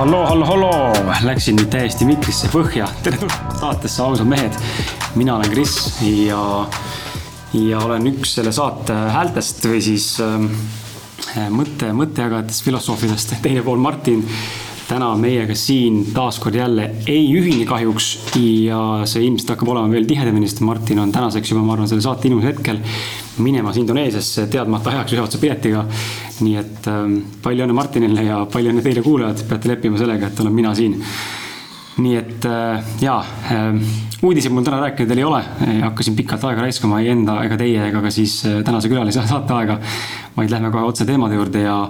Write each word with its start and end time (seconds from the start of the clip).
halloo, 0.00 0.26
halloo, 0.26 0.46
halloo, 0.46 1.12
läksin 1.28 1.58
nüüd 1.58 1.68
täiesti 1.68 2.06
mikrisse 2.08 2.48
põhja. 2.48 2.86
tere 3.04 3.18
tulemast 3.20 3.58
saatesse 3.60 4.00
Ausad 4.00 4.28
mehed. 4.30 4.56
mina 5.20 5.34
olen 5.36 5.50
Kris 5.52 5.74
ja, 6.00 6.40
ja 7.52 7.82
olen 7.84 8.08
üks 8.08 8.32
selle 8.38 8.52
saate 8.56 8.96
häältest 9.12 9.66
või 9.68 9.82
siis 9.84 10.06
äh, 10.24 11.44
mõtte, 11.52 11.92
mõttejagajatest, 11.92 12.64
filosoofidest. 12.64 13.36
teine 13.44 13.60
pool 13.66 13.82
Martin 13.82 14.24
täna 14.88 15.10
meiega 15.20 15.54
siin 15.54 16.00
taaskord 16.14 16.56
jälle 16.56 16.88
ei 17.06 17.28
ühine 17.36 17.68
kahjuks 17.68 18.08
ja 18.40 18.80
see 19.04 19.26
ilmselt 19.28 19.52
hakkab 19.52 19.74
olema 19.74 19.92
veel 19.92 20.08
tihedamini, 20.08 20.48
sest 20.48 20.64
Martin 20.64 21.04
on 21.04 21.12
tänaseks 21.12 21.52
juba, 21.52 21.62
ma 21.66 21.76
arvan, 21.76 21.92
selle 21.92 22.02
saate 22.08 22.30
inimese 22.30 22.54
hetkel 22.54 22.80
minemas 23.44 23.76
Indoneesiasse 23.78 24.48
teadmata 24.50 24.94
ajaks 24.96 25.14
ühe 25.14 25.22
otsa 25.28 25.38
piletiga. 25.44 25.84
Nii 26.44 26.56
et 26.60 26.88
ähm, 26.90 27.16
palju 27.42 27.64
õnne 27.66 27.76
Martinile 27.76 28.24
ja 28.24 28.40
palju 28.50 28.72
õnne 28.72 28.84
teile 28.84 29.02
kuulajad, 29.04 29.44
peate 29.48 29.70
leppima 29.70 30.00
sellega, 30.00 30.30
et 30.30 30.40
olen 30.42 30.56
mina 30.56 30.74
siin. 30.76 30.96
nii 32.00 32.16
et 32.16 32.46
äh, 32.48 32.92
jaa 33.02 33.18
äh,, 33.52 33.80
uudiseid 34.24 34.54
mul 34.54 34.64
täna 34.64 34.80
rääkida 34.84 35.10
teil 35.10 35.20
ei 35.20 35.26
ole, 35.28 35.40
hakkasin 35.82 36.16
pikalt 36.16 36.44
aega 36.48 36.64
raiskama 36.64 37.00
ei 37.02 37.10
enda 37.12 37.40
ega 37.44 37.58
teie 37.60 37.88
ega 37.88 38.02
ka 38.04 38.12
siis 38.14 38.40
äh, 38.48 38.60
tänase 38.64 38.88
külalise 38.92 39.26
saateaega. 39.32 39.80
vaid 40.36 40.52
lähme 40.52 40.70
kohe 40.70 40.88
otse 40.88 41.04
teemade 41.08 41.36
juurde 41.36 41.66
ja 41.66 41.80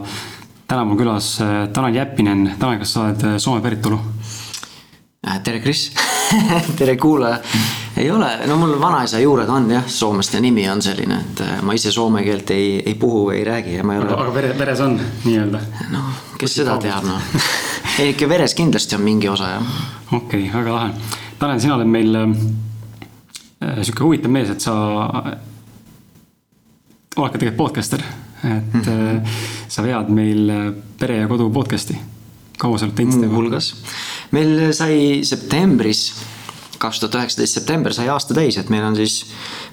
täna 0.67 0.85
mul 0.85 0.99
külas 0.99 1.37
äh, 1.45 1.69
Tanel 1.73 2.01
Jeppinen. 2.01 2.55
Tanel, 2.59 2.81
kas 2.83 2.97
sa 2.97 3.07
oled 3.09 3.29
Soome 3.39 3.63
päritolu? 3.63 4.01
tere, 5.45 5.61
Kris 5.61 5.91
tere, 6.79 6.97
kuulaja 6.97 7.39
ei 7.97 8.11
ole, 8.11 8.47
no 8.47 8.57
mul 8.57 8.81
vanaisa 8.81 9.19
juured 9.19 9.49
on 9.49 9.71
jah 9.71 9.87
Soomest 9.87 10.35
ja 10.35 10.41
nimi 10.41 10.69
on 10.71 10.83
selline, 10.83 11.19
et 11.21 11.41
äh, 11.45 11.63
ma 11.63 11.75
ise 11.77 11.93
soome 11.93 12.23
keelt 12.25 12.51
ei, 12.55 12.83
ei 12.87 12.95
puhu, 12.95 13.31
ei 13.35 13.45
räägi 13.45 13.75
ja 13.75 13.85
ma 13.85 13.95
ei 13.95 14.01
ole. 14.01 14.15
aga 14.15 14.35
vere, 14.35 14.55
veres 14.59 14.81
on 14.81 15.01
nii-öelda? 15.25 15.61
noh, 15.91 16.13
kes 16.39 16.55
seda 16.61 16.79
teab 16.83 17.05
noh 17.09 17.21
ei 18.01 18.15
ikka 18.15 18.29
veres 18.31 18.55
kindlasti 18.55 18.97
on 18.97 19.05
mingi 19.05 19.29
osa 19.29 19.51
jah. 19.57 19.75
okei 20.13 20.47
okay,, 20.47 20.61
väga 20.61 20.75
lahe. 20.75 21.17
Tanel, 21.41 21.61
sina 21.61 21.77
oled 21.77 21.91
meil 21.91 22.17
äh, 22.23 22.29
sihuke 23.83 24.05
huvitav 24.07 24.33
mees, 24.33 24.51
et 24.53 24.65
sa 24.65 24.75
oled 27.17 27.33
ka 27.33 27.39
tegelikult 27.39 27.59
podcaster, 27.59 28.03
et 28.45 28.75
mm 28.75 28.81
-hmm. 28.81 29.21
sa 29.69 29.83
vead 29.83 30.09
meil 30.09 30.51
äh, 30.51 30.73
Pere 30.99 31.17
ja 31.17 31.29
Kodu 31.29 31.51
podcast'i. 31.51 31.99
Kaua 32.61 32.79
sa 32.79 32.89
oled 32.89 32.97
teinud 32.99 33.17
seda? 33.17 33.31
muuhulgas, 33.31 33.73
meil 34.37 34.71
sai 34.77 35.25
septembris 35.27 36.11
kaks 36.81 37.01
tuhat 37.01 37.19
üheksateist 37.21 37.59
september 37.59 37.95
sai 37.95 38.09
aasta 38.13 38.37
täis, 38.37 38.57
et 38.61 38.71
meil 38.73 38.85
on 38.87 38.97
siis 38.97 39.23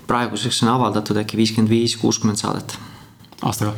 praeguseks 0.07 0.63
on 0.65 0.73
avaldatud 0.75 1.19
äkki 1.21 1.39
viiskümmend 1.39 1.71
viis, 1.71 1.95
kuuskümmend 2.01 2.39
saadet. 2.41 2.77
aastaga? 3.41 3.75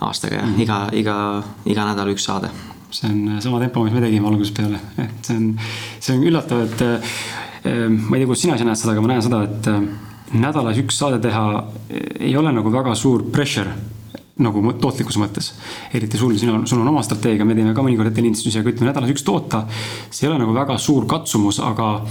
aastaga 0.00 0.40
jah 0.40 0.46
mm, 0.46 0.54
-hmm. 0.54 0.62
iga, 0.62 0.78
iga, 0.92 1.42
iga 1.66 1.84
nädal 1.90 2.12
üks 2.14 2.26
saade. 2.28 2.50
see 2.90 3.10
on 3.10 3.42
sama 3.42 3.60
tempo, 3.60 3.84
mis 3.84 3.92
me 3.92 4.00
tegime 4.00 4.28
algusest 4.28 4.56
peale, 4.56 4.80
et 4.98 5.24
see 5.26 5.36
on, 5.36 5.58
see 6.00 6.16
on 6.16 6.22
üllatav, 6.24 6.62
et 6.64 6.82
äh, 6.82 7.16
ma 7.90 8.16
ei 8.16 8.20
tea, 8.20 8.26
kuidas 8.26 8.42
sina 8.42 8.54
ise 8.54 8.64
näed 8.64 8.78
seda, 8.78 8.92
aga 8.92 9.02
ma 9.02 9.08
näen 9.08 9.22
seda, 9.22 9.42
et 9.42 9.68
äh, 9.68 9.82
nädalas 10.32 10.78
üks 10.78 10.98
saade 10.98 11.18
teha 11.22 11.44
ei 12.20 12.36
ole 12.36 12.52
nagu 12.52 12.72
väga 12.72 12.94
suur 12.94 13.24
pressure 13.32 13.74
nagu 14.42 14.60
tootlikkuse 14.80 15.20
mõttes. 15.20 15.52
eriti 15.96 16.18
sul, 16.20 16.34
sina, 16.36 16.58
sul 16.68 16.82
on 16.82 16.90
oma 16.90 17.02
strateegia, 17.04 17.46
me 17.48 17.54
teeme 17.56 17.72
ka 17.76 17.84
mõnikord 17.84 18.10
ettelindistusi, 18.10 18.60
aga 18.60 18.72
ütleme 18.72 18.90
nädalas 18.90 19.14
üks 19.14 19.24
toota. 19.24 19.64
see 20.10 20.26
ei 20.26 20.32
ole 20.32 20.42
nagu 20.42 20.54
väga 20.56 20.76
suur 20.78 21.06
katsumus, 21.08 21.60
aga 21.64 22.04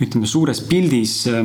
ütleme 0.00 0.26
suures 0.26 0.62
pildis 0.64 1.26
äh, 1.28 1.44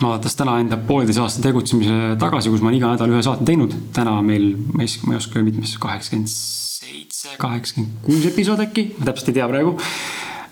vaadates 0.00 0.34
täna 0.38 0.56
enda 0.60 0.78
pooleteise 0.88 1.22
aasta 1.22 1.42
tegutsemise 1.44 2.16
tagasi, 2.20 2.50
kus 2.50 2.62
ma 2.62 2.70
olen 2.70 2.80
iga 2.80 2.90
nädal 2.94 3.14
ühe 3.14 3.22
saate 3.22 3.46
teinud. 3.46 3.76
täna 3.96 4.16
meil, 4.26 4.52
ma 4.74 4.82
ei, 4.86 4.90
ma 5.06 5.14
ei 5.14 5.20
oska 5.20 5.42
mitmes, 5.44 5.76
kaheksakümmend 5.82 6.34
seitse, 6.34 7.36
kaheksakümmend 7.38 8.02
kuus 8.06 8.26
episoodi 8.32 8.66
äkki, 8.66 8.86
ma 8.98 9.10
täpselt 9.10 9.32
ei 9.32 9.38
tea 9.38 9.48
praegu. 9.50 9.76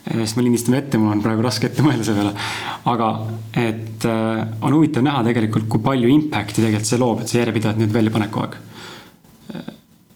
Sest 0.09 0.39
me 0.39 0.45
lindistame 0.47 0.81
ette, 0.81 1.01
mul 1.01 1.13
on 1.17 1.25
praegu 1.25 1.45
raske 1.45 1.69
ette 1.69 1.85
mõelda 1.85 2.07
selle 2.07 2.23
peale. 2.23 2.47
aga, 2.93 3.11
et 3.65 4.07
äh, 4.09 4.47
on 4.65 4.79
huvitav 4.79 5.05
näha 5.05 5.25
tegelikult, 5.27 5.69
kui 5.69 5.85
palju 5.85 6.11
impact'i 6.15 6.63
tegelikult 6.63 6.89
see 6.89 7.03
loob, 7.03 7.23
et 7.23 7.33
see 7.33 7.43
järjepidevalt 7.43 7.83
nüüd 7.83 7.95
välja 7.95 8.15
paneb 8.15 8.33
kogu 8.35 8.49
aeg 8.49 8.57
äh, 9.55 9.69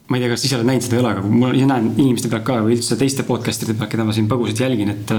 ma 0.09 0.19
ei 0.19 0.25
tea, 0.25 0.33
kas 0.33 0.47
ise 0.49 0.59
oled 0.59 0.69
näinud 0.71 0.87
seda 0.87 0.97
või 0.97 1.03
ei 1.03 1.05
ole, 1.05 1.13
aga 1.17 1.37
ma 1.45 1.53
ise 1.57 1.69
näen 1.71 1.93
inimeste 1.97 2.33
pealt 2.33 2.49
ka 2.49 2.59
või 2.65 2.79
üldse 2.79 2.99
teiste 3.01 3.27
podcast'ide 3.29 3.77
pealt, 3.77 3.93
keda 3.93 4.09
ma 4.09 4.17
siin 4.17 4.31
põgusalt 4.31 4.65
jälgin, 4.65 4.93
et 4.93 5.15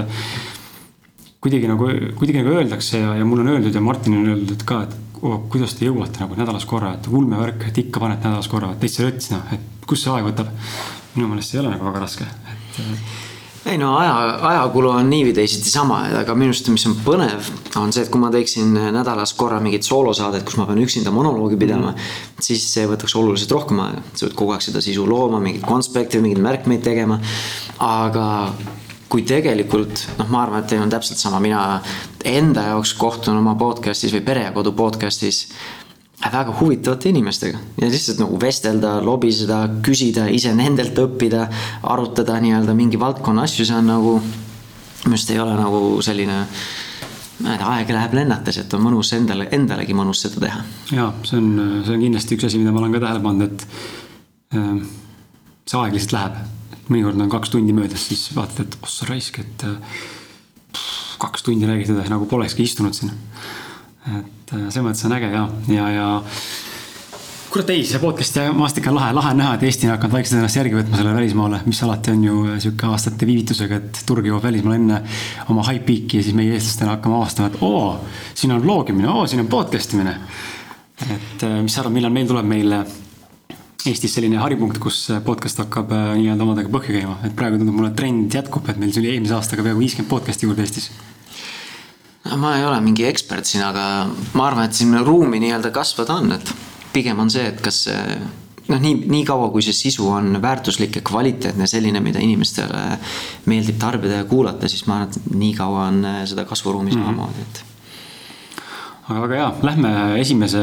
kuidagi 1.44 1.68
nagu, 1.68 1.88
kuidagi 2.16 2.40
nagu 2.40 2.54
öeldakse 2.56 3.02
ja, 3.02 3.16
ja 3.18 3.24
mulle 3.28 3.44
on 3.44 3.56
öeldud 3.56 3.74
ja 3.74 3.82
Martinile 3.84 4.22
on 4.22 4.30
öeldud 4.32 4.62
ka, 4.64 4.84
et 4.86 5.20
oh, 5.20 5.42
kuidas 5.52 5.74
te 5.76 5.88
jõuate 5.88 6.22
nagu 6.22 6.38
nädalas 6.38 6.64
korra, 6.68 6.94
et 6.96 7.08
ulmevärk, 7.10 7.66
et 7.68 7.80
ikka 7.84 8.00
panete 8.00 8.28
nädalas 8.28 8.48
korra, 8.52 8.72
täitsa 8.80 9.04
rõts 9.04 9.30
noh, 9.34 9.44
et 9.52 9.86
kus 9.88 10.06
see 10.06 10.14
aeg 10.14 10.30
võtab. 10.30 10.50
minu 11.14 11.28
meelest 11.30 11.52
see 11.52 11.60
ei 11.60 11.64
ole 11.64 11.74
nagu 11.74 11.86
väga 11.86 12.02
raske, 12.06 12.26
et. 12.54 13.33
Ei 13.64 13.78
no 13.80 13.94
aja, 13.96 14.14
ajakulu 14.50 14.90
on 14.92 15.08
nii 15.08 15.24
või 15.28 15.34
teisiti 15.36 15.70
sama, 15.72 16.02
aga 16.20 16.34
minu 16.36 16.52
arust, 16.52 16.68
mis 16.72 16.84
on 16.88 16.98
põnev, 17.04 17.48
on 17.80 17.94
see, 17.94 18.04
et 18.04 18.12
kui 18.12 18.20
ma 18.20 18.28
teeksin 18.34 18.74
nädalas 18.92 19.32
korra 19.38 19.60
mingit 19.64 19.86
soolosaadet, 19.88 20.44
kus 20.44 20.58
ma 20.60 20.66
pean 20.68 20.82
üksinda 20.84 21.12
monoloogi 21.14 21.56
pidama 21.60 21.94
siis 22.44 22.64
see 22.74 22.84
võtaks 22.90 23.16
oluliselt 23.18 23.54
rohkem 23.56 23.80
aega, 23.86 24.02
sa 24.12 24.26
pead 24.26 24.36
kogu 24.38 24.54
aeg 24.54 24.64
seda 24.66 24.82
sisu 24.84 25.06
looma, 25.08 25.40
mingeid 25.42 25.64
konspekte, 25.66 26.20
mingeid 26.20 26.42
märkmeid 26.44 26.84
tegema. 26.84 27.20
aga 27.80 28.26
kui 29.08 29.22
tegelikult 29.22 30.08
noh, 30.18 30.28
ma 30.32 30.42
arvan, 30.42 30.64
et 30.64 30.72
teil 30.72 30.82
on 30.82 30.92
täpselt 30.92 31.20
sama, 31.20 31.40
mina 31.40 31.80
enda 32.26 32.68
jaoks 32.72 32.94
kohtun 32.98 33.38
oma 33.38 33.54
podcast'is 33.60 34.12
või 34.16 34.24
Pere 34.26 34.44
ja 34.48 34.52
Kodu 34.52 34.72
podcast'is 34.76 35.44
väga 36.32 36.54
huvitavate 36.60 37.10
inimestega 37.10 37.58
ja 37.80 37.90
lihtsalt 37.90 38.22
nagu 38.22 38.38
vestelda, 38.40 38.96
lobiseda, 39.04 39.60
küsida, 39.84 40.28
ise 40.32 40.54
nendelt 40.56 40.98
õppida, 40.98 41.48
arutada 41.82 42.38
nii-öelda 42.40 42.74
mingi 42.76 43.00
valdkonna 43.00 43.44
asju, 43.48 43.66
see 43.68 43.76
on 43.76 43.90
nagu, 43.92 44.16
minu 45.04 45.12
arust 45.16 45.34
ei 45.34 45.42
ole 45.42 45.58
nagu 45.58 45.84
selline 46.04 46.40
tea, 47.44 47.68
aeg 47.68 47.92
läheb 47.92 48.16
lennates, 48.16 48.58
et 48.62 48.74
on 48.76 48.84
mõnus 48.86 49.12
endale, 49.16 49.48
endalegi 49.52 49.96
mõnus 49.96 50.24
seda 50.24 50.46
teha. 50.46 50.64
ja 50.94 51.10
see 51.26 51.40
on, 51.40 51.54
see 51.84 51.96
on 51.96 52.04
kindlasti 52.06 52.38
üks 52.38 52.48
asi, 52.48 52.62
mida 52.62 52.72
ma 52.72 52.82
olen 52.82 52.96
ka 52.96 53.04
tähele 53.04 53.24
pannud, 53.24 53.52
et 53.52 54.58
äh, 54.58 54.84
see 55.68 55.80
aeg 55.80 55.98
lihtsalt 55.98 56.18
läheb 56.18 56.42
mõnikord 56.88 57.20
on 57.20 57.32
kaks 57.32 57.52
tundi 57.52 57.74
möödas, 57.76 58.08
siis 58.08 58.26
vaatad, 58.36 58.66
et 58.66 58.78
ossa 58.84 59.08
raisk, 59.08 59.40
et 59.40 59.64
pff, 59.64 61.16
kaks 61.22 61.46
tundi 61.46 61.68
räägid 61.68 61.94
edasi 61.94 62.12
nagu 62.12 62.28
polekski 62.28 62.66
istunud 62.66 62.96
siin. 62.96 63.12
Et 64.04 64.54
äh, 64.54 64.68
selles 64.68 64.84
mõttes 64.84 65.06
on 65.08 65.16
äge 65.16 65.30
ja, 65.32 65.48
ja, 65.72 65.90
ja 65.94 66.08
kurat 67.54 67.70
ei, 67.70 67.84
see 67.86 68.00
podcast'i 68.02 68.48
maastik 68.50 68.88
on 68.90 68.96
lahe, 68.98 69.12
lahe 69.14 69.30
on 69.30 69.38
näha, 69.38 69.52
et 69.54 69.62
Eesti 69.68 69.86
on 69.86 69.94
hakanud 69.94 70.16
vaikselt 70.16 70.40
ennast 70.40 70.58
järgi 70.58 70.74
võtma 70.74 70.98
sellele 70.98 71.20
välismaale, 71.20 71.60
mis 71.68 71.82
alati 71.86 72.10
on 72.10 72.24
ju 72.26 72.40
sihuke 72.64 72.88
aastate 72.90 73.28
viivitusega, 73.28 73.78
et 73.78 74.00
turg 74.08 74.26
jõuab 74.26 74.42
välismaale 74.48 74.80
enne 74.80 74.98
oma 75.54 75.62
high 75.68 75.84
peak'i 75.86 76.18
ja 76.18 76.26
siis 76.26 76.34
meie 76.34 76.56
eestlastena 76.56 76.96
hakkame 76.96 77.20
avastama, 77.20 77.52
et 77.52 77.62
oo, 77.62 77.94
siin 78.34 78.56
on 78.56 78.64
vlogimine, 78.64 79.06
oo, 79.12 79.22
siin 79.30 79.44
on 79.44 79.52
podcast 79.52 79.94
imine. 79.94 80.16
et 81.06 81.46
äh, 81.46 81.56
mis 81.62 81.78
sa 81.78 81.84
arvad, 81.84 81.94
millal 81.94 82.14
meil 82.16 82.28
tuleb 82.32 82.50
meile 82.50 82.84
Eestis 83.84 84.14
selline 84.16 84.38
haripunkt, 84.40 84.78
kus 84.80 85.04
podcast 85.24 85.58
hakkab 85.60 85.90
äh, 85.94 86.14
nii-öelda 86.18 86.46
omadega 86.46 86.74
põhja 86.74 86.98
käima, 86.98 87.18
et 87.22 87.38
praegu 87.38 87.60
tundub 87.60 87.78
mulle, 87.78 87.94
et 87.94 87.98
trend 88.02 88.34
jätkub, 88.34 88.66
et 88.72 88.82
meil 88.82 88.94
tuli 88.96 89.12
eelmise 89.12 89.36
aastaga 89.38 89.62
peaaegu 89.62 89.84
viiskümmend 89.84 90.10
podcast'i 90.10 90.48
juurde 90.48 90.64
Eestis. 90.64 90.90
No 92.30 92.38
ma 92.40 92.54
ei 92.58 92.64
ole 92.64 92.80
mingi 92.84 93.06
ekspert 93.08 93.48
siin, 93.48 93.64
aga 93.66 94.06
ma 94.34 94.46
arvan, 94.48 94.68
et 94.68 94.78
siin 94.78 94.94
ruumi 95.04 95.42
nii-öelda 95.42 95.72
kasvada 95.74 96.20
on, 96.20 96.32
et 96.38 96.54
pigem 96.94 97.18
on 97.20 97.30
see, 97.32 97.44
et 97.50 97.60
kas 97.64 97.84
noh, 98.68 98.80
nii, 98.80 98.94
nii 99.10 99.24
kaua, 99.28 99.50
kui 99.52 99.64
see 99.64 99.76
sisu 99.76 100.08
on 100.14 100.38
väärtuslik 100.42 101.00
ja 101.00 101.04
kvaliteetne, 101.04 101.68
selline, 101.70 102.00
mida 102.04 102.22
inimestele 102.24 102.82
meeldib 103.50 103.78
tarbida 103.82 104.22
ja 104.22 104.28
kuulata, 104.30 104.70
siis 104.70 104.86
ma 104.88 105.02
arvan, 105.02 105.12
et 105.12 105.36
nii 105.36 105.54
kaua 105.58 105.88
on 105.90 106.02
seda 106.30 106.46
kasvuruumi 106.48 106.92
mhm. 106.94 107.00
samamoodi 107.00 107.38
mm, 107.38 107.44
-hmm. 107.44 107.60
et 107.60 107.72
aga 109.04 109.20
väga 109.26 109.36
hea, 109.36 109.48
lähme 109.68 109.90
esimese 110.20 110.62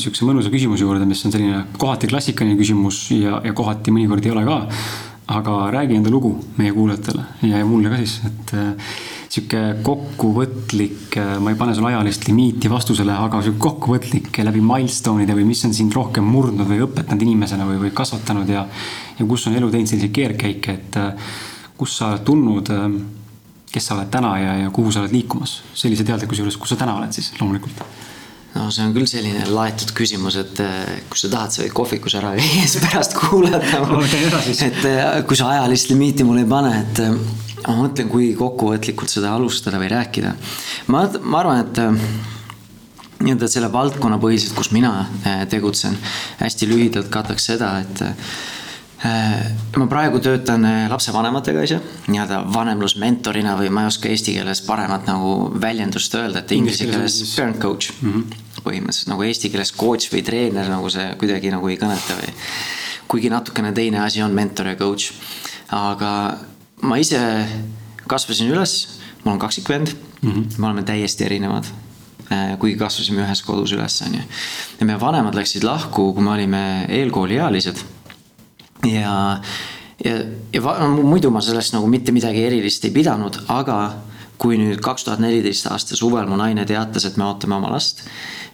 sihukese 0.00 0.24
mõnusa 0.24 0.52
küsimuse 0.52 0.86
juurde, 0.86 1.04
mis 1.08 1.20
on 1.28 1.34
selline 1.34 1.66
kohati 1.76 2.08
klassikaline 2.08 2.56
küsimus 2.56 3.02
ja, 3.12 3.42
ja 3.44 3.52
kohati 3.52 3.92
mõnikord 3.92 4.24
ei 4.24 4.32
ole 4.32 4.46
ka. 4.48 4.62
aga 5.26 5.52
räägi 5.74 5.96
enda 5.98 6.10
lugu 6.10 6.30
meie 6.56 6.72
kuulajatele 6.72 7.22
ja, 7.50 7.64
mulle 7.66 7.90
ka 7.90 7.96
siis, 7.98 8.20
et 8.28 8.52
sihuke 9.36 9.62
kokkuvõtlik, 9.84 11.16
äh, 11.20 11.34
ma 11.42 11.52
ei 11.52 11.58
pane 11.58 11.74
sulle 11.76 11.92
ajalist 11.92 12.26
limiiti 12.28 12.70
vastusele, 12.72 13.12
aga 13.12 13.42
sihuke 13.44 13.60
kokkuvõtlik 13.66 14.40
läbi 14.46 14.62
milstone'ide 14.64 15.36
või 15.36 15.48
mis 15.50 15.64
on 15.68 15.74
sind 15.76 15.94
rohkem 15.96 16.24
murdnud 16.24 16.68
või 16.68 16.80
õpetanud 16.86 17.26
inimesena 17.26 17.68
või, 17.68 17.80
või 17.86 17.92
kasvatanud 17.96 18.50
ja, 18.50 18.64
ja 19.18 19.28
kus 19.28 19.46
on 19.50 19.58
elu 19.58 19.70
teinud 19.72 19.92
selliseid 19.92 20.16
keerdkäike, 20.16 20.80
et 20.80 20.98
äh, 21.02 21.30
kus 21.76 21.98
sa 21.98 22.14
oled 22.14 22.26
tulnud 22.26 22.72
kes 23.76 23.90
sa 23.90 23.96
oled 23.98 24.08
täna 24.12 24.32
ja, 24.40 24.52
ja 24.64 24.70
kuhu 24.72 24.92
sa 24.92 25.02
oled 25.02 25.12
liikumas 25.12 25.58
sellise 25.76 26.06
teadlikkuse 26.06 26.44
juures, 26.44 26.56
kus 26.60 26.72
sa 26.72 26.80
täna 26.80 26.96
oled 26.96 27.12
siis 27.12 27.34
loomulikult? 27.40 27.82
No 28.56 28.68
see 28.74 28.84
on 28.86 28.94
küll 28.96 29.08
selline 29.10 29.46
laetud 29.52 29.92
küsimus, 29.96 30.38
et 30.40 30.60
eh, 30.64 31.00
kui 31.10 31.20
sa 31.20 31.30
tahad, 31.32 31.54
sa 31.54 31.62
võid 31.64 31.74
kohvikus 31.76 32.16
ära 32.18 32.32
viia, 32.38 32.64
siis 32.64 32.82
pärast 32.84 33.16
kuulata 33.18 33.82
et 34.66 34.80
eh, 34.88 35.04
kui 35.28 35.38
sa 35.38 35.52
ajalist 35.54 35.92
limiiti 35.92 36.26
mulle 36.26 36.46
ei 36.46 36.50
pane, 36.50 36.72
et 36.82 37.02
eh, 37.04 37.14
ma 37.66 37.76
mõtlen, 37.82 38.10
kui 38.12 38.32
kokkuvõtlikult 38.38 39.12
seda 39.12 39.34
alustada 39.36 39.80
või 39.82 39.92
rääkida. 39.92 40.34
ma, 40.92 41.06
ma 41.22 41.42
arvan, 41.42 41.64
et 41.64 43.22
nii-öelda 43.22 43.48
selle 43.48 43.70
valdkonna 43.72 44.18
põhiselt, 44.20 44.52
kus 44.58 44.68
mina 44.76 45.06
tegutsen, 45.48 45.96
hästi 46.42 46.68
lühidalt 46.68 47.08
kataks 47.12 47.48
seda, 47.48 47.72
et 47.80 48.04
Äh, 49.04 49.50
ma 49.76 49.84
praegu 49.92 50.22
töötan 50.24 50.64
äh, 50.64 50.86
lapsevanematega 50.88 51.62
ise, 51.66 51.76
nii-öelda 52.08 52.38
vanemlusmentorina 52.54 53.52
või 53.58 53.68
ma 53.68 53.82
ei 53.84 53.90
oska 53.90 54.08
eesti 54.08 54.32
keeles 54.38 54.62
paremat 54.64 55.04
nagu 55.04 55.50
väljendust 55.60 56.16
öelda, 56.16 56.40
et 56.40 56.54
inglise 56.56 56.88
keeles 56.88 57.18
parent 57.34 57.60
coach 57.60 57.92
mm 58.00 58.12
-hmm. 58.14 58.45
Põhimõtteliselt 58.66 59.12
nagu 59.12 59.24
eesti 59.26 59.52
keeles 59.52 59.72
coach 59.76 60.10
või 60.12 60.24
treener 60.26 60.68
nagu 60.70 60.90
see 60.92 61.06
kuidagi 61.20 61.54
nagu 61.54 61.70
ei 61.70 61.78
kõneta 61.80 62.18
või. 62.18 62.34
kuigi 63.08 63.30
natukene 63.30 63.72
teine 63.72 64.02
asi 64.02 64.22
on 64.22 64.34
mentor 64.34 64.72
ja 64.72 64.76
coach, 64.78 65.14
aga 65.70 66.12
ma 66.82 66.98
ise 66.98 67.20
kasvasin 68.06 68.50
üles, 68.52 68.76
mul 69.24 69.36
on 69.36 69.42
kaksikvend 69.42 69.92
mm, 69.94 70.30
-hmm. 70.30 70.58
me 70.58 70.66
oleme 70.66 70.82
täiesti 70.82 71.24
erinevad 71.24 71.66
äh, 72.32 72.58
kuigi 72.58 72.78
kasvasime 72.78 73.22
ühes 73.24 73.42
kodus 73.42 73.72
üles, 73.72 74.00
on 74.06 74.14
ju. 74.14 74.22
ja 74.80 74.86
meie 74.86 75.00
vanemad 75.00 75.34
läksid 75.34 75.64
lahku, 75.64 76.12
kui 76.12 76.22
me 76.22 76.30
olime 76.30 76.62
eelkooliealised 76.88 77.82
ja, 78.84 79.40
ja, 80.04 80.18
ja 80.52 80.60
no, 80.60 81.02
muidu 81.02 81.30
ma 81.30 81.40
sellest 81.40 81.74
nagu 81.74 81.86
mitte 81.90 82.12
midagi 82.12 82.44
erilist 82.44 82.84
ei 82.84 82.94
pidanud, 82.94 83.40
aga 83.48 83.78
kui 84.38 84.58
nüüd 84.60 84.80
kaks 84.84 85.06
tuhat 85.06 85.22
neliteist 85.22 85.68
aasta 85.70 85.96
suvel 85.96 86.28
mu 86.28 86.36
naine 86.40 86.66
teatas, 86.68 87.06
et 87.08 87.16
me 87.16 87.24
ootame 87.26 87.56
oma 87.56 87.70
last, 87.72 88.02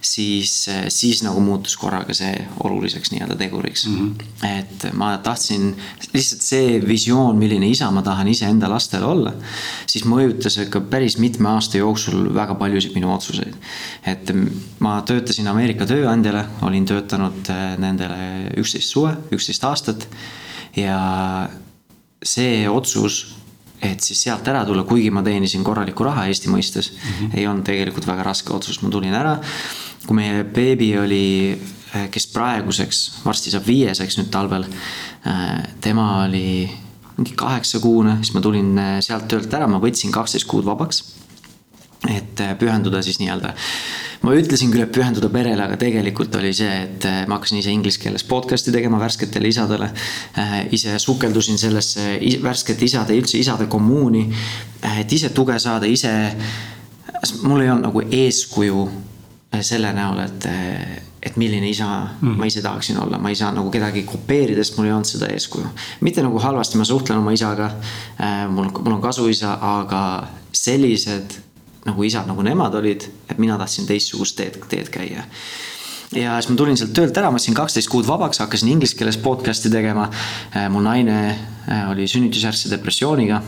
siis, 0.02 0.52
siis 0.90 1.22
nagu 1.22 1.40
muutus 1.42 1.76
korraga 1.78 2.14
see 2.16 2.32
oluliseks 2.64 3.12
nii-öelda 3.12 3.36
teguriks 3.38 3.86
mm. 3.86 3.98
-hmm. 3.98 4.56
et 4.58 4.86
ma 4.98 5.12
tahtsin, 5.22 5.74
lihtsalt 6.12 6.42
see 6.42 6.80
visioon, 6.86 7.38
milline 7.38 7.68
isa 7.70 7.90
ma 7.90 8.02
tahan 8.02 8.28
iseenda 8.28 8.70
lastele 8.70 9.06
olla, 9.06 9.32
siis 9.86 10.04
mõjutas 10.04 10.58
ikka 10.64 10.80
päris 10.90 11.18
mitme 11.18 11.48
aasta 11.48 11.78
jooksul 11.78 12.34
väga 12.34 12.54
paljusid 12.54 12.94
minu 12.94 13.14
otsuseid. 13.14 13.54
et 14.06 14.32
ma 14.78 15.00
töötasin 15.06 15.48
Ameerika 15.48 15.86
tööandjale, 15.86 16.44
olin 16.62 16.86
töötanud 16.86 17.50
äh, 17.50 17.78
nendele 17.78 18.50
üksteist 18.56 18.88
suve, 18.88 19.16
üksteist 19.32 19.64
aastat 19.64 20.08
ja 20.76 20.98
see 22.22 22.68
otsus 22.68 23.41
et 23.82 24.00
siis 24.04 24.20
sealt 24.22 24.46
ära 24.48 24.62
tulla, 24.66 24.84
kuigi 24.86 25.10
ma 25.10 25.24
teenisin 25.26 25.64
korralikku 25.66 26.06
raha 26.06 26.26
Eesti 26.30 26.50
mõistes 26.52 26.92
mm, 26.92 27.08
-hmm. 27.08 27.38
ei 27.38 27.46
olnud 27.50 27.66
tegelikult 27.66 28.06
väga 28.06 28.26
raske 28.30 28.54
otsus, 28.54 28.82
ma 28.82 28.90
tulin 28.90 29.14
ära. 29.14 29.38
kui 30.06 30.16
meie 30.18 30.44
beebi 30.44 30.98
oli, 30.98 31.58
eh, 31.94 32.08
kes 32.10 32.26
praeguseks, 32.26 33.22
varsti 33.24 33.50
saab 33.50 33.66
viieseks 33.66 34.18
nüüd 34.18 34.30
talvel. 34.30 34.64
Eh, 35.26 35.62
tema 35.80 36.24
oli 36.24 36.70
mingi 37.16 37.34
kaheksakuune, 37.36 38.16
siis 38.22 38.34
ma 38.34 38.40
tulin 38.40 38.78
eh, 38.78 39.00
sealt 39.00 39.28
töölt 39.28 39.54
ära, 39.54 39.66
ma 39.66 39.78
võtsin 39.78 40.10
kaksteist 40.10 40.46
kuud 40.46 40.64
vabaks. 40.64 41.04
Et 42.10 42.40
pühenduda 42.58 43.02
siis 43.02 43.20
nii-öelda 43.22 43.52
ma 44.22 44.34
ütlesin 44.38 44.70
küll, 44.70 44.84
et 44.84 44.92
pühenduda 44.94 45.28
perele, 45.32 45.62
aga 45.64 45.76
tegelikult 45.80 46.34
oli 46.38 46.52
see, 46.54 46.70
et 46.86 47.06
äh, 47.08 47.22
ma 47.28 47.38
hakkasin 47.38 47.58
ise 47.58 47.72
inglise 47.74 48.00
keeles 48.02 48.24
podcast'i 48.28 48.74
tegema 48.74 49.00
värsketele 49.02 49.50
isadele. 49.50 49.90
Äh, 50.38 50.58
ise 50.74 50.94
sukeldusin 51.02 51.58
sellesse 51.60 52.16
värskete 52.42 52.86
isade, 52.86 53.16
üldse 53.18 53.40
isade 53.40 53.66
kommuuni, 53.70 54.28
äh, 54.86 55.00
et 55.02 55.12
ise 55.12 55.32
tuge 55.34 55.58
saada, 55.62 55.90
ise. 55.90 56.12
mul 57.42 57.62
ei 57.62 57.70
olnud 57.70 57.86
nagu 57.86 58.02
eeskuju 58.02 58.84
selle 59.62 59.92
näol, 59.94 60.18
et, 60.24 60.46
et 61.22 61.36
milline 61.38 61.68
isa 61.68 61.86
mm. 62.08 62.38
ma 62.40 62.46
ise 62.48 62.62
tahaksin 62.64 62.96
olla, 62.98 63.18
ma 63.20 63.30
ei 63.30 63.36
saa 63.38 63.52
nagu 63.54 63.70
kedagi 63.70 64.02
kopeerida, 64.08 64.64
sest 64.64 64.78
mul 64.78 64.88
ei 64.88 64.94
olnud 64.94 65.10
seda 65.10 65.28
eeskuju. 65.30 65.68
mitte 66.00 66.24
nagu 66.24 66.40
halvasti, 66.40 66.80
ma 66.80 66.86
suhtlen 66.88 67.20
oma 67.20 67.34
isaga. 67.36 67.68
mul, 68.48 68.72
mul 68.78 68.96
on 68.96 69.02
kasuisa, 69.04 69.58
aga 69.60 70.02
sellised 70.52 71.41
nagu 71.86 72.06
isad, 72.06 72.28
nagu 72.30 72.42
nemad 72.46 72.74
olid, 72.78 73.08
et 73.30 73.38
mina 73.42 73.58
tahtsin 73.58 73.88
teistsugust 73.88 74.36
teed, 74.38 74.60
teed 74.70 74.90
käia 74.92 75.26
ja 76.16 76.36
siis 76.40 76.50
ma 76.52 76.56
tulin 76.56 76.76
sealt 76.76 76.92
töölt 76.96 77.16
ära, 77.16 77.30
ma 77.32 77.40
sain 77.40 77.56
kaksteist 77.56 77.90
kuud 77.92 78.06
vabaks, 78.08 78.42
hakkasin 78.42 78.70
inglise 78.72 78.96
keeles 78.98 79.18
podcast'i 79.22 79.72
tegema. 79.72 80.08
Äh, 80.52 80.68
mu 80.72 80.82
naine 80.84 81.18
äh, 81.32 81.90
oli 81.90 82.08
sünnitusjärgse 82.08 82.70
depressiooniga. 82.72 83.42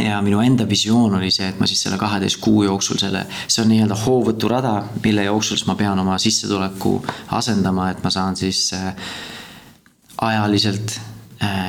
ja 0.00 0.20
minu 0.24 0.38
enda 0.40 0.64
visioon 0.68 1.14
oli 1.18 1.28
see, 1.34 1.48
et 1.50 1.58
ma 1.60 1.66
siis 1.68 1.82
selle 1.82 1.98
kaheteist 2.00 2.38
kuu 2.40 2.62
jooksul 2.64 2.96
selle, 2.96 3.26
see 3.50 3.60
on 3.60 3.68
nii-öelda 3.68 3.98
hoovõturada, 4.00 4.72
mille 5.04 5.26
jooksul 5.26 5.58
siis 5.58 5.66
ma 5.68 5.74
pean 5.76 5.98
oma 5.98 6.16
sissetuleku 6.18 6.94
asendama, 7.36 7.90
et 7.90 8.00
ma 8.04 8.10
saan 8.10 8.38
siis 8.38 8.70
äh, 8.72 8.94
ajaliselt 10.22 10.96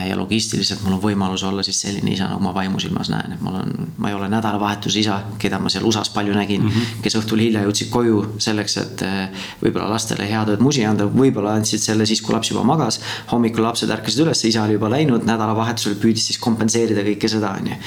ja 0.10 0.18
logistiliselt 0.18 0.82
mul 0.84 0.98
on 0.98 1.02
võimalus 1.04 1.44
olla 1.48 1.64
siis 1.64 1.78
selline 1.86 2.12
isa, 2.12 2.28
nagu 2.28 2.44
ma 2.44 2.52
vaimusilmas 2.56 3.08
näen, 3.14 3.36
et 3.38 3.44
mul 3.44 3.56
on, 3.56 3.70
ma 4.04 4.10
ei 4.10 4.16
ole 4.18 4.28
nädalavahetuse 4.32 5.00
isa, 5.00 5.20
keda 5.40 5.62
ma 5.64 5.72
seal 5.72 5.86
USA-s 5.88 6.12
palju 6.12 6.36
nägin 6.36 6.66
mm. 6.66 6.74
-hmm. 6.74 6.98
kes 7.06 7.16
õhtul 7.22 7.40
hilja 7.40 7.62
jõudsid 7.64 7.90
koju 7.94 8.18
selleks, 8.38 8.78
et 8.82 9.04
äh, 9.08 9.46
võib-olla 9.62 9.88
lastele 9.94 10.28
head 10.28 10.52
ööd 10.52 10.66
musi 10.66 10.84
anda, 10.86 11.08
võib-olla 11.08 11.56
andsid 11.56 11.80
selle 11.80 12.06
siis, 12.06 12.22
kui 12.22 12.36
laps 12.36 12.52
juba 12.52 12.66
magas. 12.68 13.00
hommikul 13.32 13.64
lapsed 13.64 13.90
ärkasid 13.90 14.26
üles, 14.26 14.44
isa 14.46 14.64
oli 14.64 14.76
juba 14.76 14.92
läinud, 14.92 15.24
nädalavahetusel 15.24 15.96
püüdis 15.96 16.28
siis 16.28 16.40
kompenseerida 16.40 17.08
kõike 17.08 17.32
seda, 17.32 17.56
on 17.62 17.72
ju. 17.72 17.80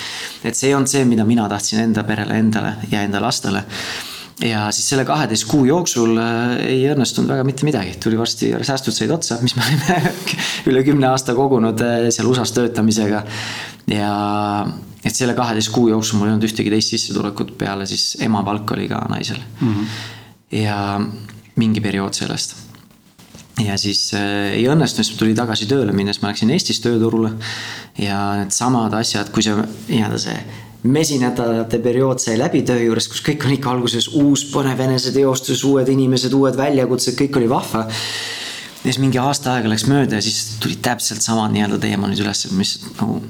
et 0.45 0.57
see 0.57 0.69
ei 0.69 0.75
olnud 0.75 0.89
see, 0.89 1.05
mida 1.05 1.25
mina 1.25 1.49
tahtsin 1.49 1.85
enda 1.85 2.05
perele 2.05 2.39
endale 2.39 2.77
ja 2.91 3.03
enda 3.03 3.21
lastele 3.21 3.65
ja 4.43 4.65
siis 4.75 4.89
selle 4.91 5.05
kaheteist 5.07 5.47
kuu 5.51 5.65
jooksul 5.69 6.19
äh, 6.19 6.57
ei 6.67 6.81
õnnestunud 6.93 7.31
väga 7.31 7.45
mitte 7.47 7.67
midagi, 7.69 7.95
tuli 8.03 8.19
varsti, 8.19 8.51
säästud 8.67 8.97
said 8.97 9.13
otsa, 9.15 9.39
mis 9.43 9.55
me 9.59 9.63
olime 9.69 10.15
üle 10.73 10.83
kümne 10.87 11.11
aasta 11.13 11.37
kogunud 11.39 11.85
äh, 11.85 12.09
seal 12.15 12.31
USA-s 12.31 12.55
töötamisega. 12.57 13.23
ja 13.93 14.11
et 15.05 15.15
selle 15.15 15.37
kaheteist 15.37 15.73
kuu 15.75 15.89
jooksul 15.93 16.19
mul 16.19 16.31
ei 16.31 16.35
olnud 16.35 16.49
ühtegi 16.49 16.73
teist 16.73 16.95
sissetulekut 16.95 17.55
peale 17.61 17.87
siis 17.87 18.17
ema 18.25 18.43
palk 18.47 18.71
oli 18.77 18.89
ka 18.89 19.05
naisel 19.13 19.39
mm. 19.39 19.73
-hmm. 19.73 20.61
ja 20.65 21.01
mingi 21.61 21.81
periood 21.85 22.17
sellest 22.17 22.57
ja 23.63 23.79
siis 23.79 24.11
äh, 24.15 24.53
ei 24.59 24.67
õnnestunud, 24.69 25.07
siis 25.07 25.19
tuli 25.19 25.35
tagasi 25.35 25.69
tööle 25.71 25.93
minnes, 25.95 26.21
ma 26.23 26.33
läksin 26.33 26.51
Eestis 26.51 26.81
tööturule. 26.83 27.31
ja 27.99 28.35
needsamad 28.41 28.95
asjad, 28.99 29.31
kui 29.31 29.43
see 29.43 29.55
nii-öelda 29.55 30.19
see 30.19 30.39
mesinädalate 30.85 31.79
periood 31.81 32.21
sai 32.21 32.37
läbi 32.39 32.61
töö 32.67 32.83
juures, 32.83 33.07
kus 33.09 33.23
kõik 33.25 33.47
on 33.47 33.55
ikka 33.57 33.71
alguses 33.73 34.11
uus 34.21 34.45
põnev 34.53 34.83
eneseteostus, 34.85 35.65
uued 35.65 35.89
inimesed, 35.89 36.35
uued 36.37 36.59
väljakutsed, 36.61 37.17
kõik 37.21 37.39
oli 37.41 37.49
vahva. 37.49 37.87
ja 37.89 38.91
siis 38.91 39.01
mingi 39.01 39.19
aasta 39.19 39.55
aega 39.55 39.73
läks 39.73 39.87
mööda 39.89 40.21
ja 40.21 40.27
siis 40.27 40.59
tulid 40.61 40.83
täpselt 40.85 41.25
samad 41.25 41.55
nii-öelda 41.55 41.81
teemannid 41.81 42.21
üles, 42.21 42.45
mis 42.53 42.77
nagu 42.99 43.23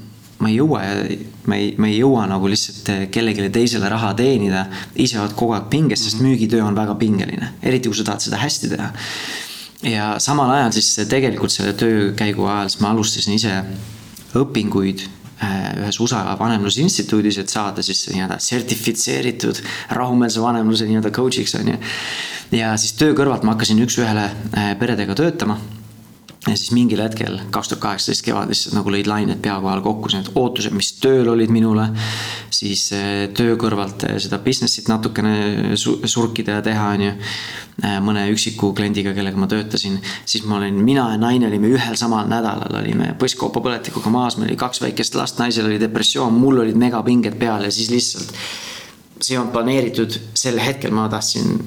ma 0.43 0.51
ei 0.51 0.57
jõua 0.57 0.83
ja 0.83 1.17
ma 1.47 1.55
ei, 1.61 1.71
ma 1.79 1.87
ei 1.87 1.97
jõua 2.01 2.27
nagu 2.27 2.51
lihtsalt 2.51 2.91
kellelegi 3.15 3.47
teisele 3.55 3.89
raha 3.89 4.11
teenida. 4.19 4.65
ise 4.95 5.19
oled 5.21 5.35
kogu 5.39 5.55
aeg 5.55 5.69
pinges, 5.71 6.03
sest 6.03 6.19
müügitöö 6.19 6.65
on 6.67 6.75
väga 6.75 6.99
pingeline, 6.99 7.53
eriti 7.63 7.87
kui 7.87 7.95
sa 7.95 8.03
tahad 8.03 8.27
seda 8.27 8.43
hästi 8.43 8.75
teha. 8.75 8.91
ja 9.95 10.15
samal 10.19 10.51
ajal 10.57 10.75
siis 10.75 11.07
tegelikult 11.07 11.55
selle 11.55 11.73
töö 11.73 12.11
käigu 12.19 12.51
ajal 12.51 12.67
siis 12.67 12.83
ma 12.83 12.91
alustasin 12.91 13.39
ise 13.39 13.61
õpinguid 14.35 15.07
ühes 15.43 15.99
USA 15.99 16.35
vanemlusinstituudis, 16.39 17.39
et 17.41 17.51
saada 17.51 17.83
siis 17.83 18.05
nii-öelda 18.11 18.39
sertifitseeritud 18.39 19.61
rahumeelse 19.97 20.41
vanemluse 20.41 20.87
nii-öelda 20.89 21.11
coach'iks 21.15 21.57
on 21.59 21.73
ju. 21.73 21.79
ja 22.55 22.75
siis 22.79 22.95
töö 22.99 23.15
kõrvalt 23.17 23.43
ma 23.43 23.55
hakkasin 23.55 23.81
üks-ühele 23.83 24.29
äh, 24.29 24.71
peredega 24.79 25.17
töötama 25.17 25.59
ja 26.45 26.53
siis 26.57 26.71
mingil 26.75 27.01
hetkel, 27.01 27.39
kaks 27.53 27.71
tuhat 27.71 27.81
kaheksateist 27.81 28.23
kevadel 28.25 28.53
lihtsalt 28.53 28.75
nagu 28.77 28.91
lõid 28.93 29.07
lained 29.09 29.39
pea 29.41 29.55
kohal 29.63 29.81
kokku, 29.85 30.11
need 30.13 30.29
ootused, 30.37 30.73
mis 30.77 30.91
tööl 31.01 31.29
olid 31.31 31.53
minule. 31.53 31.87
siis 32.55 32.85
eh, 32.95 33.27
töö 33.35 33.55
kõrvalt 33.59 34.05
eh, 34.07 34.17
seda 34.21 34.37
business'it 34.43 34.87
natukene 34.87 35.75
surkida 35.75 36.59
ja 36.59 36.65
teha, 36.65 36.89
on 36.95 37.05
ju. 37.07 37.13
Eh, 37.83 37.97
mõne 37.99 38.27
üksiku 38.31 38.71
kliendiga, 38.77 39.11
kellega 39.17 39.41
ma 39.41 39.49
töötasin, 39.51 39.97
siis 40.25 40.45
ma 40.47 40.59
olin, 40.61 40.77
mina 40.85 41.09
ja 41.11 41.17
naine 41.19 41.49
olime 41.49 41.73
ühel 41.73 41.97
samal 41.99 42.29
nädalal, 42.31 42.77
olime 42.79 43.11
põskkoopa-põletikuga 43.19 44.13
maas, 44.13 44.37
meil 44.37 44.53
oli 44.53 44.59
kaks 44.59 44.83
väikest 44.85 45.17
last, 45.19 45.41
naisel 45.41 45.67
oli 45.67 45.81
depressioon, 45.81 46.37
mul 46.39 46.61
olid 46.63 46.77
megapinged 46.79 47.35
peal 47.41 47.65
ja 47.67 47.73
siis 47.73 47.89
lihtsalt. 47.91 48.31
see 49.19 49.33
ei 49.33 49.39
olnud 49.41 49.51
planeeritud, 49.55 50.19
sel 50.37 50.59
hetkel 50.61 50.93
ma 50.93 51.09
tahtsin 51.09 51.57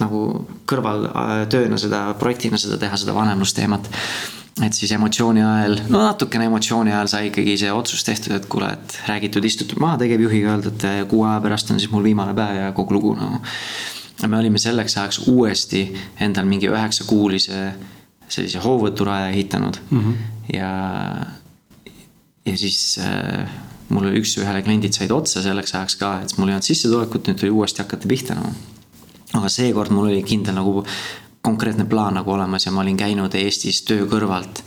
nagu 0.00 0.20
kõrvaltööna 0.68 1.76
äh, 1.76 1.82
seda, 1.82 2.00
projektina 2.18 2.58
seda 2.60 2.78
teha, 2.80 2.98
seda 2.98 3.14
vanemlusteemat. 3.14 3.90
et 4.62 4.74
siis 4.74 4.92
emotsiooni 4.94 5.42
ajal, 5.42 5.80
no 5.90 6.02
natukene 6.04 6.46
emotsiooni 6.46 6.92
ajal 6.92 7.08
sai 7.10 7.28
ikkagi 7.30 7.56
see 7.58 7.72
otsus 7.74 8.04
tehtud, 8.06 8.36
et 8.36 8.46
kuule, 8.50 8.68
et 8.74 8.98
räägitud, 9.08 9.44
istutud 9.44 9.80
maha 9.82 9.98
tegevjuhiga, 10.04 10.54
öelda, 10.54 10.74
et 10.74 10.86
äh, 10.90 11.00
kuu 11.10 11.24
aja 11.26 11.40
pärast 11.42 11.70
on 11.70 11.80
siis 11.82 11.90
mul 11.90 12.06
viimane 12.06 12.34
päev 12.38 12.60
ja 12.60 12.72
kogu 12.76 12.98
lugu 12.98 13.14
nagu 13.18 13.40
no.. 13.40 14.28
me 14.28 14.38
olime 14.38 14.62
selleks 14.62 14.96
ajaks 14.98 15.24
uuesti 15.30 15.88
endal 16.22 16.46
mingi 16.50 16.70
üheksakuulise 16.70 17.64
sellise 18.28 18.62
hoovõturaja 18.64 19.30
ehitanud 19.34 19.78
mm 19.90 20.00
-hmm. 20.00 20.52
ja, 20.54 20.70
ja 22.46 22.58
siis 22.58 22.98
äh, 22.98 23.48
mul 23.88 24.10
üks-ühele 24.18 24.62
kliendid 24.62 24.94
said 24.94 25.10
otsa 25.10 25.42
selleks 25.42 25.74
ajaks 25.74 25.98
ka, 26.02 26.14
et 26.22 26.38
mul 26.38 26.48
ei 26.48 26.58
olnud 26.58 26.66
sissetulekut, 26.66 27.26
nüüd 27.28 27.42
tuli 27.42 27.50
uuesti 27.50 27.82
hakata 27.82 28.08
pihta 28.08 28.38
nagu 28.38 28.50
no 28.50 28.73
aga 29.34 29.50
seekord 29.50 29.92
mul 29.94 30.10
oli 30.12 30.22
kindel 30.26 30.56
nagu 30.58 30.82
konkreetne 31.44 31.84
plaan 31.84 32.16
nagu 32.18 32.32
olemas 32.32 32.66
ja 32.66 32.72
ma 32.72 32.80
olin 32.84 32.96
käinud 32.96 33.34
Eestis 33.36 33.82
töö 33.88 34.06
kõrvalt 34.08 34.62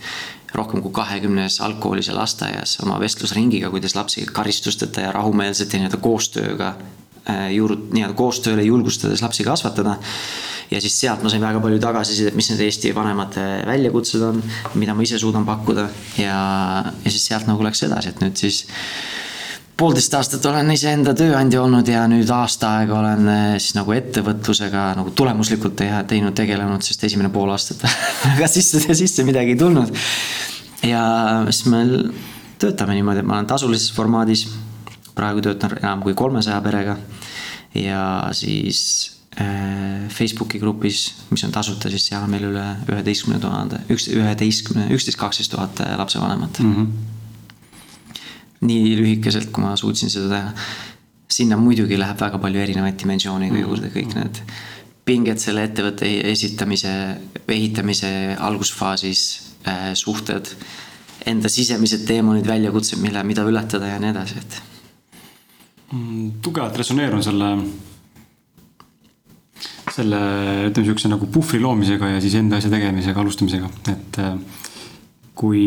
rohkem 0.54 0.82
kui 0.82 0.92
kahekümnes 0.94 1.58
algkoolis 1.64 2.08
ja 2.08 2.16
lasteaias 2.16 2.78
oma 2.84 2.98
vestlusringiga, 3.00 3.70
kuidas 3.70 3.96
lapsi 3.98 4.24
karistusteta 4.32 5.04
ja 5.04 5.12
rahumeelselt 5.12 5.72
ja 5.72 5.82
nii-öelda 5.82 6.00
koostööga 6.02 6.70
äh, 6.72 7.48
juurut-, 7.56 7.90
nii-öelda 7.92 8.16
koostööle 8.16 8.64
julgustades 8.64 9.22
lapsi 9.22 9.44
kasvatada. 9.44 9.98
ja 10.70 10.80
siis 10.80 11.00
sealt 11.00 11.22
ma 11.24 11.30
sain 11.32 11.44
väga 11.44 11.60
palju 11.64 11.78
tagasisidet, 11.80 12.34
mis 12.36 12.50
need 12.52 12.60
Eesti 12.60 12.94
vanemate 12.94 13.44
väljakutsed 13.66 14.24
on, 14.24 14.42
mida 14.74 14.94
ma 14.94 15.04
ise 15.04 15.18
suudan 15.18 15.46
pakkuda 15.48 15.88
ja, 16.20 16.40
ja 17.04 17.10
siis 17.10 17.24
sealt 17.26 17.48
nagu 17.48 17.64
läks 17.64 17.82
edasi, 17.88 18.12
et 18.12 18.20
nüüd 18.24 18.36
siis 18.36 18.66
poolteist 19.78 20.14
aastat 20.18 20.46
olen 20.50 20.72
iseenda 20.74 21.12
tööandja 21.16 21.60
olnud 21.62 21.88
ja 21.88 22.02
nüüd 22.10 22.30
aasta 22.34 22.72
aega 22.80 22.96
olen 22.98 23.28
eh, 23.30 23.50
siis 23.62 23.76
nagu 23.76 23.94
ettevõtlusega 23.94 24.88
nagu 24.98 25.12
tulemuslikult 25.16 25.78
teinud, 26.10 26.34
tegelenud, 26.36 26.82
sest 26.84 27.04
esimene 27.06 27.30
pool 27.34 27.52
aastat 27.54 27.84
väga 28.26 28.48
sisse, 28.50 28.82
sisse 28.98 29.26
midagi 29.26 29.54
ei 29.54 29.60
tulnud. 29.60 29.92
ja 30.86 31.02
siis 31.50 31.68
me 31.70 31.84
töötame 32.58 32.96
niimoodi, 32.98 33.22
et 33.22 33.28
ma 33.28 33.38
olen 33.38 33.50
tasulises 33.50 33.92
formaadis. 33.94 34.48
praegu 35.14 35.42
töötan 35.42 35.76
enam 35.80 36.02
kui 36.02 36.14
kolmesaja 36.14 36.58
perega 36.62 36.96
ja 37.74 38.02
siis 38.32 38.80
äh, 39.40 40.08
Facebooki 40.08 40.58
grupis, 40.58 41.12
mis 41.30 41.44
on 41.44 41.54
tasuta, 41.54 41.90
siis 41.90 42.06
seal 42.10 42.22
on 42.26 42.30
meil 42.34 42.48
üle 42.50 42.66
üheteistkümne 42.88 43.38
tuhande, 43.42 43.82
üks, 43.94 44.08
üheteistkümne, 44.10 44.88
üksteist, 44.94 45.18
kaksteist 45.18 45.54
tuhat 45.54 45.86
lapsevanemat 46.02 46.58
mm. 46.58 46.74
-hmm 46.74 47.16
nii 48.60 48.96
lühikeselt, 48.98 49.52
kui 49.54 49.62
ma 49.64 49.76
suutsin 49.78 50.10
seda 50.10 50.28
teha. 50.32 50.68
sinna 51.28 51.58
muidugi 51.60 51.98
läheb 51.98 52.18
väga 52.20 52.38
palju 52.40 52.60
erinevaid 52.62 52.96
dimensioone 52.98 53.50
ka 53.52 53.60
juurde, 53.60 53.90
kõik 53.92 54.14
need 54.16 54.42
pinged 55.08 55.40
selle 55.40 55.64
ettevõtte 55.68 56.08
esitamise, 56.32 56.92
ehitamise 57.48 58.10
algusfaasis 58.44 59.22
äh,, 59.68 59.92
suhted, 59.96 60.50
enda 61.28 61.50
sisemised 61.52 62.04
teemonid, 62.08 62.46
väljakutsed, 62.48 63.00
mille, 63.02 63.22
mida 63.28 63.44
ületada 63.48 63.94
ja 63.94 64.00
nii 64.02 64.12
edasi, 64.12 64.40
et 64.42 64.58
mm,. 65.92 66.26
tugevalt 66.44 66.76
resoneerun 66.82 67.24
selle, 67.24 67.52
selle 69.94 70.22
ütleme 70.68 70.90
sihukese 70.90 71.12
nagu 71.12 71.30
puhvri 71.32 71.62
loomisega 71.62 72.12
ja 72.14 72.20
siis 72.24 72.36
enda 72.40 72.60
asja 72.60 72.72
tegemisega, 72.72 73.24
alustamisega, 73.24 73.72
et 73.94 74.20
äh, 74.24 74.34
kui 75.38 75.64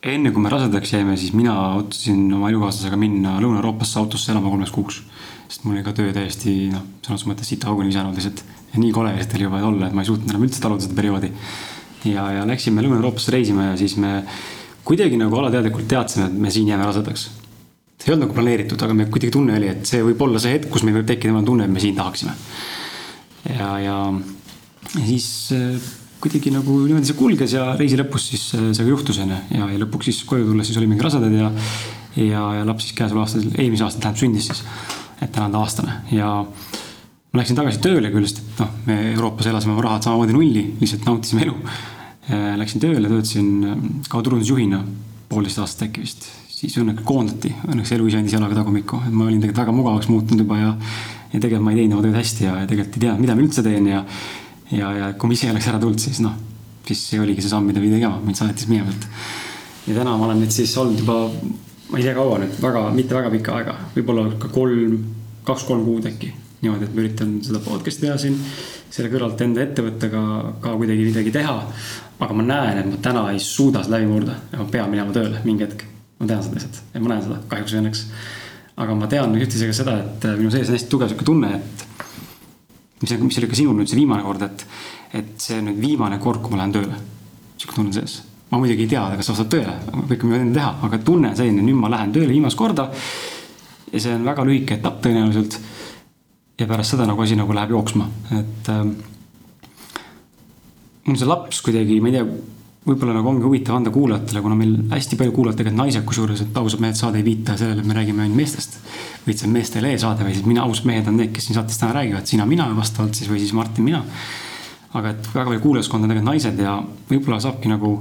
enne 0.00 0.32
kui 0.32 0.42
me 0.42 0.50
rasedaks 0.52 0.94
jäime, 0.94 1.16
siis 1.20 1.34
mina 1.36 1.54
otsustasin 1.76 2.22
oma 2.32 2.48
elukaaslasega 2.48 2.96
minna 3.00 3.34
Lõuna-Euroopasse 3.42 3.98
autosse 4.00 4.32
elama 4.32 4.48
kolmeks 4.48 4.72
kuuks. 4.72 5.02
sest 5.50 5.64
mul 5.64 5.74
oli 5.74 5.82
ka 5.84 5.92
töö 5.92 6.12
täiesti 6.14 6.70
noh, 6.70 6.86
sõnas 7.04 7.26
mõttes 7.26 7.50
siit 7.50 7.64
auguni 7.68 7.90
visanud 7.90 8.16
lihtsalt. 8.16 8.44
nii 8.76 8.92
kole 8.96 9.12
lihtsalt 9.12 9.36
oli 9.36 9.48
juba 9.48 9.60
olla, 9.66 9.88
et 9.88 9.96
ma 9.96 10.04
ei 10.04 10.08
suutnud 10.08 10.30
enam 10.30 10.46
üldse 10.46 10.62
taluda 10.62 10.86
seda 10.86 10.96
perioodi. 10.96 11.32
ja, 12.08 12.30
ja 12.38 12.46
läksime 12.48 12.82
Lõuna-Euroopasse 12.86 13.36
reisima 13.36 13.70
ja 13.70 13.76
siis 13.76 13.96
me 14.00 14.22
kuidagi 14.84 15.20
nagu 15.20 15.36
alateadlikult 15.36 15.88
teadsime, 15.88 16.30
et 16.30 16.42
me 16.46 16.50
siin 16.50 16.72
jääme 16.72 16.88
rasedaks. 16.88 17.28
see 18.00 18.08
ei 18.08 18.14
olnud 18.14 18.28
nagu 18.28 18.38
planeeritud, 18.40 18.80
aga 18.82 18.96
me 18.96 19.10
kuidagi 19.12 19.36
tunne 19.36 19.56
oli, 19.60 19.68
et 19.68 19.86
see 19.86 20.00
võib 20.06 20.22
olla 20.24 20.40
see 20.40 20.56
hetk, 20.56 20.70
kus 20.72 20.86
meil 20.86 21.02
võib 21.02 21.12
tekkida 21.12 21.44
tunne, 21.44 21.68
et 21.68 21.76
me 21.76 21.80
siin 21.80 21.98
tahaksime. 22.00 22.36
ja, 23.52 23.72
ja, 23.84 23.98
ja 24.96 25.04
siis 25.04 25.28
kuidagi 26.20 26.52
nagu 26.54 26.76
niimoodi 26.84 27.08
see 27.10 27.18
kulges 27.18 27.54
ja 27.56 27.70
reisi 27.78 27.98
lõpus 28.00 28.28
siis 28.32 28.44
äh, 28.58 28.70
see 28.76 28.84
ka 28.84 28.90
juhtus 28.92 29.20
onju 29.22 29.38
ja, 29.56 29.70
ja 29.72 29.80
lõpuks 29.84 30.10
siis 30.10 30.22
koju 30.28 30.48
tulles 30.50 30.68
siis 30.68 30.80
olimegi 30.80 31.06
rasedad 31.06 31.36
ja. 31.36 31.50
ja, 32.16 32.44
ja 32.60 32.66
laps 32.68 32.88
siis 32.88 32.98
käesoleval 32.98 33.26
aastal, 33.26 33.46
eelmisel 33.56 33.88
aastal 33.88 34.04
tähendab 34.04 34.22
sündis 34.24 34.50
siis. 34.50 34.64
et 35.20 35.32
täna 35.32 35.48
on 35.48 35.56
ta 35.56 35.64
aastane 35.64 35.96
ja 36.16 36.34
ma 37.30 37.40
läksin 37.40 37.58
tagasi 37.58 37.80
tööle 37.84 38.10
küll, 38.12 38.26
sest 38.26 38.42
et 38.42 38.60
noh, 38.64 38.74
me 38.88 38.98
Euroopas 39.12 39.48
elasime 39.50 39.76
oma 39.76 39.86
rahad 39.86 40.06
samamoodi 40.06 40.34
nulli, 40.34 40.64
lihtsalt 40.80 41.06
nautisime 41.06 41.46
elu. 41.46 41.56
Äh, 42.30 42.50
läksin 42.58 42.82
tööle, 42.82 43.06
töötasin 43.10 43.50
äh, 43.64 43.80
kauturundusjuhina 44.10 44.82
poolteist 45.30 45.62
aastat 45.62 45.88
äkki 45.88 46.02
vist, 46.02 46.26
siis 46.50 46.74
õnneks 46.82 47.06
koondati, 47.06 47.52
õnneks 47.70 47.94
elu 47.94 48.10
ise 48.10 48.18
andis 48.18 48.34
jalaga 48.34 48.58
tagumikku, 48.58 48.98
et 49.06 49.14
ma 49.14 49.28
olin 49.28 49.38
tegelikult 49.38 49.62
väga 49.62 49.74
mugavaks 49.76 50.10
muutunud 50.10 50.42
juba 50.42 50.58
ja. 50.58 50.74
ja 51.30 51.38
tegelikult 51.38 51.66
ma 51.68 51.74
ei 51.74 51.80
teinud 51.80 51.98
oma 51.98 52.06
tööd 52.08 52.18
hästi 52.18 52.46
ja, 52.48 52.56
ja 52.60 52.70
tegelikult 52.70 52.98
ei 52.98 53.04
teadnud, 53.06 53.24
mida 53.24 53.36
ma 53.38 53.44
üldse 53.46 53.64
teen 53.66 53.86
ja 53.92 54.02
ja, 54.72 54.92
ja 54.96 55.12
kui 55.18 55.30
ma 55.30 55.36
ise 55.36 55.50
oleks 55.50 55.68
ära 55.70 55.80
tulnud, 55.82 56.00
siis 56.02 56.20
noh, 56.24 56.34
siis 56.86 57.02
see 57.12 57.22
oligi 57.22 57.44
see 57.44 57.52
samm, 57.52 57.68
mida 57.70 57.82
pidi 57.82 57.96
tegema, 57.98 58.20
mind 58.24 58.38
saatis 58.38 58.68
minema, 58.70 58.92
et. 58.94 59.08
ja 59.90 59.96
täna 60.00 60.16
ma 60.18 60.28
olen 60.28 60.42
nüüd 60.44 60.54
siis 60.54 60.74
olnud 60.80 61.02
juba, 61.02 61.18
ma 61.90 61.98
ei 61.98 62.06
tea, 62.06 62.14
kaua 62.16 62.38
nüüd, 62.42 62.58
väga, 62.62 62.84
mitte 62.96 63.16
väga 63.18 63.32
pikka 63.34 63.56
aega, 63.58 63.76
võib-olla 63.96 64.26
ka 64.40 64.50
kolm, 64.54 65.00
kaks-kolm 65.48 65.86
kuud 65.86 66.10
äkki. 66.10 66.34
niimoodi, 66.60 66.84
et 66.84 66.94
ma 66.94 67.00
üritan 67.00 67.38
seda 67.44 67.62
podcast'i 67.64 68.04
teha 68.04 68.18
siin, 68.20 68.36
selle 68.92 69.08
kõrvalt 69.12 69.40
enda 69.46 69.62
ettevõttega 69.64 70.24
ka 70.60 70.74
kuidagi 70.76 71.06
midagi 71.08 71.32
teha. 71.34 71.56
aga 72.20 72.34
ma 72.36 72.44
näen, 72.44 72.82
et 72.82 72.90
ma 72.90 72.98
täna 73.00 73.22
ei 73.32 73.40
suuda 73.40 73.84
seda 73.84 73.96
läbi 73.96 74.10
murda 74.10 74.34
ja 74.52 74.60
ma 74.60 74.66
pean 74.68 74.90
minema 74.92 75.14
tööle 75.14 75.40
mingi 75.44 75.64
hetk. 75.64 75.86
ma 76.20 76.26
tean 76.26 76.42
seda 76.44 76.58
lihtsalt 76.58 76.82
ja 76.94 77.00
ma 77.00 77.14
näen 77.14 77.22
seda 77.24 77.38
kahjuks 77.48 77.74
või 77.74 77.80
õnneks. 77.84 78.02
aga 78.76 78.94
ma 78.94 79.06
tean 79.06 79.38
ühtlasi 79.38 79.70
ka 79.70 79.78
seda, 79.82 79.96
et 80.04 80.28
minu 80.36 80.50
sees 80.52 80.68
on 80.68 80.76
hästi 80.76 80.92
tugev 80.92 81.08
sihuke 81.08 81.24
tunne, 81.24 81.54
et 81.56 81.86
mis, 83.02 83.14
mis 83.20 83.38
oli 83.40 83.48
ka 83.50 83.58
sinul 83.58 83.78
nüüd 83.78 83.90
see 83.90 83.98
viimane 84.00 84.24
kord, 84.24 84.44
et, 84.46 84.66
et 85.20 85.32
see 85.40 85.60
nüüd 85.64 85.80
viimane 85.80 86.20
kord, 86.22 86.42
kui 86.44 86.54
ma 86.54 86.62
lähen 86.62 86.74
tööle. 86.76 87.00
sihuke 87.60 87.76
tunne 87.76 87.92
sees. 87.96 88.20
ma 88.50 88.58
muidugi 88.58 88.86
ei 88.86 88.90
tea, 88.90 89.04
kas 89.20 89.30
vastab 89.32 89.50
tõele, 89.52 89.76
kõike 90.10 90.28
ma 90.28 90.38
võin 90.38 90.54
teha, 90.54 90.70
aga 90.88 91.02
tunne 91.06 91.30
on 91.30 91.36
selline, 91.38 91.64
nüüd 91.66 91.78
ma 91.80 91.90
lähen 91.92 92.12
tööle 92.12 92.32
viimast 92.32 92.58
korda. 92.58 92.90
ja 93.92 94.00
see 94.00 94.14
on 94.14 94.26
väga 94.26 94.46
lühike 94.46 94.78
etapp 94.78 95.02
tõenäoliselt. 95.04 95.58
ja 96.60 96.66
pärast 96.66 96.96
seda 96.96 97.08
nagu 97.08 97.22
asi 97.22 97.38
nagu 97.38 97.56
läheb 97.56 97.76
jooksma, 97.76 98.08
et 98.38 98.72
ähm,. 98.74 98.94
mul 101.06 101.16
see 101.16 101.28
laps 101.28 101.62
kuidagi, 101.64 102.00
ma 102.00 102.12
ei 102.12 102.18
tea 102.18 102.59
võib-olla 102.86 103.14
nagu 103.18 103.28
ongi 103.28 103.44
huvitav 103.44 103.76
anda 103.76 103.92
kuulajatele, 103.92 104.40
kuna 104.40 104.56
meil 104.56 104.72
hästi 104.90 105.18
palju 105.20 105.34
kuulavad 105.36 105.58
tegelikult 105.58 105.82
naised, 105.82 106.04
kusjuures, 106.08 106.44
et 106.46 106.56
ausad 106.56 106.80
mehed 106.80 106.96
saade 106.96 107.20
ei 107.20 107.26
viita 107.26 107.56
sellele, 107.60 107.82
et 107.82 107.88
me 107.88 107.96
räägime 107.96 108.24
ainult 108.24 108.40
meestest. 108.40 108.78
et 109.26 109.36
see 109.36 109.46
on 109.46 109.52
meestele 109.54 109.92
e-saade 109.94 110.24
või 110.24 110.32
siis 110.34 110.46
mina, 110.48 110.64
ausad 110.64 110.88
mehed 110.88 111.08
on 111.10 111.18
need, 111.20 111.30
kes 111.34 111.46
siin 111.46 111.58
saates 111.58 111.78
täna 111.78 111.92
räägivad, 111.98 112.26
sina, 112.26 112.46
mina 112.48 112.66
vastavalt 112.74 113.14
siis 113.14 113.28
või 113.30 113.42
siis 113.42 113.52
Martin, 113.52 113.84
mina. 113.84 114.00
aga 114.96 115.12
et 115.12 115.28
väga 115.34 115.46
palju 115.52 115.60
kuulajaskond 115.62 116.04
on 116.04 116.10
tegelikult 116.10 116.32
naised 116.32 116.62
ja 116.64 116.78
võib-olla 117.10 117.40
saabki 117.44 117.70
nagu 117.70 117.92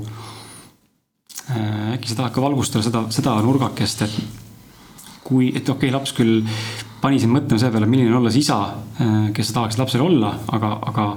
äh,. 1.52 1.94
äkki 1.98 2.10
sa 2.10 2.22
tahad 2.22 2.34
ka 2.34 2.42
valgustada 2.42 2.84
seda, 2.88 3.04
seda 3.14 3.36
nurgakest, 3.44 4.02
et 4.08 4.16
kui, 5.24 5.52
et 5.54 5.68
okei 5.68 5.90
okay,, 5.90 5.94
laps 5.94 6.16
küll 6.18 6.48
pani 7.04 7.20
sind 7.20 7.36
mõtlema 7.36 7.60
selle 7.60 7.76
peale, 7.76 7.92
milline 7.92 8.14
on 8.14 8.24
olla 8.24 8.32
see 8.32 8.48
isa, 8.48 8.62
äh, 9.04 9.30
kes 9.36 9.52
sa 9.52 9.60
tahaks 9.60 9.78
lapsel 9.78 10.08
olla, 10.08 10.34
aga, 10.56 10.72
aga 10.90 11.12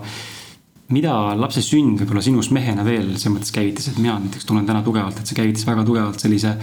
mida 0.92 1.12
lapse 1.38 1.62
sünd 1.64 2.00
võib-olla 2.02 2.22
sinust 2.24 2.52
mehena 2.54 2.84
veel 2.86 3.14
selles 3.14 3.32
mõttes 3.34 3.54
käivitas, 3.54 3.88
et 3.90 4.00
mina 4.00 4.18
näiteks 4.20 4.48
tunnen 4.48 4.68
täna 4.68 4.82
tugevalt, 4.86 5.18
et 5.20 5.28
see 5.28 5.38
käivitas 5.38 5.66
väga 5.68 5.86
tugevalt 5.88 6.22
sellise 6.22 6.56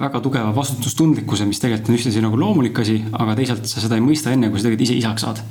väga 0.00 0.22
tugeva 0.24 0.54
vastutustundlikkuse, 0.56 1.44
mis 1.48 1.60
tegelikult 1.60 1.90
on 1.90 1.98
ühtlasi 1.98 2.24
nagu 2.24 2.38
loomulik 2.40 2.80
asi, 2.80 2.96
aga 3.12 3.36
teisalt 3.36 3.68
sa 3.68 3.82
seda 3.82 3.98
ei 3.98 4.04
mõista 4.04 4.32
enne, 4.32 4.48
kui 4.48 4.60
sa 4.60 4.68
tegelikult 4.68 4.86
ise 4.86 4.96
isaks 4.96 5.26
saad. 5.26 5.42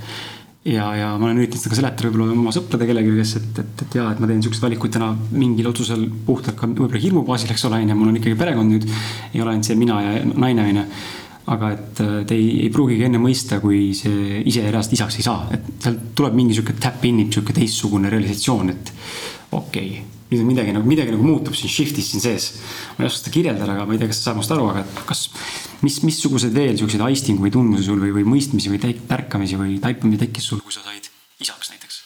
ja, 0.65 0.89
ja 0.97 1.11
ma 1.17 1.29
olen 1.29 1.39
üritanud 1.39 1.61
seda 1.61 1.71
ka 1.71 1.77
seletada 1.77 2.09
võib-olla 2.09 2.33
oma 2.33 2.51
sõprade 2.53 2.87
kellelegi, 2.89 3.13
kes, 3.21 3.35
et, 3.39 3.61
et, 3.61 3.83
et 3.85 3.95
jaa, 3.99 4.09
et 4.11 4.19
ma 4.19 4.27
teen 4.27 4.41
siukseid 4.43 4.65
valikuid 4.65 4.97
täna 4.97 5.13
mingil 5.31 5.69
otsusel 5.69 6.03
puhtalt 6.25 6.57
ka 6.57 6.67
võib-olla 6.67 7.05
hirmu 7.05 7.23
baasil, 7.27 7.53
eks 7.53 7.65
ole, 7.69 7.83
on 7.83 7.93
ju, 7.93 7.99
mul 8.01 8.11
on 8.11 8.19
ikkagi 8.19 8.39
perekond 8.39 8.73
nüüd. 8.73 8.89
ei 9.33 9.43
ole 9.43 9.53
ainult 9.53 9.69
see 9.69 9.77
mina 9.79 10.01
ja 10.03 10.19
naine, 10.33 10.65
on 10.65 10.81
ju 10.81 10.87
aga 11.49 11.71
et 11.73 12.03
äh, 12.03 12.13
te 12.29 12.37
ei, 12.37 12.51
ei 12.65 12.69
pruugigi 12.73 13.07
enne 13.07 13.21
mõista, 13.21 13.57
kui 13.63 13.89
see 13.97 14.43
ise 14.49 14.67
reaalselt 14.67 14.99
isaks 14.99 15.19
ei 15.19 15.25
saa, 15.25 15.47
et 15.55 15.71
sealt 15.81 16.11
tuleb 16.17 16.37
mingi 16.37 16.57
sihuke 16.57 16.77
tap 16.81 17.03
in'ib 17.09 17.33
sihuke 17.33 17.55
teistsugune 17.57 18.11
realisatsioon, 18.11 18.73
et 18.75 18.93
okei 19.57 19.91
okay, 19.95 20.07
nüüd 20.29 20.43
on 20.43 20.49
midagi 20.51 20.73
nagu, 20.75 20.85
midagi 20.85 21.13
nagu 21.15 21.25
muutub 21.25 21.55
siin 21.57 21.71
shift'is 21.73 22.11
siin 22.11 22.21
sees. 22.21 22.51
ma 22.97 23.03
ei 23.03 23.09
oska 23.09 23.23
seda 23.23 23.33
kirjeldada, 23.33 23.73
aga 23.73 23.87
ma 23.89 23.95
ei 23.95 24.01
tea, 24.01 24.11
kas 24.11 24.19
sa 24.21 24.29
saad 24.29 24.37
minust 24.37 24.53
aru, 24.53 24.67
aga 24.69 25.05
kas, 25.09 25.23
mis, 25.85 25.97
missugused 26.05 26.53
veel 26.53 26.77
siukseid 26.77 27.01
aistingu 27.07 27.47
või 27.47 27.53
tundmusi 27.55 27.87
sul 27.87 28.03
või, 28.03 28.13
või 28.19 28.27
mõistmisi 28.35 28.69
või 28.69 28.81
tärkamisi 28.83 29.57
või 29.57 29.79
taipamisi 29.81 30.21
tekkis 30.27 30.51
sul, 30.51 30.61
kui 30.61 30.75
sa 30.75 30.85
said 30.85 31.09
isaks 31.41 31.73
näiteks? 31.73 32.03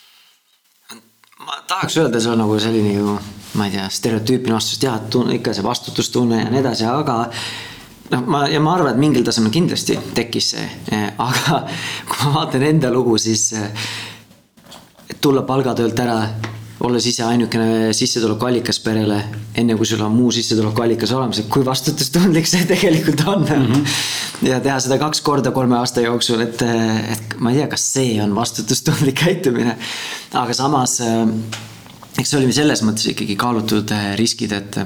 ma 1.43 1.59
tahaks 1.67 1.99
öelda, 1.99 2.23
see 2.23 2.31
on 2.31 2.39
nagu 2.39 2.55
selline 2.63 2.95
ju, 2.95 3.17
ma 3.59 3.67
ei 3.67 3.75
tea, 3.75 3.89
stereotüüpne 3.91 4.55
vastus, 4.55 4.79
jah, 4.79 5.01
et 5.01 5.19
ikka 5.41 5.57
see 5.57 5.67
vastutustunne 5.67 6.45
ja 6.45 6.49
nii 6.53 6.63
edasi, 6.63 6.87
aga 6.87 7.17
noh, 8.11 8.23
ma 8.27 8.45
ja 8.51 8.61
ma 8.63 8.77
arvan, 8.77 8.93
et 8.93 9.01
mingil 9.01 9.25
tasemel 9.25 9.53
kindlasti 9.53 9.97
tekkis 10.15 10.49
see, 10.55 10.65
eh, 10.91 11.05
aga 11.27 11.63
kui 12.09 12.25
ma 12.25 12.33
vaatan 12.39 12.67
enda 12.71 12.91
lugu, 12.93 13.17
siis 13.21 13.51
eh, 13.57 13.69
tulla 15.21 15.45
palgatöölt 15.47 15.99
ära, 16.03 16.17
olles 16.83 17.05
ise 17.07 17.23
ainukene 17.23 17.93
sissetulekuallikas 17.95 18.81
perele, 18.83 19.19
enne 19.55 19.77
kui 19.79 19.87
sul 19.87 20.01
on 20.03 20.11
muu 20.11 20.33
sissetulekuallikas 20.35 21.13
olemas, 21.15 21.39
et 21.39 21.51
kui 21.51 21.63
vastutustundlik 21.63 22.49
see 22.49 22.65
tegelikult 22.73 23.23
on 23.27 23.45
mm. 23.45 23.67
-hmm. 23.69 24.49
ja 24.49 24.59
teha 24.59 24.79
seda 24.83 24.97
kaks 24.99 25.21
korda 25.21 25.53
kolme 25.55 25.77
aasta 25.77 26.03
jooksul, 26.03 26.41
et, 26.43 26.61
et 26.61 27.37
ma 27.39 27.53
ei 27.53 27.61
tea, 27.61 27.69
kas 27.71 27.87
see 27.93 28.17
on 28.23 28.35
vastutustundlik 28.35 29.21
käitumine. 29.25 29.77
aga 30.33 30.53
samas, 30.53 30.99
eh, 30.99 31.27
eks 32.19 32.29
see 32.29 32.41
oli 32.41 32.53
selles 32.53 32.83
mõttes 32.83 33.07
ikkagi 33.13 33.35
kaalutud 33.39 33.95
riskid, 34.19 34.51
et 34.51 34.79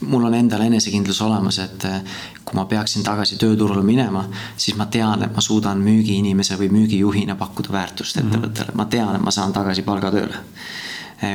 mul 0.00 0.24
on 0.24 0.34
endal 0.34 0.60
enesekindlus 0.60 1.20
olemas, 1.22 1.58
et 1.58 1.84
eh, 1.84 2.00
kui 2.44 2.56
ma 2.56 2.64
peaksin 2.70 3.04
tagasi 3.06 3.38
tööturule 3.40 3.82
minema, 3.82 4.24
siis 4.56 4.76
ma 4.78 4.86
tean, 4.86 5.24
et 5.26 5.34
ma 5.34 5.44
suudan 5.44 5.80
müügiinimese 5.82 6.58
või 6.60 6.70
müügijuhina 6.74 7.36
pakkuda 7.38 7.72
väärtust 7.74 8.20
mhm. 8.20 8.26
ettevõttele 8.26 8.66
mm, 8.66 8.72
-hmm. 8.72 8.82
ma 8.82 8.84
tean, 8.84 9.16
et 9.16 9.24
ma 9.24 9.34
saan 9.34 9.52
tagasi 9.52 9.82
palgatööle. 9.82 10.44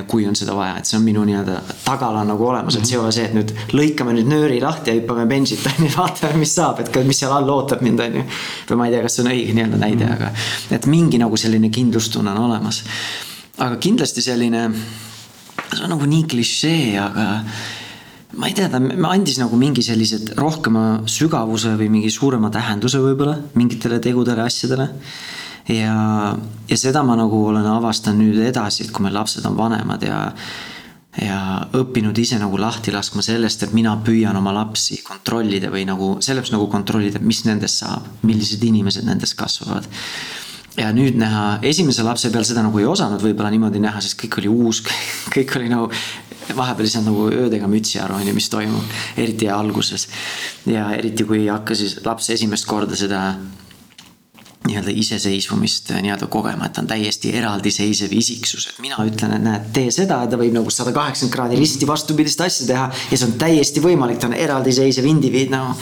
kui 0.07 0.23
on 0.27 0.35
seda 0.35 0.53
vaja, 0.55 0.77
et 0.77 0.87
see 0.87 0.95
on 0.95 1.03
minu 1.03 1.25
nii-öelda 1.27 1.57
tagala 1.83 2.21
nagu 2.23 2.45
olemas, 2.47 2.75
et 2.75 2.85
see 2.87 2.95
ei 2.95 3.01
ole 3.01 3.11
see, 3.11 3.25
et 3.25 3.33
nüüd 3.35 3.49
lõikame 3.75 4.13
nüüd 4.15 4.29
nööri 4.31 4.61
lahti 4.61 4.93
ja 4.93 4.95
hüppame 4.95 5.25
bench'it 5.27 5.65
on 5.67 5.83
ju, 5.83 5.89
vaatame, 5.97 6.39
mis 6.39 6.55
saab, 6.55 6.79
et 6.79 6.95
mis 7.03 7.19
seal 7.19 7.33
all 7.35 7.49
ootab 7.51 7.81
mind, 7.83 7.99
on 7.99 8.15
ju. 8.15 8.23
või 8.69 8.77
ma 8.79 8.87
ei 8.87 8.93
tea, 8.93 9.01
kas 9.03 9.17
see 9.17 9.25
on 9.25 9.31
õige 9.33 9.57
nii-öelda 9.57 9.81
näide, 9.81 10.07
aga 10.07 10.31
et 10.71 10.87
mingi 10.87 11.19
nagu 11.19 11.35
selline 11.35 11.69
kindlustunne 11.69 12.31
on 12.31 12.45
olemas. 12.45 12.79
aga 13.57 13.75
kindlasti 13.75 14.21
selline, 14.21 14.69
see 15.73 15.83
on 15.83 15.97
nagu 15.97 16.07
nii 16.15 16.23
klišee, 16.31 16.99
aga 17.03 17.27
ma 18.37 18.49
ei 18.49 18.55
tea, 18.57 18.69
ta 18.71 18.81
andis 19.11 19.37
nagu 19.41 19.57
mingi 19.59 19.83
sellised 19.85 20.33
rohkema 20.39 21.03
sügavuse 21.09 21.75
või 21.79 21.89
mingi 21.97 22.11
suurema 22.13 22.49
tähenduse 22.53 23.01
võib-olla 23.03 23.37
mingitele 23.59 23.99
tegudele, 24.03 24.45
asjadele. 24.47 24.89
Ja, 25.71 25.95
ja 26.67 26.77
seda 26.77 27.05
ma 27.07 27.15
nagu 27.15 27.39
olen 27.53 27.67
avastanud 27.69 28.19
nüüd 28.19 28.41
edasi, 28.49 28.83
et 28.83 28.91
kui 28.91 29.05
meil 29.05 29.15
lapsed 29.15 29.45
on 29.47 29.57
vanemad 29.57 30.03
ja 30.03 30.19
ja 31.13 31.67
õppinud 31.77 32.17
ise 32.17 32.39
nagu 32.41 32.57
lahti 32.57 32.89
laskma 32.89 33.21
sellest, 33.21 33.61
et 33.61 33.73
mina 33.77 33.91
püüan 34.01 34.33
oma 34.39 34.49
lapsi 34.55 34.97
kontrollida 35.05 35.69
või 35.69 35.83
nagu 35.85 36.15
selles 36.25 36.49
nagu 36.49 36.65
kontrollida, 36.71 37.21
mis 37.21 37.43
nendest 37.45 37.83
saab, 37.83 38.07
millised 38.25 38.63
inimesed 38.65 39.05
nendest 39.05 39.37
kasvavad 39.37 39.85
ja 40.77 40.89
nüüd 40.95 41.17
näha, 41.19 41.59
esimese 41.65 42.05
lapse 42.05 42.31
peal 42.33 42.45
seda 42.47 42.63
nagu 42.65 42.79
ei 42.81 42.87
osanud 42.89 43.21
võib-olla 43.23 43.51
niimoodi 43.53 43.81
näha, 43.83 44.01
sest 44.01 44.17
kõik 44.21 44.39
oli 44.41 44.51
uus, 44.51 44.83
kõik 45.35 45.57
oli 45.59 45.71
nagu 45.71 45.89
vahepeal 46.53 46.87
ei 46.87 46.91
saanud 46.91 47.11
nagu 47.11 47.27
öödega 47.45 47.69
mütsi 47.71 48.01
aru, 48.03 48.17
on 48.19 48.27
ju, 48.27 48.35
mis 48.35 48.49
toimub, 48.51 48.95
eriti 49.17 49.49
alguses. 49.49 50.07
ja 50.69 50.89
eriti, 50.97 51.25
kui 51.27 51.45
hakkas 51.47 51.83
siis 51.83 51.97
laps 52.05 52.29
esimest 52.33 52.67
korda 52.67 52.97
seda 52.99 53.23
nii-öelda 54.67 54.93
iseseisvumist 54.95 55.91
äh, 55.91 56.01
nii-öelda 56.05 56.27
kogema, 56.31 56.67
et 56.67 56.75
ta 56.77 56.83
on 56.83 56.89
täiesti 56.89 57.33
eraldiseisev 57.37 58.13
isiksus, 58.15 58.69
et 58.71 58.81
mina 58.83 58.99
ütlen, 59.07 59.35
et 59.37 59.43
näed, 59.43 59.69
tee 59.75 59.91
seda, 59.91 60.21
ta 60.29 60.39
võib 60.39 60.55
nagu 60.55 60.71
sada 60.73 60.93
kaheksakümmend 60.95 61.35
kraadi 61.35 61.59
risti 61.59 61.87
vastupidist 61.89 62.43
asja 62.45 62.67
teha 62.69 62.89
ja 62.91 63.17
see 63.17 63.27
on 63.27 63.37
täiesti 63.41 63.83
võimalik, 63.83 64.21
ta 64.21 64.31
on 64.31 64.37
eraldiseisev 64.37 65.07
indiviid 65.09 65.51
nagu 65.53 65.75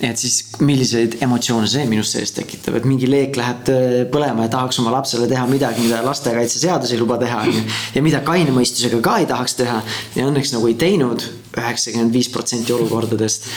et 0.00 0.16
siis 0.16 0.38
milliseid 0.64 1.18
emotsioone 1.24 1.68
see 1.68 1.84
minus 1.88 2.14
sees 2.14 2.32
tekitab, 2.32 2.78
et 2.78 2.86
mingi 2.88 3.08
leek 3.08 3.36
läheb 3.36 3.68
põlema 4.12 4.46
ja 4.46 4.52
tahaks 4.54 4.80
oma 4.80 4.94
lapsele 4.94 5.28
teha 5.28 5.44
midagi, 5.50 5.84
mida 5.84 6.00
lastekaitseseadus 6.06 6.94
ei 6.94 7.00
luba 7.00 7.18
teha, 7.20 7.42
on 7.44 7.52
ju. 7.52 7.64
ja 7.96 8.04
mida 8.04 8.22
kaine 8.24 8.54
mõistusega 8.56 9.02
ka 9.04 9.18
ei 9.20 9.28
tahaks 9.28 9.58
teha. 9.60 9.82
Ja 10.16 10.28
õnneks 10.30 10.54
nagu 10.54 10.70
ei 10.70 10.78
teinud 10.80 11.26
üheksakümmend 11.52 12.16
viis 12.16 12.30
protsenti 12.32 12.72
olukordadest 12.72 13.50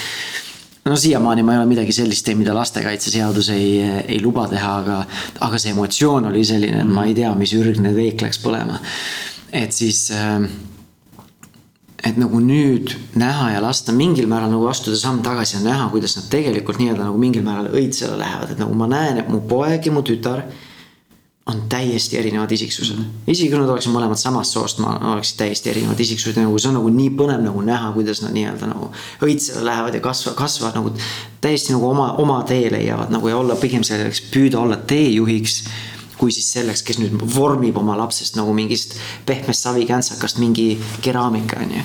no 0.86 0.98
siiamaani 1.00 1.44
ma 1.44 1.54
ei 1.54 1.62
ole 1.62 1.70
midagi 1.70 1.96
sellist 1.96 2.26
teinud, 2.26 2.44
mida 2.44 2.56
lastekaitseseadus 2.58 3.50
ei, 3.56 3.70
ei 4.08 4.20
luba 4.22 4.48
teha, 4.52 4.76
aga, 4.84 5.00
aga 5.48 5.62
see 5.62 5.72
emotsioon 5.72 6.28
oli 6.32 6.44
selline, 6.48 6.84
et 6.84 6.92
ma 6.92 7.08
ei 7.08 7.16
tea, 7.18 7.32
mis 7.40 7.56
ürgne 7.58 7.94
veek 7.96 8.22
läks 8.26 8.42
põlema. 8.44 8.82
et 9.54 9.72
siis 9.72 10.08
äh, 10.12 10.44
et 12.04 12.18
nagu 12.20 12.40
nüüd 12.44 12.92
näha 13.16 13.54
ja 13.54 13.62
lasta 13.64 13.96
mingil 13.96 14.28
määral 14.28 14.52
nagu 14.52 14.68
astuda 14.68 14.98
samm 15.00 15.22
tagasi 15.24 15.58
ja 15.58 15.64
näha, 15.64 15.88
kuidas 15.94 16.18
nad 16.18 16.28
tegelikult 16.32 16.82
nii-öelda 16.82 17.08
nagu 17.08 17.20
mingil 17.22 17.46
määral 17.46 17.72
õitsele 17.72 18.18
lähevad, 18.20 18.52
et 18.52 18.60
nagu 18.60 18.76
ma 18.76 18.90
näen, 18.92 19.22
et 19.22 19.32
mu 19.32 19.40
poeg 19.48 19.88
ja 19.88 19.94
mu 19.96 20.04
tütar 20.06 20.44
on 21.46 21.64
täiesti 21.70 22.18
erinevad 22.18 22.52
isiksused 22.52 22.96
mm. 22.96 23.04
-hmm. 23.04 23.32
isegi 23.32 23.50
kui 23.50 23.60
nad 23.60 23.70
oleksid 23.70 23.92
mõlemad 23.92 24.16
samast 24.16 24.56
soost, 24.56 24.80
ma 24.80 24.96
oleksid 25.12 25.38
täiesti 25.38 25.70
erinevad 25.70 26.00
isiksused, 26.00 26.40
nagu 26.40 26.60
see 26.60 26.70
on 26.70 26.78
nagu 26.80 26.90
nii 26.90 27.10
põnev 27.20 27.42
nagu 27.44 27.62
näha, 27.62 27.92
kuidas 27.92 28.22
nad 28.24 28.32
nii-öelda 28.32 28.70
nagu 28.72 28.92
õitsele 29.22 29.66
lähevad 29.66 29.94
ja 29.94 30.02
kasvavad, 30.02 30.38
kasvavad 30.38 30.76
nagu 30.80 30.94
täiesti 31.42 31.74
nagu 31.74 31.90
oma, 31.90 32.14
oma 32.14 32.44
tee 32.48 32.72
leiavad 32.72 33.12
nagu 33.12 33.28
ja 33.28 33.38
olla 33.38 33.56
pigem 33.56 33.84
selleks, 33.84 34.22
püüda 34.32 34.60
olla 34.60 34.78
teejuhiks 34.78 35.64
kui 36.18 36.32
siis 36.32 36.54
selleks, 36.54 36.84
kes 36.84 37.00
nüüd 37.02 37.20
vormib 37.36 37.78
oma 37.78 37.98
lapsest 37.98 38.38
nagu 38.40 38.54
mingist 38.54 38.96
pehmest 39.26 39.68
savikantsakast 39.68 40.38
mingi 40.40 40.78
keraamika, 41.02 41.60
on 41.60 41.76
ju 41.76 41.84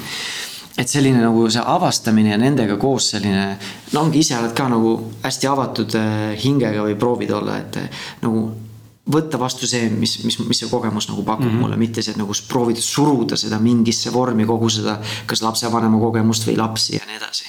et 0.79 0.89
selline 0.89 1.19
nagu 1.19 1.49
see 1.51 1.63
avastamine 1.67 2.31
ja 2.31 2.39
nendega 2.39 2.77
koos 2.77 3.11
selline, 3.11 3.59
no 3.93 4.01
ongi 4.01 4.23
ise 4.23 4.39
oled 4.39 4.55
ka 4.55 4.69
nagu 4.71 4.95
hästi 5.25 5.51
avatud 5.51 5.99
äh, 5.99 6.39
hingega 6.45 6.87
või 6.87 6.95
proovid 6.95 7.35
olla, 7.35 7.59
et 7.59 7.81
nagu 8.23 8.68
võtta 9.09 9.41
vastu 9.41 9.67
see, 9.69 9.89
mis, 9.93 10.19
mis, 10.25 10.39
mis 10.45 10.61
see 10.63 10.71
kogemus 10.71 11.09
nagu 11.09 11.25
pakub 11.25 11.47
mm 11.47 11.53
-hmm. 11.53 11.63
mulle, 11.65 11.77
mitte 11.81 12.03
see, 12.03 12.13
et 12.13 12.21
nagu 12.21 12.33
proovida 12.49 12.81
suruda 12.85 13.37
seda 13.37 13.59
mingisse 13.59 14.13
vormi, 14.13 14.47
kogu 14.47 14.69
seda, 14.71 14.99
kas 15.27 15.43
lapsevanema 15.43 15.99
kogemust 15.99 16.47
või 16.49 16.57
lapsi 16.57 16.97
ja 16.97 17.07
nii 17.07 17.17
edasi. 17.17 17.45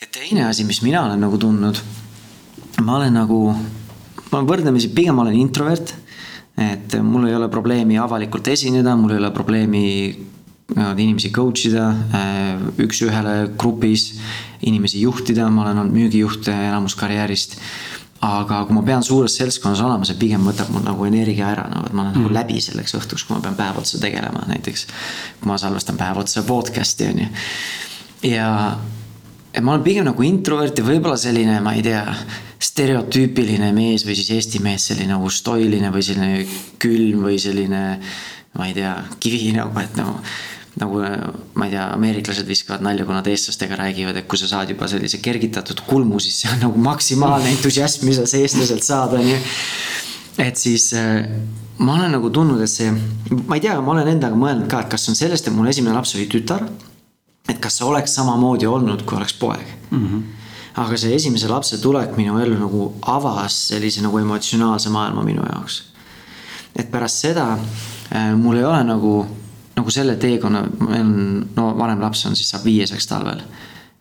ja 0.00 0.06
teine 0.10 0.46
asi, 0.48 0.64
mis 0.64 0.82
mina 0.82 1.04
olen 1.04 1.20
nagu 1.20 1.38
tundnud, 1.38 1.78
ma 2.82 2.96
olen 2.96 3.14
nagu, 3.14 3.40
ma 4.30 4.38
olen 4.38 4.48
võrdlemisi, 4.48 4.92
pigem 4.94 5.14
ma 5.14 5.22
olen 5.22 5.34
introvert. 5.34 5.94
et 6.58 6.94
mul 7.02 7.26
ei 7.26 7.34
ole 7.34 7.48
probleemi 7.48 7.98
avalikult 7.98 8.48
esineda, 8.48 8.96
mul 8.96 9.10
ei 9.10 9.16
ole 9.16 9.30
probleemi 9.30 9.86
äh, 10.76 10.98
inimesi 10.98 11.30
coach 11.30 11.66
ida 11.66 11.88
äh, 11.88 12.60
üks-ühele 12.78 13.56
grupis, 13.56 14.20
inimesi 14.60 15.00
juhtida, 15.00 15.48
ma 15.48 15.62
olen 15.62 15.78
olnud 15.78 15.96
müügijuht 15.96 16.48
enamus 16.48 16.94
karjäärist 16.94 17.56
aga 18.22 18.62
kui 18.68 18.76
ma 18.76 18.84
pean 18.86 19.02
suures 19.02 19.34
seltskonnas 19.38 19.82
olema, 19.82 20.06
see 20.06 20.18
pigem 20.20 20.44
võtab 20.46 20.70
mul 20.70 20.84
nagu 20.86 21.06
energia 21.08 21.48
ära, 21.50 21.66
no 21.72 21.82
et 21.86 21.94
ma 21.94 22.04
olen 22.04 22.12
mm. 22.12 22.22
nagu 22.22 22.34
läbi 22.36 22.60
selleks 22.62 22.94
õhtuks, 22.98 23.26
kui 23.26 23.34
ma 23.34 23.42
pean 23.42 23.58
päev 23.58 23.80
otsa 23.82 23.98
tegelema, 24.02 24.44
näiteks. 24.50 24.86
kui 25.40 25.50
ma 25.50 25.58
salvestan 25.58 25.98
päev 25.98 26.22
otsa 26.22 26.44
podcast'i 26.46 27.08
on 27.10 27.22
ju. 27.24 27.28
ja, 28.30 28.48
ja 29.50 29.62
ma 29.62 29.74
olen 29.74 29.86
pigem 29.86 30.06
nagu 30.06 30.26
introvert 30.26 30.78
ja 30.78 30.86
võib-olla 30.86 31.18
selline, 31.18 31.58
ma 31.64 31.74
ei 31.74 31.82
tea, 31.86 32.04
stereotüüpiline 32.62 33.72
mees 33.74 34.06
või 34.06 34.14
siis 34.14 34.30
eesti 34.36 34.62
mees, 34.62 34.86
selline 34.92 35.16
nagu 35.16 35.30
stoiline 35.30 35.90
või 35.90 36.06
selline 36.06 36.46
külm 36.82 37.26
või 37.26 37.42
selline. 37.42 37.82
ma 38.52 38.68
ei 38.68 38.74
tea, 38.76 38.94
kivi 39.18 39.50
nagu, 39.56 39.74
et 39.80 39.96
nagu 39.98 40.20
nagu 40.80 41.00
ma 41.58 41.66
ei 41.66 41.74
tea, 41.74 41.86
ameeriklased 41.92 42.48
viskavad 42.48 42.84
nalja, 42.84 43.04
kui 43.04 43.16
nad 43.16 43.26
eestlastega 43.28 43.76
räägivad, 43.76 44.16
et 44.16 44.28
kui 44.28 44.40
sa 44.40 44.48
saad 44.48 44.70
juba 44.72 44.88
sellise 44.88 45.20
kergitatud 45.24 45.82
kulmu, 45.88 46.20
siis 46.22 46.38
see 46.42 46.52
on 46.52 46.62
nagu 46.64 46.84
maksimaalne 46.86 47.50
entusiasm, 47.52 48.06
mis 48.08 48.20
sa 48.22 48.40
eestlaselt 48.40 48.86
saad, 48.86 49.18
on 49.18 49.26
ju. 49.28 49.40
et 50.40 50.56
siis 50.56 50.88
äh, 50.96 51.26
ma 51.82 51.98
olen 51.98 52.16
nagu 52.16 52.30
tundnud, 52.32 52.62
et 52.64 52.72
see, 52.72 52.88
ma 53.44 53.58
ei 53.58 53.64
tea, 53.66 53.76
ma 53.84 53.96
olen 53.96 54.14
endaga 54.14 54.38
mõelnud 54.38 54.70
ka, 54.72 54.84
et 54.84 54.94
kas 54.94 55.08
on 55.12 55.18
sellest, 55.18 55.48
et 55.48 55.56
mul 55.56 55.68
esimene 55.68 55.96
laps 55.96 56.16
oli 56.16 56.28
tütar. 56.32 56.64
et 57.48 57.58
kas 57.60 57.76
see 57.76 57.84
oleks 57.84 58.14
samamoodi 58.14 58.66
olnud, 58.70 59.02
kui 59.04 59.16
oleks 59.18 59.34
poeg 59.34 59.66
mm. 59.90 60.06
-hmm 60.06 60.22
aga 60.72 60.96
see 60.96 61.14
esimese 61.14 61.48
lapse 61.48 61.76
tulek 61.82 62.16
minu 62.16 62.38
ellu 62.40 62.56
nagu 62.56 62.94
avas 63.02 63.68
sellise 63.68 64.00
nagu 64.00 64.18
emotsionaalse 64.18 64.88
maailma 64.88 65.22
minu 65.22 65.42
jaoks. 65.44 65.82
et 66.76 66.90
pärast 66.90 67.16
seda 67.26 67.58
äh, 68.14 68.32
mul 68.36 68.56
ei 68.56 68.64
ole 68.64 68.84
nagu 68.84 69.26
nagu 69.76 69.90
selle 69.90 70.16
teekonna, 70.20 70.64
meil 70.80 71.00
on, 71.00 71.12
no 71.56 71.68
vanem 71.78 72.02
laps 72.02 72.26
on 72.28 72.36
siis 72.36 72.50
saab 72.52 72.66
viieseks 72.68 73.06
talvel. 73.08 73.40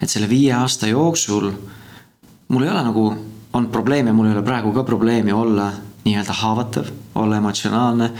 et 0.02 0.10
selle 0.10 0.30
viie 0.30 0.54
aasta 0.54 0.88
jooksul 0.88 1.52
mul 2.48 2.64
ei 2.66 2.70
ole 2.70 2.84
nagu 2.84 3.06
olnud 3.54 3.72
probleeme, 3.72 4.12
mul 4.12 4.32
ei 4.32 4.36
ole 4.36 4.44
praegu 4.44 4.74
ka 4.74 4.84
probleemi 4.84 5.32
olla 5.32 5.72
nii-öelda 6.04 6.34
haavatav, 6.34 6.90
olla 7.16 7.38
emotsionaalne 7.38 8.12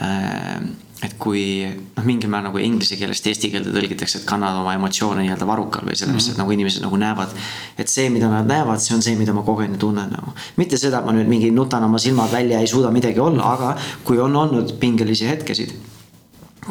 äh, 0.00 0.60
et 1.02 1.14
kui 1.18 1.42
noh, 1.62 2.06
mingil 2.06 2.30
määral 2.30 2.48
nagu 2.48 2.60
inglise 2.62 2.96
keelest 2.98 3.26
eesti 3.30 3.52
keelde 3.52 3.70
tõlgitakse, 3.74 4.20
et 4.20 4.26
kannad 4.26 4.56
oma 4.58 4.74
emotsioone 4.74 5.22
nii-öelda 5.22 5.46
varrukal 5.46 5.86
või 5.86 5.94
selles 5.94 6.14
mõttes 6.14 6.26
mm 6.26 6.32
-hmm., 6.32 6.38
et 6.38 6.42
nagu 6.42 6.54
inimesed 6.56 6.82
nagu 6.82 6.96
näevad. 6.96 7.36
et 7.78 7.88
see, 7.88 8.08
mida 8.10 8.30
nad 8.30 8.48
näevad, 8.50 8.82
see 8.82 8.96
on 8.96 9.02
see, 9.02 9.14
mida 9.16 9.32
ma 9.32 9.42
kogen 9.46 9.76
ja 9.76 9.78
tunnen 9.78 10.10
nagu. 10.10 10.34
mitte 10.56 10.76
seda, 10.76 10.98
et 10.98 11.06
ma 11.06 11.12
nüüd 11.12 11.28
mingi 11.28 11.50
nutan 11.50 11.84
oma 11.84 11.98
silmad 11.98 12.32
välja, 12.32 12.58
ei 12.58 12.66
suuda 12.66 12.90
midagi 12.90 13.20
olla, 13.20 13.52
aga 13.52 13.76
kui 14.04 14.18
on 14.18 14.36
olnud 14.36 14.74
pingelisi 14.80 15.28
hetkesid 15.28 15.72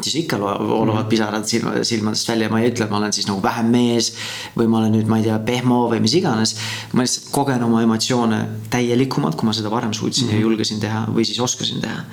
siis 0.00 0.14
ikka 0.22 0.38
voolavad 0.40 1.08
pisarad 1.10 1.46
silma, 1.48 1.72
silmadest 1.82 2.28
välja, 2.28 2.48
ma 2.52 2.60
ei 2.60 2.70
ütle, 2.70 2.86
et 2.86 2.92
ma 2.92 3.00
olen 3.00 3.12
siis 3.12 3.26
nagu 3.28 3.42
vähem 3.42 3.70
mees. 3.72 4.12
või 4.56 4.68
ma 4.70 4.78
olen 4.78 4.94
nüüd, 4.94 5.08
ma 5.10 5.18
ei 5.18 5.26
tea, 5.26 5.38
pehmo 5.38 5.80
või 5.90 6.00
mis 6.04 6.14
iganes. 6.14 6.54
ma 6.92 7.02
lihtsalt 7.02 7.32
kogen 7.34 7.62
oma 7.64 7.82
emotsioone 7.82 8.40
täielikumalt, 8.70 9.36
kui 9.36 9.48
ma 9.48 9.56
seda 9.56 9.70
varem 9.70 9.92
suutsin 9.92 10.26
mm 10.26 10.30
-hmm. 10.30 10.32
ja 10.32 10.38
mhm. 10.38 10.50
julgesin 10.50 10.80
teha 10.80 11.04
või 11.14 11.24
siis 11.24 11.40
oskasin 11.40 11.80
teha. 11.80 12.04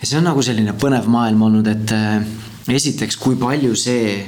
ja 0.00 0.06
see 0.06 0.18
on 0.18 0.24
nagu 0.24 0.42
selline 0.42 0.72
põnev 0.72 1.06
maailm 1.06 1.42
olnud, 1.42 1.66
et 1.66 1.92
äh, 1.92 2.26
esiteks, 2.68 3.16
kui 3.16 3.36
palju 3.36 3.74
see 3.74 4.24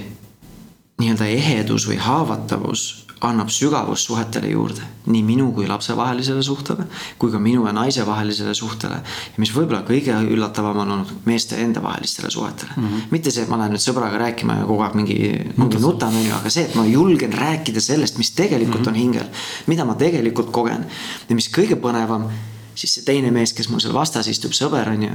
nii-öelda 0.99 1.27
ehedus 1.27 1.89
või 1.89 1.97
haavatavus 2.01 3.06
annab 3.27 3.51
sügavust 3.53 4.09
suhetele 4.09 4.51
juurde. 4.51 4.83
nii 5.07 5.23
minu 5.23 5.53
kui 5.55 5.69
lapse 5.71 5.95
vahelisele 5.97 6.43
suhtele, 6.43 6.87
kui 7.19 7.31
ka 7.31 7.39
minu 7.39 7.67
ja 7.67 7.73
naise 7.73 8.07
vahelisele 8.07 8.55
suhtele. 8.55 8.97
ja 9.37 9.43
mis 9.43 9.53
võib-olla 9.55 9.83
kõige 9.87 10.17
üllatavam 10.35 10.81
on 10.83 10.91
olnud 10.97 11.13
meeste 11.25 11.61
enda 11.63 11.83
vahelistele 11.83 12.31
suhetele 12.31 12.73
mm. 12.77 12.89
-hmm. 12.89 13.07
mitte 13.11 13.31
see, 13.31 13.43
et 13.43 13.49
ma 13.49 13.59
lähen 13.59 13.77
nüüd 13.77 13.85
sõbraga 13.85 14.19
rääkima 14.25 14.59
ja 14.61 14.67
kogu 14.67 14.83
aeg 14.83 14.99
mingi, 14.99 15.19
mingi 15.57 15.81
nutan, 15.83 16.15
on 16.15 16.27
ju, 16.27 16.35
aga 16.35 16.51
see, 16.51 16.65
et 16.65 16.75
ma 16.75 16.87
julgen 16.87 17.33
rääkida 17.33 17.81
sellest, 17.81 18.19
mis 18.19 18.31
tegelikult 18.31 18.81
mm 18.81 18.85
-hmm. 18.85 18.89
on 18.89 18.95
hingel. 18.95 19.27
mida 19.67 19.85
ma 19.85 19.95
tegelikult 19.95 20.51
kogen. 20.51 20.87
ja 21.29 21.35
mis 21.35 21.49
kõige 21.49 21.77
põnevam, 21.77 22.29
siis 22.75 22.95
see 22.95 23.05
teine 23.05 23.31
mees, 23.31 23.53
kes 23.53 23.69
mul 23.69 23.81
seal 23.81 23.95
vastas 23.95 24.29
istub, 24.29 24.53
sõber 24.53 24.89
on 24.89 25.03
ju 25.03 25.13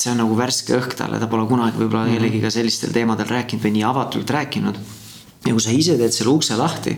see 0.00 0.12
on 0.12 0.22
nagu 0.22 0.36
värske 0.36 0.72
õhk 0.78 0.96
talle, 0.96 1.18
ta 1.20 1.26
pole 1.26 1.44
kunagi 1.48 1.76
võib-olla 1.76 2.06
mm 2.06 2.10
-hmm. 2.10 2.16
kellegiga 2.16 2.50
sellistel 2.50 2.92
teemadel 2.92 3.28
rääkinud 3.28 3.64
või 3.64 3.72
nii 3.76 3.84
avatult 3.84 4.30
rääkinud 4.30 4.78
ja 5.46 5.52
kui 5.54 5.62
sa 5.62 5.74
ise 5.74 5.96
teed 6.00 6.14
selle 6.14 6.34
ukse 6.34 6.56
lahti, 6.58 6.96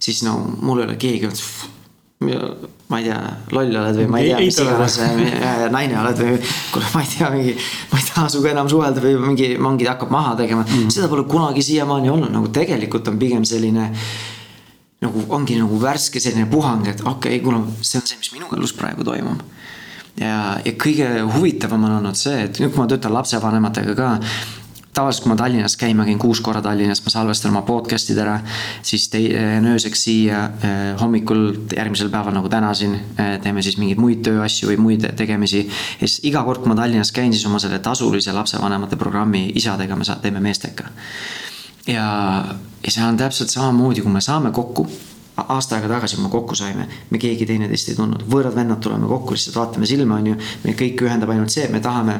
siis 0.00 0.22
no 0.26 0.36
mul 0.60 0.82
ei 0.82 0.88
ole 0.88 0.96
keegi 1.00 1.28
öelnud, 1.28 2.70
ma 2.90 2.98
ei 3.00 3.06
tea, 3.06 3.18
loll 3.56 3.76
oled 3.80 4.00
või 4.02 4.08
ma 4.12 4.20
ei 4.20 4.28
tea, 4.28 4.40
mis 4.44 4.58
iganes 4.60 4.96
naine 5.72 6.00
oled 6.02 6.18
või 6.20 6.34
kuule, 6.72 6.90
ma 6.92 7.04
ei 7.04 7.12
tea, 7.14 7.30
mingi. 7.32 7.54
ma 7.92 8.00
ei 8.00 8.08
taha 8.10 8.26
sinuga 8.28 8.50
enam 8.52 8.68
suhelda 8.68 9.04
või 9.04 9.14
mingi, 9.22 9.54
mingi 9.62 9.88
hakkab 9.88 10.12
maha 10.12 10.34
tegema 10.42 10.66
mm, 10.66 10.74
-hmm. 10.74 10.92
seda 10.92 11.08
pole 11.08 11.24
kunagi 11.30 11.64
siiamaani 11.64 12.12
olnud, 12.12 12.32
nagu 12.34 12.52
tegelikult 12.52 13.08
on 13.08 13.16
pigem 13.18 13.46
selline. 13.48 13.88
nagu 15.00 15.24
ongi 15.32 15.56
nagu 15.56 15.80
värske 15.80 16.20
selline 16.20 16.44
puhang, 16.50 16.84
et 16.88 17.00
okei 17.00 17.38
okay,, 17.38 17.40
kuule, 17.40 17.62
see 17.80 18.00
on 18.02 18.06
see, 18.06 18.18
mis 18.20 18.34
minu 18.36 18.52
elus 18.52 18.76
praegu 18.76 19.04
toimub 19.04 19.40
ja, 20.20 20.60
ja 20.64 20.72
kõige 20.76 21.08
huvitavam 21.34 21.84
on 21.88 21.96
olnud 22.00 22.18
see, 22.18 22.44
et 22.44 22.60
nüüd, 22.60 22.72
kui 22.74 22.82
ma 22.82 22.88
töötan 22.90 23.14
lapsevanematega 23.14 23.94
ka 23.96 24.10
tavaliselt, 24.94 25.24
kui 25.24 25.30
ma 25.30 25.36
Tallinnas 25.38 25.76
käin, 25.76 25.96
ma 25.96 26.04
käin 26.04 26.18
kuus 26.18 26.40
korra 26.40 26.62
Tallinnas, 26.62 27.02
ma 27.04 27.12
salvestan 27.12 27.52
oma 27.54 27.62
podcast'id 27.66 28.18
ära. 28.18 28.40
siis 28.82 29.08
teen 29.08 29.66
ööseks 29.66 30.04
siia 30.04 30.44
eh, 30.62 30.78
hommikul 31.00 31.44
järgmisel 31.76 32.10
päeval 32.10 32.34
nagu 32.34 32.48
täna 32.48 32.72
siin 32.74 32.94
eh, 32.94 33.36
teeme 33.42 33.62
siis 33.62 33.78
mingeid 33.78 34.00
muid 34.02 34.24
tööasju 34.26 34.72
või 34.72 34.78
muid 34.78 35.06
tegemisi. 35.16 35.66
ja 36.00 36.08
siis 36.08 36.20
iga 36.30 36.42
kord, 36.44 36.62
kui 36.62 36.72
ma 36.72 36.78
Tallinnas 36.78 37.12
käin, 37.12 37.32
siis 37.32 37.46
oma 37.46 37.58
selle 37.62 37.78
tasulise 37.78 38.32
lapsevanemate 38.32 38.96
programmi 38.96 39.52
isadega 39.54 39.96
me 39.96 40.04
teeme 40.22 40.40
meestega. 40.40 40.90
ja, 41.86 42.08
ja 42.84 42.90
see 42.90 43.04
on 43.04 43.16
täpselt 43.16 43.50
samamoodi, 43.50 44.02
kui 44.02 44.12
me 44.12 44.20
saame 44.20 44.50
kokku 44.50 44.88
aasta 45.48 45.76
aega 45.76 45.88
tagasi, 45.88 46.16
kui 46.16 46.24
me 46.24 46.30
kokku 46.30 46.54
saime, 46.58 46.86
me 47.10 47.18
keegi 47.18 47.46
teineteist 47.48 47.92
ei 47.92 47.96
tundnud, 47.96 48.26
võõrad 48.30 48.56
vennad 48.56 48.82
tuleme 48.82 49.08
kokku, 49.08 49.36
lihtsalt 49.36 49.56
vaatame 49.56 49.88
silma, 49.88 50.18
on 50.20 50.32
ju. 50.32 50.36
meid 50.64 50.76
kõiki 50.76 51.06
ühendab 51.06 51.32
ainult 51.32 51.54
see, 51.54 51.64
et 51.64 51.72
me 51.72 51.80
tahame 51.80 52.18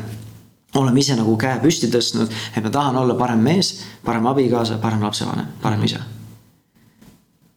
oleme 0.74 1.02
ise 1.02 1.16
nagu 1.18 1.34
käe 1.40 1.58
püsti 1.62 1.90
tõstnud, 1.90 2.30
et 2.54 2.64
ma 2.64 2.70
tahan 2.72 2.96
olla 3.00 3.16
parem 3.18 3.42
mees, 3.42 3.72
parem 4.06 4.26
abikaasa, 4.30 4.78
parem 4.82 5.02
lapsevanem, 5.02 5.56
parem 5.62 5.84
isa. 5.84 6.00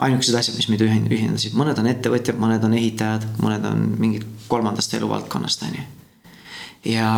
ainukesed 0.03 0.35
asjad, 0.35 0.55
mis 0.57 0.67
meid 0.67 0.81
ühendasid, 0.83 1.53
mõned 1.55 1.77
on 1.79 1.87
ettevõtjad, 1.87 2.39
mõned 2.41 2.63
on 2.65 2.73
ehitajad, 2.75 3.27
mõned 3.39 3.65
on 3.69 3.83
mingid 4.01 4.25
kolmandast 4.49 4.93
eluvaldkonnast, 4.97 5.63
on 5.67 5.77
ju. 5.77 5.83
ja, 6.95 7.11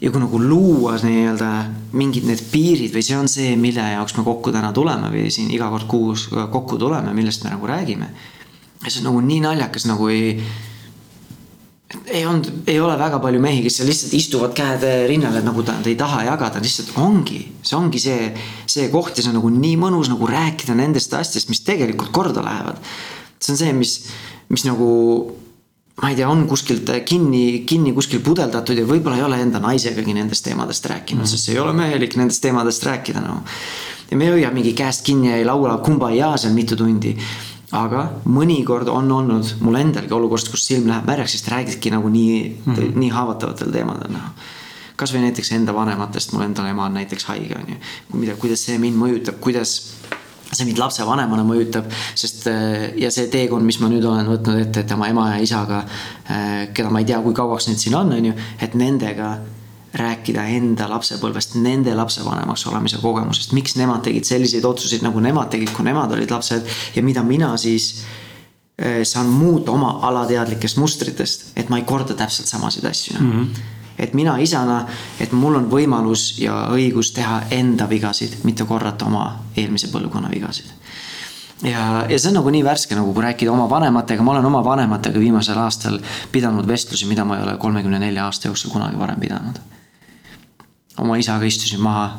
ja 0.00 0.10
kui 0.10 0.22
nagu 0.24 0.40
luua 0.40 0.96
nii-öelda 1.04 1.52
mingid 1.92 2.26
need 2.26 2.42
piirid 2.50 2.96
või 2.96 3.04
see 3.06 3.18
on 3.20 3.28
see, 3.30 3.52
mille 3.60 3.84
jaoks 3.92 4.16
me 4.16 4.24
kokku 4.26 4.50
täna 4.54 4.72
tuleme 4.72 5.12
või 5.12 5.28
siin 5.30 5.52
iga 5.52 5.68
kord 5.70 5.86
kuus 5.86 6.26
kokku 6.32 6.80
tuleme, 6.80 7.12
millest 7.14 7.44
me 7.44 7.52
nagu 7.52 7.68
räägime. 7.68 8.10
ja 8.82 8.90
see 8.90 9.04
on 9.04 9.12
nagu 9.12 9.20
nii 9.28 9.40
naljakas 9.44 9.86
nagu 9.92 10.08
ei 10.08 10.38
ei 12.06 12.24
olnud, 12.26 12.48
ei 12.66 12.78
ole 12.80 12.94
väga 12.98 13.18
palju 13.22 13.40
mehi, 13.42 13.62
kes 13.64 13.78
seal 13.78 13.88
lihtsalt 13.90 14.14
istuvad 14.16 14.54
käed 14.56 14.84
rinnal, 15.10 15.36
et 15.38 15.46
nagu 15.46 15.64
nad 15.66 15.86
ei 15.88 15.96
taha 15.98 16.24
jagada, 16.30 16.62
lihtsalt 16.62 16.96
ongi. 17.02 17.40
see 17.62 17.76
ongi 17.78 18.00
see, 18.02 18.32
see 18.66 18.88
koht 18.92 19.16
ja 19.16 19.24
see 19.24 19.32
on 19.32 19.38
nagu 19.40 19.52
nii 19.52 19.76
mõnus 19.80 20.10
nagu 20.12 20.28
rääkida 20.28 20.76
nendest 20.78 21.14
asjadest, 21.14 21.52
mis 21.52 21.62
tegelikult 21.66 22.12
korda 22.14 22.44
lähevad. 22.44 22.80
see 23.40 23.54
on 23.54 23.60
see, 23.60 23.76
mis, 23.76 23.94
mis 24.48 24.66
nagu 24.68 24.90
ma 26.00 26.10
ei 26.10 26.16
tea, 26.16 26.28
on 26.28 26.46
kuskilt 26.48 26.88
kinni, 27.04 27.64
kinni 27.68 27.92
kuskil 27.92 28.22
pudeldatud 28.24 28.78
ja 28.78 28.86
võib-olla 28.88 29.20
ei 29.20 29.26
ole 29.26 29.40
enda 29.44 29.60
naisegagi 29.62 30.14
nendest 30.16 30.46
teemadest 30.48 30.86
rääkinud 30.88 31.22
mm, 31.22 31.26
-hmm. 31.26 31.36
sest 31.36 31.52
ei 31.52 31.58
ole 31.60 31.72
mehelik 31.76 32.16
nendest 32.16 32.42
teemadest 32.42 32.84
rääkida 32.88 33.20
nagu 33.20 33.42
no.. 33.42 33.56
ja 34.10 34.16
me 34.16 34.24
ei 34.24 34.30
hoia 34.30 34.50
mingi 34.50 34.72
käest 34.72 35.04
kinni 35.04 35.28
ja 35.28 35.36
ei 35.36 35.44
laula 35.44 35.76
kumbajaa 35.78 36.36
seal 36.36 36.54
mitu 36.54 36.76
tundi 36.76 37.16
aga 37.72 38.02
mõnikord 38.28 38.90
on 38.92 39.10
olnud 39.10 39.54
mul 39.64 39.78
endalgi 39.80 40.12
olukorras, 40.12 40.48
kus 40.52 40.66
silm 40.68 40.90
läheb 40.90 41.06
märjaks, 41.08 41.36
sest 41.38 41.48
räägidki 41.52 41.92
nagu 41.94 42.08
nii 42.12 42.34
mm, 42.42 42.74
-hmm. 42.74 42.98
nii 43.00 43.12
haavatavatel 43.14 43.72
teemadel 43.72 44.12
noh 44.12 44.34
kasvõi 45.02 45.22
näiteks 45.24 45.52
enda 45.56 45.74
vanematest, 45.74 46.32
mul 46.32 46.44
endal 46.46 46.68
ema 46.70 46.84
on 46.86 46.94
näiteks 46.94 47.24
haige, 47.30 47.56
on 47.58 47.72
ju. 47.74 47.78
mida, 48.20 48.36
kuidas 48.38 48.62
see 48.66 48.78
mind 48.78 48.98
mõjutab, 49.00 49.40
kuidas 49.42 49.72
see 50.52 50.66
mind 50.68 50.78
lapsevanemana 50.78 51.44
mõjutab, 51.48 51.88
sest 52.14 52.46
ja 53.00 53.10
see 53.10 53.30
teekond, 53.32 53.64
mis 53.66 53.80
ma 53.80 53.88
nüüd 53.92 54.04
olen 54.04 54.28
võtnud 54.28 54.60
ette, 54.66 54.84
et 54.84 54.94
oma 54.94 55.08
ema 55.08 55.28
ja 55.32 55.40
isaga, 55.42 55.82
keda 56.76 56.92
ma 56.92 57.02
ei 57.02 57.08
tea, 57.08 57.22
kui 57.24 57.34
kauaks 57.36 57.70
neid 57.70 57.80
siin 57.80 57.96
on, 57.98 58.12
on 58.12 58.30
ju, 58.30 58.36
et 58.60 58.76
nendega 58.78 59.32
rääkida 59.94 60.44
enda 60.56 60.88
lapsepõlvest, 60.88 61.56
nende 61.60 61.94
lapsevanemaks 61.96 62.64
olemise 62.70 63.00
kogemusest, 63.02 63.52
miks 63.56 63.76
nemad 63.76 64.04
tegid 64.06 64.24
selliseid 64.28 64.64
otsuseid, 64.64 65.04
nagu 65.04 65.20
nemad 65.20 65.52
tegid, 65.52 65.72
kui 65.76 65.84
nemad 65.84 66.14
olid 66.16 66.32
lapsed? 66.32 66.68
Ja 66.96 67.04
mida 67.04 67.24
mina 67.26 67.52
siis 67.60 68.04
äh, 68.80 69.02
saan 69.08 69.28
muuta 69.28 69.72
oma 69.72 69.98
alateadlikest 70.08 70.80
mustritest, 70.80 71.50
et 71.56 71.68
ma 71.68 71.80
ei 71.80 71.86
korda 71.88 72.16
täpselt 72.16 72.48
samasid 72.48 72.88
asju. 72.88 73.20
Mm. 73.20 73.30
-hmm 73.32 73.70
et 73.98 74.14
mina 74.14 74.38
isana, 74.38 74.86
et 75.20 75.32
mul 75.32 75.54
on 75.54 75.66
võimalus 75.70 76.38
ja 76.40 76.54
õigus 76.72 77.12
teha 77.14 77.42
enda 77.50 77.88
vigasid, 77.88 78.38
mitte 78.42 78.64
korrata 78.64 79.04
oma 79.04 79.26
eelmise 79.56 79.92
põlvkonna 79.92 80.30
vigasid. 80.32 80.72
Ja, 81.62 82.06
ja 82.08 82.18
see 82.18 82.30
on 82.32 82.34
nagu 82.40 82.50
nii 82.50 82.64
värske, 82.64 82.96
nagu 82.98 83.12
kui 83.12 83.22
rääkida 83.22 83.52
oma 83.52 83.68
vanematega, 83.70 84.22
ma 84.22 84.32
olen 84.32 84.48
oma 84.48 84.64
vanematega 84.64 85.20
viimasel 85.20 85.58
aastal 85.58 86.00
pidanud 86.32 86.66
vestlusi, 86.66 87.06
mida 87.06 87.24
ma 87.24 87.36
ei 87.36 87.42
ole 87.42 87.56
kolmekümne 87.58 87.98
nelja 87.98 88.24
aasta 88.24 88.48
jooksul 88.48 88.72
kunagi 88.72 88.98
varem 88.98 89.20
pidanud 89.20 89.60
oma 91.00 91.16
isaga 91.20 91.48
istusin 91.48 91.80
maha, 91.82 92.10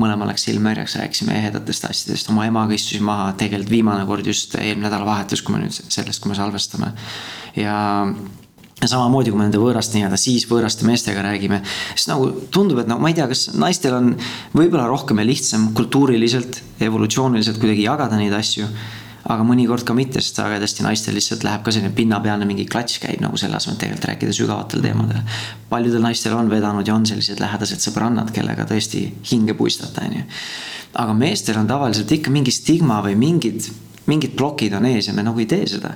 mõlemal 0.00 0.30
läks 0.32 0.46
silm 0.48 0.64
märjaks, 0.66 0.96
rääkisime 0.98 1.36
ehedatest 1.38 1.84
asjadest, 1.88 2.30
oma 2.32 2.46
emaga 2.48 2.74
istusin 2.74 3.04
maha, 3.06 3.32
tegelikult 3.38 3.70
viimane 3.70 4.06
kord 4.08 4.26
just 4.26 4.56
eelmine 4.58 4.88
nädalavahetus, 4.88 5.42
kui 5.44 5.54
me 5.54 5.64
nüüd 5.64 5.76
sellest, 5.76 6.22
kui 6.22 6.32
me 6.32 6.38
salvestame. 6.38 6.90
ja, 7.58 7.76
ja 8.80 8.90
samamoodi, 8.90 9.30
kui 9.30 9.38
me 9.38 9.46
nende 9.46 9.60
võõraste 9.62 9.98
nii-öelda 9.98 10.18
siis 10.20 10.48
võõraste 10.50 10.88
meestega 10.88 11.22
räägime, 11.24 11.60
siis 11.94 12.08
nagu 12.10 12.32
tundub, 12.54 12.82
et 12.82 12.90
no 12.90 12.98
ma 12.98 13.12
ei 13.12 13.16
tea, 13.18 13.28
kas 13.30 13.48
naistel 13.54 13.94
on 14.00 14.12
võib-olla 14.56 14.88
rohkem 14.90 15.22
ja 15.22 15.28
lihtsam 15.28 15.70
kultuuriliselt, 15.78 16.60
evolutsiooniliselt 16.82 17.62
kuidagi 17.62 17.86
jagada 17.86 18.18
neid 18.18 18.34
asju 18.34 18.66
aga 19.24 19.44
mõnikord 19.46 19.86
ka 19.88 19.94
mitte, 19.96 20.20
sest 20.20 20.40
sagedasti 20.40 20.84
naistel 20.84 21.16
lihtsalt 21.16 21.44
läheb 21.46 21.62
ka 21.64 21.72
selline 21.72 21.94
pinnapealne 21.96 22.48
mingi 22.48 22.66
klatš 22.68 22.98
käib 23.02 23.22
nagu 23.24 23.38
selle 23.40 23.56
asemel, 23.56 23.78
tegelikult 23.80 24.08
rääkida 24.10 24.34
sügavatel 24.36 24.84
teemadel. 24.84 25.22
paljudel 25.70 26.04
naistel 26.04 26.36
on 26.36 26.50
vedanud 26.50 26.86
ja 26.86 26.94
on 26.94 27.06
sellised 27.08 27.40
lähedased 27.40 27.80
sõbrannad, 27.84 28.32
kellega 28.34 28.66
tõesti 28.68 29.06
hinge 29.30 29.56
puistata, 29.56 30.04
on 30.04 30.18
ju. 30.18 30.26
aga 31.04 31.16
meestel 31.16 31.58
on 31.58 31.70
tavaliselt 31.70 32.12
ikka 32.12 32.30
mingi 32.34 32.52
stigma 32.52 33.00
või 33.06 33.16
mingid, 33.18 33.70
mingid 34.06 34.36
plokid 34.36 34.76
on 34.76 34.86
ees 34.92 35.08
ja 35.08 35.16
me 35.16 35.24
nagu 35.24 35.40
ei 35.40 35.48
tee 35.48 35.66
seda. 35.72 35.94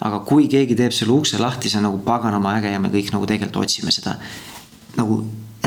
aga 0.00 0.24
kui 0.26 0.48
keegi 0.48 0.74
teeb 0.74 0.96
selle 0.96 1.12
ukse 1.12 1.38
lahti, 1.38 1.68
see 1.68 1.78
on 1.78 1.90
nagu 1.90 2.00
paganama 2.06 2.56
äge 2.58 2.72
ja 2.72 2.80
me 2.80 2.88
kõik 2.88 3.12
nagu 3.12 3.28
tegelikult 3.28 3.64
otsime 3.66 3.92
seda 3.92 4.16
nagu 4.96 5.22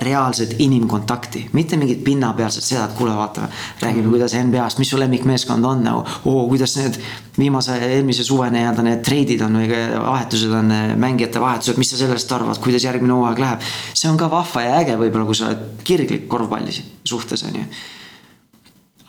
reaalset 0.05 0.55
inimkontakti, 0.61 1.41
mitte 1.53 1.77
mingit 1.77 2.03
pinnapealset 2.05 2.63
seda, 2.63 2.85
et 2.85 2.93
kuule, 2.97 3.13
vaata, 3.17 3.47
räägime, 3.81 4.09
kuidas 4.13 4.35
NBA-st, 4.37 4.79
mis 4.81 4.91
su 4.93 4.99
lemmikmeeskond 4.99 5.65
on 5.65 5.83
nagu. 5.83 6.03
oo, 6.25 6.45
kuidas 6.51 6.75
need 6.79 6.99
viimase, 7.37 7.77
eelmise 7.87 8.23
suve 8.23 8.49
nii-öelda 8.53 8.85
need 8.85 9.03
treidid 9.05 9.41
on 9.45 9.59
või 9.59 9.81
vahetused 10.05 10.53
on, 10.59 10.73
mängijate 11.01 11.41
vahetused, 11.41 11.81
mis 11.81 11.91
sa 11.93 11.99
sellest 11.99 12.31
arvad, 12.37 12.61
kuidas 12.63 12.85
järgmine 12.85 13.13
hooaeg 13.17 13.43
läheb. 13.43 13.67
see 13.93 14.09
on 14.11 14.17
ka 14.21 14.29
vahva 14.31 14.65
ja 14.65 14.79
äge 14.83 14.97
võib-olla, 15.01 15.27
kui 15.27 15.37
sa 15.37 15.49
oled 15.49 15.83
kirglik 15.83 16.27
korvpalli 16.31 16.73
suhtes, 17.03 17.43
on 17.49 17.59
ju. 17.61 17.67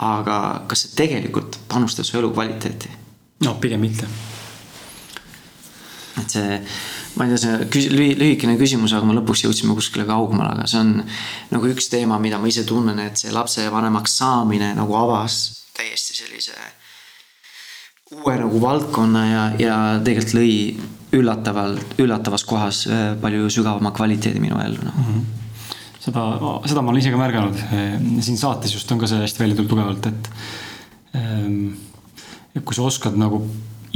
aga 0.09 0.39
kas 0.67 0.85
see 0.85 0.95
tegelikult 1.03 1.59
panustab 1.69 2.05
su 2.05 2.17
elukvaliteeti? 2.17 2.89
no 3.45 3.57
pigem 3.61 3.81
mitte. 3.81 4.09
et 6.21 6.29
see 6.39 6.61
ma 7.17 7.25
ei 7.25 7.33
tea, 7.33 7.41
see 7.43 7.67
küs-, 7.73 7.89
lühikene 7.91 8.57
küsimus, 8.59 8.95
aga 8.95 9.07
me 9.07 9.17
lõpuks 9.19 9.45
jõudsime 9.45 9.75
kuskile 9.77 10.07
kaugemale, 10.09 10.55
aga 10.55 10.67
see 10.69 10.81
on 10.81 10.91
nagu 11.51 11.71
üks 11.73 11.89
teema, 11.93 12.19
mida 12.23 12.39
ma 12.41 12.51
ise 12.51 12.65
tunnen, 12.67 12.99
et 13.03 13.19
see 13.19 13.33
lapsevanemaks 13.35 14.19
saamine 14.21 14.73
nagu 14.77 14.97
avas 14.97 15.39
täiesti 15.77 16.17
sellise 16.21 16.55
uue 18.17 18.37
nagu 18.39 18.61
valdkonna 18.63 19.23
ja, 19.27 19.41
ja 19.59 19.77
tegelikult 20.03 20.37
lõi 20.37 20.53
üllataval, 21.17 21.75
üllatavas 21.99 22.45
kohas 22.47 22.85
äh, 22.87 23.09
palju 23.19 23.49
sügavama 23.51 23.91
kvaliteedi 23.95 24.39
minu 24.43 24.61
ellu 24.63 24.85
noh 24.85 24.95
mm 24.95 25.11
-hmm 25.11 25.43
seda, 26.07 26.23
seda 26.67 26.83
ma 26.83 26.93
olen 26.93 27.01
ise 27.01 27.13
ka 27.13 27.19
märganud, 27.19 27.61
siin 28.23 28.39
saates 28.39 28.75
just 28.75 28.91
on 28.93 29.01
ka 29.01 29.09
see 29.09 29.21
hästi 29.23 29.43
välja 29.43 29.57
tulnud 29.57 29.73
tugevalt, 29.73 30.09
et. 30.11 30.31
Ähm, 31.17 31.75
kui 32.57 32.73
sa 32.73 32.87
oskad 32.87 33.17
nagu 33.19 33.41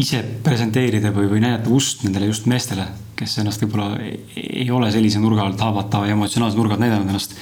ise 0.02 0.22
presenteerida 0.44 1.12
või, 1.16 1.30
või 1.32 1.44
näidata 1.44 1.72
ust 1.74 2.06
nendele 2.06 2.30
just 2.32 2.48
meestele, 2.50 2.88
kes 3.20 3.38
ennast 3.42 3.62
võib-olla 3.64 4.00
ei 4.02 4.70
ole 4.74 4.90
sellise 4.94 5.22
nurga 5.22 5.46
alt 5.46 5.62
haavatava 5.62 6.10
ja 6.10 6.18
emotsionaalse 6.18 6.58
nurga 6.58 6.78
alt 6.78 6.86
näidanud 6.86 7.12
ennast. 7.12 7.36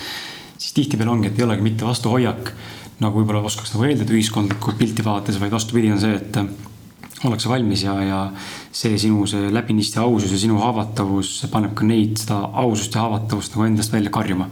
siis 0.58 0.74
tihtipeale 0.76 1.12
ongi, 1.12 1.30
et 1.30 1.40
ei 1.40 1.46
olegi 1.46 1.64
mitte 1.64 1.88
vastuhoiak, 1.88 2.52
nagu 3.00 3.22
võib-olla 3.22 3.46
oskaks 3.48 3.72
nagu 3.74 3.88
eeldada 3.88 4.16
ühiskondlikku 4.16 4.76
pilti 4.80 5.06
vaadates, 5.06 5.40
vaid 5.40 5.56
vastupidi 5.56 5.92
on 5.94 6.02
see, 6.02 6.18
et 6.20 6.42
ollakse 7.28 7.50
valmis 7.52 7.84
ja, 7.84 7.96
ja 8.04 8.20
see 8.72 8.98
sinu 9.00 9.26
see 9.28 9.50
läbinisti 9.54 10.00
ausus 10.00 10.32
ja 10.32 10.40
sinu 10.40 10.60
haavatavus 10.62 11.34
paneb 11.52 11.74
ka 11.76 11.88
neid 11.88 12.20
seda 12.22 12.42
ausust 12.64 12.96
ja 12.96 13.06
haavatavust 13.06 13.56
nagu 13.56 13.68
endast 13.68 13.96
välja 13.96 14.12
karjuma. 14.14 14.50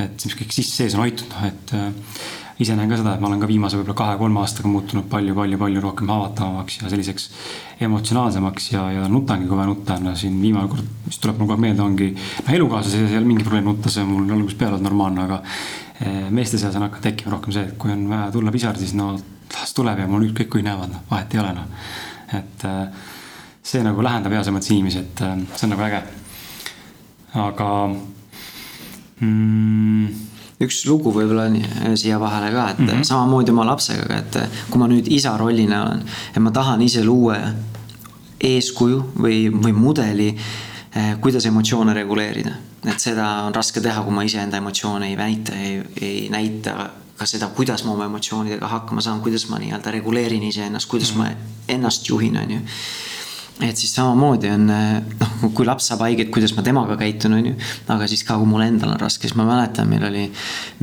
et 0.00 0.24
mis 0.24 0.36
kõik 0.36 0.54
sisse 0.56 0.78
sees 0.78 0.94
on 0.96 1.04
hoitud, 1.04 1.28
noh 1.32 1.48
et 1.48 1.74
ise 2.60 2.76
näen 2.76 2.90
ka 2.90 2.98
seda, 3.00 3.14
et 3.14 3.22
ma 3.22 3.30
olen 3.30 3.40
ka 3.40 3.48
viimase 3.48 3.78
võib-olla 3.78 3.98
kahe-kolme 3.98 4.40
aastaga 4.42 4.68
muutunud 4.68 5.06
palju-palju-palju 5.12 5.82
rohkem 5.84 6.10
haavatavamaks 6.12 6.80
ja 6.82 6.90
selliseks 6.92 7.28
emotsionaalsemaks 7.86 8.68
ja, 8.72 8.84
ja 8.98 9.06
nutangi, 9.08 9.48
kui 9.48 9.56
vaja 9.56 9.70
nutta 9.70 9.96
on. 9.96 10.16
siin 10.16 10.40
viimane 10.42 10.68
kord, 10.72 10.90
mis 11.06 11.20
tuleb 11.22 11.40
mul 11.40 11.52
kohe 11.52 11.64
meelde, 11.64 11.82
ongi 11.82 12.10
noh, 12.16 12.52
elukaaslase 12.58 13.00
seas 13.00 13.14
ei 13.14 13.20
ole 13.22 13.30
mingi 13.30 13.46
probleem 13.46 13.70
nutta, 13.70 13.92
see 13.92 14.04
on 14.04 14.12
mul 14.12 14.36
algusest 14.36 14.60
peale 14.60 14.76
olnud 14.76 14.88
normaalne, 14.90 15.24
aga 15.24 15.40
eh, 16.00 16.28
meeste 16.30 16.60
seas 16.60 16.76
on 16.76 16.86
hakanud 16.86 17.08
tekkima 17.08 17.36
rohkem 17.36 17.56
see, 17.56 17.64
et 17.70 17.78
kui 17.80 17.94
on 17.94 18.04
vaja 18.10 18.28
tulla 18.36 18.54
pisar, 18.54 18.78
siis 18.78 18.94
no 18.98 19.14
las 19.52 19.74
tuleb 19.76 20.04
ja 20.04 20.10
mul 20.10 20.28
ükskõik 20.28 20.52
kui 20.56 20.66
näevad, 20.66 20.92
noh 20.92 21.08
vahet 21.10 21.34
ei 21.34 21.42
ole 21.42 21.56
noh. 21.56 21.88
et, 22.36 22.68
eh, 22.68 23.10
see 23.62 23.82
nagu 23.86 24.02
lähendab 24.02 24.34
heas 24.34 24.50
mõttes 24.50 24.72
inimesi, 24.74 25.04
et 25.04 25.22
äh, 25.22 25.38
see 25.54 25.68
on 25.68 25.74
nagu 25.76 25.86
äge. 25.86 26.02
aga 27.38 27.68
mm, 29.20 30.08
üks 30.62 30.84
lugu 30.86 31.12
võib-olla 31.14 31.48
siia 31.98 32.20
vahele 32.20 32.52
ka, 32.54 32.70
et 32.70 32.78
mm 32.78 32.88
-hmm. 32.88 33.04
samamoodi 33.04 33.50
oma 33.50 33.66
lapsega, 33.66 34.16
et 34.18 34.38
kui 34.70 34.78
ma 34.78 34.88
nüüd 34.88 35.10
isa 35.10 35.36
rollina 35.36 35.82
olen, 35.86 36.02
et 36.36 36.42
ma 36.42 36.50
tahan 36.50 36.82
ise 36.82 37.04
luua 37.04 37.38
eeskuju 38.42 39.12
või, 39.18 39.46
või 39.52 39.72
mudeli, 39.72 40.28
eh, 40.94 41.14
kuidas 41.20 41.46
emotsioone 41.46 41.94
reguleerida. 41.94 42.50
et 42.86 42.98
seda 43.00 43.26
on 43.46 43.54
raske 43.54 43.80
teha, 43.80 44.02
kui 44.02 44.12
ma 44.12 44.22
iseenda 44.22 44.56
emotsioone 44.56 45.06
ei 45.08 45.16
näita, 45.16 45.52
ei, 45.54 45.82
ei 46.00 46.28
näita 46.30 46.90
ka 47.16 47.26
seda, 47.26 47.46
kuidas 47.54 47.84
ma 47.84 47.92
oma 47.92 48.04
emotsioonidega 48.04 48.68
hakkama 48.68 49.00
saan, 49.00 49.20
kuidas 49.20 49.48
ma 49.48 49.58
nii-öelda 49.58 49.90
reguleerin 49.90 50.42
iseennast, 50.42 50.88
kuidas 50.88 51.14
mm 51.14 51.20
-hmm. 51.20 51.28
ma 51.28 51.68
ennast 51.68 52.08
juhin, 52.08 52.36
on 52.36 52.50
ju 52.50 52.58
et 53.60 53.78
siis 53.78 53.92
samamoodi 53.94 54.50
on 54.50 54.66
noh, 54.66 55.32
kui 55.54 55.66
laps 55.66 55.90
saab 55.90 56.04
haiget, 56.06 56.30
kuidas 56.34 56.54
ma 56.56 56.64
temaga 56.66 56.96
käitun, 57.00 57.36
on 57.36 57.50
ju. 57.50 57.54
aga 57.94 58.08
siis 58.10 58.24
ka, 58.26 58.38
kui 58.40 58.48
mul 58.48 58.64
endal 58.64 58.94
on 58.94 59.00
raske, 59.00 59.28
siis 59.28 59.36
ma 59.38 59.46
mäletan, 59.48 59.90
meil 59.90 60.06
oli 60.08 60.24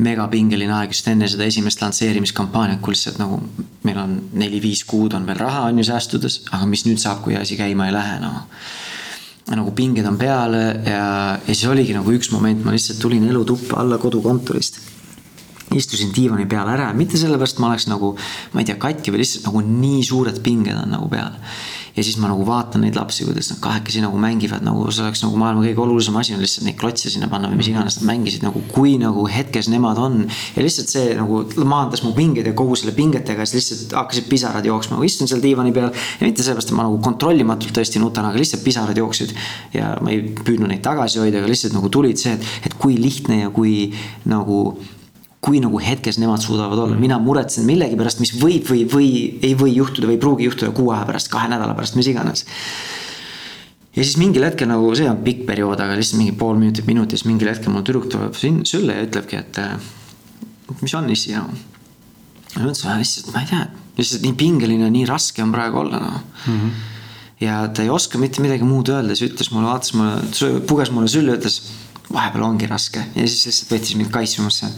megapingeline 0.04 0.76
aeg 0.78 0.94
just 0.94 1.08
enne 1.10 1.28
seda 1.30 1.48
esimest 1.48 1.82
lansseerimiskampaaniat, 1.84 2.80
kui 2.84 2.94
lihtsalt 2.94 3.20
nagu. 3.20 3.40
meil 3.84 3.98
on 3.98 4.16
neli-viis 4.36 4.84
kuud 4.88 5.16
on 5.16 5.26
veel 5.26 5.40
raha 5.40 5.66
on 5.70 5.80
ju 5.80 5.88
säästudes, 5.88 6.42
aga 6.52 6.68
mis 6.68 6.86
nüüd 6.86 7.00
saab, 7.00 7.22
kui 7.24 7.36
asi 7.36 7.56
käima 7.56 7.88
ei 7.88 7.96
lähe 7.96 8.20
noh 8.22 8.46
nagu 9.50 9.72
pinged 9.74 10.06
on 10.06 10.18
peal 10.18 10.54
ja, 10.54 11.00
ja 11.34 11.54
siis 11.54 11.66
oligi 11.66 11.96
nagu 11.96 12.12
üks 12.14 12.30
moment, 12.30 12.62
ma 12.62 12.74
lihtsalt 12.74 13.00
tulin 13.02 13.24
elutuppa 13.26 13.80
alla 13.82 13.98
kodukontorist 13.98 14.78
istusin 15.76 16.14
diivani 16.14 16.46
peal 16.50 16.68
ära, 16.70 16.90
mitte 16.96 17.20
sellepärast 17.20 17.60
ma 17.62 17.70
oleks 17.72 17.86
nagu, 17.90 18.14
ma 18.54 18.62
ei 18.62 18.70
tea, 18.70 18.78
katki 18.80 19.14
või 19.14 19.22
lihtsalt 19.22 19.50
nagu 19.50 19.62
nii 19.66 20.00
suured 20.06 20.40
pinged 20.44 20.76
on 20.76 20.96
nagu 20.96 21.10
peal 21.12 21.36
ja 21.96 22.04
siis 22.04 22.16
ma 22.20 22.28
nagu 22.30 22.44
vaatan 22.46 22.84
neid 22.84 22.96
lapsi, 22.96 23.24
kuidas 23.26 23.50
nad 23.50 23.58
kahekesi 23.62 24.02
nagu 24.04 24.18
mängivad, 24.20 24.62
nagu 24.64 24.86
see 24.94 25.02
oleks 25.04 25.22
nagu 25.24 25.38
maailma 25.40 25.64
kõige 25.64 25.82
olulisem 25.84 26.16
asi 26.20 26.34
on 26.36 26.42
lihtsalt 26.42 26.66
neid 26.68 26.78
klotse 26.80 27.10
sinna 27.12 27.28
panna 27.30 27.50
või 27.50 27.58
mis 27.60 27.70
iganes 27.72 27.98
nad 27.98 28.06
mängisid 28.08 28.44
nagu, 28.46 28.62
kui 28.70 28.94
nagu 29.00 29.26
hetkes 29.30 29.70
nemad 29.72 29.98
on. 30.00 30.20
ja 30.56 30.64
lihtsalt 30.64 30.92
see 30.92 31.16
nagu 31.18 31.42
maandas 31.68 32.04
mu 32.06 32.12
pingeid 32.16 32.46
ja 32.46 32.54
kogu 32.56 32.78
selle 32.78 32.94
pingetega, 32.96 33.46
siis 33.46 33.58
lihtsalt 33.58 33.96
hakkasid 33.98 34.30
pisarad 34.30 34.68
jooksma, 34.70 35.00
ma 35.00 35.08
istun 35.08 35.30
seal 35.30 35.42
diivani 35.42 35.74
peal. 35.76 35.90
ja 35.90 36.28
mitte 36.28 36.46
sellepärast, 36.46 36.70
et 36.70 36.78
ma 36.78 36.86
nagu 36.86 37.00
kontrollimatult 37.04 37.74
tõesti 37.80 38.02
nutan, 38.02 38.30
aga 38.30 38.38
lihtsalt 38.38 38.64
pisarad 38.64 38.96
jooksid. 38.96 39.34
ja 39.74 39.96
ma 40.00 40.14
ei 40.14 40.22
püüdnud 40.30 40.70
neid 40.70 40.84
tagasi 40.86 41.22
hoida, 41.22 41.42
aga 41.42 41.50
lihtsalt 41.50 41.74
nagu 41.74 41.90
tulid 41.90 42.22
see, 42.22 42.38
et, 42.38 42.48
et 42.70 42.78
kui 42.78 42.96
lihtne 43.00 43.42
ja 43.42 43.52
kui 43.54 43.90
nagu 44.30 44.78
kui 45.40 45.60
nagu 45.62 45.80
hetkes 45.80 46.18
nemad 46.20 46.42
suudavad 46.44 46.82
olla, 46.82 46.96
mina 47.00 47.16
muretsen 47.20 47.64
millegi 47.68 47.96
pärast, 47.96 48.20
mis 48.20 48.34
võib 48.36 48.66
või, 48.68 48.82
või 48.92 49.10
ei 49.40 49.54
või 49.56 49.72
juhtuda 49.72 50.10
või 50.10 50.18
ei 50.18 50.20
pruugi 50.20 50.48
juhtuda 50.50 50.74
kuu 50.76 50.90
aja 50.92 51.06
pärast, 51.08 51.30
kahe 51.32 51.48
nädala 51.48 51.76
pärast, 51.78 51.96
mis 51.96 52.10
iganes. 52.12 52.44
ja 53.96 54.04
siis 54.04 54.18
mingil 54.20 54.44
hetkel 54.44 54.68
nagu 54.68 54.92
see 54.98 55.08
on 55.08 55.22
pikk 55.24 55.46
periood, 55.48 55.80
aga 55.80 55.96
lihtsalt 55.96 56.20
mingi 56.20 56.36
pool 56.36 56.60
minutit, 56.60 56.84
minut 56.88 57.12
ja 57.12 57.18
siis 57.18 57.28
mingil 57.30 57.48
hetkel 57.48 57.72
mul 57.72 57.86
tüdruk 57.88 58.10
tuleb 58.12 58.36
sülle 58.36 58.98
ja 58.98 59.06
ütlebki, 59.08 59.40
et 59.40 59.60
mis 60.84 60.94
on 60.94 61.08
issi 61.10 61.32
nagu. 61.32 61.56
ja 62.54 62.60
ma 62.60 62.68
ütlesin, 62.68 63.00
lihtsalt 63.00 63.32
ma 63.32 63.40
ei 63.40 63.48
tea, 63.48 63.66
lihtsalt 63.96 64.26
nii 64.26 64.36
pingeline, 64.44 64.90
nii 64.92 65.06
raske 65.08 65.42
on 65.42 65.54
praegu 65.56 65.80
olla 65.80 66.02
noh 66.04 66.18
mm 66.20 66.58
-hmm. 66.58 66.70
ja 67.46 67.62
ta 67.68 67.82
ei 67.82 67.88
oska 67.88 68.18
mitte 68.18 68.42
midagi 68.44 68.64
muud 68.68 68.92
öelda, 68.92 69.16
siis 69.16 69.32
ütles 69.32 69.50
mulle, 69.54 69.72
vaatas 69.72 69.94
mulle, 69.94 70.60
puges 70.68 70.90
mulle 70.90 71.08
sülle, 71.08 71.38
ütles 71.40 71.62
vahepeal 72.12 72.42
ongi 72.42 72.66
raske 72.66 73.00
ja 73.14 73.26
siis 73.26 73.46
lihtsalt 73.46 73.72
võttis 73.72 73.96
mind 73.96 74.10
kaitsumusse 74.10 74.68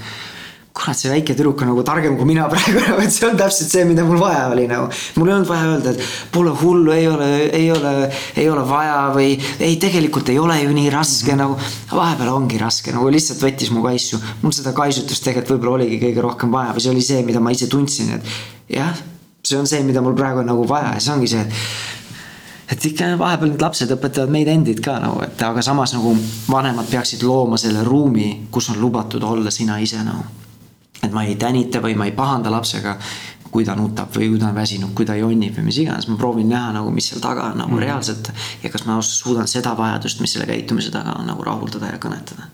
kurat, 0.72 0.96
see 0.96 1.10
väike 1.12 1.34
tüdruk 1.36 1.60
on 1.62 1.70
nagu 1.72 1.84
targem 1.84 2.16
kui 2.16 2.26
mina 2.28 2.46
praegu 2.52 2.80
nagu, 2.80 3.00
et 3.04 3.12
see 3.12 3.26
on 3.28 3.36
täpselt 3.38 3.72
see, 3.72 3.84
mida 3.88 4.04
mul 4.08 4.20
vaja 4.20 4.46
oli 4.52 4.64
nagu. 4.70 4.88
mul 5.18 5.28
ei 5.28 5.34
olnud 5.36 5.50
vaja 5.50 5.68
öelda, 5.74 5.92
et 5.92 6.32
pole 6.32 6.54
hullu, 6.62 6.94
ei 6.96 7.06
ole, 7.08 7.28
ei 7.52 7.68
ole, 7.72 7.92
ei 8.40 8.48
ole 8.48 8.64
vaja 8.68 8.98
või 9.14 9.36
ei, 9.36 9.76
tegelikult 9.82 10.32
ei 10.32 10.40
ole 10.40 10.58
ju 10.62 10.72
nii 10.76 10.90
raske 10.94 11.36
nagu. 11.38 11.58
vahepeal 11.92 12.32
ongi 12.32 12.60
raske, 12.60 12.94
nagu 12.96 13.12
lihtsalt 13.12 13.44
võttis 13.44 13.72
mu 13.74 13.84
kaisu. 13.84 14.20
mul 14.42 14.56
seda 14.56 14.74
kaisutust 14.76 15.24
tegelikult 15.28 15.58
võib-olla 15.58 15.82
oligi 15.82 16.00
kõige 16.06 16.24
rohkem 16.28 16.52
vaja 16.54 16.74
või 16.76 16.84
see 16.84 16.94
oli 16.96 17.06
see, 17.12 17.22
mida 17.26 17.40
ma 17.40 17.52
ise 17.52 17.68
tundsin, 17.68 18.16
et 18.16 18.76
jah, 18.78 18.92
see 19.44 19.58
on 19.60 19.68
see, 19.68 19.84
mida 19.84 20.04
mul 20.04 20.16
praegu 20.16 20.40
on 20.40 20.48
nagu 20.54 20.68
vaja 20.68 20.96
ja 20.96 21.02
see 21.04 21.16
ongi 21.16 21.32
see, 21.34 21.44
et 21.44 21.90
et 22.72 22.84
ikka 22.88 23.10
vahepeal 23.20 23.50
need 23.52 23.60
lapsed 23.60 23.90
õpetavad 23.92 24.32
meid 24.32 24.48
endid 24.48 24.78
ka 24.80 24.96
nagu, 25.02 25.20
et 25.26 25.42
aga 25.44 25.60
samas 25.60 25.92
nagu 25.92 26.14
vanemad 26.48 26.88
peaksid 26.88 27.20
looma 27.26 27.60
selle 27.60 27.84
ruumi, 27.84 28.46
kus 28.54 28.70
on 28.72 28.80
lubatud 28.80 29.20
olla 29.28 29.52
sina 29.52 29.76
ise 29.82 30.00
nagu 30.00 30.41
et 31.02 31.12
ma 31.12 31.24
ei 31.26 31.36
tänita 31.36 31.82
või 31.82 31.96
ma 31.98 32.06
ei 32.06 32.14
pahanda 32.16 32.50
lapsega 32.50 32.96
kui 33.52 33.66
ta 33.68 33.74
nutab 33.76 34.14
või 34.16 34.30
kui 34.32 34.40
ta 34.40 34.48
on 34.48 34.56
väsinud, 34.56 34.94
kui 34.96 35.06
ta 35.06 35.14
jonnib 35.18 35.58
või 35.58 35.66
mis 35.66 35.78
iganes, 35.82 36.08
ma 36.08 36.16
proovin 36.16 36.48
näha 36.48 36.72
nagu, 36.78 36.92
mis 36.94 37.10
seal 37.10 37.20
taga 37.20 37.50
on 37.50 37.60
nagu 37.60 37.74
mm. 37.74 37.82
reaalselt. 37.84 38.30
ja 38.62 38.70
kas 38.72 38.86
ma 38.88 38.96
suudan 39.04 39.48
seda 39.50 39.74
vajadust, 39.76 40.22
mis 40.24 40.32
selle 40.32 40.48
käitumise 40.48 40.92
taga 40.94 41.18
on 41.20 41.28
nagu 41.28 41.44
rahuldada 41.44 41.92
ja 41.92 42.00
kõnetada. 42.00 42.48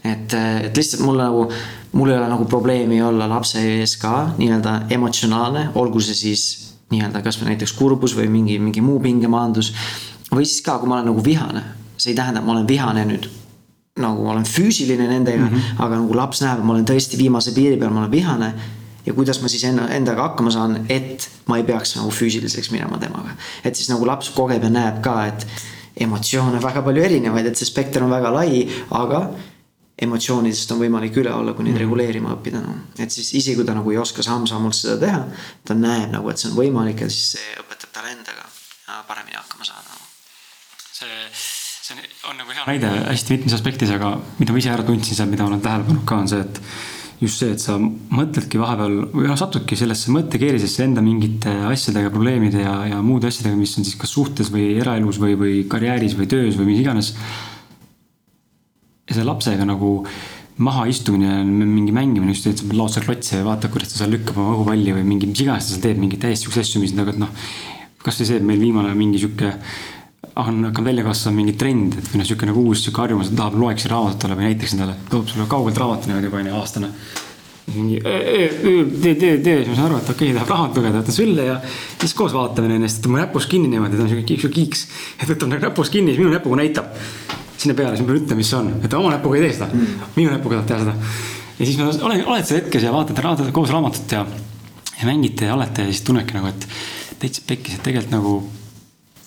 et, 0.00 0.32
et 0.64 0.76
lihtsalt 0.76 1.04
mul 1.04 1.20
nagu, 1.20 1.44
mul 1.92 2.14
ei 2.14 2.18
ole 2.18 2.32
nagu 2.32 2.48
probleemi 2.48 3.02
olla 3.02 3.28
lapse 3.28 3.60
ees 3.60 3.98
ka 4.00 4.30
nii-öelda 4.38 4.78
emotsionaalne, 4.96 5.68
olgu 5.74 6.00
see 6.00 6.16
siis 6.16 6.46
nii-öelda 6.94 7.20
kasvõi 7.24 7.52
näiteks 7.52 7.76
kurbus 7.76 8.16
või 8.16 8.30
mingi, 8.32 8.58
mingi 8.58 8.80
muu 8.80 9.00
pingemaandus. 9.04 9.74
või 10.32 10.48
siis 10.48 10.64
ka, 10.64 10.78
kui 10.80 10.88
ma 10.88 11.02
olen 11.02 11.12
nagu 11.12 11.24
vihane, 11.24 11.64
see 11.96 12.14
ei 12.14 12.16
tähenda, 12.16 12.40
et 12.40 12.46
ma 12.46 12.56
olen 12.56 12.68
vihane 12.68 13.04
nüüd 13.12 13.28
nagu 14.02 14.24
ma 14.24 14.32
olen 14.32 14.44
füüsiline 14.44 15.06
nendega 15.06 15.44
mm, 15.44 15.54
-hmm. 15.54 15.82
aga 15.84 15.98
nagu 16.00 16.16
laps 16.16 16.40
näeb, 16.42 16.64
ma 16.66 16.72
olen 16.74 16.86
tõesti 16.88 17.18
viimase 17.18 17.52
piiri 17.54 17.76
peal, 17.78 17.92
ma 17.94 18.00
olen 18.00 18.10
vihane. 18.10 18.54
ja 19.06 19.14
kuidas 19.14 19.40
ma 19.42 19.48
siis 19.48 19.64
enna, 19.64 19.88
endaga 19.94 20.22
hakkama 20.22 20.50
saan, 20.50 20.86
et 20.88 21.28
ma 21.46 21.56
ei 21.56 21.64
peaks 21.64 21.96
nagu 21.96 22.10
füüsiliseks 22.10 22.70
minema 22.72 22.98
temaga. 22.98 23.36
et 23.64 23.76
siis 23.76 23.88
nagu 23.88 24.06
laps 24.06 24.30
kogeb 24.30 24.62
ja 24.62 24.70
näeb 24.70 25.00
ka, 25.02 25.26
et 25.26 25.46
emotsioone 25.96 26.56
on 26.56 26.62
väga 26.62 26.82
palju 26.82 27.02
erinevaid, 27.02 27.46
et 27.46 27.56
see 27.56 27.70
spekter 27.70 28.02
on 28.02 28.10
väga 28.10 28.32
lai, 28.34 28.66
aga 28.90 29.30
emotsioonidest 30.02 30.72
on 30.74 30.80
võimalik 30.82 31.16
üle 31.22 31.30
olla, 31.30 31.52
kui 31.52 31.64
neid 31.64 31.74
mm 31.74 31.76
-hmm. 31.76 31.84
reguleerima 31.84 32.34
õppida 32.34 32.60
no.. 32.66 32.74
et 32.98 33.10
siis 33.10 33.34
isegi 33.34 33.56
kui 33.56 33.64
ta 33.64 33.74
nagu 33.74 33.90
ei 33.90 33.98
oska 33.98 34.22
samm-sammult 34.22 34.74
seda 34.74 34.96
teha, 35.06 35.26
ta 35.64 35.74
näeb 35.74 36.10
nagu, 36.10 36.30
et 36.30 36.38
see 36.38 36.50
on 36.50 36.56
võimalik 36.56 37.00
ja 37.00 37.10
siis 37.10 37.36
see 37.36 37.54
õpetab 37.62 37.92
talle 37.92 38.10
endaga 38.10 38.42
paremini 39.06 39.36
hakkama 39.36 39.64
saada 39.64 39.86
no.. 39.94 40.02
see 40.92 41.53
see 41.84 41.94
on, 41.94 42.04
on 42.30 42.38
nagu 42.40 42.54
hea 42.54 42.64
näide 42.68 42.90
hästi 43.10 43.36
mitmes 43.36 43.54
aspektis, 43.58 43.90
aga 43.92 44.14
mida 44.38 44.54
ma 44.54 44.60
ise 44.60 44.72
ära 44.72 44.84
tundsin 44.86 45.18
seal, 45.18 45.30
mida 45.30 45.44
olen 45.44 45.62
tähele 45.64 45.84
pannud 45.84 46.04
ka, 46.08 46.20
on 46.22 46.30
see, 46.30 46.40
et 46.40 46.60
just 47.20 47.42
see, 47.42 47.50
et 47.54 47.62
sa 47.62 47.76
mõtledki 47.78 48.60
vahepeal 48.60 48.94
või 49.12 49.28
noh, 49.28 49.38
satudki 49.38 49.76
sellesse 49.78 50.12
mõttekeerisesse 50.14 50.86
enda 50.86 51.04
mingite 51.04 51.52
asjadega, 51.68 52.12
probleemide 52.14 52.64
ja, 52.64 52.76
ja 52.88 53.02
muude 53.04 53.28
asjadega, 53.28 53.58
mis 53.60 53.76
on 53.78 53.86
siis 53.86 53.98
kas 54.00 54.14
suhtes 54.16 54.52
või 54.54 54.70
eraelus 54.80 55.20
või, 55.20 55.36
või 55.40 55.58
karjääris 55.70 56.16
või 56.18 56.30
töös 56.30 56.56
või 56.60 56.70
mis 56.72 56.80
iganes. 56.80 57.12
ja 59.04 59.12
selle 59.12 59.28
lapsega 59.28 59.68
nagu 59.68 59.98
mahaistumine 60.64 61.40
on 61.42 61.52
mingi 61.68 61.92
mängimine, 61.92 62.32
just 62.32 62.46
et 62.48 62.62
sa 62.62 62.76
laod 62.78 62.92
seal 62.94 63.04
klotse 63.04 63.40
ja 63.40 63.44
vaatad, 63.44 63.72
kuidas 63.74 63.92
ta 63.92 64.00
seal 64.00 64.14
lükkab 64.14 64.38
oma 64.38 64.54
õhupalli 64.56 64.94
või 64.96 65.04
mingi, 65.04 65.28
mis 65.28 65.42
iganes 65.44 65.66
ta 65.66 65.74
seal 65.74 65.84
teeb, 65.84 65.98
mingeid 66.00 66.22
täiesti 66.22 66.46
siukseid 66.46 66.64
asju, 66.64 66.84
mis 66.84 66.94
nagu, 66.96 67.12
et 67.12 67.20
noh. 67.20 67.48
kasvõi 68.04 68.28
see, 68.28 68.38
et 68.38 68.46
meil 68.46 68.60
viimane 68.60 68.92
mingi 68.96 69.18
sihuke 69.18 69.50
on 70.36 70.64
hakanud 70.64 70.88
välja 70.90 71.04
kasvama 71.04 71.40
mingi 71.40 71.54
trend, 71.58 71.98
et 71.98 72.08
või 72.10 72.20
noh, 72.20 72.28
sihuke 72.28 72.48
nagu 72.48 72.64
uus 72.68 72.84
sihuke 72.84 73.02
harjumus, 73.04 73.30
et 73.30 73.36
tahab, 73.38 73.58
loeks 73.60 73.86
raamatut 73.90 74.20
talle 74.24 74.38
või 74.38 74.48
näiteks 74.50 74.74
endale, 74.76 74.96
toob 75.10 75.28
sulle 75.30 75.46
kaugelt 75.50 75.78
raamatu 75.80 76.10
niimoodi 76.10 76.30
juba 76.30 76.40
onju 76.40 76.56
aastane. 76.60 76.90
mingi 77.74 78.00
tee, 78.04 79.14
tee, 79.14 79.38
tee, 79.38 79.54
siis 79.62 79.70
ma 79.70 79.76
saan 79.78 79.86
aru, 79.86 80.00
et 80.02 80.10
okei 80.12 80.30
okay,, 80.30 80.34
tahab 80.36 80.50
raamatut 80.52 80.80
lugeda, 80.80 81.00
võtan 81.00 81.16
sülle 81.16 81.46
ja 81.46 81.54
siis 82.00 82.14
koos 82.14 82.34
vaatame 82.36 82.74
ennast, 82.76 83.00
et 83.00 83.08
mu 83.08 83.20
näpus 83.20 83.46
kinni 83.50 83.70
niimoodi, 83.72 83.96
ta 83.96 84.04
on 84.04 84.10
sihuke 84.12 84.26
kiiks, 84.28 84.50
kiiks. 84.52 84.82
et 85.20 85.30
võtab 85.30 85.54
nagu 85.54 85.64
näpus 85.70 85.92
kinni, 85.94 86.12
siis 86.12 86.20
minu 86.20 86.34
näpuga 86.34 86.58
näitab 86.60 86.90
sinna 87.56 87.76
peale, 87.78 87.96
siis 87.96 88.04
ma 88.04 88.12
pean 88.12 88.20
ütlema, 88.20 88.40
mis 88.42 88.50
see 88.52 88.58
on, 88.58 88.68
et 88.84 88.98
oma 88.98 89.14
näpuga 89.14 89.38
ei 89.38 89.46
tee 89.46 89.54
seda 89.56 89.70
mm., 89.70 90.10
minu 90.18 90.34
näpuga 90.34 90.58
tahab 90.58 90.68
teha 90.72 90.82
seda. 90.82 91.14
ja 91.60 91.70
siis 91.70 91.78
ma 91.80 91.88
olen, 92.10 92.26
oled 92.26 92.50
seal 92.50 92.60
hetkes 92.60 92.84
ja 92.84 92.92
vaatate 92.92 93.24
raamatut 93.24 93.54
koos 93.56 93.72
raamatut 93.72 94.12
ja, 94.18 94.26
ja 94.98 95.08
mängite 95.08 95.48
ja 95.48 95.56
olete 95.56 95.86
ja 95.86 95.94
siis 95.94 96.04
tunnedki 96.04 96.36
nagu, 96.36 96.52
et 96.52 96.68
täitsa 97.22 97.48
pekkis, 97.48 97.78
et 97.78 97.86
tegelikult 97.86 98.12
nagu 98.12 98.36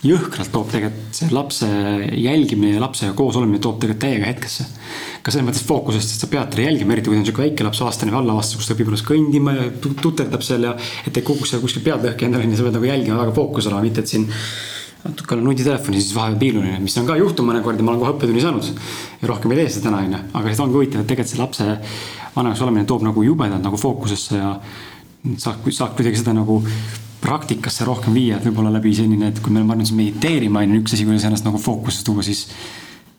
jõhkralt 0.05 0.51
toob 0.53 0.69
tegelikult 0.69 1.17
see 1.17 1.29
lapse 1.33 1.67
jälgimine 2.21 2.75
ja 2.75 2.81
lapsega 2.83 3.15
koos 3.17 3.37
olemine 3.39 3.59
toob 3.63 3.79
tegelikult 3.81 4.03
täiega 4.03 4.29
hetkesse. 4.29 4.65
ka 5.25 5.33
selles 5.33 5.47
mõttes 5.47 5.65
fookusest, 5.67 6.13
et 6.13 6.23
sa 6.23 6.29
pead 6.31 6.51
teda 6.53 6.67
jälgima, 6.67 6.93
eriti 6.93 7.09
kui 7.09 7.17
ta 7.17 7.23
on 7.23 7.27
sihuke 7.27 7.43
väike 7.43 7.65
laps, 7.65 7.81
aastane 7.81 8.13
või 8.13 8.21
allaaastane, 8.21 8.61
kus 8.61 8.69
ta 8.69 8.75
õpib 8.77 8.91
alles 8.91 9.03
kõndima 9.07 9.55
ja 9.57 9.67
tuterdab 9.81 10.45
seal 10.45 10.67
ja. 10.69 10.75
et 11.07 11.17
ei 11.17 11.25
kukuks 11.25 11.53
seal 11.53 11.63
kuskil 11.63 11.83
pead 11.87 12.05
lõhki 12.05 12.27
endale, 12.29 12.49
sa 12.55 12.67
pead 12.67 12.77
nagu 12.77 12.89
jälgima 12.91 13.17
väga 13.23 13.33
fookus 13.35 13.69
olema, 13.71 13.81
mitte 13.87 14.05
et 14.05 14.11
siin 14.13 14.27
natuke 15.03 15.35
olen 15.35 15.49
nutitelefoni, 15.49 16.01
siis 16.01 16.15
vahepeal 16.15 16.39
piilun, 16.41 16.69
mis 16.83 16.97
on 17.01 17.09
ka 17.09 17.17
juhtunud 17.17 17.51
mõnikord 17.51 17.79
ja 17.79 17.85
ma 17.85 17.93
olen 17.93 18.03
kohe 18.03 18.13
õppetunni 18.15 18.43
saanud. 18.43 18.69
ja 19.21 19.31
rohkem 19.31 19.53
ei 19.53 19.61
tee 19.63 19.73
seda 19.73 19.89
täna, 19.89 20.03
onju, 20.05 20.21
aga 20.39 20.53
see 20.53 20.65
ongi 20.65 20.77
huvitav, 20.77 21.01
et 21.01 21.11
tegelikult 21.11 21.33
see 21.33 21.41
lapse 21.41 21.67
vanemaks 22.35 22.63
olemine 22.65 22.85
toob 22.89 23.05
nagu 23.07 23.25
jubedalt 23.25 23.63
nagu 23.65 23.81
fookusesse 23.81 24.39
ja 24.39 24.53
saab, 25.41 25.67
saab 25.73 25.95
kuidagi 25.97 26.21
seda 26.21 26.35
nagu 26.37 26.61
praktikasse 27.21 27.85
rohkem 27.87 28.13
viia, 28.17 28.37
et 28.37 28.45
võib-olla 28.47 28.71
läbi 28.77 28.93
selline, 28.95 29.31
et 29.31 29.39
kui 29.41 29.53
me 29.53 29.61
oleme 29.61 29.75
harjunud 29.75 29.97
mediteerima, 29.97 30.63
on 30.63 30.75
ju 30.75 30.83
üks 30.83 30.97
asi, 30.97 31.07
kuidas 31.07 31.25
ennast 31.27 31.47
nagu 31.47 31.61
fookusesse 31.61 32.05
tuua, 32.05 32.25
siis 32.25 32.45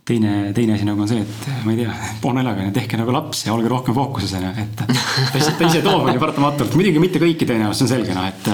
teine, 0.08 0.52
teine 0.56 0.76
asi 0.76 0.87
nagu 0.88 1.02
on 1.04 1.11
see, 1.11 1.24
et 1.24 1.48
ma 1.66 1.74
ei 1.74 1.82
tea, 1.82 1.96
onju, 2.28 2.70
tehke 2.76 3.00
nagu 3.00 3.12
laps 3.14 3.44
ja 3.46 3.56
olge 3.56 3.68
rohkem 3.72 3.96
fookuses 3.96 4.37
onju, 4.38 4.54
et 4.62 4.84
ta 5.32 5.42
ise, 5.42 5.52
ta 5.58 5.68
ise 5.68 5.82
toob 5.84 6.06
onju 6.06 6.22
paratamatult, 6.22 6.78
muidugi 6.78 7.02
mitte 7.02 7.22
kõiki 7.22 7.48
tõenäoliselt, 7.48 7.82
see 7.82 7.88
on 7.88 7.94
selge 7.96 8.16
noh, 8.16 8.30
et 8.30 8.50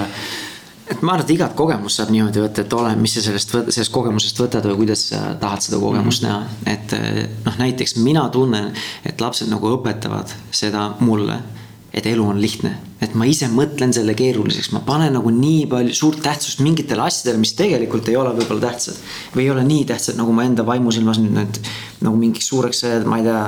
et 0.85 1.01
ma 1.01 1.15
arvan, 1.15 1.25
et 1.25 1.33
igat 1.33 1.55
kogemust 1.57 1.97
saab 1.97 2.11
niimoodi 2.13 2.43
võtta, 2.43 2.61
et 2.65 2.75
ole, 2.77 2.91
mis 3.01 3.15
sa 3.17 3.23
sellest, 3.25 3.55
sellest 3.73 3.93
kogemusest 3.93 4.41
võtad 4.43 4.67
või 4.69 4.83
kuidas 4.83 5.07
sa 5.09 5.21
tahad 5.41 5.65
seda 5.65 5.81
kogemust 5.81 6.25
mm 6.25 6.29
-hmm. 6.29 6.67
näha. 6.67 6.75
et 6.75 7.45
noh, 7.47 7.59
näiteks 7.63 7.97
mina 8.05 8.29
tunnen, 8.29 8.73
et 9.05 9.21
lapsed 9.21 9.49
nagu 9.49 9.71
õpetavad 9.79 10.35
seda 10.51 10.91
mulle, 11.01 11.39
et 11.95 12.07
elu 12.11 12.27
on 12.27 12.41
lihtne. 12.43 12.75
et 13.05 13.13
ma 13.21 13.27
ise 13.29 13.45
mõtlen 13.53 13.91
selle 13.93 14.15
keeruliseks, 14.17 14.71
ma 14.73 14.81
panen 14.87 15.13
nagu 15.13 15.29
nii 15.31 15.67
palju 15.69 15.93
suurt 15.93 16.23
tähtsust 16.25 16.63
mingitele 16.65 17.03
asjadele, 17.05 17.37
mis 17.43 17.53
tegelikult 17.53 18.09
ei 18.09 18.17
ole 18.17 18.33
võib-olla 18.39 18.71
tähtsad. 18.71 18.97
või 19.35 19.45
ei 19.45 19.51
ole 19.53 19.65
nii 19.67 19.85
tähtsad, 19.91 20.17
nagu 20.17 20.33
ma 20.33 20.47
enda 20.49 20.65
vaimusilmas 20.67 21.21
nüüd 21.21 21.37
need 21.37 21.61
nagu 22.05 22.17
mingiks 22.17 22.49
suureks, 22.49 22.83
ma 23.05 23.21
ei 23.21 23.29
tea, 23.29 23.45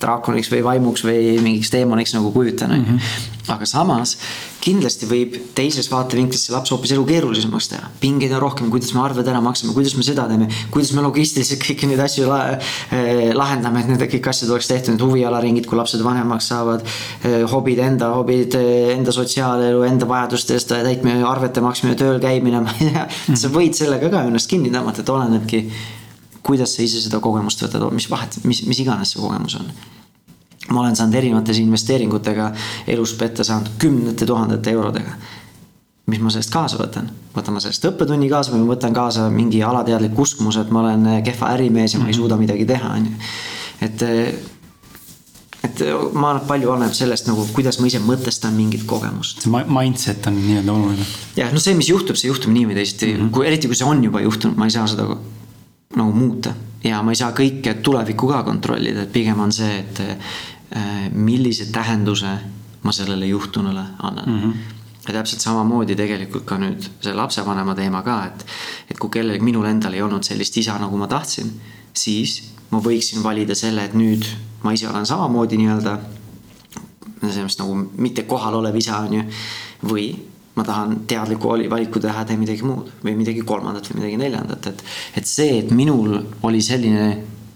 draakoniks 0.00 0.50
või 0.52 0.62
vaimuks 0.68 1.04
või 1.04 1.36
mingiks 1.42 1.72
teemaniks 1.74 2.14
nagu 2.14 2.32
kujutan, 2.32 2.76
on 2.76 2.84
ju. 2.84 2.92
Mhm. 2.92 3.52
aga 3.56 3.66
samas 3.68 4.16
kindlasti 4.64 5.08
võib 5.08 5.36
teises 5.56 5.88
vaatevinklis 5.92 6.46
see 6.46 6.54
laps 6.54 6.72
hoopis 6.72 6.94
elu 6.94 7.04
keerulisemaks 7.08 7.68
teha. 7.72 7.88
pingeid 8.00 8.32
on 8.32 8.42
rohkem, 8.42 8.70
kuidas 8.72 8.94
me 8.96 9.02
arved 9.04 9.28
ära 9.28 9.40
maksame, 9.44 9.74
kuidas 9.76 9.96
me 9.98 10.04
seda 10.06 10.24
teeme, 10.30 10.48
kuidas 10.72 10.92
me 10.96 11.04
logistiliselt 11.04 11.62
kõiki 11.64 11.88
neid 11.90 12.00
asju 12.04 12.28
la, 12.28 12.40
eh, 12.56 13.32
lahendame, 13.36 13.82
et 13.82 13.90
need 13.92 14.04
kõik 14.14 14.30
asjad 14.32 14.52
oleks 14.54 14.70
tehtud, 14.70 14.94
need 14.94 15.04
huvialaringid, 15.04 15.68
kui 15.68 15.78
lapsed 15.78 16.04
vanemaks 16.04 16.48
saavad. 16.52 16.84
Eh, 17.24 17.42
hobid, 17.50 17.82
enda 17.84 18.12
hobid, 18.14 18.56
eh, 18.60 18.94
enda 18.94 19.12
sotsiaalelu, 19.12 19.82
enda 19.88 20.08
vajaduste 20.08 20.56
eest 20.56 20.72
täitmine, 20.72 21.24
arvete 21.28 21.60
maksmine, 21.64 21.96
tööl 22.00 22.20
käimine, 22.22 22.62
tea. 22.78 23.08
sa 23.36 23.52
võid 23.52 23.76
sellega 23.76 24.10
ka 24.12 24.24
ennast 24.28 24.48
kinni 24.50 24.72
tõmmata, 24.72 25.04
et 25.04 25.12
olenebki, 25.12 25.64
kuidas 26.44 26.76
sa 26.76 26.82
ise 26.84 27.04
seda 27.04 27.20
kogemust 27.20 27.60
võtad, 27.64 27.84
mis 27.92 28.08
vahet, 28.10 28.40
mis, 28.44 28.64
mis 28.68 28.80
iganes 28.84 29.12
see 29.12 29.20
kogemus 29.20 29.60
on 29.60 29.68
ma 30.70 30.80
olen 30.80 30.96
saanud 30.96 31.14
erinevates 31.14 31.58
investeeringutega 31.60 32.50
elus 32.86 33.14
petta 33.20 33.44
saanud 33.44 33.74
kümnete 33.78 34.26
tuhandete 34.26 34.70
eurodega. 34.70 35.18
mis 36.06 36.20
ma 36.20 36.30
sellest 36.30 36.52
kaasa 36.52 36.78
võtan? 36.80 37.10
võtan 37.36 37.56
ma 37.56 37.60
sellest 37.64 37.84
õppetunni 37.90 38.28
kaasa 38.30 38.52
või 38.52 38.64
ma 38.64 38.74
võtan 38.74 38.96
kaasa 38.96 39.28
mingi 39.32 39.62
alateadlik 39.64 40.18
uskumus, 40.18 40.56
et 40.60 40.70
ma 40.70 40.82
olen 40.84 41.06
kehva 41.24 41.52
ärimees 41.56 41.94
ja 41.94 42.00
ma 42.00 42.08
ei 42.08 42.12
mhm. 42.12 42.20
suuda 42.20 42.40
midagi 42.40 42.66
teha, 42.68 42.90
on 42.98 43.06
ju. 43.08 43.30
et, 43.88 44.02
et 45.64 45.84
ma 46.12 46.30
arvan, 46.30 46.42
et 46.42 46.48
palju 46.48 46.74
oleneb 46.74 46.96
sellest 46.96 47.28
nagu, 47.28 47.46
kuidas 47.56 47.80
ma 47.80 47.88
ise 47.88 48.00
mõtestan 48.04 48.56
mingit 48.56 48.84
kogemust. 48.88 49.44
see 49.44 49.64
mindset 49.78 50.28
on 50.30 50.38
nii-öelda 50.40 50.76
oluline. 50.76 51.08
jah, 51.36 51.52
no 51.52 51.62
see, 51.62 51.76
mis 51.76 51.92
juhtub, 51.92 52.20
see 52.20 52.32
juhtub 52.32 52.52
nii 52.56 52.68
või 52.70 52.78
teisiti 52.80 53.12
mm, 53.12 53.20
-hmm. 53.20 53.32
kui 53.36 53.48
eriti 53.48 53.72
kui 53.72 53.80
see 53.80 53.88
on 53.88 54.04
juba 54.04 54.24
juhtunud, 54.24 54.56
ma 54.56 54.68
ei 54.68 54.76
saa 54.76 54.86
seda 54.90 55.08
nagu 55.94 56.12
muuta 56.12 56.54
ja 56.84 57.00
ma 57.02 57.14
ei 57.14 57.18
saa 57.18 57.32
kõike 57.36 57.78
tulevikku 57.84 58.28
ka 58.28 58.42
kontrollida, 58.46 59.06
et 59.06 59.12
pigem 59.12 59.40
on 59.40 59.52
see, 59.52 59.78
et 59.80 60.02
millise 61.12 61.66
tähenduse 61.72 62.30
ma 62.82 62.92
sellele 62.92 63.26
juhtunule 63.26 63.84
annan 64.02 64.24
mm. 64.26 64.40
-hmm 64.40 64.74
ja 65.08 65.14
täpselt 65.14 65.40
samamoodi 65.40 65.96
tegelikult 65.96 66.44
ka 66.48 66.56
nüüd 66.58 66.86
see 67.04 67.12
lapsevanema 67.12 67.74
teema 67.76 68.02
ka, 68.02 68.16
et, 68.24 68.44
et 68.90 68.98
kui 68.98 69.12
kellelgi, 69.12 69.44
minul 69.44 69.66
endal 69.68 69.92
ei 69.92 70.02
olnud 70.02 70.24
sellist 70.24 70.56
isa, 70.56 70.78
nagu 70.80 70.96
ma 70.96 71.08
tahtsin, 71.10 71.50
siis 71.92 72.38
ma 72.70 72.80
võiksin 72.80 73.22
valida 73.24 73.54
selle, 73.54 73.84
et 73.84 73.94
nüüd 73.94 74.24
ma 74.64 74.72
ise 74.72 74.88
olen 74.88 75.06
samamoodi 75.06 75.58
nii-öelda 75.60 75.98
selles 77.24 77.58
nagu 77.60 77.76
mitte 78.00 78.24
kohalolev 78.28 78.76
isa, 78.80 79.02
on 79.04 79.18
ju. 79.18 79.24
või 79.84 80.08
ma 80.56 80.64
tahan 80.64 81.00
teadliku 81.10 81.52
valiku 81.70 82.00
teha, 82.00 82.24
teen 82.24 82.40
midagi 82.40 82.64
muud 82.64 82.90
või 83.04 83.16
midagi 83.18 83.42
kolmandat 83.44 83.90
või 83.90 84.00
midagi 84.00 84.18
neljandat, 84.20 84.66
et, 84.72 84.84
et 85.20 85.26
see, 85.28 85.58
et 85.58 85.70
minul 85.74 86.16
oli 86.42 86.62
selline 86.62 87.08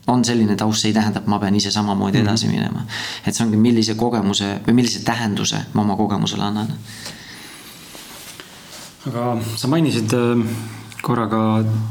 on 0.08 0.24
selline 0.24 0.56
taust, 0.56 0.82
see 0.82 0.92
ei 0.92 0.96
tähenda, 0.96 1.20
et 1.22 1.28
ma 1.30 1.38
pean 1.42 1.56
ise 1.58 1.70
samamoodi 1.74 2.18
mhm. 2.18 2.26
edasi 2.28 2.48
minema. 2.50 2.84
et 3.26 3.34
see 3.34 3.44
ongi, 3.44 3.60
millise 3.60 3.94
kogemuse 3.98 4.56
või 4.66 4.80
millise 4.80 5.04
tähenduse 5.06 5.62
ma 5.74 5.84
oma 5.84 5.96
kogemusele 5.96 6.44
annan. 6.44 6.72
aga 9.08 9.26
sa 9.56 9.70
mainisid 9.70 10.14
äh, 10.16 10.46
korra 11.02 11.28
ka 11.30 11.42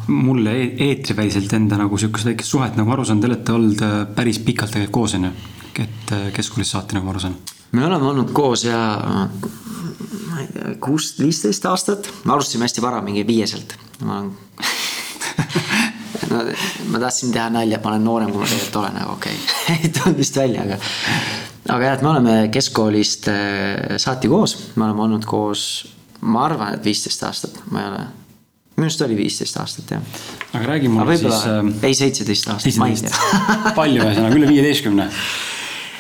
mulle 0.08 0.56
e-, 0.62 0.72
eetriväliselt 0.90 1.54
enda 1.58 1.80
nagu 1.80 1.98
sihukest 1.98 2.32
väikest 2.32 2.56
suhet, 2.56 2.76
nagu 2.80 2.92
aru 2.94 3.06
saan, 3.08 3.22
te 3.22 3.30
olete 3.30 3.56
olnud 3.56 3.86
äh, 3.86 4.00
päris 4.16 4.42
pikalt 4.46 4.74
tegelikult 4.76 4.98
koos, 5.02 5.16
on 5.20 5.30
ju? 5.30 5.36
et 5.78 6.12
äh, 6.16 6.28
keskkoolist 6.34 6.74
saati, 6.74 6.98
nagu 6.98 7.06
ma 7.06 7.16
aru 7.16 7.24
saan. 7.28 7.38
me 7.78 7.86
oleme 7.86 8.12
olnud 8.14 8.34
koos 8.36 8.66
ja 8.66 8.82
ma 8.98 10.42
ei 10.42 10.50
tea, 10.54 10.76
kuus, 10.84 11.14
viisteist 11.22 11.66
aastat, 11.70 12.12
me 12.26 12.34
alustasime 12.34 12.66
hästi 12.66 12.82
vara, 12.82 13.02
mingi 13.06 13.28
viieselt. 13.28 13.78
ma 14.02 14.20
olen 14.22 14.34
ma 16.92 17.02
tahtsin 17.02 17.34
teha 17.36 17.50
nalja, 17.54 17.80
et 17.80 17.84
ma 17.86 17.94
olen 17.94 18.08
noorem, 18.08 18.32
kui 18.34 18.44
ma 18.44 18.50
tegelikult 18.50 18.80
olen, 18.84 19.02
aga 19.02 19.18
okei 19.18 19.42
okay. 19.42 19.76
ei 19.84 19.92
tulnud 19.96 20.22
vist 20.22 20.40
välja, 20.40 20.68
aga. 20.68 20.80
aga 21.76 21.90
jah, 21.90 21.98
et 21.98 22.06
me 22.06 22.14
oleme 22.14 22.38
keskkoolist 22.54 23.30
äh, 23.34 23.98
saati 24.02 24.32
koos, 24.32 24.58
me 24.76 24.88
oleme 24.88 25.06
olnud 25.08 25.28
koos, 25.28 25.66
ma 26.22 26.46
arvan, 26.48 26.78
et 26.78 26.88
viisteist 26.88 27.28
aastat, 27.28 27.62
ma 27.72 27.84
ei 27.84 27.92
ole 27.92 28.06
minu 28.78 28.86
arust 28.86 29.02
oli 29.02 29.16
viisteist 29.18 29.58
aastat 29.58 29.92
jah. 29.96 30.18
aga 30.54 30.66
räägi 30.76 30.90
mulle 30.94 31.18
siis. 31.18 31.44
Äh, 31.50 31.70
ei, 31.90 31.98
seitseteist 31.98 32.50
aastat, 32.54 32.82
ma 32.82 32.90
ei 32.92 32.98
tea 33.02 33.74
palju 33.80 34.04
ühesõnaga, 34.04 34.38
üle 34.38 34.50
viieteistkümne 34.52 35.12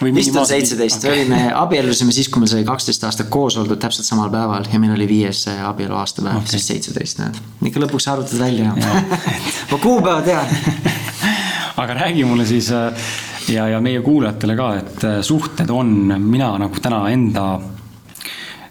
vist 0.03 0.35
on 0.35 0.47
seitseteist 0.47 1.03
okay., 1.03 1.21
olime, 1.21 1.41
abiellusime 1.55 2.15
siis, 2.15 2.29
kui 2.29 2.43
meil 2.43 2.51
sai 2.51 2.65
kaksteist 2.67 3.03
aastat 3.07 3.31
koos 3.33 3.57
oldud 3.57 3.79
täpselt 3.81 4.07
samal 4.07 4.29
päeval 4.33 4.67
ja 4.71 4.81
meil 4.81 4.95
oli 4.97 5.07
viies 5.09 5.45
abielu 5.47 5.97
aastapäev 5.97 6.41
okay., 6.41 6.55
siis 6.57 6.67
seitseteist, 6.73 7.23
näed. 7.23 7.39
ikka 7.71 7.85
lõpuks 7.85 8.09
arvutad 8.11 8.41
välja 8.41 8.75
ma 9.71 9.81
kuupäeva 9.81 10.21
tean 10.25 10.53
aga 11.81 11.93
räägi 11.93 12.25
mulle 12.25 12.45
siis 12.45 12.71
äh, 12.71 12.93
ja, 13.49 13.67
ja 13.67 13.81
meie 13.81 14.01
kuulajatele 14.01 14.55
ka, 14.57 14.69
et 14.81 15.03
äh, 15.07 15.17
suhted 15.21 15.69
on, 15.69 16.13
mina 16.19 16.51
nagu 16.59 16.83
täna 16.83 17.03
enda 17.13 17.47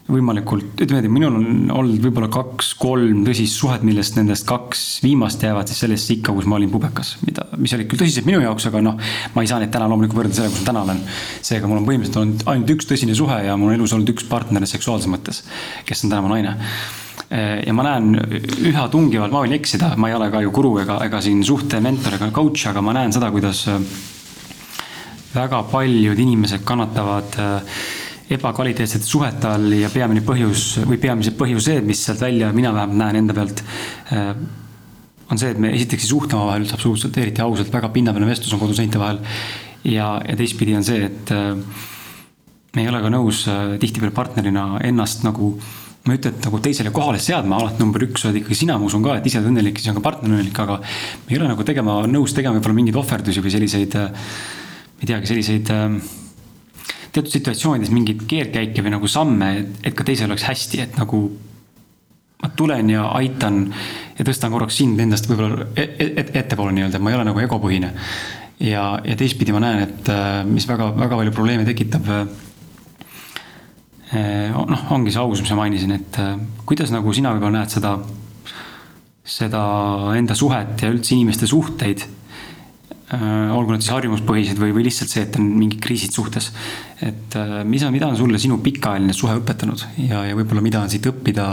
võimalikult, 0.07 0.77
ütleme 0.79 1.01
niimoodi, 1.03 1.11
minul 1.11 1.37
on 1.39 1.71
olnud 1.81 2.03
võib-olla 2.05 2.29
kaks-kolm 2.31 3.25
tõsist 3.27 3.59
suhet, 3.59 3.83
millest 3.87 4.15
nendest 4.19 4.47
kaks 4.47 4.85
viimast 5.03 5.43
jäävad 5.43 5.71
siis 5.71 5.81
sellesse 5.83 6.15
ikka, 6.15 6.35
kus 6.37 6.47
ma 6.47 6.61
olin 6.61 6.71
pubekas. 6.71 7.17
mida, 7.27 7.49
mis 7.59 7.75
olid 7.75 7.91
küll 7.91 8.05
tõsised 8.05 8.29
minu 8.29 8.39
jaoks, 8.45 8.69
aga 8.71 8.85
noh, 8.87 9.01
ma 9.35 9.43
ei 9.43 9.51
saa 9.51 9.59
neid 9.63 9.75
täna 9.75 9.89
loomulikult 9.91 10.21
võrrelda 10.21 10.39
sellega, 10.39 10.55
kus 10.55 10.63
ma 10.63 10.71
täna 10.71 10.85
olen. 10.87 11.03
seega 11.51 11.71
mul 11.71 11.83
on 11.83 11.89
põhimõtteliselt 11.91 12.23
olnud 12.23 12.47
ainult 12.55 12.73
üks 12.77 12.91
tõsine 12.93 13.19
suhe 13.19 13.41
ja 13.49 13.59
mul 13.59 13.73
on 13.73 13.81
elus 13.81 13.97
olnud 13.99 14.15
üks 14.15 14.29
partner 14.31 14.69
seksuaalses 14.71 15.11
mõttes, 15.11 15.43
kes 15.89 16.07
on 16.07 16.15
täna 16.15 16.23
mu 16.23 16.31
naine 16.35 16.55
ja 17.67 17.75
ma 17.75 17.83
näen 17.83 18.15
üha 18.71 18.89
tungivalt, 18.93 19.35
ma 19.35 19.43
võin 19.43 19.57
eksida, 19.59 19.97
ma 19.99 20.13
ei 20.13 20.15
ole 20.15 20.31
ka 20.31 20.45
ju 20.45 20.55
guru 20.55 20.77
ega, 20.85 21.01
ega 21.03 21.19
siin 21.25 21.43
suhtementor 21.47 22.21
ega 22.21 22.31
coach, 22.31 22.69
aga 22.71 22.85
ma 22.85 22.95
näen 22.95 23.15
seda, 23.15 23.33
kuidas 23.35 23.67
väga 25.35 25.65
paljud 25.73 26.19
inimesed 26.23 26.63
kannatavad 26.65 27.41
äh, 27.43 27.81
ebakvaliteetsete 28.33 29.07
suhete 29.07 29.47
all 29.49 29.75
ja 29.77 29.91
peamine 29.93 30.23
põhjus 30.27 30.81
või 30.87 30.99
peamised 31.03 31.37
põhjused, 31.39 31.85
mis 31.87 32.03
sealt 32.09 32.23
välja, 32.25 32.51
mina 32.55 32.73
vähemalt 32.75 32.99
näen 32.99 33.21
enda 33.23 33.37
pealt, 33.37 33.63
äh, 34.15 34.33
on 35.31 35.39
see, 35.39 35.53
et 35.55 35.61
me 35.63 35.71
esiteks 35.75 36.07
ei 36.07 36.11
suhtle 36.11 36.39
omavahel 36.39 36.65
üldse 36.65 36.77
absoluutselt, 36.79 37.19
eriti 37.23 37.43
ausalt, 37.45 37.71
väga 37.73 37.91
pinnapealne 37.95 38.31
vestlus 38.31 38.55
on 38.57 38.63
koduseinte 38.63 38.99
vahel. 39.03 39.21
ja, 39.87 40.17
ja 40.27 40.37
teistpidi 40.39 40.75
on 40.75 40.85
see, 40.87 41.07
et 41.07 41.31
äh, 41.35 41.55
me 42.75 42.83
ei 42.83 42.91
ole 42.91 43.03
ka 43.03 43.13
nõus 43.15 43.47
äh, 43.51 43.77
tihtipeale 43.83 44.15
partnerina 44.15 44.69
ennast 44.85 45.23
nagu 45.27 45.55
ma 46.07 46.15
ei 46.15 46.21
ütle, 46.21 46.31
et 46.35 46.45
nagu 46.47 46.59
teisele 46.63 46.93
kohale 46.95 47.19
seadma, 47.23 47.59
alati 47.59 47.83
number 47.83 48.05
üks 48.07 48.27
oled 48.27 48.39
ikkagi 48.39 48.59
sina, 48.59 48.77
ma 48.79 48.87
usun 48.87 49.03
ka, 49.03 49.17
et 49.19 49.27
ise 49.27 49.41
oled 49.41 49.51
õnnelik, 49.51 49.81
siis 49.81 49.91
on 49.91 49.97
ka 49.99 50.05
partner 50.05 50.35
õnnelik, 50.35 50.59
aga 50.63 50.77
me 50.83 51.35
ei 51.35 51.41
ole 51.41 51.49
nagu 51.51 51.67
tegema, 51.67 51.97
nõus 52.11 52.35
tegema 52.35 52.59
võib-olla 52.59 52.79
mingeid 52.79 52.99
ohverdusi 53.01 53.43
või 53.43 53.55
selliseid, 53.55 53.97
ma 53.99 55.03
ei 55.03 55.11
teagi, 55.11 55.31
selliseid 55.33 55.75
teatud 57.17 57.33
situatsioonides 57.33 57.93
mingeid 57.95 58.25
keerdkäike 58.29 58.85
või 58.85 58.93
nagu 58.97 59.09
samme, 59.11 59.51
et 59.83 59.95
ka 59.97 60.05
teisel 60.07 60.31
oleks 60.31 60.45
hästi, 60.49 60.83
et 60.85 60.99
nagu 61.01 61.23
ma 62.43 62.51
tulen 62.57 62.91
ja 62.93 63.07
aitan 63.17 63.63
ja 64.19 64.25
tõstan 64.27 64.53
korraks 64.53 64.77
sind 64.83 65.01
endast 65.01 65.29
võib-olla 65.31 65.71
et, 65.77 66.01
et, 66.07 66.35
ettepoole 66.43 66.75
nii-öelda, 66.77 67.01
ma 67.01 67.13
ei 67.13 67.17
ole 67.19 67.29
nagu 67.31 67.41
egopõhine. 67.41 67.93
ja, 68.61 68.83
ja 69.05 69.17
teistpidi 69.17 69.55
ma 69.57 69.63
näen, 69.65 69.87
et 69.87 70.11
äh, 70.13 70.43
mis 70.49 70.69
väga, 70.69 70.91
väga 70.97 71.17
palju 71.21 71.33
probleeme 71.33 71.65
tekitab. 71.69 72.11
Äh, 74.17 74.53
noh, 74.53 74.85
ongi 74.95 75.13
see 75.13 75.23
aus, 75.23 75.41
mis 75.43 75.53
ma 75.53 75.63
mainisin, 75.65 75.97
et 75.97 76.21
äh, 76.21 76.37
kuidas 76.69 76.93
nagu 76.93 77.13
sina 77.17 77.33
võib-olla 77.35 77.63
näed 77.63 77.73
seda, 77.73 77.97
seda 79.27 79.63
enda 80.17 80.37
suhet 80.39 80.85
ja 80.85 80.93
üldse 80.93 81.17
inimeste 81.17 81.49
suhteid 81.51 82.05
olgu 83.15 83.71
nad 83.71 83.85
siis 83.85 83.93
harjumuspõhised 83.95 84.59
või, 84.59 84.73
või 84.75 84.87
lihtsalt 84.89 85.13
see, 85.13 85.23
et 85.23 85.37
on 85.39 85.47
mingid 85.61 85.79
kriisid 85.83 86.15
suhtes. 86.17 86.51
et 86.99 87.37
äh, 87.39 87.61
mis 87.65 87.85
on, 87.87 87.93
mida 87.95 88.09
on 88.11 88.17
sulle 88.19 88.39
sinu 88.43 88.59
pikaajaline 88.59 89.15
suhe 89.15 89.37
õpetanud 89.39 89.85
ja, 90.09 90.25
ja 90.27 90.35
võib-olla 90.35 90.65
mida 90.65 90.81
on 90.83 90.91
siit 90.91 91.07
õppida 91.07 91.53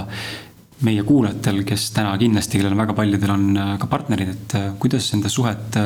meie 0.84 1.04
kuulajatel, 1.06 1.62
kes 1.64 1.92
täna 1.94 2.16
kindlasti, 2.18 2.58
kellel 2.58 2.78
väga 2.78 2.96
paljudel 2.98 3.36
on 3.36 3.46
äh, 3.54 3.76
ka 3.82 3.90
partnerid, 3.92 4.34
et 4.34 4.56
kuidas 4.82 5.12
enda 5.14 5.30
suhet 5.30 5.78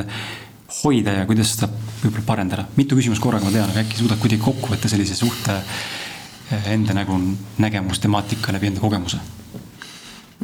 hoida 0.78 1.18
ja 1.20 1.28
kuidas 1.28 1.52
seda 1.58 1.68
võib-olla 1.74 2.24
parendada. 2.30 2.68
mitu 2.80 2.96
küsimust 2.96 3.24
korraga 3.24 3.50
ma 3.50 3.52
tean, 3.52 3.68
aga 3.68 3.84
äkki 3.84 4.00
suudad 4.00 4.24
kuidagi 4.24 4.44
kokku 4.48 4.72
võtta 4.72 4.88
sellise 4.92 5.20
suhte 5.20 5.60
enda 6.72 6.96
nägu, 6.96 7.20
nägemus, 7.60 8.00
temaatika 8.00 8.56
läbi 8.56 8.72
enda 8.72 8.80
kogemuse? 8.80 9.20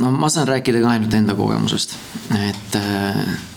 no 0.04 0.12
ma 0.12 0.28
saan 0.28 0.52
rääkida 0.52 0.84
ka 0.84 0.94
ainult 0.98 1.16
enda 1.16 1.40
kogemusest, 1.40 1.96
et 2.44 2.80
äh 2.84 3.52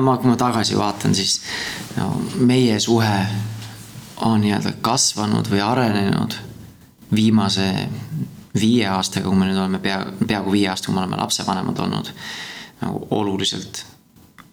ma, 0.00 0.16
kui 0.18 0.30
ma 0.30 0.36
tagasi 0.40 0.78
vaatan, 0.78 1.14
siis 1.14 1.40
no, 1.96 2.12
meie 2.46 2.78
suhe 2.80 3.14
on 4.22 4.40
nii-öelda 4.42 4.76
kasvanud 4.84 5.48
või 5.50 5.62
arenenud 5.64 6.36
viimase 7.14 7.68
viie 8.54 8.86
aastaga, 8.88 9.28
kui 9.28 9.38
me 9.38 9.48
nüüd 9.48 9.58
oleme 9.58 9.80
pea, 9.82 10.02
peaaegu 10.20 10.52
viie 10.52 10.68
aastaga, 10.70 10.92
kui 10.92 10.98
me 10.98 11.04
oleme 11.04 11.20
lapsevanemad 11.22 11.78
olnud. 11.86 12.12
nagu 12.82 13.06
oluliselt 13.14 13.84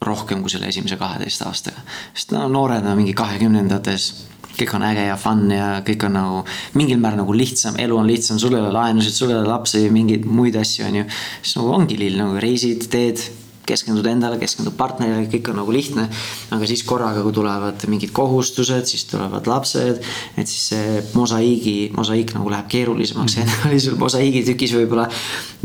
rohkem 0.05 0.41
kui 0.41 0.51
selle 0.53 0.67
esimese 0.69 0.97
kaheteist 0.97 1.41
aastaga. 1.41 1.81
sest 2.13 2.31
no 2.31 2.47
noored 2.47 2.85
on 2.85 2.97
mingi 2.97 3.13
kahekümnendates 3.13 4.11
kõik 4.59 4.75
on 4.75 4.83
äge 4.83 5.05
ja 5.07 5.15
fun 5.19 5.45
ja 5.51 5.67
kõik 5.87 6.03
on 6.07 6.15
nagu 6.17 6.39
mingil 6.75 6.99
määral 6.99 7.21
nagu 7.23 7.35
lihtsam, 7.35 7.77
elu 7.79 7.97
on 7.97 8.07
lihtsam, 8.07 8.39
sul 8.41 8.55
ei 8.55 8.61
ole 8.61 8.73
laenusid, 8.75 9.15
sul 9.15 9.31
ei 9.31 9.37
ole 9.37 9.47
lapsi, 9.47 9.85
mingeid 9.93 10.25
muid 10.27 10.57
asju, 10.59 10.85
on 10.87 10.99
ju. 11.01 11.05
siis 11.41 11.55
nagu 11.59 11.75
ongi 11.77 11.99
lill, 11.99 12.19
nagu 12.19 12.41
reisid, 12.43 12.89
teed, 12.91 13.23
keskendud 13.67 14.05
endale, 14.09 14.39
keskendud 14.41 14.73
partnerile, 14.77 15.27
kõik 15.29 15.51
on 15.51 15.59
nagu 15.61 15.73
lihtne. 15.73 16.07
aga 16.55 16.69
siis 16.69 16.83
korraga, 16.87 17.21
kui 17.25 17.33
tulevad 17.35 17.83
mingid 17.91 18.13
kohustused, 18.15 18.87
siis 18.89 19.05
tulevad 19.09 19.47
lapsed, 19.49 20.01
et 20.37 20.47
siis 20.49 20.69
see 20.71 21.03
mosaiigi, 21.13 21.91
mosaiik 21.95 22.33
nagu 22.37 22.49
läheb 22.49 22.69
keerulisemaks 22.71 23.37
mm. 23.37 23.43
enne 23.43 23.59
oli 23.69 23.81
sul 23.83 23.99
mosaiigi 24.01 24.43
tükis 24.47 24.73
võib-olla 24.77 25.07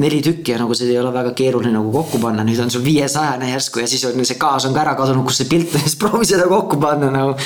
neli 0.03 0.21
tükki 0.25 0.55
ja 0.55 0.61
nagu 0.61 0.77
seda 0.77 0.93
ei 0.93 1.01
ole 1.01 1.13
väga 1.15 1.33
keeruline 1.39 1.75
nagu 1.77 1.93
kokku 1.95 2.21
panna, 2.23 2.45
nüüd 2.47 2.61
on 2.65 2.73
sul 2.73 2.85
viiesajane 2.85 3.51
järsku 3.55 3.85
ja 3.85 3.89
siis 3.91 4.05
on 4.09 4.21
see 4.25 4.41
kaas 4.41 4.69
on 4.69 4.77
ka 4.77 4.85
ära 4.85 4.97
kadunud, 4.99 5.25
kus 5.29 5.43
see 5.43 5.51
pilt 5.51 5.75
on, 5.75 5.85
siis 5.87 5.99
proovi 6.01 6.29
seda 6.29 6.49
kokku 6.51 6.81
panna 6.83 7.11
nagu 7.15 7.39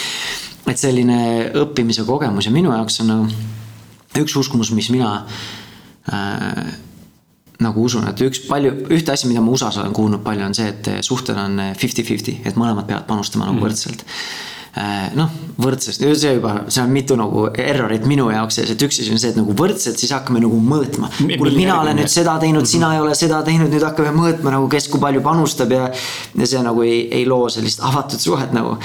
et 0.69 0.81
selline 0.81 1.21
õppimise 1.57 2.05
kogemus 2.09 2.49
ja 2.49 2.53
minu 2.53 2.75
jaoks 2.75 3.01
on 3.05 3.13
nagu 3.13 3.47
üks 4.19 4.35
uskumus, 4.41 4.73
mis 4.75 4.91
mina 4.91 5.13
äh, 6.11 6.77
nagu 7.65 7.83
usun, 7.83 8.07
et 8.11 8.21
üks 8.23 8.45
palju, 8.47 8.75
ühte 8.95 9.15
asja, 9.15 9.29
mida 9.31 9.43
ma 9.43 9.51
USA-s 9.55 9.81
olen 9.83 9.97
kuulnud 9.97 10.23
palju, 10.23 10.45
on 10.47 10.55
see, 10.55 10.69
et 10.71 10.91
suhted 11.07 11.39
on 11.39 11.59
fifty-fifty, 11.79 12.39
et 12.47 12.61
mõlemad 12.61 12.87
peavad 12.87 13.09
panustama 13.09 13.49
nagu 13.49 13.59
mm. 13.59 13.67
võrdselt 13.67 14.07
Äh, 14.79 15.09
noh, 15.17 15.31
võrdsest, 15.59 16.03
see 16.21 16.33
juba, 16.37 16.53
see 16.71 16.83
on 16.85 16.91
mitu 16.93 17.17
nagu 17.19 17.47
errorit 17.59 18.05
minu 18.07 18.29
jaoks 18.31 18.59
sees, 18.61 18.69
et 18.75 18.83
üks 18.85 19.01
asi 19.01 19.11
on 19.11 19.19
see, 19.19 19.33
et 19.33 19.39
nagu 19.39 19.55
võrdselt, 19.57 19.97
siis 19.99 20.13
hakkame 20.15 20.43
nagu 20.45 20.59
mõõtma. 20.63 21.09
kuule, 21.17 21.55
mina 21.57 21.81
olen 21.81 21.97
nüüd 21.99 22.13
seda 22.13 22.37
teinud 22.39 22.61
mm, 22.61 22.67
-hmm. 22.67 22.71
sina 22.77 22.93
ei 22.95 23.01
ole 23.01 23.17
seda 23.19 23.41
teinud, 23.47 23.73
nüüd 23.73 23.83
hakkame 23.83 24.13
mõõtma 24.15 24.53
nagu, 24.55 24.69
kes 24.71 24.87
kui 24.93 25.01
palju 25.03 25.25
panustab 25.25 25.73
ja. 25.75 25.89
ja 26.43 26.51
see 26.53 26.63
nagu 26.63 26.85
ei, 26.87 27.01
ei 27.11 27.27
loo 27.27 27.49
sellist 27.51 27.83
avatud 27.83 28.23
suhet 28.23 28.53
nagu. 28.55 28.77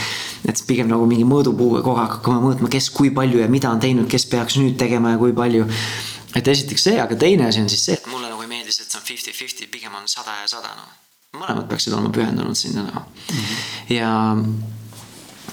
et 0.47 0.63
pigem 0.67 0.87
nagu 0.89 1.05
mingi 1.05 1.27
mõõdupuuga 1.27 1.83
kogu 1.83 1.99
aeg 1.99 2.17
hakkame 2.17 2.41
mõõtma, 2.47 2.71
kes 2.73 2.89
kui 2.89 3.11
palju 3.11 3.43
ja 3.43 3.51
mida 3.51 3.69
on 3.69 3.83
teinud, 3.83 4.07
kes 4.09 4.25
peaks 4.31 4.57
nüüd 4.57 4.79
tegema 4.79 5.13
ja 5.13 5.21
kui 5.21 5.35
palju. 5.35 5.67
et 6.33 6.47
esiteks 6.47 6.89
see, 6.89 6.99
aga 7.01 7.15
teine 7.15 7.51
asi 7.51 7.61
on 7.61 7.69
siis 7.69 7.85
see, 7.85 7.99
et 7.99 8.07
ei 8.07 8.22
meeldis, 8.63 8.79
et 8.79 8.91
see 8.91 8.99
on 8.99 9.07
fifty-fifty, 9.07 9.67
pigem 9.71 9.95
on 9.95 10.07
sada 10.07 10.39
ja 10.41 10.47
sada 10.47 10.71
noh. 10.77 10.91
mõlemad 11.35 11.67
peaksid 11.67 11.93
olema 11.93 12.13
pühendunud 12.13 12.55
sinna 12.55 12.85
noh 12.87 13.03
mm 13.03 13.41
-hmm. 13.41 13.93
ja 13.97 14.11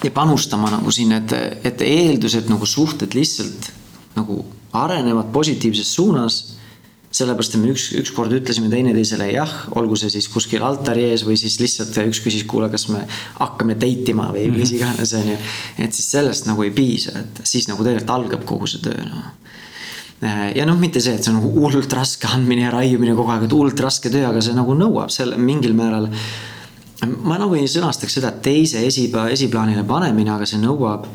ja 0.05 0.11
panustama 0.11 0.71
nagu 0.71 0.91
siin, 0.91 1.13
et, 1.13 1.33
et 1.65 1.83
eeldus, 1.83 2.35
et 2.35 2.49
nagu 2.49 2.67
suhted 2.67 3.15
lihtsalt 3.15 3.73
nagu 4.17 4.45
arenevad 4.73 5.33
positiivses 5.33 5.95
suunas. 5.95 6.57
sellepärast, 7.11 7.55
et 7.55 7.61
me 7.61 7.73
üks, 7.73 7.85
ükskord 7.99 8.31
ütlesime 8.31 8.69
teineteisele 8.71 9.33
jah, 9.33 9.55
olgu 9.75 9.97
see 9.97 10.11
siis 10.15 10.29
kuskil 10.31 10.63
altari 10.63 11.09
ees 11.11 11.25
või 11.27 11.35
siis 11.37 11.57
lihtsalt 11.59 11.97
üks 12.07 12.21
küsis, 12.23 12.45
kuule, 12.47 12.69
kas 12.71 12.87
me 12.89 13.01
hakkame 13.41 13.75
date 13.75 14.13
ima 14.13 14.29
või 14.31 14.47
mis 14.55 14.71
mhm. 14.71 14.77
iganes, 14.77 15.13
on 15.19 15.27
ju. 15.33 15.37
et 15.79 15.93
siis 15.93 16.11
sellest 16.11 16.47
nagu 16.47 16.63
ei 16.63 16.71
piisa, 16.71 17.19
et 17.19 17.41
siis 17.43 17.67
nagu 17.67 17.83
tegelikult 17.83 18.15
algab 18.15 18.45
kogu 18.47 18.71
see 18.71 18.79
töö, 18.85 19.03
noh 19.09 19.27
ja 20.55 20.67
noh, 20.69 20.79
mitte 20.81 21.01
see, 21.01 21.17
et 21.17 21.25
see 21.25 21.33
on 21.33 21.41
hullult 21.41 21.93
raske 21.97 22.29
andmine 22.29 22.67
ja 22.67 22.71
raiumine 22.75 23.15
kogu 23.17 23.33
aeg, 23.33 23.47
et 23.47 23.57
hullult 23.57 23.81
raske 23.81 24.13
töö, 24.13 24.27
aga 24.29 24.43
see 24.45 24.57
nagu 24.57 24.75
nõuab 24.77 25.13
selle 25.15 25.39
mingil 25.41 25.73
määral 25.77 26.11
ma 27.25 27.39
nagu 27.41 27.57
ei 27.57 27.69
sõnastaks 27.71 28.19
seda 28.19 28.33
teise 28.45 28.83
esipa-, 28.85 29.29
esiplaanile 29.33 29.85
panemine, 29.89 30.35
aga 30.35 30.49
see 30.49 30.61
nõuab 30.61 31.07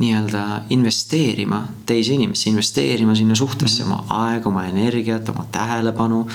nii-öelda 0.00 0.42
investeerima 0.76 1.62
teise 1.88 2.12
inimesse, 2.16 2.50
investeerima 2.50 3.14
sinna 3.16 3.34
suhtesse 3.34 3.84
mm 3.84 3.90
-hmm. 3.90 4.08
oma 4.08 4.26
aega, 4.28 4.48
oma 4.48 4.64
energiat, 4.66 5.28
oma 5.28 5.46
tähelepanu 5.52 6.26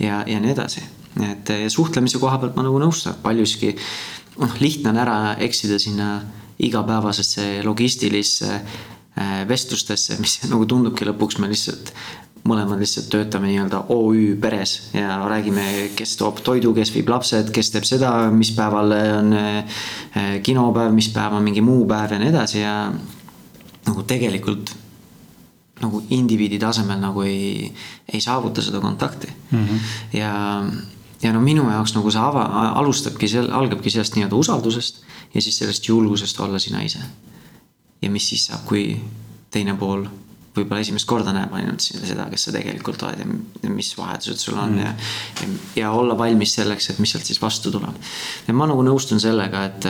ja, 0.00 0.24
ja 0.26 0.40
nii 0.40 0.50
edasi. 0.50 0.82
et 1.22 1.50
suhtlemise 1.68 2.18
koha 2.18 2.38
pealt 2.38 2.56
ma 2.56 2.62
nagu 2.62 2.78
nõustun, 2.78 3.14
paljuski 3.22 3.76
noh, 4.38 4.54
lihtne 4.60 4.90
on 4.90 4.96
ära 4.96 5.36
eksida 5.38 5.78
sinna 5.78 6.22
igapäevasesse 6.58 7.62
logistilisse 7.62 8.54
äh, 8.54 8.62
vestlustesse, 9.48 10.18
mis 10.20 10.40
nagu 10.52 10.66
tundubki 10.66 11.06
lõpuks 11.06 11.38
me 11.38 11.50
lihtsalt 11.52 11.94
mõlemad 12.44 12.80
lihtsalt 12.82 13.08
töötame 13.08 13.48
nii-öelda 13.48 13.86
OÜ 13.94 14.34
peres 14.40 14.90
ja 14.92 15.16
räägime, 15.28 15.64
kes 15.96 16.16
toob 16.20 16.42
toidu, 16.44 16.74
kes 16.76 16.92
viib 16.92 17.08
lapsed, 17.08 17.48
kes 17.54 17.72
teeb 17.72 17.86
seda, 17.88 18.10
mis 18.34 18.50
päeval 18.56 18.92
on 18.92 19.32
eh, 19.38 19.78
kinopäev, 20.44 20.92
mis 20.92 21.08
päev 21.14 21.38
on 21.38 21.46
mingi 21.46 21.64
muu 21.64 21.86
päev 21.88 22.12
ja 22.12 22.20
nii 22.20 22.32
edasi 22.34 22.60
ja 22.60 22.74
nagu 23.84 24.04
tegelikult 24.08 24.74
nagu 25.82 26.02
indiviidi 26.14 26.58
tasemel 26.60 27.00
nagu 27.02 27.24
ei, 27.26 27.70
ei 28.12 28.20
saavuta 28.22 28.62
seda 28.62 28.80
kontakti 28.80 29.28
mm. 29.50 29.64
-hmm. 29.64 29.80
ja, 30.18 30.32
ja 31.22 31.32
no 31.32 31.40
minu 31.40 31.66
jaoks 31.70 31.94
nagu 31.96 32.10
see 32.10 32.20
ava, 32.20 32.44
alustabki 32.80 33.28
seal, 33.28 33.50
algabki 33.52 33.90
sellest 33.90 34.16
nii-öelda 34.16 34.36
usaldusest 34.36 35.02
ja 35.34 35.42
siis 35.42 35.58
sellest 35.58 35.88
julgusest 35.88 36.40
olla 36.40 36.58
sina 36.58 36.82
ise. 36.82 37.00
Ja 38.04 38.12
mis 38.12 38.28
siis 38.32 38.46
saab, 38.50 38.66
kui 38.68 38.92
teine 39.54 39.76
pool 39.80 40.06
võib-olla 40.54 40.84
esimest 40.84 41.08
korda 41.10 41.34
näeb 41.34 41.52
ainult 41.56 41.82
seda, 41.82 42.28
kes 42.30 42.46
sa 42.46 42.54
tegelikult 42.54 43.02
oled 43.06 43.24
ja 43.64 43.72
mis 43.72 43.90
vajadused 43.98 44.40
sul 44.40 44.58
on 44.60 44.76
mm. 44.76 44.84
ja, 44.84 44.94
ja. 45.40 45.50
ja 45.82 45.90
olla 45.98 46.16
valmis 46.18 46.54
selleks, 46.60 46.92
et 46.92 47.02
mis 47.02 47.14
sealt 47.14 47.26
siis 47.26 47.42
vastu 47.42 47.72
tuleb. 47.74 47.96
ja 48.46 48.54
ma 48.54 48.68
nagu 48.70 48.84
nõustun 48.86 49.22
sellega, 49.22 49.64
et, 49.70 49.88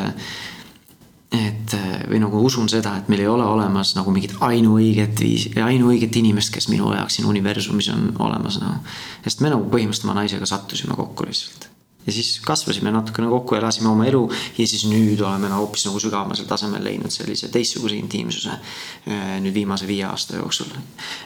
et 1.36 1.76
või 2.08 2.22
nagu 2.22 2.40
usun 2.48 2.70
seda, 2.72 2.96
et 3.00 3.12
meil 3.12 3.26
ei 3.26 3.30
ole 3.30 3.44
olemas 3.44 3.92
nagu 3.98 4.14
mingit 4.14 4.38
ainuõiget 4.44 5.20
viisi, 5.20 5.52
ainuõiget 5.60 6.16
inimest, 6.22 6.54
kes 6.54 6.70
minu 6.72 6.94
jaoks 6.96 7.20
siin 7.20 7.28
universumis 7.28 7.92
on 7.92 8.08
olemas 8.24 8.60
nagu 8.62 8.80
no.. 8.80 8.96
sest 9.26 9.44
me 9.44 9.52
nagu 9.52 9.68
põhimõtteliselt 9.68 10.08
oma 10.08 10.20
naisega 10.22 10.48
sattusime 10.48 10.96
kokku 10.96 11.28
lihtsalt 11.28 11.68
ja 12.06 12.12
siis 12.12 12.40
kasvasime 12.44 12.92
natukene 12.92 13.28
kokku, 13.32 13.56
elasime 13.58 13.88
oma 13.88 14.06
elu 14.08 14.22
ja 14.58 14.66
siis 14.68 14.84
nüüd 14.90 15.20
oleme 15.24 15.48
nagu 15.48 15.64
hoopis 15.64 15.86
nagu 15.88 16.00
sügavamal 16.02 16.44
tasemel 16.48 16.84
leidnud 16.84 17.12
sellise 17.12 17.48
teistsuguse 17.52 17.96
intiimsuse 17.96 18.52
äh, 18.52 19.34
nüüd 19.44 19.56
viimase 19.56 19.88
viie 19.88 20.04
aasta 20.08 20.38
jooksul. 20.40 20.70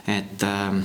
et 0.06 0.46
äh, 0.46 0.80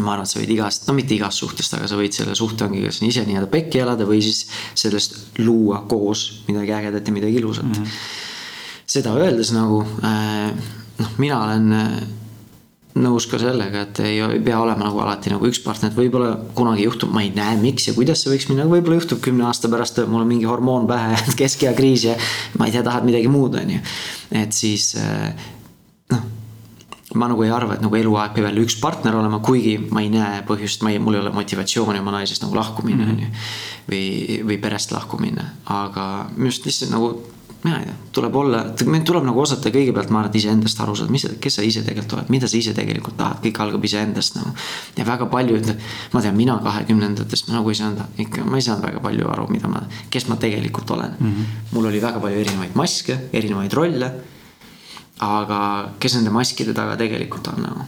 ma 0.00 0.12
arvan, 0.12 0.26
et 0.26 0.32
sa 0.32 0.40
võid 0.40 0.52
igast, 0.52 0.86
no 0.88 0.94
mitte 0.96 1.16
igast 1.16 1.40
suhtest, 1.40 1.76
aga 1.76 1.88
sa 1.88 1.98
võid 1.98 2.16
selle 2.16 2.34
suhte 2.36 2.66
ongi 2.66 2.82
kas 2.84 3.00
ise 3.04 3.24
nii-öelda 3.28 3.48
pekki 3.52 3.80
elada 3.84 4.08
või 4.08 4.20
siis 4.24 4.44
sellest 4.76 5.38
luua 5.40 5.84
koos 5.88 6.26
midagi 6.48 6.74
ägedat 6.76 7.08
ja 7.08 7.16
midagi 7.16 7.40
ilusat 7.40 7.68
mm. 7.68 7.82
-hmm. 7.82 8.92
seda 8.96 9.16
öeldes 9.16 9.52
nagu 9.56 9.82
äh, 10.04 10.52
noh, 11.00 11.18
mina 11.18 11.42
olen 11.44 11.72
nõus 12.96 13.26
ka 13.28 13.38
sellega, 13.40 13.84
et 13.86 14.00
ei, 14.04 14.20
pea 14.44 14.58
olema 14.60 14.86
nagu 14.86 15.00
alati 15.02 15.32
nagu 15.32 15.48
üks 15.48 15.60
partner, 15.64 15.92
et 15.92 15.98
võib-olla 15.98 16.30
kunagi 16.56 16.86
juhtub, 16.86 17.12
ma 17.12 17.24
ei 17.24 17.32
näe, 17.34 17.58
miks 17.60 17.90
ja 17.90 17.94
kuidas 17.96 18.22
see 18.22 18.32
võiks 18.32 18.48
minna, 18.50 18.64
võib-olla 18.70 19.00
juhtub 19.00 19.20
kümne 19.24 19.46
aasta 19.48 19.70
pärast, 19.72 20.00
mul 20.08 20.24
on 20.24 20.30
mingi 20.30 20.48
hormoon 20.48 20.88
pähe, 20.88 21.18
keskeakriis 21.40 22.06
ja 22.08 22.16
ma 22.60 22.68
ei 22.68 22.74
tea, 22.74 22.84
tahad 22.86 23.06
midagi 23.08 23.28
muud, 23.32 23.58
on 23.60 23.76
ju. 23.76 23.82
et 24.40 24.56
siis 24.56 24.88
eh, 25.00 25.46
noh, 26.14 26.24
ma 27.20 27.30
nagu 27.32 27.44
ei 27.44 27.52
arva, 27.52 27.76
et 27.76 27.84
nagu 27.84 28.00
eluaeg 28.00 28.34
peab 28.36 28.48
jälle 28.48 28.64
üks 28.64 28.78
partner 28.80 29.20
olema, 29.20 29.42
kuigi 29.44 29.76
ma 29.90 30.04
ei 30.04 30.10
näe 30.12 30.42
põhjust, 30.48 30.84
ma 30.86 30.94
ei, 30.94 31.00
mul 31.02 31.18
ei 31.18 31.24
ole 31.24 31.34
motivatsiooni 31.36 32.00
oma 32.00 32.16
naisest 32.16 32.46
nagu 32.46 32.56
lahku 32.56 32.86
minna, 32.86 33.08
on 33.12 33.24
ju. 33.26 33.32
või, 33.92 34.04
või 34.52 34.60
perest 34.62 34.96
lahku 34.96 35.20
minna, 35.20 35.50
aga 35.68 36.06
minu 36.34 36.48
arust 36.48 36.68
lihtsalt 36.68 36.96
nagu 36.96 37.16
mina 37.64 37.78
ei 37.80 37.86
tea, 37.88 37.94
tuleb 38.12 38.36
olla, 38.36 38.60
meil 38.86 39.02
tuleb 39.06 39.24
nagu 39.26 39.40
osata 39.40 39.70
kõigepealt, 39.74 40.10
ma 40.12 40.20
arvan, 40.20 40.30
et 40.30 40.38
iseendast 40.40 40.80
aru 40.82 40.94
saada, 40.98 41.12
mis 41.12 41.26
kes 41.42 41.58
sa 41.58 41.64
ise 41.66 41.82
tegelikult 41.86 42.16
oled, 42.18 42.30
mida 42.32 42.50
sa 42.50 42.58
ise 42.58 42.74
tegelikult 42.76 43.16
tahad, 43.18 43.40
kõik 43.44 43.60
algab 43.64 43.86
iseendast 43.88 44.38
nagu. 44.38 44.52
ja 44.96 45.06
väga 45.08 45.28
palju 45.32 45.58
ütleb, 45.60 45.82
ma 46.12 46.22
tean, 46.24 46.36
mina 46.36 46.58
kahekümnendatest 46.62 47.48
ma 47.48 47.58
nagu 47.58 47.72
ei 47.72 47.80
saanud 47.80 48.22
ikka, 48.26 48.44
ma 48.44 48.60
ei 48.60 48.66
saanud 48.66 48.86
väga 48.86 49.02
palju 49.04 49.28
aru, 49.32 49.48
mida 49.52 49.70
ma, 49.72 49.82
kes 50.10 50.28
ma 50.28 50.38
tegelikult 50.40 50.90
olen 50.96 51.16
mm. 51.18 51.32
-hmm. 51.32 51.60
mul 51.72 51.90
oli 51.90 52.02
väga 52.02 52.20
palju 52.20 52.40
erinevaid 52.44 52.74
maske, 52.74 53.18
erinevaid 53.32 53.72
rolle. 53.72 54.12
aga 55.18 55.60
kes 55.98 56.14
nende 56.14 56.30
maskide 56.30 56.74
taga 56.74 56.96
tegelikult 56.96 57.48
on 57.48 57.62
nagu? 57.62 57.84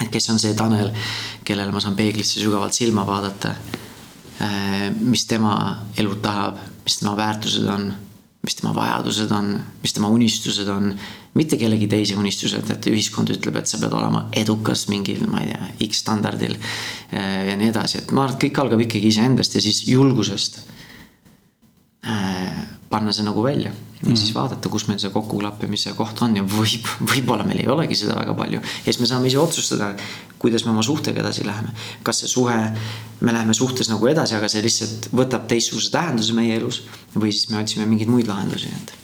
et 0.00 0.10
kes 0.10 0.30
on 0.30 0.38
see 0.38 0.54
Tanel, 0.54 0.90
kellele 1.44 1.72
ma 1.72 1.80
saan 1.80 1.96
peeglisse 1.96 2.40
sügavalt 2.40 2.72
silma 2.72 3.06
vaadata. 3.06 3.54
Äh, 4.42 4.90
mis 5.00 5.24
tema 5.30 5.78
elu 5.96 6.14
tahab, 6.14 6.58
mis 6.84 6.98
tema 6.98 7.16
väärtused 7.16 7.68
on 7.70 7.92
mis 8.44 8.58
tema 8.58 8.74
vajadused 8.76 9.32
on, 9.32 9.54
mis 9.82 9.96
tema 9.96 10.10
unistused 10.12 10.68
on. 10.68 10.92
mitte 11.34 11.56
kellegi 11.58 11.88
teise 11.90 12.14
unistused, 12.14 12.68
et 12.70 12.86
ühiskond 12.86 13.32
ütleb, 13.34 13.56
et 13.58 13.66
sa 13.66 13.80
pead 13.82 13.92
olema 13.96 14.28
edukas 14.38 14.84
mingil, 14.86 15.24
ma 15.26 15.40
ei 15.42 15.48
tea, 15.50 15.70
X 15.88 16.04
standardil. 16.04 16.54
Eh, 17.10 17.40
ja 17.48 17.56
nii 17.58 17.72
edasi, 17.72 17.98
et 17.98 18.12
ma 18.14 18.22
arvan, 18.22 18.36
et 18.36 18.44
kõik 18.44 18.60
algab 18.62 18.84
ikkagi 18.84 19.10
iseendast 19.10 19.56
ja 19.58 19.64
siis 19.64 19.82
julgusest 19.88 20.62
panna 22.94 23.12
see 23.16 23.24
nagu 23.26 23.42
välja 23.42 23.72
ja 24.04 24.10
mm 24.10 24.16
siis 24.20 24.34
vaadata, 24.34 24.68
kus 24.68 24.86
meil 24.88 24.98
see 25.00 25.10
kokkuklappimise 25.10 25.94
koht 25.96 26.20
on 26.22 26.36
ja 26.36 26.42
võib, 26.44 26.88
võib-olla 27.00 27.44
meil 27.48 27.62
ei 27.62 27.68
olegi 27.72 27.96
seda 27.96 28.18
väga 28.18 28.34
palju. 28.36 28.60
ja 28.60 28.92
siis 28.92 29.00
me 29.00 29.06
saame 29.06 29.30
ise 29.30 29.38
otsustada, 29.38 29.94
kuidas 30.38 30.64
me 30.64 30.70
oma 30.74 30.82
suhtega 30.82 31.20
edasi 31.20 31.46
läheme. 31.46 31.72
kas 32.02 32.20
see 32.20 32.28
suhe, 32.28 32.58
me 33.20 33.32
läheme 33.32 33.54
suhtes 33.54 33.88
nagu 33.88 34.06
edasi, 34.06 34.36
aga 34.36 34.48
see 34.48 34.62
lihtsalt 34.62 35.08
võtab 35.12 35.48
teistsuguse 35.48 35.90
tähenduse 35.94 36.36
meie 36.36 36.56
elus 36.56 36.82
või 37.16 37.32
siis 37.32 37.48
me 37.50 37.62
otsime 37.62 37.88
mingeid 37.88 38.12
muid 38.12 38.28
lahendusi, 38.28 38.68
et 38.68 38.94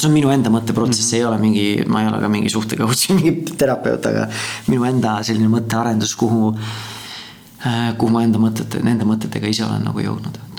see 0.00 0.08
on 0.08 0.14
minu 0.16 0.30
enda 0.32 0.50
mõtteprotsess 0.50 1.06
mm, 1.06 1.10
-hmm. 1.10 1.20
ei 1.20 1.24
ole 1.24 1.38
mingi, 1.38 1.66
ma 1.86 2.02
ei 2.02 2.08
ole 2.10 2.20
ka 2.20 2.28
mingi 2.28 2.50
suhtecoach 2.50 3.10
või 3.10 3.16
mingi 3.22 3.56
terapeut, 3.56 4.06
aga 4.06 4.28
minu 4.68 4.86
enda 4.88 5.18
selline 5.26 5.50
mõttearendus, 5.52 6.16
kuhu, 6.16 6.54
äh, 7.66 7.90
kuhu 7.96 8.12
ma 8.12 8.24
enda 8.26 8.42
mõtete, 8.42 8.82
nende 8.82 9.08
mõtetega 9.08 9.50
ise 9.50 9.64
olen 9.68 9.84
nagu 9.84 10.00
jõudnud. 10.00 10.49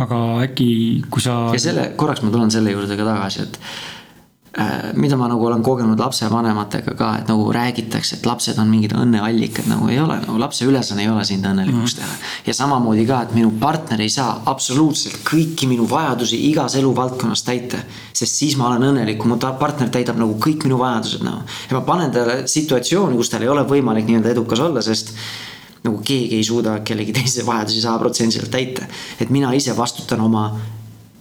Aga 0.00 0.18
äkki, 0.46 0.68
kui 1.10 1.22
sa. 1.22 1.38
ja 1.54 1.62
selle, 1.62 1.90
korraks 1.96 2.24
ma 2.24 2.32
tulen 2.34 2.52
selle 2.52 2.72
juurde 2.74 2.96
ka 2.96 3.08
tagasi, 3.08 3.46
et 3.46 3.60
Äh, 4.58 4.92
mida 4.98 5.14
ma 5.14 5.28
nagu 5.30 5.44
olen 5.46 5.60
kogenud 5.62 6.00
lapsevanematega 6.02 6.96
ka, 6.98 7.08
et 7.20 7.28
nagu 7.30 7.44
räägitakse, 7.54 8.16
et 8.16 8.24
lapsed 8.26 8.56
on 8.58 8.66
mingid 8.66 8.96
õnneallikad, 8.98 9.68
nagu 9.70 9.86
ei 9.86 10.00
ole, 10.02 10.16
nagu 10.24 10.40
lapse 10.42 10.66
ülesanne 10.66 11.04
ei 11.04 11.10
ole 11.10 11.22
sind 11.28 11.46
õnnelikuks 11.46 11.94
mhm. 11.94 12.00
teha. 12.00 12.32
ja 12.48 12.54
samamoodi 12.58 13.04
ka, 13.06 13.20
et 13.28 13.36
minu 13.38 13.52
partner 13.60 14.02
ei 14.02 14.10
saa 14.10 14.40
absoluutselt 14.50 15.20
kõiki 15.28 15.68
minu 15.70 15.86
vajadusi 15.86 16.40
igas 16.48 16.74
eluvaldkonnas 16.80 17.44
täita. 17.46 17.78
sest 18.10 18.42
siis 18.42 18.56
ma 18.58 18.66
olen 18.72 18.88
õnnelik, 18.88 19.20
kui 19.22 19.30
mu 19.30 19.38
partner 19.38 19.86
täidab 19.86 20.18
nagu 20.18 20.34
kõik 20.42 20.66
minu 20.66 20.82
vajadused 20.82 21.22
nagu. 21.22 21.46
ja 21.70 21.78
ma 21.78 21.84
panen 21.86 22.10
talle 22.10 22.36
situatsiooni, 22.50 23.14
kus 23.22 23.30
tal 23.30 23.46
ei 23.46 23.54
ole 23.54 23.62
võimalik 23.70 24.10
nii-öelda 24.10 24.34
edukas 24.34 24.66
olla, 24.66 24.82
sest 24.82 25.14
nagu 25.84 26.00
keegi 26.04 26.36
ei 26.36 26.44
suuda 26.44 26.78
kellegi 26.84 27.12
teise 27.16 27.46
vajadusi 27.46 27.80
sajaprotsendiliselt 27.80 28.50
täita. 28.50 28.86
et 29.20 29.30
mina 29.30 29.52
ise 29.52 29.76
vastutan 29.76 30.20
oma 30.20 30.60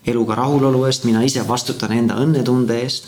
eluga 0.05 0.36
rahulolu 0.36 0.86
eest, 0.86 1.03
mina 1.03 1.22
ise 1.22 1.47
vastutan 1.47 1.91
enda 1.91 2.20
õnnetunde 2.20 2.80
eest. 2.84 3.07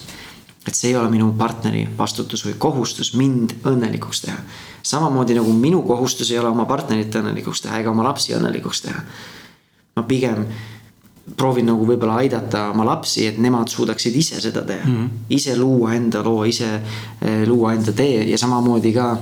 et 0.68 0.76
see 0.76 0.92
ei 0.92 0.96
ole 0.96 1.10
minu 1.10 1.32
partneri 1.38 1.88
vastutus 1.98 2.46
või 2.46 2.54
kohustus 2.58 3.14
mind 3.14 3.56
õnnelikuks 3.66 4.26
teha. 4.26 4.38
samamoodi 4.84 5.36
nagu 5.36 5.54
minu 5.54 5.82
kohustus 5.82 6.32
ei 6.32 6.40
ole 6.40 6.50
oma 6.50 6.66
partnerit 6.66 7.16
õnnelikuks 7.16 7.66
teha 7.66 7.80
ega 7.80 7.92
oma 7.92 8.04
lapsi 8.04 8.36
õnnelikuks 8.38 8.86
teha. 8.88 9.04
ma 9.96 10.04
pigem 10.04 10.46
proovin 11.38 11.68
nagu 11.70 11.86
võib-olla 11.86 12.18
aidata 12.24 12.68
oma 12.72 12.86
lapsi, 12.86 13.26
et 13.28 13.38
nemad 13.42 13.70
suudaksid 13.70 14.16
ise 14.16 14.42
seda 14.42 14.64
teha 14.66 14.86
mm. 14.86 14.98
-hmm. 14.98 15.10
ise 15.30 15.56
luua 15.58 15.94
enda 15.94 16.24
loo, 16.24 16.44
ise 16.44 16.74
eh, 16.76 17.48
luua 17.48 17.74
enda 17.74 17.92
tee 17.92 18.24
ja 18.30 18.38
samamoodi 18.38 18.94
ka, 18.94 19.18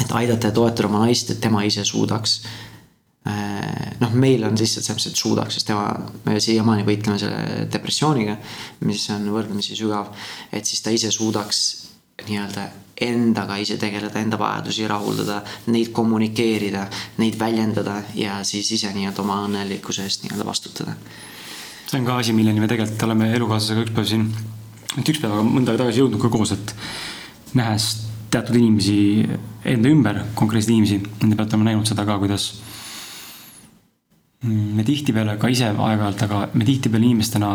et 0.00 0.12
aidata 0.12 0.50
ja 0.50 0.52
toetada 0.52 0.88
oma 0.88 1.06
naist, 1.06 1.30
et 1.30 1.40
tema 1.40 1.64
ise 1.64 1.84
suudaks 1.84 2.40
Äh, 3.26 3.96
noh, 3.98 4.12
meil 4.14 4.44
on 4.46 4.54
lihtsalt 4.54 4.84
selles 4.86 5.00
mõttes, 5.00 5.10
et 5.10 5.18
suudaks, 5.18 5.56
sest 5.56 5.66
tema, 5.66 5.88
me 6.28 6.36
siiamaani 6.42 6.84
võitleme 6.86 7.18
selle 7.18 7.64
depressiooniga, 7.74 8.36
mis 8.86 9.02
on 9.10 9.24
võrdlemisi 9.34 9.74
sügav. 9.74 10.12
et 10.52 10.68
siis 10.68 10.84
ta 10.84 10.92
ise 10.94 11.10
suudaks 11.10 11.62
nii-öelda 12.28 12.68
endaga 13.02 13.56
ise 13.58 13.80
tegeleda, 13.82 14.20
enda 14.22 14.38
vajadusi 14.38 14.86
rahuldada, 14.86 15.40
neid 15.74 15.90
kommunikeerida, 15.96 16.86
neid 17.18 17.34
väljendada 17.40 17.96
ja 18.14 18.38
siis 18.46 18.70
ise 18.78 18.92
nii-öelda 18.94 19.24
oma 19.24 19.40
õnnelikkuse 19.48 20.06
eest 20.06 20.22
nii-öelda 20.22 20.46
vastutada. 20.46 20.94
see 21.88 21.98
on 21.98 22.06
ka 22.06 22.20
asi, 22.22 22.36
milleni 22.36 22.62
me 22.62 22.70
tegelikult 22.70 23.08
oleme 23.08 23.32
elukaaslasega 23.34 23.88
üks 23.88 23.96
päev 23.96 24.10
siin, 24.12 24.28
mitte 24.94 25.16
üks 25.16 25.24
päev, 25.24 25.34
aga 25.34 25.48
mõnda 25.50 25.74
aega 25.74 25.82
tagasi 25.82 26.04
jõudnud 26.04 26.22
ka 26.22 26.30
koos, 26.30 26.54
et 26.54 26.76
nähes 27.58 27.90
teatud 28.30 28.58
inimesi 28.58 28.98
enda 29.66 29.90
ümber, 29.90 30.22
konkreetseid 30.38 30.74
inimesi, 30.74 31.00
nende 31.22 31.38
pealt 31.38 31.54
oleme 31.54 31.70
näinud 31.70 31.88
seda 31.88 32.06
ka, 32.08 32.18
kuidas 32.22 32.50
me 34.46 34.84
tihtipeale 34.86 35.36
ka 35.40 35.50
ise 35.50 35.70
aeg-ajalt, 35.72 36.22
aga 36.26 36.42
me 36.54 36.66
tihtipeale 36.68 37.08
inimestena 37.08 37.50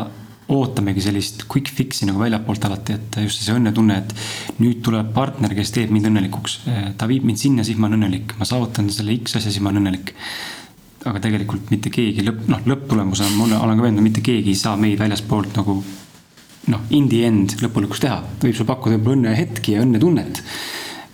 ootamegi 0.52 1.04
sellist 1.06 1.46
quick 1.52 1.72
fix'i 1.72 2.08
nagu 2.10 2.20
väljapoolt 2.20 2.66
alati, 2.68 2.96
et 2.98 3.20
just 3.24 3.44
see 3.46 3.56
õnnetunne, 3.56 4.00
et 4.02 4.16
nüüd 4.60 4.82
tuleb 4.84 5.14
partner, 5.16 5.54
kes 5.56 5.72
teeb 5.76 5.94
mind 5.94 6.10
õnnelikuks. 6.10 6.58
ta 6.98 7.08
viib 7.08 7.28
mind 7.28 7.40
sinna, 7.40 7.64
siis 7.68 7.80
ma 7.80 7.88
olen 7.88 8.02
õnnelik, 8.02 8.36
ma 8.40 8.48
saavutan 8.48 8.90
selle 8.92 9.16
X 9.22 9.38
asja, 9.40 9.52
siis 9.52 9.64
ma 9.64 9.72
olen 9.72 9.86
õnnelik. 9.86 10.14
aga 11.02 11.18
tegelikult 11.18 11.72
mitte 11.74 11.90
keegi 11.90 12.22
lõpp, 12.22 12.44
noh, 12.52 12.60
lõpptulemusena 12.70 13.32
ma 13.34 13.48
olen 13.64 13.80
ka 13.80 13.86
veendunud, 13.88 14.06
mitte 14.06 14.22
keegi 14.22 14.52
ei 14.54 14.60
saa 14.60 14.76
meid 14.78 15.00
väljaspoolt 15.00 15.56
nagu 15.58 15.80
noh, 16.70 16.86
in 16.94 17.10
the 17.10 17.24
end 17.26 17.58
lõpulikuks 17.64 18.04
teha. 18.04 18.22
ta 18.22 18.48
võib 18.48 18.58
sulle 18.58 18.70
pakkuda 18.70 18.98
võib-olla 18.98 19.18
õnnehetki 19.18 19.76
ja 19.78 19.84
õnnetunnet 19.86 20.44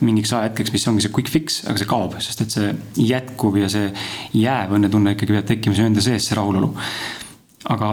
mingiks 0.05 0.29
ajahetkeks, 0.35 0.73
mis 0.75 0.85
ongi 0.91 1.05
see 1.05 1.13
quick 1.13 1.31
fix, 1.33 1.63
aga 1.65 1.79
see 1.81 1.89
kaob, 1.89 2.13
sest 2.21 2.43
et 2.43 2.53
see 2.53 2.69
jätkuv 3.07 3.57
ja 3.57 3.69
see 3.71 3.87
jääv 4.37 4.75
õnnetunne 4.77 5.15
ikkagi 5.15 5.33
peab 5.33 5.47
tekkima 5.49 5.77
su 5.77 5.85
enda 5.87 6.03
sees, 6.05 6.27
see 6.27 6.37
rahulolu. 6.37 6.69
aga 7.73 7.89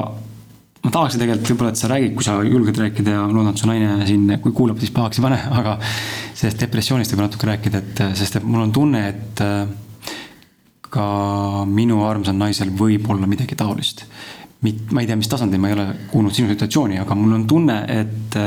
ma 0.85 0.93
tahaksin 0.93 1.23
tegelikult 1.23 1.55
võib-olla, 1.55 1.73
et 1.73 1.81
sa 1.81 1.89
räägid, 1.89 2.13
kui 2.19 2.27
sa 2.27 2.37
julged 2.45 2.81
rääkida 2.83 3.15
ja 3.17 3.23
loodan, 3.31 3.55
et 3.55 3.63
su 3.63 3.71
naine 3.71 4.05
siin, 4.09 4.27
kui 4.45 4.53
kuulab, 4.53 4.83
siis 4.83 4.93
pahaks 4.95 5.21
ei 5.21 5.25
pane, 5.25 5.41
aga 5.61 5.79
sellest 6.37 6.61
depressioonist 6.67 7.15
võib 7.15 7.25
natuke 7.25 7.49
rääkida, 7.49 7.81
et 7.81 8.05
sest 8.21 8.41
et 8.41 8.45
mul 8.45 8.67
on 8.67 8.75
tunne, 8.75 9.07
et 9.15 9.45
ka 10.95 11.07
minu 11.67 12.05
armsal 12.07 12.37
naisel 12.39 12.71
võib 12.77 13.09
olla 13.11 13.27
midagi 13.27 13.57
taolist. 13.59 14.05
Ma 14.65 15.03
ei 15.03 15.07
tea, 15.07 15.17
mis 15.21 15.29
tasandil, 15.29 15.61
ma 15.61 15.71
ei 15.71 15.77
ole 15.77 15.87
kuulnud 16.11 16.35
sinu 16.35 16.51
situatsiooni, 16.53 16.99
aga 17.03 17.17
mul 17.19 17.39
on 17.39 17.49
tunne, 17.51 17.81
et 17.93 18.39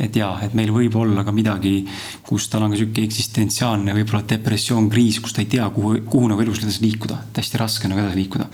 et 0.00 0.16
jaa, 0.18 0.32
et 0.42 0.54
meil 0.58 0.72
võib 0.74 0.96
olla 0.98 1.22
ka 1.26 1.32
midagi, 1.34 1.84
kus 2.26 2.48
tal 2.50 2.64
on 2.66 2.72
ka 2.72 2.78
sihuke 2.80 3.04
eksistentsiaalne 3.06 3.94
võib-olla 3.94 4.24
depressioon, 4.34 4.88
kriis, 4.90 5.20
kus 5.22 5.36
ta 5.36 5.44
ei 5.44 5.50
tea, 5.52 5.68
kuhu, 5.74 6.00
kuhu 6.10 6.32
nagu 6.32 6.42
elus 6.42 6.64
edasi 6.64 6.82
liikuda, 6.82 7.20
et 7.28 7.38
hästi 7.42 7.60
raske 7.60 7.90
nagu 7.90 8.02
edasi 8.02 8.18
liikuda 8.18 8.48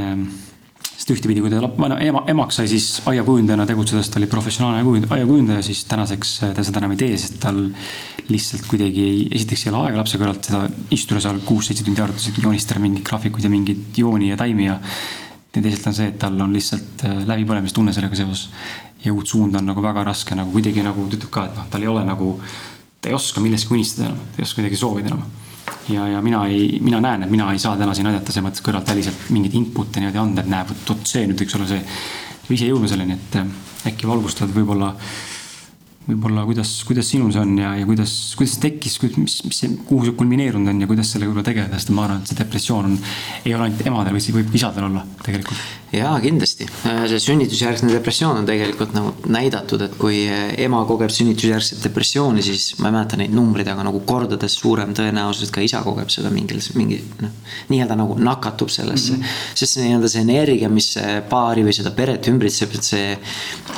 ehm,. 0.00 0.24
sest 0.92 1.10
ühtepidi, 1.16 1.42
kui 1.42 1.50
ta 1.50 1.60
no, 1.60 1.98
ema, 1.98 2.22
emaks 2.30 2.60
sai 2.60 2.70
siis 2.70 2.86
aiakujundajana 3.10 3.66
tegutsedes, 3.66 4.08
ta 4.08 4.20
oli 4.20 4.30
professionaalne 4.30 5.04
aiakujundaja, 5.16 5.64
siis 5.66 5.84
tänaseks 5.90 6.34
ta 6.54 6.64
seda 6.64 6.80
enam 6.80 6.94
ei 6.94 7.00
tee, 7.00 7.16
sest 7.18 7.40
tal 7.42 7.58
lihtsalt 8.30 8.68
kuidagi 8.70 9.02
ei, 9.02 9.16
esiteks 9.34 9.66
ei 9.66 9.72
ole 9.72 9.80
aega 9.82 9.98
lapse 9.98 10.20
kõrvalt 10.20 10.46
seda 10.46 10.62
istuda 10.94 11.20
seal 11.24 11.42
kuus-seitse 11.44 11.84
tundi 11.84 12.04
arvutis, 12.04 12.30
joonistada 12.38 12.80
mingeid 12.80 13.04
graafikuid 13.08 13.48
ja 13.48 13.50
mingeid 13.52 13.98
jooni 13.98 14.30
ja 14.30 14.38
taimi 14.38 14.68
ja 14.68 14.78
ja 15.56 15.62
teisalt 15.62 15.86
on 15.90 15.96
see, 15.96 16.08
et 16.12 16.18
tal 16.20 16.40
on 16.40 16.54
lihtsalt 16.54 17.04
äh, 17.08 17.20
läbipõlemistunne 17.28 17.92
sellega 17.92 18.16
seoses 18.16 18.48
ja 19.04 19.12
uut 19.12 19.28
suunda 19.28 19.60
on 19.60 19.68
nagu 19.72 19.82
väga 19.82 20.04
raske 20.06 20.36
nagu 20.38 20.52
kuidagi 20.54 20.84
nagu 20.84 21.06
ta 21.08 21.18
ütleb 21.18 21.32
ka, 21.34 21.46
et 21.48 21.56
noh, 21.58 21.68
tal 21.70 21.84
ei 21.84 21.90
ole 21.90 22.04
nagu, 22.06 22.34
ta 23.00 23.10
ei 23.10 23.16
oska 23.16 23.42
millestki 23.44 23.74
unistada 23.76 24.08
enam, 24.08 24.20
ta 24.32 24.42
ei 24.42 24.46
oska 24.46 24.62
midagi 24.62 24.78
soovida 24.80 25.10
enam. 25.10 25.24
ja, 25.88 26.06
ja 26.14 26.22
mina 26.22 26.44
ei, 26.46 26.78
mina 26.80 27.00
näen, 27.00 27.26
et 27.26 27.30
mina 27.30 27.50
ei 27.52 27.58
saa 27.58 27.76
täna 27.76 27.94
siin 27.94 28.08
aidata 28.10 28.32
selles 28.32 28.48
mõttes 28.48 28.64
kõrvalt 28.64 28.88
väliselt 28.88 29.28
mingeid 29.34 29.58
input'e 29.58 30.00
niimoodi 30.00 30.22
anda, 30.22 30.44
et 30.44 30.52
näe, 30.52 30.66
vot 30.88 31.04
see 31.08 31.26
nüüd 31.26 31.42
võiks 31.42 31.58
olla 31.58 31.68
see. 31.70 31.82
ise 32.52 32.68
jõudma 32.68 32.88
selleni, 32.88 33.18
et 33.18 33.36
äh, 33.40 33.52
äkki 33.92 34.08
valgustad 34.08 34.50
võib-olla 34.54 34.94
võib-olla 36.02 36.42
kuidas, 36.48 36.70
kuidas 36.86 37.06
sinul 37.12 37.30
see 37.30 37.42
on 37.44 37.52
ja, 37.60 37.74
ja 37.78 37.86
kuidas, 37.86 38.12
kuidas 38.38 38.56
see 38.56 38.64
tekkis, 38.64 38.96
mis, 39.20 39.36
mis 39.46 39.60
see, 39.62 39.70
kuhu 39.86 40.08
see 40.08 40.16
kulmineerunud 40.18 40.72
on 40.72 40.80
ja 40.82 40.88
kuidas 40.90 41.12
sellega 41.14 41.30
võib-olla 41.30 41.46
tegeleda, 41.46 41.78
sest 41.78 41.92
ma 41.94 42.06
arvan, 42.08 42.24
et 42.24 42.32
see 42.32 42.38
depressioon 42.40 42.88
on, 42.88 42.96
ei 43.44 43.54
ole 43.54 43.68
ainult 43.68 43.86
emadel, 43.86 44.16
vaid 44.16 44.24
see 44.24 44.34
võib 44.34 44.56
isadel 44.58 44.88
olla 44.88 45.04
tegelikult. 45.22 45.62
jaa, 45.94 46.14
kindlasti. 46.24 46.66
see 47.12 47.20
sünnitusjärgne 47.22 47.92
depressioon 47.94 48.40
on 48.40 48.48
tegelikult 48.48 48.96
nagu 48.96 49.12
näidatud, 49.30 49.84
et 49.86 49.94
kui 50.00 50.24
ema 50.64 50.80
kogeb 50.88 51.12
sünnitusjärgset 51.14 51.86
depressiooni, 51.86 52.42
siis 52.42 52.72
ma 52.80 52.90
ei 52.90 52.96
mäleta 52.98 53.20
neid 53.20 53.36
numbreid, 53.36 53.70
aga 53.70 53.86
nagu 53.86 54.02
kordades 54.08 54.58
suurem 54.58 54.96
tõenäosus, 54.98 55.46
et 55.46 55.54
ka 55.54 55.62
isa 55.62 55.84
kogeb 55.86 56.10
seda 56.10 56.34
mingil, 56.34 56.58
mingi 56.80 56.98
noh, 57.22 57.30
nii-öelda 57.70 57.98
nagu 58.00 58.18
nakatub 58.18 58.72
sellesse 58.74 59.14
mm. 59.14 59.22
-hmm. 59.22 59.54
sest 59.54 59.78
see 59.78 59.86
nii-öelda 59.86 60.10
see 60.10 60.26
energia, 60.26 60.72
mis 60.72 60.96
paari 61.30 61.62
või 61.62 61.78
seda 61.78 61.94
peret 61.94 62.26
ümbritseb, 62.32 62.74
et 62.74 62.90
see 62.90 63.06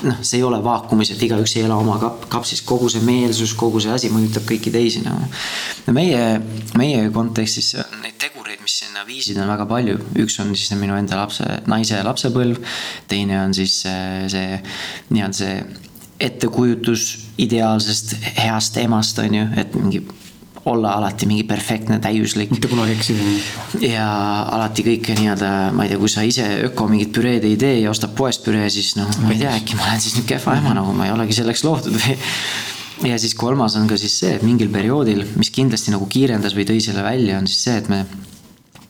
noh, 0.09 0.22
see 0.22 0.41
ei 0.41 0.49
ole 0.49 0.62
vaakumis, 0.64 1.12
et 1.12 1.29
igaüks 1.29 1.59
ei 1.59 1.68
ela 1.68 1.77
oma 1.77 1.99
kap-, 2.15 2.27
kapsis, 2.39 2.62
kogu 2.67 2.89
see 2.93 3.03
meelsus, 3.05 3.55
kogu 3.59 3.83
see 3.83 3.93
asi 3.95 4.11
mõjutab 4.12 4.47
kõiki 4.49 4.73
teisi 4.75 5.03
nagu. 5.05 5.29
no 5.87 5.95
meie, 5.97 6.41
meie 6.79 7.09
kontekstis 7.15 7.75
neid 8.03 8.19
tegureid, 8.23 8.62
mis 8.65 8.79
sinna 8.85 9.05
viisid, 9.09 9.39
on 9.43 9.51
väga 9.51 9.67
palju. 9.71 9.99
üks 10.25 10.39
on 10.43 10.55
siis 10.55 10.73
minu 10.81 10.97
enda 10.99 11.19
lapse, 11.21 11.47
naise 11.71 12.03
lapsepõlv. 12.07 12.61
teine 13.11 13.41
on 13.43 13.55
siis 13.57 13.81
see, 13.85 14.29
see 14.33 14.61
nii-öelda 15.11 15.41
see 15.41 15.57
ettekujutus 16.25 17.09
ideaalsest 17.43 18.15
heast 18.39 18.79
emast, 18.79 19.19
on 19.19 19.35
ju, 19.35 19.49
et 19.59 19.75
mingi 19.75 20.05
olla 20.65 20.95
alati 20.97 21.27
mingi 21.27 21.45
perfektne, 21.45 21.99
täiuslik. 22.01 22.51
mitte 22.51 22.69
kunagi 22.69 22.93
eksida. 22.97 23.25
ja 23.85 24.07
alati 24.57 24.85
kõike 24.87 25.17
nii-öelda, 25.19 25.51
ma 25.77 25.85
ei 25.85 25.93
tea, 25.93 26.01
kui 26.01 26.12
sa 26.12 26.25
ise 26.25 26.47
öko 26.71 26.89
mingit 26.89 27.12
püreed 27.12 27.45
ei 27.45 27.59
tee 27.61 27.81
ja 27.83 27.91
ostad 27.93 28.15
poest 28.17 28.45
püree, 28.47 28.71
siis 28.73 28.95
noh, 28.97 29.11
ma 29.23 29.35
ei 29.35 29.43
tea, 29.43 29.53
äkki 29.59 29.77
ma 29.77 29.91
olen 29.91 30.01
siis 30.05 30.17
nüüd 30.19 30.29
kehva 30.31 30.57
ema 30.61 30.73
nagu, 30.79 30.95
ma 30.97 31.09
ei 31.09 31.12
olegi 31.12 31.37
selleks 31.37 31.67
loodud 31.67 31.99
või 31.99 32.17
ja 33.11 33.19
siis 33.21 33.37
kolmas 33.37 33.77
on 33.77 33.91
ka 33.91 33.99
siis 34.01 34.17
see, 34.23 34.33
et 34.39 34.47
mingil 34.47 34.73
perioodil, 34.73 35.25
mis 35.37 35.53
kindlasti 35.53 35.93
nagu 35.93 36.09
kiirendas 36.09 36.57
või 36.57 36.67
tõi 36.71 36.81
selle 36.85 37.05
välja, 37.05 37.39
on 37.43 37.51
siis 37.51 37.67
see, 37.69 37.77
et 37.83 37.93
me. 37.93 38.05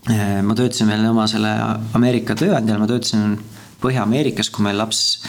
Eh, 0.05 0.41
ma 0.45 0.53
töötasin 0.53 0.91
veel 0.93 1.07
oma 1.09 1.25
selle 1.25 1.51
Ameerika 1.97 2.35
tööandjal, 2.37 2.77
ma 2.77 2.87
töötasin 2.91 3.39
Põhja-Ameerikas, 3.81 4.51
kui 4.53 4.67
meil 4.67 4.77
laps. 4.77 5.23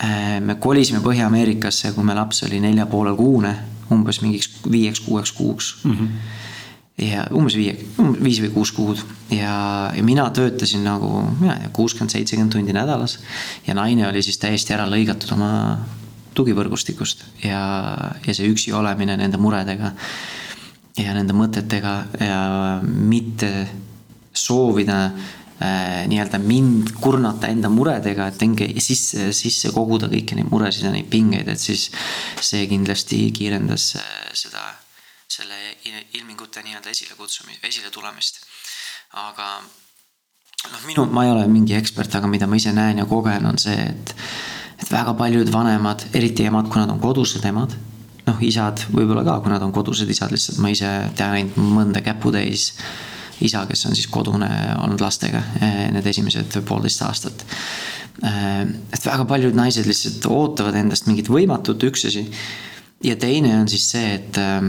Eh, 0.00 0.38
me 0.40 0.56
kolisime 0.56 1.02
Põhja-Ameerikasse, 1.04 1.92
kui 1.92 2.06
meil 2.08 2.16
laps 2.16 2.46
oli 2.48 2.62
nelja 2.64 2.88
poole 2.88 3.12
kuune 3.16 3.52
umbes 3.94 4.22
mingiks 4.22 4.50
viieks-kuueks 4.70 5.32
kuuks 5.32 5.74
mm. 5.84 5.96
-hmm 5.96 6.36
ja 6.98 7.26
umbes 7.34 7.54
viie, 7.54 7.76
viis 8.22 8.40
või 8.42 8.50
kuus 8.56 8.72
kuud 8.74 9.00
ja, 9.30 9.52
ja 9.94 10.02
mina 10.02 10.24
töötasin 10.34 10.82
nagu, 10.86 11.22
mina 11.38 11.54
ei 11.54 11.66
tea, 11.66 11.72
kuuskümmend, 11.76 12.10
seitsekümmend 12.10 12.52
tundi 12.52 12.74
nädalas. 12.74 13.18
ja 13.66 13.74
naine 13.78 14.08
oli 14.08 14.22
siis 14.22 14.38
täiesti 14.42 14.74
ära 14.74 14.88
lõigatud 14.90 15.32
oma 15.36 15.50
tugivõrgustikust 16.34 17.24
ja, 17.44 17.62
ja 18.26 18.34
see 18.34 18.50
üksi 18.50 18.74
olemine 18.74 19.16
nende 19.16 19.38
muredega. 19.38 19.92
ja 20.98 21.14
nende 21.14 21.36
mõtetega 21.38 21.94
ja 22.18 22.40
mitte 22.82 23.68
soovida 24.34 25.10
äh, 25.62 26.04
nii-öelda 26.10 26.40
mind 26.42 26.92
kurnata 27.00 27.50
enda 27.52 27.70
muredega, 27.72 28.28
et 28.30 28.44
enge 28.46 28.68
sisse, 28.84 29.30
sisse 29.36 29.72
koguda 29.74 30.10
kõiki 30.12 30.38
neid 30.38 30.50
muresid 30.52 30.88
ja 30.88 30.92
neid 30.94 31.10
pingeid, 31.12 31.48
et 31.48 31.62
siis 31.62 31.88
see 32.40 32.66
kindlasti 32.70 33.20
kiirendas 33.36 33.90
äh, 34.00 34.14
seda, 34.36 34.64
selle 35.28 35.58
ilmingute 36.18 36.64
nii-öelda 36.64 36.94
esilekutsumist, 36.94 37.64
esile 37.68 37.92
tulemist. 37.94 38.42
aga 39.18 39.58
noh, 39.62 40.80
minu, 40.86 41.06
ma 41.12 41.24
ei 41.24 41.34
ole 41.34 41.46
mingi 41.48 41.76
ekspert, 41.78 42.14
aga 42.14 42.30
mida 42.30 42.46
ma 42.46 42.58
ise 42.58 42.72
näen 42.76 43.02
ja 43.02 43.06
kogen, 43.08 43.46
on 43.48 43.60
see, 43.60 43.76
et 43.76 44.16
et 44.78 44.90
väga 44.94 45.10
paljud 45.18 45.48
vanemad, 45.50 46.04
eriti 46.14 46.44
emad, 46.46 46.68
kui 46.70 46.78
nad 46.78 46.90
on 46.92 47.00
kodused 47.02 47.42
emad 47.50 47.72
noh, 48.28 48.40
isad 48.44 48.84
võib-olla 48.92 49.24
ka, 49.26 49.38
kui 49.42 49.52
nad 49.52 49.64
on 49.64 49.74
kodused 49.74 50.08
isad, 50.10 50.32
lihtsalt 50.34 50.60
ma 50.62 50.72
ise 50.72 50.88
tean 51.18 51.36
ainult 51.38 51.58
mõnda 51.58 52.02
käputäis 52.04 52.70
isa, 53.44 53.64
kes 53.68 53.86
on 53.86 53.96
siis 53.96 54.08
kodune 54.10 54.48
olnud 54.82 55.00
lastega 55.02 55.42
eh, 55.60 55.86
need 55.94 56.06
esimesed 56.10 56.58
poolteist 56.68 57.04
aastat. 57.06 57.44
Eh, 58.24 58.62
et 58.94 59.06
väga 59.06 59.26
paljud 59.30 59.56
naised 59.58 59.86
lihtsalt 59.88 60.26
ootavad 60.32 60.78
endast 60.78 61.08
mingit 61.10 61.30
võimatut 61.30 61.88
üksasi. 61.90 62.26
ja 63.04 63.16
teine 63.16 63.54
on 63.60 63.68
siis 63.70 63.90
see, 63.92 64.14
et, 64.14 64.38
eh, 64.38 64.62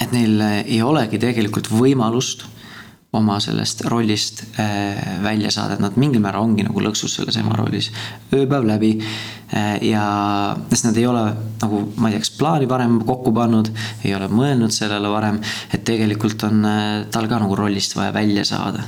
et 0.00 0.12
neil 0.12 0.40
ei 0.64 0.82
olegi 0.82 1.20
tegelikult 1.22 1.70
võimalust 1.72 2.46
oma 3.12 3.38
sellest 3.40 3.84
rollist 3.88 4.42
äh, 4.60 5.22
välja 5.22 5.50
saada, 5.50 5.76
et 5.76 5.80
nad 5.80 5.96
mingil 5.96 6.20
määral 6.20 6.44
ongi 6.44 6.66
nagu 6.66 6.82
lõksus 6.82 7.14
selles 7.16 7.38
ema 7.40 7.54
rollis 7.56 7.90
ööpäev 8.34 8.66
läbi. 8.68 8.92
Äh, 9.54 9.78
ja, 9.86 10.02
sest 10.72 10.88
nad 10.88 10.98
ei 10.98 11.06
ole 11.06 11.22
nagu, 11.62 11.84
ma 11.96 12.10
ei 12.10 12.16
tea, 12.16 12.24
kas 12.24 12.34
plaani 12.38 12.68
varem 12.68 12.98
kokku 13.06 13.32
pannud, 13.36 13.70
ei 14.04 14.16
ole 14.16 14.28
mõelnud 14.32 14.74
sellele 14.74 15.12
varem, 15.12 15.40
et 15.72 15.86
tegelikult 15.86 16.44
on 16.50 16.66
äh, 16.66 16.84
tal 17.14 17.30
ka 17.30 17.40
nagu 17.42 17.56
rollist 17.58 17.96
vaja 17.96 18.12
välja 18.16 18.44
saada 18.48 18.84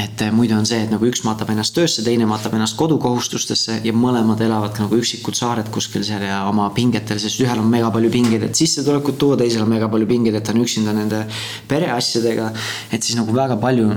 et 0.00 0.22
eh, 0.24 0.30
muidu 0.32 0.54
on 0.56 0.66
see, 0.68 0.80
et 0.84 0.92
nagu 0.92 1.06
üks 1.08 1.22
matab 1.26 1.50
ennast 1.52 1.74
töösse, 1.76 2.04
teine 2.06 2.26
matab 2.28 2.54
ennast 2.56 2.76
kodukohustustesse 2.80 3.80
ja 3.84 3.92
mõlemad 3.96 4.40
elavad 4.44 4.78
nagu 4.80 4.96
üksikud 5.00 5.36
saared 5.36 5.68
kuskil 5.74 6.04
seal 6.06 6.24
ja 6.24 6.42
oma 6.48 6.68
pingetel, 6.76 7.20
sest 7.22 7.40
ühel 7.44 7.60
on 7.60 7.68
mega 7.70 7.90
palju 7.92 8.12
pingeid, 8.12 8.46
et 8.46 8.56
sissetulekut 8.58 9.18
tuua, 9.20 9.38
teisel 9.40 9.64
on 9.64 9.72
mega 9.72 9.90
palju 9.92 10.08
pingeid, 10.10 10.38
et 10.38 10.46
ta 10.46 10.54
on 10.54 10.62
üksinda 10.64 10.94
nende 10.96 11.24
pereasjadega. 11.68 12.50
et 12.90 13.02
siis 13.02 13.18
nagu 13.18 13.34
väga 13.36 13.58
palju 13.60 13.92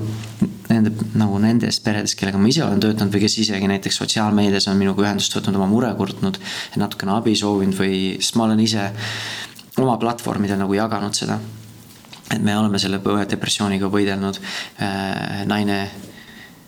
nende 0.70 0.93
nagu 1.20 1.39
nendest 1.41 1.84
peredest, 1.86 2.18
kellega 2.20 2.41
ma 2.41 2.51
ise 2.51 2.64
olen 2.66 2.84
töötanud 2.84 3.14
või 3.14 3.24
kes 3.26 3.39
isegi 3.45 3.70
näiteks 3.70 3.99
sotsiaalmeedias 4.01 4.68
on 4.72 4.80
minuga 4.80 5.06
ühendust 5.06 5.36
võtnud, 5.38 5.60
oma 5.60 5.70
mure 5.72 5.91
kurtnud, 5.97 6.39
natukene 6.80 7.18
abi 7.18 7.36
soovinud 7.39 7.78
või, 7.78 7.97
sest 8.20 8.39
ma 8.39 8.47
olen 8.47 8.64
ise 8.64 8.88
oma 9.82 9.97
platvormidel 10.01 10.60
nagu 10.62 10.76
jaganud 10.78 11.18
seda 11.18 11.39
et 12.34 12.42
me 12.44 12.58
oleme 12.58 12.82
selle 12.82 13.00
depressiooniga 13.30 13.90
võidelnud. 13.92 14.40
Äh, 14.82 15.44
naine, 15.50 15.80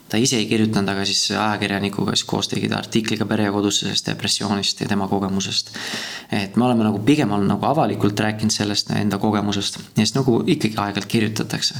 ta 0.09 0.19
ise 0.21 0.37
ei 0.37 0.45
kirjutanud, 0.45 0.89
aga 0.93 1.03
siis 1.07 1.31
ajakirjanikuga 1.33 2.13
siis 2.13 2.27
koos 2.29 2.49
tegid 2.51 2.73
artikli 2.77 3.17
ka 3.17 3.25
pere 3.29 3.47
ja 3.47 3.53
kodus 3.53 3.81
sellest 3.81 4.11
depressioonist 4.11 4.83
ja 4.83 4.87
tema 4.89 5.07
kogemusest. 5.09 5.71
et 6.31 6.55
me 6.55 6.65
oleme 6.65 6.85
nagu 6.85 6.99
pigem 7.05 7.31
olnud 7.31 7.49
nagu 7.49 7.65
avalikult 7.65 8.19
rääkinud 8.19 8.53
sellest 8.53 8.91
enda 8.95 9.17
kogemusest 9.17 9.79
ja 9.79 10.05
siis 10.05 10.15
nagu 10.15 10.37
ikkagi 10.45 10.77
aeg-ajalt 10.77 11.09
kirjutatakse. 11.09 11.75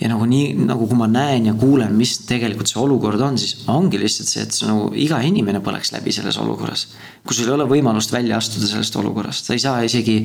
ja 0.00 0.08
nagu 0.08 0.24
nii, 0.30 0.54
nagu 0.70 0.86
kui 0.86 0.96
ma 0.96 1.10
näen 1.10 1.50
ja 1.50 1.54
kuulen, 1.54 1.92
mis 1.92 2.18
tegelikult 2.28 2.70
see 2.70 2.80
olukord 2.80 3.20
on, 3.20 3.38
siis 3.38 3.64
ongi 3.66 3.98
lihtsalt 3.98 4.30
see, 4.30 4.46
et 4.46 4.54
see 4.54 4.70
nagu 4.70 4.92
iga 4.94 5.20
inimene 5.20 5.60
põleks 5.60 5.92
läbi 5.92 6.14
selles 6.14 6.38
olukorras. 6.38 6.88
kui 7.26 7.34
sul 7.34 7.50
ei 7.50 7.58
ole 7.58 7.66
võimalust 7.66 8.14
välja 8.14 8.38
astuda 8.38 8.70
sellest 8.70 8.96
olukorrast, 8.96 9.50
sa 9.50 9.58
ei 9.58 9.64
saa 9.66 9.82
isegi 9.82 10.22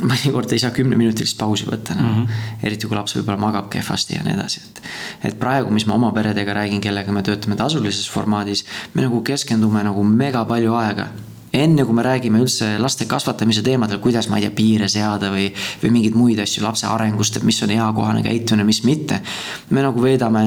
mõnikord 0.00 0.52
ei 0.52 0.62
saa 0.62 0.72
kümneminutilist 0.76 1.38
pausi 1.38 1.68
võtta 1.68 1.94
enam 1.94 2.06
mm. 2.06 2.24
-hmm. 2.24 2.64
eriti 2.66 2.88
kui 2.88 2.96
laps 2.96 3.16
võib-olla 3.16 3.38
magab 3.40 3.70
kehvasti 3.72 4.18
ja 4.18 4.24
nii 4.24 4.34
edasi, 4.34 4.60
et. 4.64 4.82
et 5.30 5.38
praegu, 5.38 5.70
mis 5.70 5.86
ma 5.86 5.94
oma 5.94 6.12
peredega 6.12 6.54
räägin, 6.54 6.80
kellega 6.80 7.12
me 7.12 7.22
töötame 7.22 7.56
tasulises 7.56 8.10
formaadis, 8.10 8.64
me 8.94 9.06
nagu 9.06 9.22
keskendume 9.22 9.82
nagu 9.84 10.04
mega 10.04 10.44
palju 10.44 10.74
aega 10.74 11.08
enne 11.56 11.84
kui 11.84 11.94
me 11.94 12.02
räägime 12.02 12.40
üldse 12.42 12.74
laste 12.78 13.06
kasvatamise 13.08 13.62
teemadel, 13.62 14.00
kuidas, 14.02 14.28
ma 14.28 14.36
ei 14.36 14.46
tea, 14.46 14.54
piire 14.56 14.88
seada 14.92 15.30
või, 15.32 15.46
või 15.82 15.92
mingeid 15.94 16.18
muid 16.18 16.42
asju 16.42 16.64
lapse 16.64 16.86
arengust, 16.90 17.38
et 17.38 17.46
mis 17.48 17.62
on 17.62 17.72
eakohane 17.76 18.22
käitumine, 18.26 18.66
mis 18.68 18.82
mitte. 18.84 19.22
me 19.70 19.82
nagu 19.86 20.02
veedame 20.02 20.44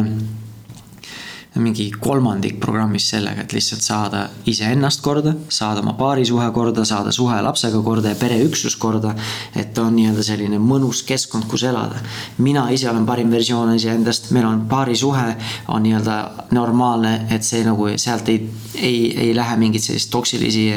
mingi 1.58 1.90
kolmandik 1.92 2.60
programmist 2.62 3.10
sellega, 3.10 3.42
et 3.42 3.54
lihtsalt 3.54 3.82
saada 3.82 4.22
iseennast 4.50 5.02
korda, 5.02 5.34
saada 5.50 5.82
oma 5.82 5.96
paarisuhe 5.98 6.46
korda, 6.54 6.86
saada 6.86 7.12
suhe 7.12 7.40
lapsega 7.42 7.82
korda 7.84 8.14
ja 8.14 8.20
pereüksus 8.20 8.76
korda. 8.76 9.16
et 9.56 9.78
on 9.78 9.96
nii-öelda 9.96 10.24
selline 10.24 10.60
mõnus 10.62 11.02
keskkond, 11.04 11.48
kus 11.50 11.64
elada. 11.64 11.96
mina 12.38 12.70
ise 12.70 12.90
olen 12.90 13.06
parim 13.06 13.32
versioon 13.32 13.74
iseendast, 13.76 14.32
meil 14.32 14.46
on 14.46 14.68
paarisuhe, 14.70 15.36
on 15.68 15.84
nii-öelda 15.84 16.20
normaalne, 16.52 17.26
et 17.30 17.44
see 17.44 17.64
nagu 17.64 17.90
sealt 17.98 18.30
ei, 18.30 18.50
ei, 18.76 19.18
ei 19.18 19.36
lähe 19.36 19.58
mingit 19.58 19.84
sellist 19.84 20.12
toksilisi, 20.12 20.70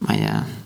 ma 0.00 0.14
ei 0.14 0.26
tea 0.26 0.61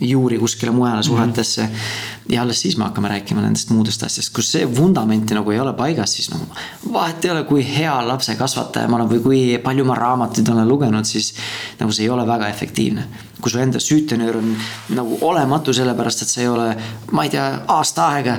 juuri 0.00 0.38
kuskile 0.38 0.72
mujale 0.72 1.02
suhetesse 1.02 1.62
mm. 1.62 1.68
-hmm. 1.68 2.34
ja 2.34 2.42
alles 2.42 2.60
siis 2.60 2.76
me 2.76 2.84
hakkame 2.84 3.08
rääkima 3.08 3.40
nendest 3.40 3.70
muudest 3.70 4.02
asjadest, 4.02 4.34
kus 4.34 4.52
see 4.52 4.76
vundamenti 4.76 5.34
nagu 5.34 5.50
ei 5.50 5.60
ole 5.60 5.72
paigas, 5.72 6.14
siis 6.14 6.30
nagu 6.30 6.46
vahet 6.92 7.24
ei 7.24 7.30
ole, 7.30 7.44
kui 7.44 7.66
hea 7.78 8.08
lapse 8.08 8.34
kasvataja 8.34 8.88
ma 8.88 8.96
olen 8.96 9.10
või 9.10 9.22
kui 9.22 9.58
palju 9.62 9.84
ma 9.84 9.94
raamatuid 9.94 10.48
olen 10.48 10.68
lugenud, 10.68 11.04
siis 11.04 11.34
nagu 11.80 11.92
see 11.92 12.04
ei 12.04 12.10
ole 12.10 12.26
väga 12.26 12.48
efektiivne. 12.48 13.04
kui 13.42 13.50
su 13.50 13.58
enda 13.58 13.78
süütenöör 13.78 14.36
on 14.36 14.56
nagu 14.88 15.18
olematu, 15.20 15.72
sellepärast 15.72 16.22
et 16.22 16.28
sa 16.28 16.40
ei 16.40 16.48
ole, 16.48 16.76
ma 17.10 17.24
ei 17.24 17.30
tea, 17.30 17.46
aasta 17.68 18.06
aega 18.08 18.38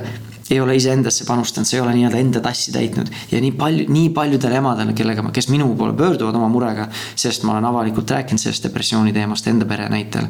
ei 0.50 0.60
ole 0.62 0.76
iseendasse 0.76 1.26
panustanud, 1.26 1.68
sa 1.68 1.76
ei 1.78 1.82
ole 1.82 1.94
nii-öelda 1.94 2.18
enda 2.18 2.42
tassi 2.42 2.72
täitnud. 2.72 3.08
ja 3.32 3.42
nii 3.42 3.52
palju, 3.52 3.86
nii 3.90 4.10
paljudele 4.10 4.56
emadele, 4.62 4.94
kellega 4.94 5.22
ma, 5.22 5.32
kes 5.32 5.50
minu 5.50 5.74
poole 5.76 5.94
pöörduvad 5.94 6.36
oma 6.36 6.48
murega, 6.48 6.88
sest 7.16 7.44
ma 7.44 7.56
olen 7.56 7.66
avalikult 7.66 8.12
rääkinud 8.12 8.40
sellest 8.40 8.64
depressiooni 8.64 9.14
teemast 9.14 9.48
enda 9.48 9.66
pere 9.66 9.90
näitel 9.90 10.30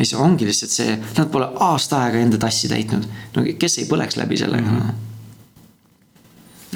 ja 0.00 0.06
siis 0.06 0.20
ongi 0.20 0.46
lihtsalt 0.48 0.72
see, 0.72 0.96
nad 1.18 1.28
pole 1.32 1.50
aasta 1.68 2.02
aega 2.06 2.18
enda 2.24 2.38
tassi 2.40 2.68
täitnud. 2.72 3.04
no 3.36 3.44
kes 3.58 3.78
ei 3.82 3.88
põleks 3.90 4.16
läbi 4.16 4.36
sellega 4.40 4.70
mm. 4.70 4.78
-hmm. 4.80 4.94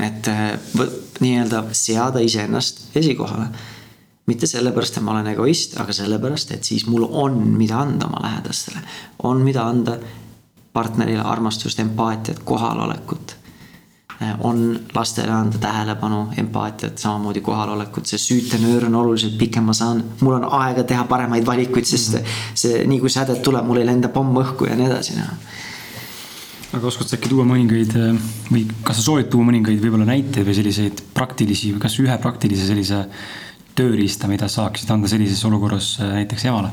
et 0.09 0.29
äh, 0.29 0.59
nii-öelda 1.21 1.65
seada 1.73 2.19
iseennast 2.19 2.97
esikohale. 2.97 3.47
mitte 4.27 4.47
sellepärast, 4.47 4.97
et 4.97 5.03
ma 5.05 5.11
olen 5.13 5.27
egoist, 5.27 5.81
aga 5.81 5.93
sellepärast, 5.93 6.51
et 6.51 6.65
siis 6.65 6.87
mul 6.87 7.07
on, 7.11 7.39
mida 7.49 7.79
anda 7.81 8.07
oma 8.07 8.21
lähedastele. 8.23 8.79
on, 9.23 9.41
mida 9.41 9.63
anda 9.63 9.99
partnerile 10.73 11.23
armastust, 11.23 11.79
empaatiat, 11.79 12.39
kohalolekut 12.45 13.37
on 14.45 14.63
lastele 14.95 15.33
anda 15.35 15.59
tähelepanu, 15.61 16.21
empaatiat, 16.41 16.99
samamoodi 16.99 17.43
kohalolekut, 17.45 18.07
see 18.11 18.21
süütenöör 18.21 18.89
on 18.89 18.99
oluliselt 19.03 19.39
pikem, 19.39 19.69
ma 19.69 19.77
saan, 19.77 20.03
mul 20.21 20.39
on 20.39 20.49
aega 20.61 20.87
teha 20.89 21.05
paremaid 21.11 21.47
valikuid, 21.47 21.89
sest 21.89 22.19
mhm. 22.19 22.41
see, 22.65 22.83
nii 22.91 23.01
kui 23.03 23.13
sädet 23.13 23.43
tuleb, 23.45 23.67
mul 23.67 23.83
ei 23.83 23.89
lenda 23.89 24.11
pomm 24.13 24.43
õhku 24.43 24.71
ja 24.71 24.79
nii 24.79 24.91
edasi, 24.91 25.21
noh 25.21 25.53
aga 26.75 26.89
oskad 26.91 27.07
sa 27.07 27.15
äkki 27.15 27.31
tuua 27.31 27.45
mõningaid 27.47 27.93
või 28.51 28.65
kas 28.83 28.99
sa 28.99 29.05
soovid 29.05 29.29
tuua 29.31 29.47
mõningaid 29.47 29.79
võib-olla 29.79 30.09
näiteid 30.09 30.47
või 30.49 30.57
selliseid 30.59 31.03
praktilisi 31.15 31.71
või 31.71 31.83
kas 31.85 31.99
ühe 32.03 32.17
praktilise 32.19 32.67
sellise 32.67 33.05
tööriista, 33.79 34.31
mida 34.31 34.49
saaksid 34.51 34.91
anda 34.95 35.11
sellises 35.11 35.43
olukorras 35.47 35.95
äh, 36.01 36.17
näiteks 36.21 36.47
emale? 36.51 36.71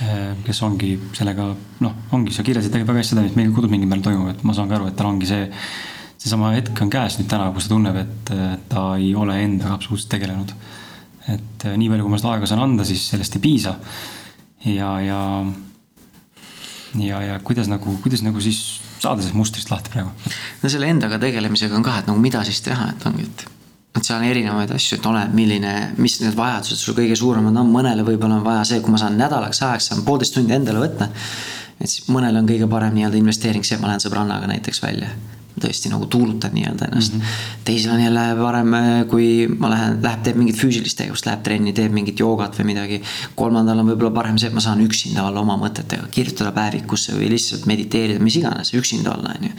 Äh, 0.00 0.32
kes 0.46 0.62
ongi 0.64 0.94
sellega, 1.16 1.50
noh, 1.84 1.96
ongi, 2.16 2.32
sa 2.32 2.44
kirjeldasid 2.44 2.76
väga 2.76 3.00
hästi 3.02 3.14
seda, 3.14 3.24
mis 3.26 3.36
meil 3.36 3.52
kodus 3.56 3.72
mingil 3.72 3.90
määral 3.90 4.06
toimub, 4.06 4.30
et 4.32 4.44
ma 4.48 4.56
saan 4.56 4.70
ka 4.70 4.78
aru, 4.78 4.88
et 4.88 4.96
tal 4.96 5.10
ongi 5.10 5.28
see 5.28 5.48
seesama 6.20 6.52
hetk 6.52 6.82
on 6.84 6.92
käes 6.92 7.16
nüüd 7.18 7.30
täna, 7.30 7.48
kus 7.54 7.66
ta 7.66 7.74
tunneb, 7.74 7.96
et 7.96 8.32
ta 8.70 8.84
ei 9.00 9.14
ole 9.16 9.38
endaga 9.44 9.76
absoluutselt 9.78 10.12
tegelenud. 10.16 10.52
et 11.30 11.64
äh, 11.66 11.76
nii 11.78 11.88
palju, 11.92 12.04
kui 12.04 12.12
ma 12.12 12.18
seda 12.20 12.34
aega 12.34 12.48
saan 12.50 12.64
anda, 12.64 12.84
siis 12.84 13.06
sellest 13.12 13.36
ei 13.38 13.44
piisa. 13.44 13.74
ja, 14.66 14.90
ja, 15.00 15.20
ja, 16.98 17.22
ja 17.22 17.38
kuidas 17.44 17.70
nagu, 17.70 17.96
kuidas 18.02 18.24
nagu 18.26 18.40
siis 18.40 18.80
saada 18.98 19.22
sellest 19.22 19.38
mustrist 19.38 19.72
lahti 19.72 19.92
praegu? 19.94 20.12
no 20.62 20.72
selle 20.72 20.90
endaga 20.92 21.18
tegelemisega 21.22 21.76
on 21.76 21.86
ka, 21.86 21.96
et 22.02 22.12
nagu 22.12 22.20
mida 22.20 22.44
siis 22.44 22.60
teha, 22.66 22.92
et 22.92 23.08
ongi, 23.08 23.24
et 23.28 23.48
et 23.90 24.06
seal 24.06 24.20
on 24.20 24.28
erinevaid 24.28 24.70
asju, 24.70 25.00
et 25.00 25.06
oleneb, 25.10 25.32
milline, 25.34 25.72
mis 25.98 26.20
need 26.22 26.36
vajadused 26.38 26.78
sul 26.78 26.94
kõige 26.94 27.16
suuremad 27.18 27.56
on, 27.58 27.72
mõnele 27.74 28.04
võib-olla 28.06 28.36
on 28.38 28.44
vaja 28.46 28.62
see, 28.68 28.78
kui 28.84 28.92
ma 28.92 29.00
saan 29.02 29.18
nädalaks 29.18 29.64
ajaks, 29.66 29.90
saan 29.90 30.04
poolteist 30.06 30.36
tundi 30.36 30.54
endale 30.54 30.84
võtta. 30.84 31.08
et 31.80 31.88
siis 31.88 32.06
mõnele 32.12 32.38
on 32.38 32.46
kõige 32.46 32.68
parem 32.70 32.94
nii-öelda 32.94 33.18
investeering 33.18 33.66
see, 33.66 33.80
et 33.80 33.82
ma 33.82 33.90
lähen 33.90 34.04
sõbrannaga 34.04 34.52
näiteks 34.52 34.82
välja 34.84 35.10
tõesti 35.62 35.90
nagu 35.92 36.06
tuulutan 36.10 36.54
nii-öelda 36.54 36.88
ennast 36.88 37.14
mm. 37.14 37.20
-hmm. 37.20 37.62
teisel 37.64 37.94
on 37.94 38.02
jälle 38.02 38.24
parem, 38.38 38.74
äh, 38.74 38.88
kui 39.10 39.26
ma 39.58 39.70
lähen, 39.70 39.98
läheb, 40.02 40.22
teeb 40.26 40.36
mingit 40.40 40.58
füüsilist 40.60 40.98
tegevust, 40.98 41.26
läheb 41.26 41.42
trenni, 41.46 41.72
teeb 41.76 41.92
mingit 41.92 42.20
joogat 42.20 42.58
või 42.58 42.70
midagi. 42.72 43.00
kolmandal 43.34 43.78
on 43.78 43.90
võib-olla 43.92 44.12
parem 44.14 44.38
see, 44.38 44.48
et 44.48 44.54
ma 44.54 44.60
saan 44.64 44.80
üksinda 44.84 45.24
olla 45.28 45.40
oma 45.40 45.56
mõtetega, 45.60 46.08
kirjutada 46.10 46.52
päevikusse 46.52 47.16
või 47.16 47.30
lihtsalt 47.34 47.66
mediteerida, 47.66 48.20
mis 48.20 48.36
iganes, 48.36 48.74
üksinda 48.74 49.14
olla, 49.14 49.34
on 49.38 49.50
ju. 49.50 49.52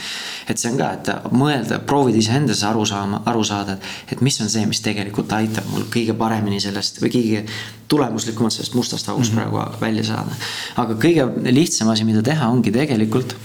et 0.49 0.57
see 0.57 0.71
on 0.71 0.77
ka, 0.77 0.91
et 0.93 1.31
mõelda, 1.31 1.79
proovida 1.79 2.17
iseendas 2.17 2.63
aru 2.63 2.85
saama, 2.85 3.23
aru 3.25 3.43
saada, 3.43 3.77
et, 3.77 4.15
et 4.15 4.21
mis 4.21 4.41
on 4.41 4.49
see, 4.49 4.65
mis 4.65 4.81
tegelikult 4.81 5.33
aitab 5.33 5.69
mul 5.71 5.87
kõige 5.93 6.17
paremini 6.17 6.59
sellest 6.61 7.01
või 7.01 7.13
kõige 7.13 7.45
tulemuslikumalt 7.91 8.55
sellest 8.55 8.73
mustast 8.73 9.09
august 9.09 9.33
mm 9.33 9.39
-hmm. 9.39 9.49
praegu 9.51 9.81
välja 9.81 10.03
saada. 10.03 10.31
aga 10.75 10.93
kõige 10.93 11.27
lihtsam 11.51 11.89
asi, 11.89 12.03
mida 12.03 12.21
teha, 12.21 12.47
ongi 12.47 12.71
tegelikult 12.71 13.35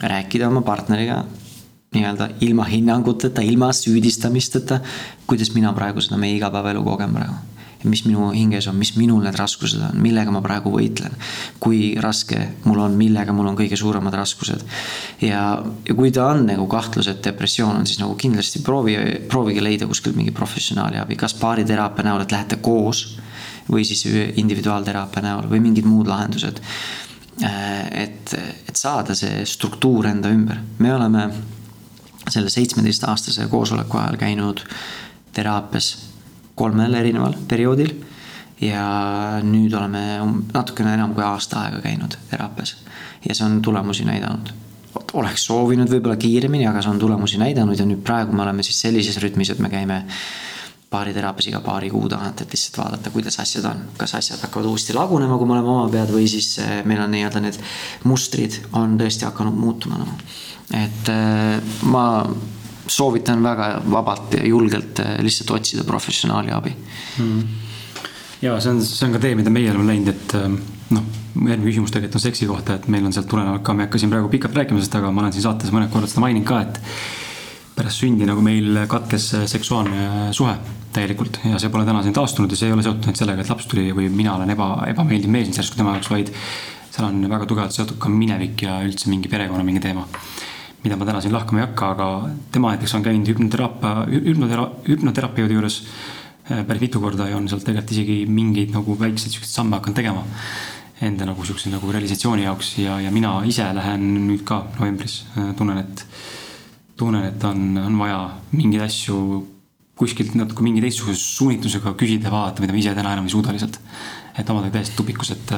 rääkida 0.00 0.48
oma 0.48 0.62
partneriga 0.62 1.24
nii-öelda 1.94 2.28
ilma 2.44 2.66
hinnanguteta, 2.68 3.42
ilma 3.42 3.72
süüdistamisteta, 3.72 4.80
kuidas 5.26 5.54
mina 5.54 5.72
praegu 5.72 6.02
seda 6.04 6.18
meie 6.20 6.36
igapäevaelu 6.38 6.84
kogen 6.84 7.14
praegu. 7.14 7.34
mis 7.84 8.00
minu 8.06 8.30
hinges 8.32 8.64
on, 8.66 8.78
mis 8.80 8.94
minul 8.96 9.20
need 9.20 9.36
raskused 9.36 9.82
on, 9.84 9.98
millega 10.00 10.32
ma 10.32 10.40
praegu 10.40 10.70
võitlen. 10.72 11.12
kui 11.60 11.96
raske 12.00 12.38
mul 12.64 12.78
on, 12.80 12.94
millega 12.96 13.32
mul 13.32 13.50
on 13.50 13.56
kõige 13.56 13.76
suuremad 13.76 14.14
raskused. 14.14 14.64
ja, 15.20 15.62
ja 15.88 15.94
kui 15.94 16.10
ta 16.10 16.26
on 16.32 16.46
nagu 16.46 16.66
kahtlus, 16.66 17.08
et 17.08 17.24
depressioon 17.24 17.76
on, 17.76 17.86
siis 17.86 18.00
nagu 18.00 18.14
kindlasti 18.14 18.62
proovi, 18.62 18.96
proovige 19.28 19.62
leida 19.62 19.86
kuskilt 19.86 20.16
mingi 20.16 20.32
professionaali 20.32 20.98
abi, 20.98 21.16
kas 21.16 21.34
baariteraapia 21.40 22.04
näol, 22.04 22.24
et 22.24 22.32
lähete 22.32 22.56
koos. 22.56 23.18
või 23.70 23.84
siis 23.84 24.04
individuaalteraapia 24.36 25.22
näol 25.22 25.46
või 25.48 25.60
mingid 25.60 25.84
muud 25.88 26.08
lahendused 26.08 26.60
et, 27.90 28.34
et 28.68 28.76
saada 28.76 29.14
see 29.14 29.44
struktuur 29.48 30.06
enda 30.06 30.30
ümber, 30.30 30.60
me 30.78 30.94
oleme 30.94 31.28
selle 32.28 32.50
seitsmeteistaastase 32.50 33.46
koosoleku 33.52 33.98
ajal 33.98 34.16
käinud 34.16 34.64
teraapias 35.32 35.96
kolmel 36.54 36.94
erineval 36.94 37.34
perioodil. 37.48 37.94
ja 38.60 38.84
nüüd 39.42 39.74
oleme 39.74 40.20
um-, 40.22 40.44
natukene 40.54 40.94
enam 40.94 41.14
kui 41.14 41.24
aasta 41.26 41.64
aega 41.64 41.80
käinud 41.82 42.14
teraapias 42.30 42.76
ja 43.28 43.34
see 43.34 43.46
on 43.46 43.62
tulemusi 43.62 44.04
näidanud. 44.06 44.52
oleks 45.12 45.46
soovinud 45.46 45.90
võib-olla 45.90 46.16
kiiremini, 46.16 46.66
aga 46.70 46.82
see 46.82 46.92
on 46.92 46.98
tulemusi 47.02 47.38
näidanud 47.38 47.78
ja 47.78 47.86
nüüd 47.86 48.02
praegu 48.06 48.32
me 48.32 48.42
oleme 48.42 48.62
siis 48.62 48.80
sellises 48.80 49.18
rütmis, 49.22 49.50
et 49.50 49.58
me 49.58 49.70
käime 49.70 50.04
baariteraapias 50.90 51.48
iga 51.50 51.60
paari 51.64 51.90
kuu 51.90 52.08
tagant, 52.08 52.44
et 52.44 52.54
lihtsalt 52.54 52.78
vaadata, 52.78 53.10
kuidas 53.10 53.40
asjad 53.42 53.66
on. 53.66 53.82
kas 53.98 54.14
asjad 54.14 54.42
hakkavad 54.46 54.70
uuesti 54.70 54.94
lagunema, 54.94 55.38
kui 55.38 55.50
me 55.50 55.56
oleme 55.56 55.72
oma 55.74 55.88
pead 55.90 56.14
või 56.14 56.28
siis 56.30 56.52
eh, 56.62 56.82
meil 56.86 57.02
on 57.02 57.10
nii-öelda 57.10 57.42
need 57.42 57.58
mustrid 58.04 58.60
on 58.72 58.94
tõesti 59.00 59.26
hakanud 59.26 59.58
muutuma 59.58 59.98
nagu 59.98 60.14
no 60.14 60.53
et 60.72 61.08
äh, 61.12 61.58
ma 61.90 62.06
soovitan 62.86 63.42
väga 63.44 63.68
vabalt 63.90 64.36
ja 64.38 64.46
julgelt 64.46 65.00
äh, 65.00 65.16
lihtsalt 65.24 65.50
otsida 65.58 65.84
professionaali 65.84 66.52
abi. 66.52 66.72
Mm.. 67.18 67.42
ja 68.42 68.56
see 68.60 68.72
on, 68.72 68.80
see 68.84 69.08
on 69.08 69.16
ka 69.16 69.22
tee, 69.24 69.34
mida 69.38 69.52
meie 69.52 69.72
oleme 69.72 69.88
läinud, 69.92 70.12
et 70.12 70.36
äh, 70.38 70.48
noh, 70.94 71.10
järgmine 71.34 71.68
küsimus 71.70 71.92
tegelikult 71.94 72.20
on 72.20 72.24
seksi 72.28 72.48
kohta, 72.48 72.78
et 72.78 72.88
meil 72.92 73.04
on 73.06 73.12
sealt 73.14 73.28
tulenevalt 73.30 73.64
ka, 73.64 73.74
ma 73.74 73.84
ei 73.84 73.88
hakka 73.88 74.00
siin 74.02 74.12
praegu 74.12 74.30
pikalt 74.32 74.56
rääkima 74.60 74.80
sellest, 74.80 74.96
aga 75.00 75.12
ma 75.12 75.24
olen 75.24 75.36
siin 75.36 75.46
saates 75.46 75.74
mõned 75.74 75.92
korrad 75.92 76.12
seda 76.12 76.24
maininud 76.24 76.48
ka, 76.48 76.60
et 76.64 76.80
pärast 77.74 78.04
sündi 78.04 78.28
nagu 78.28 78.42
meil 78.44 78.84
katkes 78.90 79.32
seksuaalne 79.50 80.30
suhe 80.36 80.54
täielikult 80.94 81.40
ja 81.48 81.58
see 81.58 81.72
pole 81.74 81.82
tänaseni 81.88 82.14
taastunud 82.14 82.52
ja 82.52 82.58
see 82.58 82.68
ei 82.70 82.76
ole 82.76 82.84
seotud 82.86 83.08
ainult 83.08 83.18
sellega, 83.18 83.42
et 83.42 83.50
laps 83.50 83.66
tuli 83.66 83.88
või 83.96 84.06
mina 84.14 84.36
olen 84.36 84.54
eba, 84.54 84.68
ebameeldiv 84.92 85.32
mees 85.32 85.50
järsku 85.50 85.80
tema 85.80 85.96
jaoks, 85.96 86.10
vaid 86.12 86.30
seal 86.94 87.08
on 87.08 87.24
väga 87.26 87.48
tugevalt 87.50 87.74
seotud 87.74 87.98
ka 87.98 88.12
minevik 88.12 88.62
ja 88.62 88.78
üldse 88.86 89.10
mingi 89.10 89.32
perekonna 89.32 89.66
mingi 89.66 89.82
teema 89.82 90.06
mida 90.84 90.98
ma 91.00 91.06
täna 91.08 91.22
siin 91.24 91.32
lahkama 91.32 91.62
ei 91.62 91.66
hakka, 91.66 91.90
aga 91.94 92.08
tema 92.52 92.74
näiteks 92.74 92.94
on 92.98 93.04
käinud 93.06 93.30
hüpnoteraapia, 93.32 94.04
hüpnotera-, 94.28 94.68
hüpnoterapeudi 94.88 95.56
juures 95.56 95.80
äh, 96.50 96.60
päris 96.68 96.84
mitu 96.84 97.00
korda 97.00 97.28
ja 97.30 97.38
on 97.38 97.48
sealt 97.48 97.64
tegelikult 97.64 97.96
isegi 97.96 98.18
mingeid 98.28 98.74
nagu 98.74 98.98
väikseid 99.00 99.32
siukseid 99.32 99.56
samme 99.62 99.78
hakanud 99.78 100.00
tegema. 100.00 100.24
Enda 101.04 101.26
nagu 101.26 101.44
siukse 101.44 101.72
nagu 101.72 101.90
realisatsiooni 101.90 102.44
jaoks 102.44 102.76
ja, 102.78 103.00
ja 103.02 103.10
mina 103.12 103.40
ise 103.48 103.66
lähen 103.76 104.04
nüüd 104.28 104.44
ka 104.46 104.62
novembris, 104.76 105.22
äh, 105.38 105.50
tunnen, 105.58 105.80
et, 105.80 106.04
tunnen, 107.00 107.26
et 107.32 107.48
on, 107.48 107.66
on 107.80 107.98
vaja 108.04 108.20
mingeid 108.52 108.84
asju 108.86 109.18
kuskilt 109.98 110.34
natuke 110.34 110.64
mingi 110.66 110.82
teistsuguse 110.82 111.20
suunitlusega 111.20 111.94
küsida 111.98 112.32
vaadata, 112.32 112.62
mida 112.64 112.74
ma 112.74 112.80
ise 112.80 112.94
täna 112.96 113.12
enam 113.14 113.28
ei 113.28 113.32
suuda 113.34 113.54
lihtsalt. 113.54 113.78
et 114.34 114.48
omadega 114.50 114.74
täiesti 114.74 114.96
tupikus, 114.98 115.30
et 115.30 115.52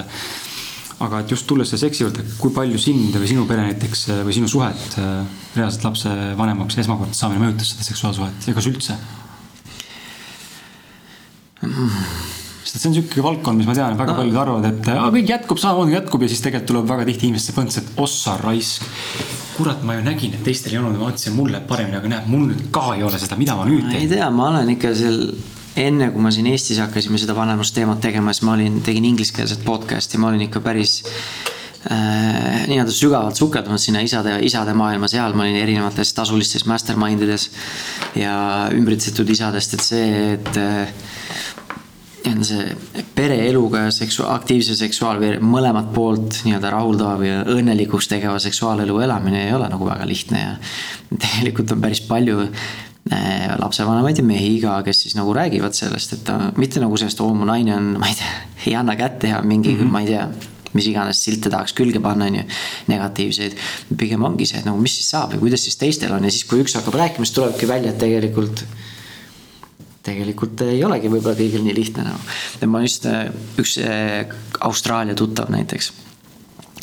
aga 1.04 1.20
et 1.20 1.34
just 1.34 1.46
tulles 1.48 1.68
selle 1.68 1.82
seksi 1.84 2.06
juurde, 2.06 2.24
kui 2.40 2.54
palju 2.56 2.78
sind 2.80 3.16
või 3.18 3.28
sinu 3.28 3.44
pere 3.48 3.66
näiteks 3.66 4.06
või 4.24 4.36
sinu 4.36 4.48
suhet 4.48 4.96
äh, 5.02 5.18
reaalselt 5.56 5.84
lapse 5.90 6.14
vanemaks 6.38 6.78
esmakordselt 6.80 7.20
saamine 7.20 7.44
mõjutas 7.44 7.74
seda 7.74 7.90
seksuaalsuhet 7.90 8.48
ja 8.48 8.56
kas 8.56 8.70
üldse 8.70 8.96
sest 12.66 12.82
see 12.82 12.90
on 12.90 12.96
sihuke 12.98 13.24
valdkond, 13.24 13.60
mis 13.60 13.68
ma 13.68 13.74
tean, 13.76 13.96
väga 13.98 14.12
no. 14.12 14.20
paljud 14.20 14.38
arvavad, 14.42 14.68
et 14.68 14.88
aa, 14.92 15.08
kõik 15.14 15.32
jätkub 15.32 15.60
samamoodi 15.62 15.96
jätkub 15.96 16.24
ja 16.24 16.30
siis 16.32 16.42
tegelikult 16.44 16.70
tuleb 16.72 16.88
väga 16.90 17.06
tihti 17.08 17.28
inimeste 17.30 17.54
põnts, 17.56 17.78
et 17.80 18.00
ossa 18.02 18.36
raisk. 18.42 18.86
kurat, 19.56 19.80
ma 19.88 19.96
ju 19.96 20.02
nägin, 20.04 20.34
et 20.36 20.42
teistel 20.44 20.74
ei 20.74 20.80
olnud 20.82 20.98
ma 20.98 21.06
mõtlesin, 21.08 21.32
mul 21.32 21.48
läheb 21.54 21.64
paremini, 21.68 21.96
aga 21.96 22.10
näed, 22.12 22.26
mul 22.28 22.42
nüüd 22.50 22.66
ka 22.74 22.90
ei 22.96 23.04
ole 23.06 23.20
seda, 23.22 23.38
mida 23.40 23.56
ma 23.56 23.64
nüüd 23.68 23.86
teen? 23.86 24.02
ei 24.02 24.10
tea, 24.10 24.28
ma 24.34 24.50
olen 24.50 24.74
ikka 24.74 24.92
seal 24.98 25.22
enne 25.76 26.10
kui 26.12 26.24
ma 26.24 26.32
siin 26.32 26.48
Eestis 26.50 26.80
hakkasime 26.80 27.20
seda 27.20 27.36
vanemusteemat 27.36 28.00
tegema, 28.04 28.32
siis 28.34 28.46
ma 28.48 28.56
olin, 28.56 28.80
tegin 28.84 29.04
ingliskeelset 29.12 29.64
podcast'i, 29.66 30.20
ma 30.20 30.30
olin 30.30 30.46
ikka 30.46 30.62
päris 30.64 30.98
äh, 31.90 32.64
nii-öelda 32.70 32.94
sügavalt 32.94 33.38
sukeldunud 33.38 33.82
sinna 33.82 34.02
isade, 34.04 34.38
isade 34.46 34.76
maailma, 34.76 35.10
seal 35.12 35.36
ma 35.36 35.44
olin 35.44 35.60
erinevates 35.60 36.14
tasulistes 36.16 36.66
mastermind 36.70 37.26
ides 37.26 37.50
ja 38.16 38.38
ümbritsetud 38.74 39.28
isadest, 39.36 39.76
et 39.76 39.84
see, 39.84 40.08
et 40.38 40.60
äh, 40.62 40.96
nii-öelda 42.26 42.48
see 42.48 43.04
pereeluga 43.14 43.84
ja 43.84 43.92
seksu-, 43.94 44.26
aktiivse 44.32 44.74
seksuaalveer-, 44.80 45.38
mõlemat 45.44 45.92
poolt 45.94 46.40
nii-öelda 46.48 46.72
rahuldava 46.72 47.20
või 47.20 47.36
õnnelikuks 47.58 48.08
tegeva 48.10 48.40
seksuaalelu 48.42 48.98
elamine 49.04 49.44
ei 49.46 49.54
ole 49.54 49.68
nagu 49.70 49.86
väga 49.86 50.08
lihtne 50.08 50.42
ja 50.42 50.56
tegelikult 51.12 51.76
on 51.76 51.84
päris 51.84 52.02
palju 52.08 52.40
Äh, 52.46 52.85
lapsevanemaid 53.60 54.18
ja 54.18 54.24
mehi 54.26 54.56
ka, 54.62 54.80
kes 54.86 55.04
siis 55.04 55.14
nagu 55.18 55.34
räägivad 55.36 55.76
sellest, 55.78 56.16
et 56.16 56.24
ta 56.26 56.50
mitte 56.58 56.82
nagu 56.82 56.96
sellest, 56.98 57.20
oo 57.22 57.34
mu 57.34 57.46
naine 57.46 57.76
on, 57.76 57.94
ma 58.00 58.10
ei 58.10 58.18
tea, 58.18 58.32
ei 58.66 58.76
anna 58.78 58.96
kätt 58.98 59.28
ja 59.28 59.42
mingi 59.42 59.74
mm, 59.74 59.80
-hmm. 59.80 59.92
ma 59.92 60.02
ei 60.02 60.12
tea 60.12 60.28
mis 60.76 60.88
iganes 60.90 61.22
silte 61.24 61.50
tahaks 61.52 61.72
külge 61.72 62.00
panna, 62.04 62.26
on 62.26 62.40
ju, 62.40 62.42
negatiivseid. 62.90 63.56
pigem 63.96 64.24
ongi 64.24 64.46
see, 64.46 64.60
et 64.60 64.66
nagu 64.68 64.80
mis 64.80 64.96
siis 64.98 65.10
saab 65.14 65.32
ja 65.32 65.38
kuidas 65.40 65.62
siis 65.64 65.78
teistel 65.80 66.12
on 66.12 66.24
ja 66.24 66.30
siis, 66.30 66.44
kui 66.44 66.60
üks 66.64 66.76
hakkab 66.76 66.98
rääkima, 67.00 67.24
siis 67.24 67.36
tulebki 67.38 67.68
välja, 67.68 67.94
et 67.94 67.98
tegelikult. 67.98 68.64
tegelikult 70.06 70.60
ei 70.60 70.84
olegi 70.84 71.08
võib-olla 71.10 71.34
kõigil 71.38 71.64
nii 71.66 71.74
lihtne 71.74 72.04
nagu 72.06 72.68
ma 72.70 72.82
just, 72.84 73.06
äh, 73.10 73.30
üks 73.58 73.78
äh, 73.82 74.26
Austraalia 74.60 75.14
tuttav 75.18 75.50
näiteks 75.50 76.05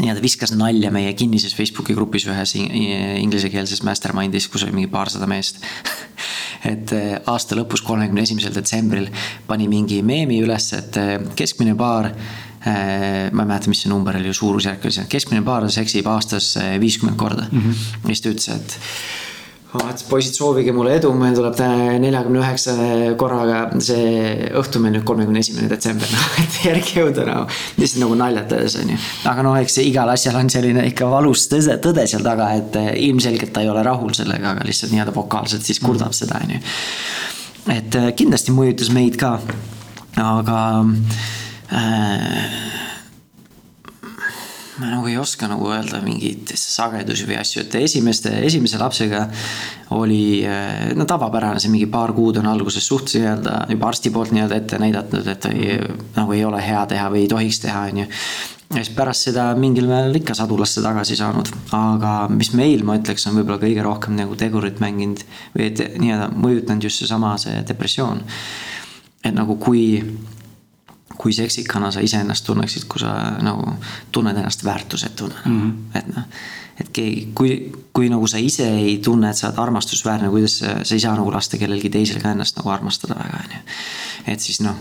ja 0.01 0.15
ta 0.15 0.21
viskas 0.23 0.53
nalja 0.57 0.89
meie 0.93 1.13
kinnises 1.13 1.53
Facebooki 1.55 1.93
grupis 1.93 2.25
ühes 2.29 2.55
inglisekeelses 2.57 3.83
mastermind'is, 3.85 4.49
kus 4.49 4.65
oli 4.65 4.73
mingi 4.79 4.91
paarsada 4.91 5.27
meest 5.29 5.61
et 6.71 6.93
eh, 6.95 7.17
aasta 7.29 7.57
lõpus, 7.57 7.83
kolmekümne 7.85 8.23
esimesel 8.25 8.55
detsembril 8.55 9.09
pani 9.47 9.67
mingi 9.71 10.01
meemi 10.05 10.39
üles, 10.43 10.69
et 10.77 10.97
eh, 11.01 11.17
keskmine 11.37 11.75
paar 11.79 12.09
eh, 12.09 13.29
ma 13.29 13.43
ei 13.43 13.49
mäleta, 13.49 13.71
mis 13.71 13.83
see 13.83 13.91
number 13.91 14.17
oli, 14.19 14.33
suurusjärk 14.33 14.87
oli 14.87 14.97
see, 14.97 15.09
keskmine 15.11 15.43
paar 15.45 15.67
seksib 15.73 16.07
aastas 16.09 16.53
viiskümmend 16.81 17.19
korda 17.19 17.47
mm. 17.49 17.59
-hmm. 17.59 18.07
ja 18.07 18.15
siis 18.15 18.25
ta 18.25 18.33
ütles, 18.33 18.49
et 18.55 18.79
et 19.81 20.03
poisid, 20.05 20.35
soovige 20.37 20.73
mulle 20.75 20.97
edu, 20.99 21.09
meil 21.17 21.33
tuleb 21.37 21.57
neljakümne 22.03 22.41
üheksa 22.43 22.73
korraga 23.17 23.63
see 23.81 24.51
õhtu 24.59 24.81
meil 24.83 24.93
nüüd 24.97 25.05
kolmekümne 25.07 25.41
esimene 25.41 25.69
detsember, 25.71 26.09
noh 26.13 26.37
et 26.43 26.59
järgi 26.67 26.99
jõuda 26.99 27.25
noh. 27.29 27.59
lihtsalt 27.79 28.03
nagu 28.03 28.17
naljatades 28.19 28.77
on 28.81 28.93
ju. 28.93 28.99
aga 29.31 29.45
noh, 29.47 29.57
eks 29.63 29.79
igal 29.83 30.13
asjal 30.13 30.37
on 30.37 30.51
selline 30.53 30.85
ikka 30.91 31.09
valus 31.09 31.47
tõde, 31.51 31.79
tõde 31.81 32.05
seal 32.09 32.25
taga, 32.25 32.51
et 32.59 32.77
eh, 32.79 32.91
ilmselgelt 33.09 33.53
ta 33.55 33.65
ei 33.65 33.71
ole 33.73 33.83
rahul 33.85 34.13
sellega, 34.17 34.53
aga 34.53 34.67
lihtsalt 34.67 34.93
nii-öelda 34.93 35.15
vokaalselt 35.15 35.65
siis 35.65 35.81
kurdab 35.83 36.13
seda 36.17 36.41
on 36.43 36.55
ju. 36.57 36.63
et 37.73 37.99
eh, 37.99 38.09
kindlasti 38.19 38.53
mõjutas 38.53 38.93
meid 38.93 39.17
ka, 39.21 39.39
aga 40.21 40.59
äh, 41.73 42.92
ma 44.79 44.89
nagu 44.89 45.07
ei 45.07 45.17
oska 45.21 45.47
nagu 45.49 45.67
öelda 45.69 45.99
mingeid 46.01 46.53
sagedusi 46.57 47.27
või 47.29 47.37
asju, 47.37 47.61
et 47.63 47.75
esimeste, 47.77 48.31
esimese 48.47 48.79
lapsega 48.81 49.27
oli 49.93 50.41
eh, 50.47 50.93
no 50.97 51.05
tavapärane, 51.09 51.61
see 51.61 51.71
mingi 51.73 51.89
paar 51.91 52.13
kuud 52.17 52.39
on 52.41 52.49
alguses 52.49 52.87
suht 52.87 53.13
nii-öelda 53.13 53.59
juba 53.69 53.91
arsti 53.91 54.11
poolt 54.13 54.33
nii-öelda 54.33 54.57
ette 54.57 54.81
näidatud, 54.81 55.29
et 55.29 55.47
ei, 55.51 55.77
nagu 56.17 56.33
ei 56.33 56.43
ole 56.47 56.63
hea 56.65 56.83
teha 56.89 57.05
või 57.13 57.25
ei 57.25 57.31
tohiks 57.35 57.61
teha, 57.67 57.85
on 57.91 58.01
ju. 58.01 58.09
ja 58.73 58.81
siis 58.81 58.93
pärast 58.97 59.29
seda 59.29 59.47
mingil 59.59 59.89
määral 59.91 60.17
ikka 60.17 60.37
sadulasse 60.41 60.81
tagasi 60.85 61.19
saanud, 61.21 61.53
aga 61.77 62.15
mis 62.33 62.53
meil, 62.57 62.85
ma 62.87 62.97
ütleks, 62.97 63.27
on 63.29 63.37
võib-olla 63.37 63.61
kõige 63.61 63.85
rohkem 63.85 64.17
nagu 64.17 64.37
tegurit 64.39 64.81
mänginud 64.81 65.21
või 65.53 65.69
et 65.69 65.85
nii-öelda 66.01 66.31
mõjutanud 66.33 66.89
just 66.89 67.03
seesama 67.03 67.37
see 67.41 67.61
depressioon. 67.69 68.25
et 69.23 69.35
nagu 69.37 69.55
kui 69.55 70.01
kui 71.17 71.33
seksikana 71.33 71.91
sa 71.91 72.01
iseennast 72.03 72.45
tunneksid, 72.45 72.87
kui 72.89 73.01
sa 73.01 73.13
nagu 73.43 73.75
tunned 74.11 74.37
ennast 74.37 74.63
väärtusetuna 74.65 75.35
mm, 75.45 75.61
-hmm. 75.61 75.97
et 75.99 76.15
noh. 76.15 76.23
et 76.81 76.89
keegi, 76.89 77.27
kui, 77.35 77.71
kui 77.93 78.09
nagu 78.09 78.27
sa 78.27 78.37
ise 78.37 78.67
ei 78.69 78.97
tunne, 78.97 79.29
et 79.29 79.37
sa 79.37 79.47
oled 79.47 79.59
armastusväärne, 79.59 80.29
kuidas 80.29 80.57
sa, 80.59 80.79
sa 80.83 80.95
ei 80.95 80.99
saa 80.99 81.15
nagu 81.15 81.31
lasta 81.31 81.57
kellelgi 81.57 81.89
teisel 81.89 82.21
ka 82.21 82.31
ennast 82.31 82.57
nagu 82.57 82.69
armastada 82.69 83.15
väga, 83.15 83.43
on 83.45 83.55
ju. 83.57 83.61
et 84.33 84.39
siis 84.39 84.61
noh, 84.61 84.75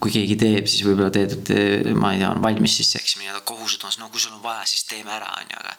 kui 0.00 0.12
keegi 0.12 0.36
teeb, 0.36 0.66
siis 0.66 0.84
võib-olla 0.84 1.10
teed, 1.10 1.32
et 1.32 1.94
ma 1.96 2.12
ei 2.12 2.18
tea, 2.20 2.30
on 2.30 2.42
valmis 2.42 2.76
siis 2.76 2.92
seksima 2.92 3.22
nii-öelda 3.22 3.40
kohusetavas, 3.40 3.98
no 3.98 4.08
kui 4.08 4.20
sul 4.20 4.36
on 4.36 4.42
vaja, 4.42 4.66
siis 4.68 4.84
teeme 4.84 5.10
ära, 5.10 5.32
on 5.40 5.48
ju, 5.48 5.60
aga 5.60 5.76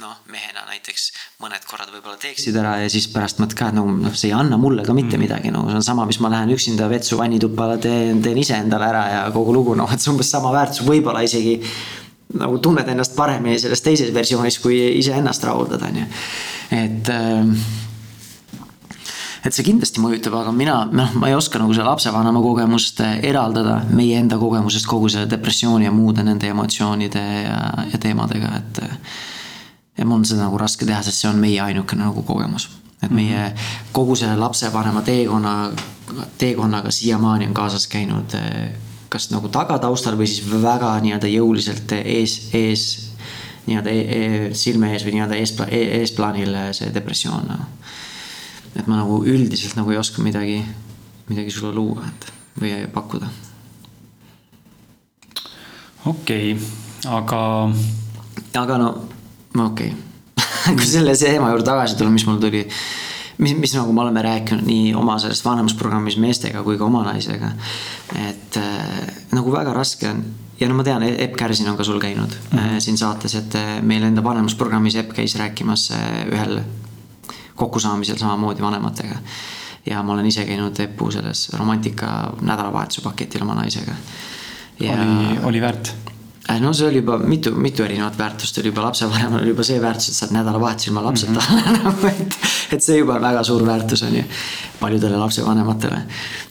noh, 0.00 0.14
mehena 0.30 0.64
näiteks 0.68 1.06
mõned 1.42 1.64
korrad 1.68 1.90
võib-olla 1.92 2.18
teeksid 2.22 2.56
ära 2.60 2.76
ja 2.82 2.90
siis 2.92 3.08
pärast 3.12 3.40
mõtled 3.42 3.58
ka, 3.58 3.70
et 3.72 3.78
no 3.78 3.86
noh, 3.90 4.14
see 4.14 4.30
ei 4.30 4.36
anna 4.36 4.58
mulle 4.60 4.84
ka 4.86 4.94
mitte 4.96 5.16
mm. 5.16 5.24
midagi, 5.24 5.52
no 5.54 5.64
see 5.68 5.78
on 5.80 5.86
sama, 5.86 6.06
mis 6.08 6.20
ma 6.22 6.30
lähen 6.32 6.52
üksinda 6.54 6.88
vetsu 6.90 7.18
vannituppa, 7.20 7.72
teen, 7.82 8.22
teen 8.24 8.38
ise 8.40 8.58
endale 8.58 8.90
ära 8.90 9.06
ja 9.12 9.24
kogu 9.34 9.54
lugu, 9.56 9.74
noh, 9.78 9.90
et 9.92 10.02
see 10.02 10.12
umbes 10.12 10.30
sama 10.30 10.52
väärtus, 10.54 10.84
võib-olla 10.86 11.24
isegi 11.26 11.58
nagu 12.38 12.58
tunned 12.62 12.88
ennast 12.92 13.16
paremini 13.16 13.58
selles 13.60 13.82
teises 13.82 14.12
versioonis, 14.14 14.60
kui 14.62 14.78
iseennast 15.00 15.46
rahuldad, 15.48 15.84
on 15.88 16.02
ju. 16.02 16.08
et 16.76 17.12
äh, 17.14 17.52
et 19.46 19.54
see 19.54 19.64
kindlasti 19.64 20.02
mõjutab, 20.02 20.34
aga 20.40 20.52
mina, 20.52 20.82
noh, 20.92 21.14
ma 21.18 21.30
ei 21.30 21.36
oska 21.38 21.60
nagu 21.62 21.72
selle 21.72 21.88
lapsevanema 21.88 22.42
kogemust 22.44 23.00
äh, 23.04 23.18
eraldada 23.30 23.80
meie 23.94 24.18
enda 24.20 24.38
kogemusest 24.40 24.88
kogu 24.90 25.08
selle 25.12 25.30
depressiooni 25.30 25.88
ja 25.88 25.94
muude 25.94 26.24
nende 26.26 26.50
emotsioonide 26.52 27.24
ja, 27.46 27.58
ja 27.92 28.00
teemadega, 28.02 28.54
et. 28.62 28.86
Ja 29.98 30.06
mul 30.06 30.20
on 30.20 30.24
seda 30.24 30.46
nagu 30.46 30.58
raske 30.58 30.86
teha, 30.86 31.02
sest 31.02 31.22
see 31.22 31.30
on 31.30 31.40
meie 31.42 31.60
ainukene 31.60 32.04
nagu 32.04 32.22
kogemus. 32.22 32.68
et 33.02 33.10
meie 33.10 33.48
mm 33.48 33.54
-hmm. 33.54 33.92
kogu 33.92 34.16
selle 34.16 34.36
lapsevanema 34.36 35.02
teekonna, 35.02 35.70
teekonnaga 36.38 36.90
siiamaani 36.90 37.46
on 37.46 37.54
kaasas 37.54 37.86
käinud 37.86 38.34
äh, 38.34 38.70
kas 39.08 39.30
nagu 39.30 39.48
tagataustal 39.48 40.18
või 40.18 40.26
siis 40.26 40.62
väga 40.62 41.00
nii-öelda 41.00 41.26
jõuliselt 41.26 41.92
ees, 41.92 42.48
ees 42.52 43.12
nii-öelda 43.66 43.90
e 43.90 44.00
e 44.00 44.54
silme 44.54 44.92
ees 44.92 45.04
või 45.04 45.12
nii-öelda 45.12 45.34
eespla 45.34 45.66
e 45.66 45.82
eesplaanil 46.00 46.56
see 46.72 46.94
depressioon 46.94 47.46
no 47.48 47.58
et 48.78 48.86
ma 48.86 49.00
nagu 49.00 49.20
üldiselt 49.26 49.76
nagu 49.78 49.92
ei 49.92 49.98
oska 50.00 50.22
midagi, 50.22 50.58
midagi 51.28 51.52
sulle 51.52 51.72
luua, 51.74 52.06
et 52.08 52.32
või 52.58 52.72
pakkuda. 52.92 53.28
okei 56.06 56.52
okay,, 56.54 56.68
aga. 57.06 57.40
aga 58.62 58.78
no, 58.80 58.90
no 59.58 59.68
okei 59.72 59.92
okay. 59.92 60.76
kui 60.78 60.86
selle 60.86 61.14
teema 61.18 61.52
juurde 61.52 61.66
tagasi 61.68 61.98
tulla, 61.98 62.14
mis 62.14 62.26
mul 62.28 62.40
tuli 62.42 62.64
mis, 63.38 63.54
mis 63.58 63.74
nagu 63.76 63.92
me 63.92 64.02
oleme 64.04 64.22
rääkinud 64.22 64.66
nii 64.66 64.92
oma 64.98 65.18
sellest 65.22 65.44
vanemusprogrammis 65.46 66.18
meestega 66.22 66.62
kui 66.66 66.78
ka 66.78 66.86
oma 66.86 67.04
naisega. 67.06 67.52
et 68.28 68.56
äh, 68.60 69.00
nagu 69.32 69.52
väga 69.52 69.74
raske 69.76 70.10
on 70.10 70.24
ja 70.60 70.68
no 70.68 70.74
ma 70.78 70.84
tean, 70.84 71.04
Epp 71.06 71.36
Kärsin 71.38 71.70
on 71.70 71.76
ka 71.76 71.84
sul 71.84 72.00
käinud 72.00 72.34
mm 72.50 72.58
-hmm. 72.58 72.80
siin 72.80 72.98
saates, 72.98 73.34
et 73.34 73.54
äh, 73.54 73.82
meil 73.82 74.02
enda 74.02 74.24
vanemusprogrammis 74.24 74.96
Epp 74.96 75.12
käis 75.12 75.36
rääkimas 75.38 75.92
ühel 76.32 76.60
kokkusaamisel 77.54 78.16
samamoodi 78.16 78.62
vanematega. 78.62 79.16
ja 79.86 80.02
ma 80.02 80.12
olen 80.12 80.26
ise 80.26 80.44
käinud 80.44 80.80
Eppu 80.80 81.10
selles 81.10 81.48
romantika 81.52 82.32
nädalavahetuse 82.40 83.00
paketil 83.00 83.42
oma 83.42 83.54
naisega. 83.54 83.92
oli, 84.80 85.38
oli 85.42 85.60
väärt? 85.60 85.94
Äh, 86.50 86.60
no 86.60 86.72
see 86.72 86.86
oli 86.88 87.02
juba 87.02 87.18
mitu, 87.18 87.50
mitu 87.52 87.82
erinevat 87.84 88.18
väärtust 88.18 88.58
oli 88.58 88.70
juba 88.70 88.82
lapsevanemal 88.86 89.42
oli 89.42 89.50
juba 89.52 89.64
see 89.68 89.80
väärtus, 89.82 90.08
et 90.08 90.16
saad 90.16 90.30
nädalavahetusel 90.32 90.90
ilma 90.90 91.02
lapseta 91.04 91.32
mm 91.32 91.38
-hmm. 91.38 91.72
nagu 91.84 92.06
et. 92.06 92.38
et 92.72 92.82
see 92.82 92.96
juba 92.96 93.14
on 93.14 93.22
väga 93.22 93.42
suur 93.44 93.66
väärtus 93.66 94.02
on 94.02 94.16
ju 94.16 94.22
paljudele 94.80 95.16
lapsevanematele. 95.16 95.98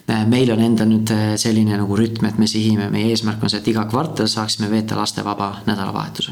Äh, 0.09 0.25
meil 0.27 0.51
on 0.51 0.59
endal 0.59 0.87
nüüd 0.87 1.11
äh, 1.11 1.35
selline 1.35 1.77
nagu 1.77 1.97
rütm, 1.97 2.25
et 2.27 2.37
me 2.37 2.47
sihime, 2.47 2.89
meie 2.89 3.09
eesmärk 3.09 3.43
on 3.43 3.49
see, 3.49 3.59
et 3.59 3.67
iga 3.67 3.85
kvartal 3.85 4.27
saaksime 4.27 4.69
veeta 4.69 4.95
lastevaba 4.95 5.61
nädalavahetuse. 5.65 6.31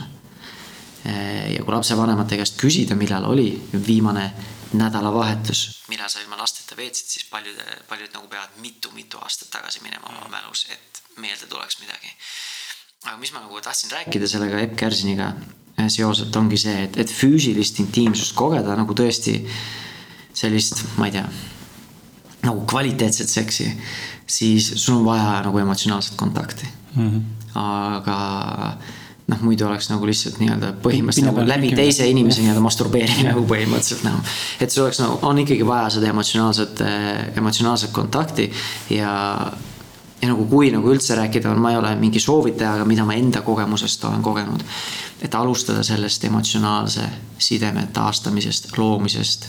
ja 1.55 1.63
kui 1.63 1.73
lapsevanemate 1.73 2.37
käest 2.37 2.61
küsida, 2.61 2.95
millal 2.95 3.23
oli 3.29 3.61
viimane 3.87 4.33
nädalavahetus, 4.73 5.83
millal 5.87 6.09
sa 6.09 6.19
ilma 6.19 6.37
lasteta 6.37 6.77
veetsid, 6.77 7.07
siis 7.07 7.25
paljud, 7.29 7.57
paljud 7.89 8.09
nagu 8.13 8.27
peavad 8.27 8.49
mitu-mitu 8.57 9.17
aastat 9.21 9.49
tagasi 9.49 9.83
minema 9.83 10.09
oma 10.09 10.27
mälus, 10.29 10.65
et 10.73 11.03
meelde 11.17 11.47
tuleks 11.47 11.79
midagi. 11.79 12.09
Aga 13.05 13.17
mis 13.21 13.33
ma 13.33 13.43
nagu 13.43 13.61
tahtsin 13.61 13.91
rääkida 13.93 14.27
sellega 14.29 14.63
Epp 14.65 14.75
Kärsiniga 14.79 15.33
seoses 15.91 16.31
ongi 16.39 16.57
see, 16.59 16.85
et, 16.87 16.97
et 17.03 17.11
füüsilist 17.11 17.79
intiimsust 17.83 18.35
kogeda 18.37 18.77
nagu 18.79 18.95
tõesti 18.97 19.37
sellist, 20.35 20.83
ma 20.99 21.09
ei 21.09 21.15
tea, 21.15 21.25
nagu 22.45 22.65
kvaliteetset 22.69 23.31
seksi, 23.31 23.69
siis 24.27 24.71
sul 24.75 24.99
on 24.99 25.07
vaja 25.07 25.41
nagu 25.45 25.59
emotsionaalset 25.59 26.15
kontakti 26.19 26.67
mm. 26.95 27.09
-hmm. 27.09 27.21
aga 27.59 28.17
noh, 29.27 29.41
muidu 29.41 29.67
oleks 29.67 29.89
nagu 29.89 30.07
lihtsalt 30.07 30.39
nii-öelda 30.41 30.73
põhimõtteliselt 30.83 31.31
nagu 31.31 31.45
läbi 31.49 31.71
teise 31.77 32.07
inimese 32.09 32.43
nii-öelda 32.43 32.63
masturbeerimine 32.63 33.31
nagu 33.31 33.45
põhimõtteliselt 33.49 34.05
nagu. 34.05 34.21
et 34.61 34.71
sul 34.71 34.85
oleks 34.85 35.01
nagu, 35.01 35.19
on 35.21 35.39
ikkagi 35.43 35.65
vaja 35.67 35.89
seda 35.97 36.11
emotsionaalset, 36.13 36.81
eh, 36.81 37.23
emotsionaalset 37.37 37.95
kontakti 37.95 38.51
ja. 38.89 39.15
Ja 40.25 40.33
nagu 40.33 40.45
kui 40.49 40.71
nagu 40.73 40.89
üldse 40.89 41.15
rääkida, 41.19 41.53
ma 41.61 41.71
ei 41.71 41.77
ole 41.79 41.93
mingi 41.99 42.19
soovitaja, 42.19 42.73
aga 42.79 42.85
mida 42.89 43.05
ma 43.05 43.13
enda 43.13 43.43
kogemusest 43.45 44.03
olen 44.09 44.23
kogenud. 44.25 44.63
et 45.21 45.35
alustada 45.35 45.83
sellest 45.83 46.23
emotsionaalse 46.27 47.01
sideme 47.37 47.87
taastamisest, 47.93 48.77
loomisest, 48.77 49.47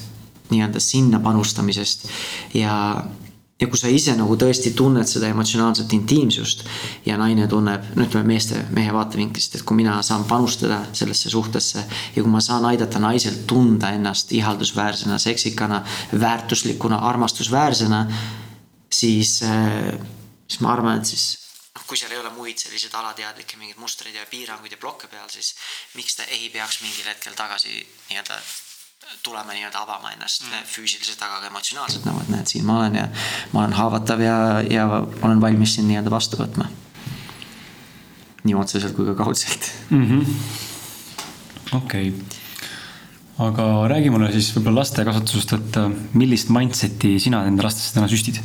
nii-öelda 0.51 0.81
sinna 0.81 1.20
panustamisest 1.20 2.09
ja 2.55 3.05
ja 3.61 3.66
kui 3.72 3.79
sa 3.81 3.89
ise 3.89 4.12
nagu 4.16 4.37
tõesti 4.37 4.74
tunned 4.77 5.09
seda 5.09 5.31
emotsionaalset 5.33 5.93
intiimsust 5.97 6.66
ja 7.07 7.16
naine 7.16 7.47
tunneb, 7.49 7.87
no 7.97 8.05
ütleme 8.05 8.35
meeste, 8.35 8.61
mehe 8.77 8.93
vaatevinklist, 8.93 9.57
et 9.57 9.64
kui 9.64 9.79
mina 9.79 9.97
saan 10.05 10.27
panustada 10.29 10.83
sellesse 10.97 11.33
suhtesse 11.33 11.85
ja 12.16 12.22
kui 12.22 12.33
ma 12.33 12.43
saan 12.45 12.68
aidata 12.68 13.01
naisel 13.01 13.39
tunda 13.49 13.95
ennast 13.97 14.33
ihaldusväärsena, 14.37 15.16
seksikana, 15.18 15.81
väärtuslikuna, 16.20 17.01
armastusväärsena, 17.09 18.05
siis, 18.93 19.41
äh, 19.43 19.97
siis 20.47 20.62
ma 20.64 20.72
arvan, 20.72 21.01
et 21.01 21.11
siis 21.11 21.26
noh, 21.76 21.84
kui 21.86 21.99
seal 21.99 22.14
ei 22.14 22.20
ole 22.20 22.30
muid 22.36 22.61
selliseid 22.61 22.94
alateadlikke 22.97 23.59
mingeid 23.61 23.80
mustreid 23.82 24.16
ja 24.16 24.26
piiranguid 24.30 24.76
ja 24.76 24.80
blokke 24.80 25.11
peal, 25.12 25.28
siis 25.32 25.55
miks 25.99 26.16
ta 26.18 26.28
ei 26.30 26.49
peaks 26.55 26.80
mingil 26.84 27.11
hetkel 27.11 27.36
tagasi 27.38 27.74
nii-öelda 27.80 28.40
tulema 29.22 29.53
nii-öelda 29.53 29.82
avama 29.84 30.11
ennast 30.14 30.47
mm. 30.47 30.64
füüsiliselt, 30.70 31.20
aga 31.22 31.42
ka 31.42 31.51
emotsionaalselt 31.51 32.07
nagu, 32.09 32.22
et 32.24 32.32
näed, 32.32 32.49
siin 32.51 32.64
ma 32.66 32.80
olen 32.80 32.97
ja 32.99 33.07
ma 33.53 33.62
olen 33.62 33.76
haavatav 33.76 34.24
ja, 34.24 34.38
ja 34.70 34.86
olen 34.97 35.42
valmis 35.42 35.76
sind 35.76 35.90
nii-öelda 35.90 36.11
vastu 36.11 36.40
võtma. 36.40 36.70
nii 38.47 38.55
otseselt 38.55 38.94
kui 38.97 39.07
ka 39.07 39.14
kaudselt 39.18 39.70
-hmm.. 39.90 40.34
okei 41.76 42.12
aga 43.43 43.64
räägi 43.93 44.11
mulle 44.12 44.30
siis 44.32 44.49
võib-olla 44.55 44.80
laste 44.80 45.05
kasvatusest, 45.05 45.53
et 45.59 45.78
äh, 45.80 45.91
millist 46.16 46.49
mindset'i 46.55 47.16
sina 47.20 47.43
enda 47.49 47.66
lastesse 47.66 47.97
täna 47.97 48.09
süstid? 48.09 48.41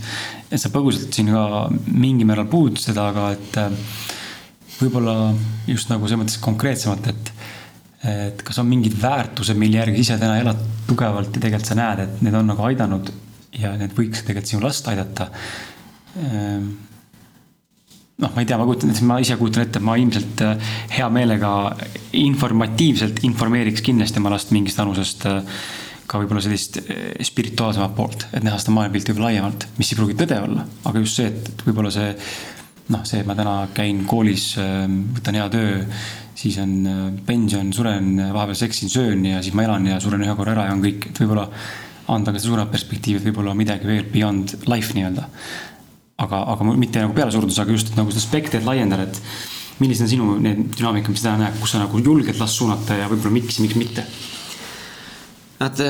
et 0.52 0.60
sa 0.60 0.72
põgusalt 0.74 1.16
siin 1.16 1.32
ka 1.32 1.68
mingil 1.88 2.28
määral 2.28 2.50
puudutasid 2.52 3.00
aga 3.00 3.30
et 3.38 3.60
äh, 3.62 3.72
võib-olla 4.82 5.16
just 5.70 5.92
nagu 5.92 6.08
selles 6.08 6.24
mõttes 6.24 6.42
konkreetsemalt, 6.44 7.12
et 7.14 7.34
et 8.02 8.40
kas 8.42 8.58
on 8.58 8.66
mingid 8.66 8.96
väärtused, 8.98 9.58
mille 9.62 9.78
järgi 9.78 10.00
ise 10.02 10.16
täna 10.18 10.40
elad 10.42 10.62
tugevalt 10.88 11.36
ja 11.36 11.42
tegelikult 11.44 11.70
sa 11.70 11.76
näed, 11.78 12.00
et 12.02 12.24
need 12.26 12.34
on 12.34 12.48
nagu 12.50 12.64
aidanud 12.66 13.12
ja 13.62 13.76
need 13.78 13.94
võiks 13.94 14.24
tegelikult 14.26 14.50
sinu 14.50 14.64
last 14.66 14.88
aidata. 14.90 15.28
Noh, 18.22 18.30
ma 18.36 18.44
ei 18.44 18.46
tea, 18.46 18.58
ma 18.60 18.68
kujutan, 18.70 18.94
ma 19.10 19.18
ise 19.22 19.38
kujutan 19.40 19.64
ette, 19.66 19.80
et 19.82 19.86
ma 19.86 19.96
ilmselt 19.98 20.44
äh, 20.46 20.74
hea 20.94 21.08
meelega 21.10 21.52
informatiivselt 22.22 23.24
informeeriks 23.26 23.82
kindlasti 23.86 24.22
oma 24.22 24.36
last 24.36 24.54
mingist 24.54 24.78
vanusest 24.78 25.26
äh, 25.26 25.42
ka 26.06 26.22
võib-olla 26.22 26.44
sellist 26.46 26.78
äh, 26.84 27.18
spirituaalsemat 27.26 27.96
poolt, 27.98 28.28
et 28.30 28.46
näha 28.46 28.62
seda 28.62 28.76
maailmapilti 28.78 29.16
võib-olla 29.16 29.32
laiemalt, 29.32 29.68
mis 29.80 29.90
ei 29.90 29.98
pruugi 29.98 30.18
tõde 30.22 30.38
olla, 30.46 30.68
aga 30.86 31.02
just 31.02 31.18
see, 31.18 31.32
et 31.34 31.66
võib-olla 31.66 31.94
see 31.98 32.12
noh, 32.94 33.02
see, 33.10 33.24
et 33.24 33.30
ma 33.30 33.38
täna 33.40 33.56
käin 33.74 34.04
koolis, 34.06 34.52
võtan 35.16 35.38
hea 35.40 35.50
töö 35.54 35.86
siis 36.42 36.58
on 36.62 36.74
pension, 37.26 37.70
suren, 37.74 38.16
vahepeal 38.34 38.58
seksin, 38.58 38.90
söön 38.90 39.26
ja 39.26 39.42
siis 39.42 39.56
ma 39.58 39.66
elan 39.66 39.86
ja 39.90 40.00
suren 40.02 40.24
ühe 40.26 40.36
korra 40.38 40.56
ära 40.56 40.68
ja 40.70 40.76
on 40.76 40.82
kõik, 40.84 41.10
et 41.10 41.22
võib-olla 41.22 41.48
anda 42.12 42.34
ka 42.34 42.40
seda 42.40 42.50
suuremat 42.52 42.72
perspektiivi, 42.74 43.22
et 43.22 43.28
võib-olla 43.30 43.54
midagi 43.58 43.88
veel 43.88 44.08
beyond 44.12 44.56
life 44.70 44.96
nii-öelda. 44.98 45.28
Aga, 46.26 46.44
aga 46.54 46.74
mitte 46.74 47.04
nagu 47.04 47.16
pealesurudus, 47.18 47.60
aga 47.62 47.76
just 47.76 47.94
nagu 47.98 48.14
seda 48.14 48.24
spektrit 48.24 48.68
laiendada, 48.68 49.08
et 49.10 49.80
millised 49.82 50.06
on 50.06 50.12
sinu 50.12 50.34
need 50.42 50.66
dünaamika, 50.78 51.14
mis 51.14 51.24
sa 51.24 51.32
täna 51.32 51.48
näed, 51.48 51.62
kus 51.62 51.74
sa 51.74 51.82
nagu 51.82 52.02
julged 52.02 52.38
last 52.42 52.60
suunata 52.60 53.00
ja 53.00 53.10
võib-olla 53.12 53.38
miks 53.40 53.58
ja 53.58 53.66
miks 53.66 53.80
mitte? 53.80 54.06
vaata, 55.62 55.88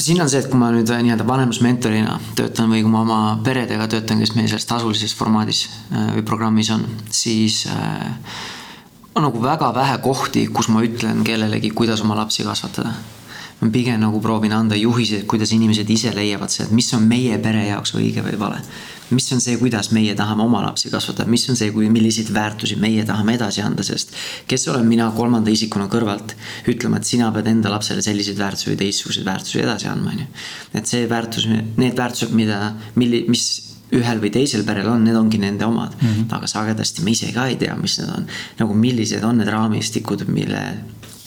siin 0.00 0.20
on 0.22 0.30
see, 0.30 0.40
et 0.40 0.50
kui 0.50 0.58
ma 0.60 0.70
nüüd 0.74 0.88
nii-öelda 0.88 1.26
vanemusmentorina 1.28 2.18
töötan 2.38 2.72
või 2.72 2.82
kui 2.84 2.92
ma 2.92 3.02
oma 3.04 3.20
peredega 3.44 3.86
töötan, 3.92 4.20
kes 4.22 4.34
meil 4.36 4.48
selles 4.50 4.68
tasulises 4.68 5.14
formaadis 5.16 5.66
äh, 5.68 6.14
või 6.18 6.26
programmis 6.26 6.70
on, 6.74 6.86
siis 7.12 7.64
äh, 7.70 8.38
on 9.14 9.28
nagu 9.28 9.42
väga 9.42 9.70
vähe 9.76 9.98
kohti, 10.04 10.46
kus 10.52 10.70
ma 10.72 10.82
ütlen 10.84 11.22
kellelegi, 11.26 11.70
kuidas 11.76 12.02
oma 12.04 12.16
lapsi 12.18 12.46
kasvatada. 12.46 12.94
Ma 13.64 13.70
pigem 13.72 14.00
nagu 14.00 14.20
proovin 14.20 14.52
anda 14.52 14.76
juhiseid, 14.76 15.24
kuidas 15.30 15.52
inimesed 15.56 15.88
ise 15.90 16.12
leiavad 16.14 16.52
see, 16.52 16.66
et 16.66 16.74
mis 16.76 16.90
on 16.96 17.06
meie 17.08 17.38
pere 17.42 17.64
jaoks 17.70 17.94
õige 17.96 18.24
või 18.26 18.36
vale. 18.40 18.60
mis 19.14 19.26
on 19.32 19.40
see, 19.40 19.56
kuidas 19.60 19.90
meie 19.92 20.14
tahame 20.16 20.42
oma 20.42 20.62
lapsi 20.64 20.90
kasvatada, 20.90 21.28
mis 21.30 21.44
on 21.52 21.56
see, 21.56 21.70
kui, 21.72 21.90
milliseid 21.92 22.32
väärtusi 22.34 22.76
meie 22.80 23.04
tahame 23.06 23.36
edasi 23.36 23.62
anda, 23.62 23.84
sest 23.84 24.14
kes 24.48 24.64
olen 24.72 24.86
mina 24.88 25.10
kolmanda 25.16 25.52
isikuna 25.52 25.86
kõrvalt 25.92 26.34
ütlema, 26.72 26.98
et 26.98 27.08
sina 27.08 27.28
pead 27.32 27.50
enda 27.52 27.72
lapsele 27.72 28.02
selliseid 28.02 28.40
väärtusi 28.40 28.72
või 28.72 28.80
teistsuguseid 28.80 29.28
väärtusi 29.28 29.60
edasi 29.60 29.88
andma, 29.92 30.16
on 30.16 30.24
ju. 30.24 30.26
et 30.80 30.90
see 30.90 31.06
väärtus, 31.08 31.46
need 31.52 31.96
väärtused, 32.00 32.34
mida, 32.36 32.74
milli-, 32.96 33.26
mis 33.28 33.46
ühel 33.94 34.20
või 34.22 34.32
teisel 34.32 34.64
perel 34.66 34.88
on, 34.90 35.04
need 35.06 35.16
ongi 35.18 35.38
nende 35.40 35.66
omad 35.66 35.94
mm. 35.94 36.08
-hmm. 36.08 36.28
aga 36.36 36.48
sagedasti 36.50 37.04
me 37.04 37.12
ise 37.12 37.30
ka 37.34 37.46
ei 37.50 37.56
tea, 37.60 37.76
mis 37.76 37.98
need 38.00 38.10
on. 38.16 38.26
nagu 38.58 38.74
millised 38.74 39.24
on 39.24 39.38
need 39.38 39.52
raamistikud, 39.52 40.26
mille 40.28 40.62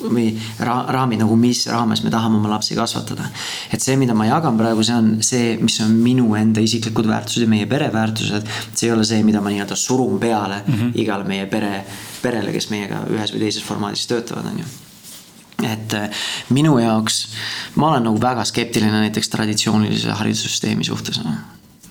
või 0.02 0.28
ra-, 0.60 0.86
raamid 0.94 1.22
nagu, 1.24 1.36
mis 1.40 1.66
raames 1.72 2.04
me 2.06 2.12
tahame 2.14 2.38
oma 2.38 2.52
lapsi 2.52 2.76
kasvatada. 2.78 3.30
et 3.74 3.82
see, 3.82 3.98
mida 3.98 4.14
ma 4.14 4.28
jagan 4.28 4.58
praegu, 4.58 4.84
see 4.86 4.96
on 4.96 5.12
see, 5.26 5.56
mis 5.62 5.80
on 5.82 5.96
minu 6.04 6.36
enda 6.38 6.62
isiklikud 6.62 7.10
väärtused 7.10 7.46
ja 7.46 7.50
meie 7.50 7.66
pere 7.66 7.90
väärtused. 7.94 8.50
see 8.74 8.90
ei 8.90 8.94
ole 8.94 9.06
see, 9.06 9.24
mida 9.24 9.42
ma 9.42 9.54
nii-öelda 9.54 9.76
surun 9.76 10.20
peale 10.20 10.62
mm 10.66 10.74
-hmm. 10.74 10.92
igale 11.02 11.24
meie 11.24 11.46
pere, 11.46 11.86
perele, 12.22 12.52
kes 12.52 12.70
meiega 12.70 13.06
ühes 13.10 13.34
või 13.34 13.46
teises 13.48 13.64
formaadis 13.64 14.08
töötavad, 14.08 14.46
on 14.46 14.60
ju 14.60 14.66
et 15.64 15.94
äh, 15.94 16.10
minu 16.54 16.78
jaoks 16.80 17.28
ma 17.76 17.90
olen 17.90 18.04
nagu 18.04 18.22
väga 18.22 18.44
skeptiline 18.46 19.00
näiteks 19.02 19.30
traditsioonilise 19.30 20.12
haridussüsteemi 20.12 20.84
suhtes 20.84 21.24
no 21.24 21.32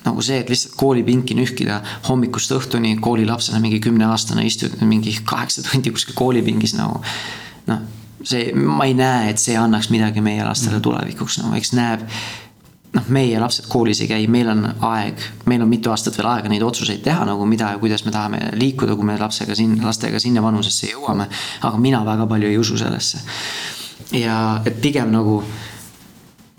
nagu 0.07 0.23
see, 0.23 0.39
et 0.43 0.51
lihtsalt 0.53 0.77
koolipinki 0.79 1.35
nühkida 1.35 1.81
hommikust 2.09 2.53
õhtuni 2.57 2.95
koolilapsena 3.03 3.61
mingi 3.63 3.81
kümneaastane 3.85 4.47
istud 4.47 4.77
mingi 4.87 5.17
kaheksa 5.25 5.65
tundi 5.67 5.91
kuskil 5.95 6.15
koolipingis 6.19 6.77
nagu. 6.79 7.03
Noh, 7.67 7.85
see, 8.23 8.51
ma 8.55 8.87
ei 8.87 8.95
näe, 8.97 9.31
et 9.31 9.43
see 9.43 9.57
annaks 9.59 9.91
midagi 9.93 10.25
meie 10.25 10.45
lastele 10.45 10.81
tulevikuks, 10.83 11.41
no 11.45 11.55
eks 11.59 11.73
näeb. 11.77 12.05
noh, 12.97 13.09
meie 13.13 13.41
lapsed 13.41 13.67
koolis 13.69 14.01
ei 14.01 14.09
käi, 14.09 14.27
meil 14.33 14.49
on 14.49 14.63
aeg, 14.89 15.21
meil 15.51 15.61
on 15.61 15.69
mitu 15.69 15.91
aastat 15.93 16.17
veel 16.17 16.31
aega 16.31 16.49
neid 16.49 16.63
otsuseid 16.65 17.03
teha 17.05 17.27
nagu 17.29 17.45
mida 17.47 17.75
ja 17.75 17.81
kuidas 17.83 18.07
me 18.07 18.13
tahame 18.15 18.39
liikuda, 18.57 18.97
kui 18.97 19.05
me 19.05 19.19
lapsega 19.21 19.55
siin, 19.55 19.75
lastega 19.85 20.21
sinna 20.23 20.43
vanusesse 20.43 20.89
jõuame. 20.95 21.29
aga 21.63 21.77
mina 21.77 22.05
väga 22.07 22.27
palju 22.27 22.49
ei 22.49 22.59
usu 22.59 22.79
sellesse. 22.81 23.21
ja 24.13 24.63
et 24.65 24.81
pigem 24.81 25.13
nagu 25.13 25.43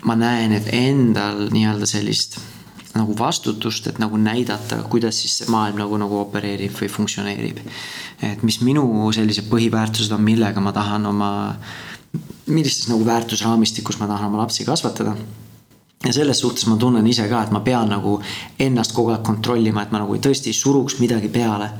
ma 0.04 0.14
näen, 0.14 0.52
et 0.52 0.70
endal 0.72 1.48
nii-öelda 1.50 1.86
sellist 1.86 2.38
nagu 2.98 3.14
vastutust, 3.18 3.86
et 3.90 3.98
nagu 4.02 4.18
näidata, 4.20 4.82
kuidas 4.90 5.22
siis 5.22 5.38
see 5.40 5.50
maailm 5.52 5.78
nagu, 5.80 5.98
nagu 6.00 6.20
opereerib 6.20 6.74
või 6.76 6.90
funktsioneerib. 6.92 7.60
et 8.22 8.42
mis 8.42 8.60
minu 8.66 8.84
sellised 9.14 9.48
põhiväärtused 9.50 10.14
on, 10.14 10.24
millega 10.26 10.60
ma 10.60 10.72
tahan 10.76 11.06
oma, 11.06 11.30
millises 12.46 12.88
nagu 12.90 13.04
väärtusraamistikus 13.06 14.00
ma 14.00 14.10
tahan 14.10 14.32
oma 14.32 14.42
lapsi 14.42 14.66
kasvatada 14.68 15.16
ja 16.04 16.12
selles 16.12 16.40
suhtes 16.40 16.66
ma 16.66 16.76
tunnen 16.76 17.06
ise 17.06 17.26
ka, 17.28 17.42
et 17.42 17.54
ma 17.54 17.60
pean 17.60 17.90
nagu 17.90 18.18
ennast 18.60 18.94
kogu 18.94 19.12
aeg 19.14 19.24
kontrollima, 19.26 19.82
et 19.82 19.94
ma 19.94 20.02
nagu 20.02 20.18
tõesti 20.22 20.52
ei 20.52 20.56
suruks 20.56 20.98
midagi 21.02 21.30
peale 21.32 21.72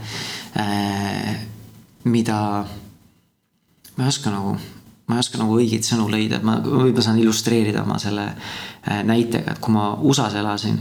äh,. 0.59 1.37
mida, 2.05 2.39
ma 3.97 4.05
ei 4.05 4.09
oska 4.09 4.33
nagu, 4.33 4.57
ma 5.09 5.17
ei 5.17 5.25
oska 5.25 5.41
nagu 5.41 5.57
õigeid 5.57 5.87
sõnu 5.87 6.09
leida, 6.13 6.39
et 6.39 6.47
ma 6.47 6.59
võib-olla 6.63 7.05
saan 7.05 7.19
illustreerida 7.19 7.83
oma 7.83 7.99
selle 8.03 8.29
äh, 8.29 9.03
näitega, 9.09 9.57
et 9.57 9.63
kui 9.65 9.75
ma 9.75 9.91
USA-s 9.97 10.37
elasin 10.39 10.79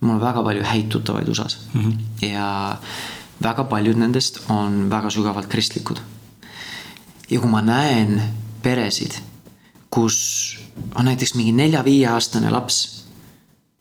mul 0.00 0.16
on 0.16 0.20
väga 0.20 0.42
palju 0.44 0.64
häid 0.64 0.88
tuttavaid 0.92 1.28
USA-s 1.28 1.58
mm 1.72 1.82
-hmm. 1.82 2.26
ja 2.26 2.76
väga 3.42 3.64
paljud 3.64 3.96
nendest 3.96 4.40
on 4.48 4.90
väga 4.90 5.10
sügavalt 5.10 5.46
kristlikud. 5.46 6.00
ja 7.30 7.40
kui 7.40 7.50
ma 7.50 7.62
näen 7.62 8.22
peresid, 8.62 9.12
kus 9.90 10.58
on 10.94 11.04
näiteks 11.04 11.34
mingi 11.34 11.52
nelja-viieaastane 11.52 12.50
laps 12.50 13.04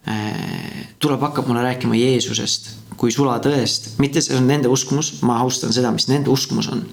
äh, 0.08 0.88
tuleb, 1.00 1.22
hakkab 1.22 1.48
mulle 1.48 1.62
rääkima 1.62 1.96
Jeesusest 1.96 2.70
kui 2.98 3.12
sulatõest, 3.12 3.90
mitte 4.00 4.22
see 4.22 4.38
on 4.38 4.48
nende 4.48 4.68
uskumus, 4.68 5.22
ma 5.22 5.40
austan 5.40 5.74
seda, 5.74 5.92
mis 5.92 6.08
nende 6.08 6.30
uskumus 6.30 6.68
on 6.68 6.86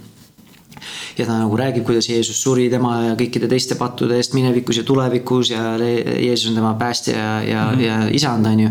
ja 1.19 1.27
ta 1.27 1.37
nagu 1.39 1.57
räägib, 1.57 1.85
kuidas 1.85 2.09
Jeesus 2.09 2.43
suri 2.43 2.69
tema 2.71 2.95
ja 3.09 3.15
kõikide 3.19 3.49
teiste 3.51 3.77
pattude 3.81 4.17
eest 4.21 4.37
minevikus 4.37 4.81
ja 4.81 4.85
tulevikus 4.89 5.53
ja 5.53 5.77
Jeesus 5.79 6.51
on 6.51 6.59
tema 6.59 6.75
päästja 6.81 7.17
ja, 7.17 7.31
ja 7.43 7.65
mm, 7.65 7.77
-hmm. 7.77 7.85
ja 7.87 8.09
isand, 8.11 8.47
on 8.47 8.61
ju. 8.61 8.71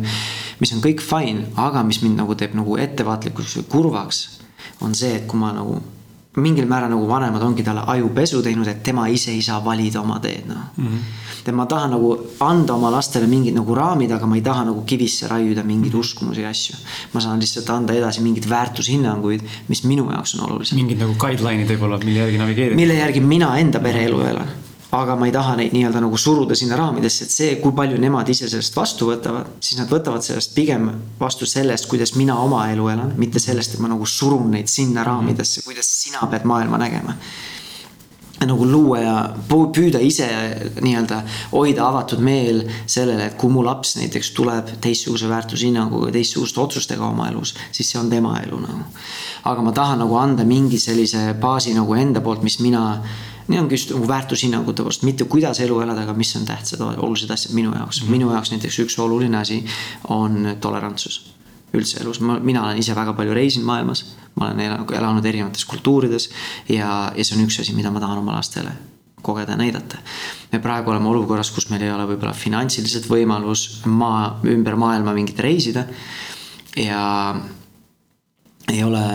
mis 0.60 0.74
on 0.74 0.82
kõik 0.82 1.02
fine, 1.02 1.48
aga 1.56 1.84
mis 1.84 2.02
mind 2.02 2.18
nagu 2.18 2.36
teeb 2.36 2.54
nagu 2.54 2.78
ettevaatlikuks 2.78 3.58
või 3.58 3.66
kurvaks, 3.70 4.28
on 4.82 4.96
see, 4.96 5.16
et 5.16 5.26
kui 5.28 5.40
ma 5.40 5.54
nagu 5.54 5.82
mingil 6.38 6.66
määral 6.66 6.90
nagu 6.94 7.08
vanemad 7.08 7.42
ongi 7.44 7.64
talle 7.64 7.84
ajupesu 7.88 8.42
teinud, 8.42 8.68
et 8.68 8.84
tema 8.84 9.08
ise 9.08 9.32
ei 9.32 9.42
saa 9.42 9.60
valida 9.66 10.02
oma 10.02 10.20
teed, 10.20 10.48
noh 10.48 10.72
mm 10.78 10.88
-hmm 10.88 11.22
et 11.48 11.54
ma 11.56 11.66
tahan 11.66 11.96
nagu 11.96 12.12
anda 12.46 12.76
oma 12.76 12.92
lastele 12.94 13.28
mingid 13.28 13.56
nagu 13.58 13.76
raamid, 13.76 14.12
aga 14.14 14.28
ma 14.30 14.38
ei 14.38 14.44
taha 14.46 14.66
nagu 14.70 14.84
kivisse 14.86 15.30
raiuda 15.32 15.64
mingeid 15.66 15.96
uskumusi 15.98 16.42
ja 16.46 16.50
asju. 16.50 16.76
ma 17.14 17.22
saan 17.22 17.40
lihtsalt 17.42 17.70
anda 17.70 17.94
edasi 17.98 18.22
mingeid 18.22 18.48
väärtushinnanguid, 18.50 19.46
mis 19.68 19.84
minu 19.84 20.10
jaoks 20.12 20.36
on 20.38 20.46
olulised. 20.50 20.78
mingid 20.78 21.02
nagu 21.02 21.16
guideline'id 21.18 21.70
võib-olla, 21.74 22.02
mille 22.06 22.20
järgi 22.20 22.42
navigeerida. 22.42 22.76
mille 22.76 23.00
järgi 23.00 23.24
mina 23.26 23.56
enda 23.58 23.80
pereelu 23.80 24.22
elan 24.34 24.54
aga 24.92 25.16
ma 25.16 25.28
ei 25.30 25.32
taha 25.32 25.56
neid 25.60 25.72
nii-öelda 25.76 26.02
nagu 26.04 26.18
suruda 26.20 26.56
sinna 26.58 26.76
raamidesse, 26.80 27.26
et 27.26 27.36
see, 27.36 27.54
kui 27.64 27.72
palju 27.76 28.00
nemad 28.02 28.28
ise 28.30 28.50
sellest 28.52 28.76
vastu 28.76 29.08
võtavad, 29.12 29.54
siis 29.64 29.80
nad 29.80 29.92
võtavad 29.92 30.26
sellest 30.26 30.52
pigem 30.56 30.90
vastu 31.20 31.48
sellest, 31.48 31.88
kuidas 31.92 32.16
mina 32.20 32.36
oma 32.44 32.66
elu 32.74 32.90
elan, 32.92 33.16
mitte 33.22 33.40
sellest, 33.40 33.76
et 33.78 33.84
ma 33.84 33.92
nagu 33.92 34.08
surun 34.08 34.52
neid 34.58 34.72
sinna 34.72 35.06
raamidesse, 35.08 35.64
kuidas 35.68 35.88
sina 36.04 36.28
pead 36.32 36.48
maailma 36.50 36.82
nägema 36.82 37.16
nagu 38.42 38.66
luua 38.66 39.00
ja 39.02 39.16
püüda 39.50 40.00
ise 40.02 40.26
nii-öelda 40.82 41.20
hoida 41.52 41.86
avatud 41.86 42.22
meel 42.26 42.64
sellele, 42.90 43.28
et 43.30 43.36
kui 43.40 43.52
mu 43.54 43.64
laps 43.66 43.96
näiteks 44.00 44.32
tuleb 44.38 44.72
teistsuguse 44.82 45.30
väärtushinnanguga, 45.30 46.12
teistsuguste 46.16 46.62
otsustega 46.64 47.06
oma 47.06 47.30
elus, 47.30 47.54
siis 47.72 47.92
see 47.92 48.00
on 48.02 48.10
tema 48.10 48.40
elu 48.42 48.62
nagu. 48.64 48.88
aga 49.44 49.62
ma 49.62 49.72
tahan 49.74 50.02
nagu 50.04 50.18
anda 50.18 50.46
mingi 50.46 50.80
sellise 50.80 51.36
baasi 51.42 51.74
nagu 51.78 51.94
enda 51.98 52.22
poolt, 52.22 52.42
mis 52.46 52.60
mina, 52.60 53.02
nii 53.48 53.60
ongi 53.60 53.76
just 53.76 53.92
nagu 53.94 54.08
väärtushinnangute 54.08 54.84
poolest, 54.84 55.04
mitte 55.08 55.26
kuidas 55.26 55.60
elu 55.60 55.82
elada, 55.82 56.06
aga 56.06 56.14
mis 56.18 56.36
on 56.40 56.46
tähtsad, 56.46 56.82
olulised 56.82 57.32
asjad 57.34 57.56
minu 57.58 57.74
jaoks. 57.76 58.04
minu 58.10 58.32
jaoks 58.32 58.52
näiteks 58.52 58.80
üks 58.86 59.00
oluline 59.00 59.38
asi 59.38 59.64
on 60.10 60.58
tolerantsus 60.62 61.22
üldse 61.74 62.02
elus, 62.04 62.20
ma, 62.20 62.38
mina 62.44 62.66
olen 62.66 62.80
ise 62.82 62.96
väga 62.96 63.14
palju 63.16 63.34
reisinud 63.34 63.66
maailmas. 63.66 64.06
ma 64.36 64.48
olen 64.48 64.86
elanud 64.96 65.26
erinevates 65.26 65.66
kultuurides 65.66 66.30
ja, 66.70 67.12
ja 67.16 67.24
see 67.26 67.36
on 67.36 67.46
üks 67.46 67.60
asi, 67.60 67.76
mida 67.76 67.92
ma 67.92 68.00
tahan 68.00 68.22
oma 68.22 68.38
lastele 68.38 68.72
kogeda 69.22 69.52
ja 69.52 69.58
näidata. 69.58 69.98
me 70.52 70.60
praegu 70.60 70.92
oleme 70.92 71.10
olukorras, 71.10 71.52
kus 71.52 71.70
meil 71.70 71.84
ei 71.86 71.92
ole 71.92 72.08
võib-olla 72.10 72.34
finantsiliselt 72.34 73.08
võimalus 73.10 73.82
maa, 73.86 74.40
ümber 74.48 74.76
maailma 74.76 75.14
mingit 75.14 75.40
reisida. 75.40 75.86
ja 76.78 77.36
ei 78.72 78.84
ole 78.84 79.06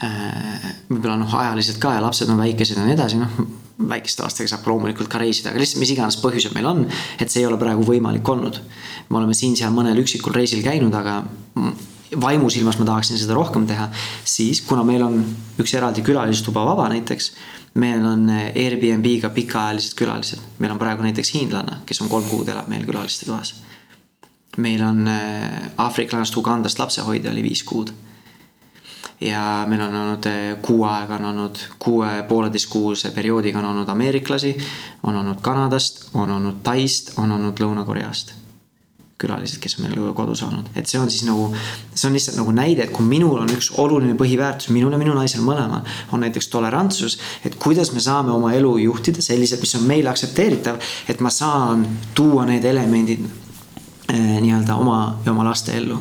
võib-olla 0.00 1.16
noh, 1.20 1.34
ajaliselt 1.42 1.80
ka 1.82 1.94
ja 1.96 2.04
lapsed 2.04 2.30
on 2.32 2.40
väikesed 2.40 2.78
ja 2.78 2.86
nii 2.86 2.96
edasi, 2.96 3.20
noh 3.20 3.42
väikeste 3.88 4.24
lastega 4.24 4.50
saab 4.50 4.66
loomulikult 4.68 5.08
ka 5.10 5.20
reisida, 5.20 5.50
aga 5.50 5.60
lihtsalt 5.62 5.80
mis 5.82 5.92
iganes 5.94 6.18
põhjusel 6.20 6.52
meil 6.56 6.68
on, 6.68 6.82
et 7.20 7.32
see 7.32 7.42
ei 7.42 7.48
ole 7.48 7.58
praegu 7.60 7.84
võimalik 7.86 8.28
olnud. 8.28 8.60
me 9.10 9.18
oleme 9.18 9.34
siin-seal 9.34 9.72
mõnel 9.74 9.98
üksikul 10.02 10.34
reisil 10.36 10.62
käinud, 10.62 10.94
aga 10.94 11.22
vaimusilmas 12.20 12.78
ma 12.78 12.88
tahaksin 12.90 13.18
seda 13.18 13.34
rohkem 13.34 13.66
teha, 13.66 13.88
siis 14.24 14.60
kuna 14.66 14.84
meil 14.84 15.02
on 15.06 15.22
üks 15.62 15.74
eraldi 15.78 16.04
külalistuba 16.06 16.64
vaba 16.66 16.88
näiteks, 16.92 17.32
meil 17.80 18.04
on 18.04 18.28
Airbnb-ga 18.30 19.30
pikaajalised 19.34 19.96
külalised, 19.98 20.44
meil 20.58 20.74
on 20.74 20.78
praegu 20.78 21.06
näiteks 21.06 21.34
hiinlanna, 21.36 21.80
kes 21.86 22.02
on 22.02 22.12
kolm 22.12 22.28
kuud 22.28 22.48
elab 22.50 22.68
meil 22.68 22.86
külaliste 22.86 23.26
toas. 23.30 23.54
meil 24.58 24.82
on 24.82 25.06
äh, 25.08 25.70
aafriklasest 25.78 26.36
Ugandast 26.36 26.78
lapsehoidja 26.78 27.30
oli 27.30 27.42
viis 27.42 27.62
kuud 27.64 27.92
ja 29.20 29.64
meil 29.68 29.80
on 29.80 29.94
olnud 29.94 30.26
eh, 30.26 30.56
kuu 30.62 30.84
aega 30.88 31.18
on 31.20 31.24
olnud, 31.24 31.62
kuue 31.78 32.22
pooleteistkuuse 32.28 33.10
perioodiga 33.10 33.58
on 33.58 33.64
olnud 33.64 33.88
ameeriklasi, 33.88 34.56
on 35.02 35.16
olnud 35.16 35.40
Kanadast, 35.42 36.08
on 36.14 36.30
olnud 36.30 36.62
Taist, 36.62 37.18
on 37.18 37.32
olnud 37.32 37.60
Lõuna-Koreast. 37.60 38.36
Külalised, 39.20 39.60
kes 39.60 39.76
on 39.76 39.84
meil 39.84 40.14
kodu 40.16 40.32
saanud, 40.34 40.70
et 40.72 40.88
see 40.88 40.96
on 40.96 41.10
siis 41.12 41.26
nagu, 41.28 41.50
see 41.92 42.06
on 42.08 42.14
lihtsalt 42.16 42.38
nagu 42.40 42.54
näide, 42.56 42.86
et 42.86 42.94
kui 42.94 43.04
minul 43.04 43.42
on 43.42 43.52
üks 43.52 43.68
oluline 43.82 44.14
põhiväärtus, 44.16 44.70
minul 44.72 44.96
ja 44.96 45.00
minu 45.02 45.12
naisel 45.12 45.44
mõlemal 45.44 45.84
on 46.16 46.24
näiteks 46.24 46.48
tolerantsus, 46.48 47.18
et 47.44 47.58
kuidas 47.60 47.92
me 47.92 48.00
saame 48.00 48.32
oma 48.32 48.54
elu 48.56 48.72
juhtida 48.86 49.20
selliselt, 49.20 49.60
mis 49.60 49.76
on 49.76 49.84
meile 49.84 50.08
aktsepteeritav, 50.08 50.80
et 51.12 51.20
ma 51.20 51.28
saan 51.28 51.84
tuua 52.16 52.48
need 52.48 52.64
elemendid 52.64 53.28
eh, 54.08 54.40
nii-öelda 54.40 54.80
oma 54.80 55.02
ja 55.26 55.36
oma 55.36 55.44
laste 55.52 55.76
ellu 55.76 56.00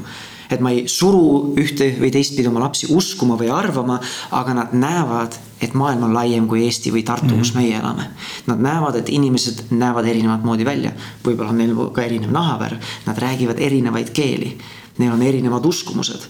et 0.49 0.61
ma 0.63 0.71
ei 0.73 0.87
suru 0.89 1.53
ühte 1.59 1.91
või 1.99 2.09
teistpidi 2.13 2.49
oma 2.49 2.63
lapsi 2.63 2.89
uskuma 2.93 3.37
või 3.37 3.51
arvama, 3.53 3.99
aga 4.35 4.55
nad 4.57 4.73
näevad, 4.73 5.37
et 5.61 5.75
maailm 5.77 6.07
on 6.07 6.15
laiem 6.15 6.47
kui 6.49 6.63
Eesti 6.65 6.93
või 6.93 7.03
Tartu 7.05 7.27
mm, 7.27 7.31
-hmm. 7.31 7.39
kus 7.39 7.53
mhm. 7.53 7.61
meie 7.61 7.77
elame. 7.77 8.09
Nad 8.47 8.65
näevad, 8.65 8.95
et 8.95 9.09
inimesed 9.09 9.69
näevad 9.69 10.09
erinevat 10.09 10.43
moodi 10.43 10.65
välja, 10.65 10.91
võib-olla 11.25 11.53
on 11.53 11.61
neil 11.61 11.75
ka 11.93 12.01
erinev 12.01 12.33
nahavärv, 12.33 12.91
nad 13.05 13.17
räägivad 13.17 13.59
erinevaid 13.59 14.09
keeli, 14.09 14.57
neil 14.97 15.13
on 15.13 15.21
erinevad 15.21 15.65
uskumused 15.65 16.29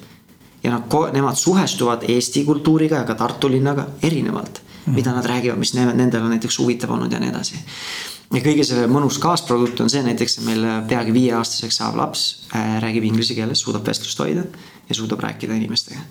ja 0.63 0.71
nad, 0.71 1.13
nemad 1.13 1.35
suhestuvad 1.35 2.03
Eesti 2.07 2.43
kultuuriga 2.45 2.95
ja 2.95 3.03
ka 3.03 3.15
Tartu 3.15 3.49
linnaga 3.49 3.87
erinevalt 4.03 4.61
mm. 4.61 4.91
-hmm. 4.91 4.95
mida 4.95 5.11
nad 5.11 5.25
räägivad, 5.25 5.57
mis 5.57 5.73
nendel 5.73 6.23
on 6.23 6.29
näiteks 6.29 6.59
huvitav 6.59 6.91
olnud 6.91 7.11
ja 7.11 7.19
nii 7.19 7.29
edasi 7.29 7.55
ja 8.33 8.41
kõige 8.45 8.65
selle 8.67 8.87
mõnus 8.91 9.17
kaasprodukt 9.21 9.79
on 9.83 9.89
see 9.89 10.03
näiteks, 10.05 10.37
et 10.39 10.45
meil 10.45 10.65
peagi 10.89 11.13
viieaastaseks 11.15 11.81
saav 11.81 11.97
laps 11.97 12.25
äh, 12.53 12.77
räägib 12.83 13.07
inglise 13.09 13.37
keeles, 13.37 13.63
suudab 13.63 13.87
vestlust 13.87 14.19
hoida 14.21 14.45
ja 14.89 14.95
suudab 14.95 15.23
rääkida 15.25 15.57
inimestega. 15.57 16.01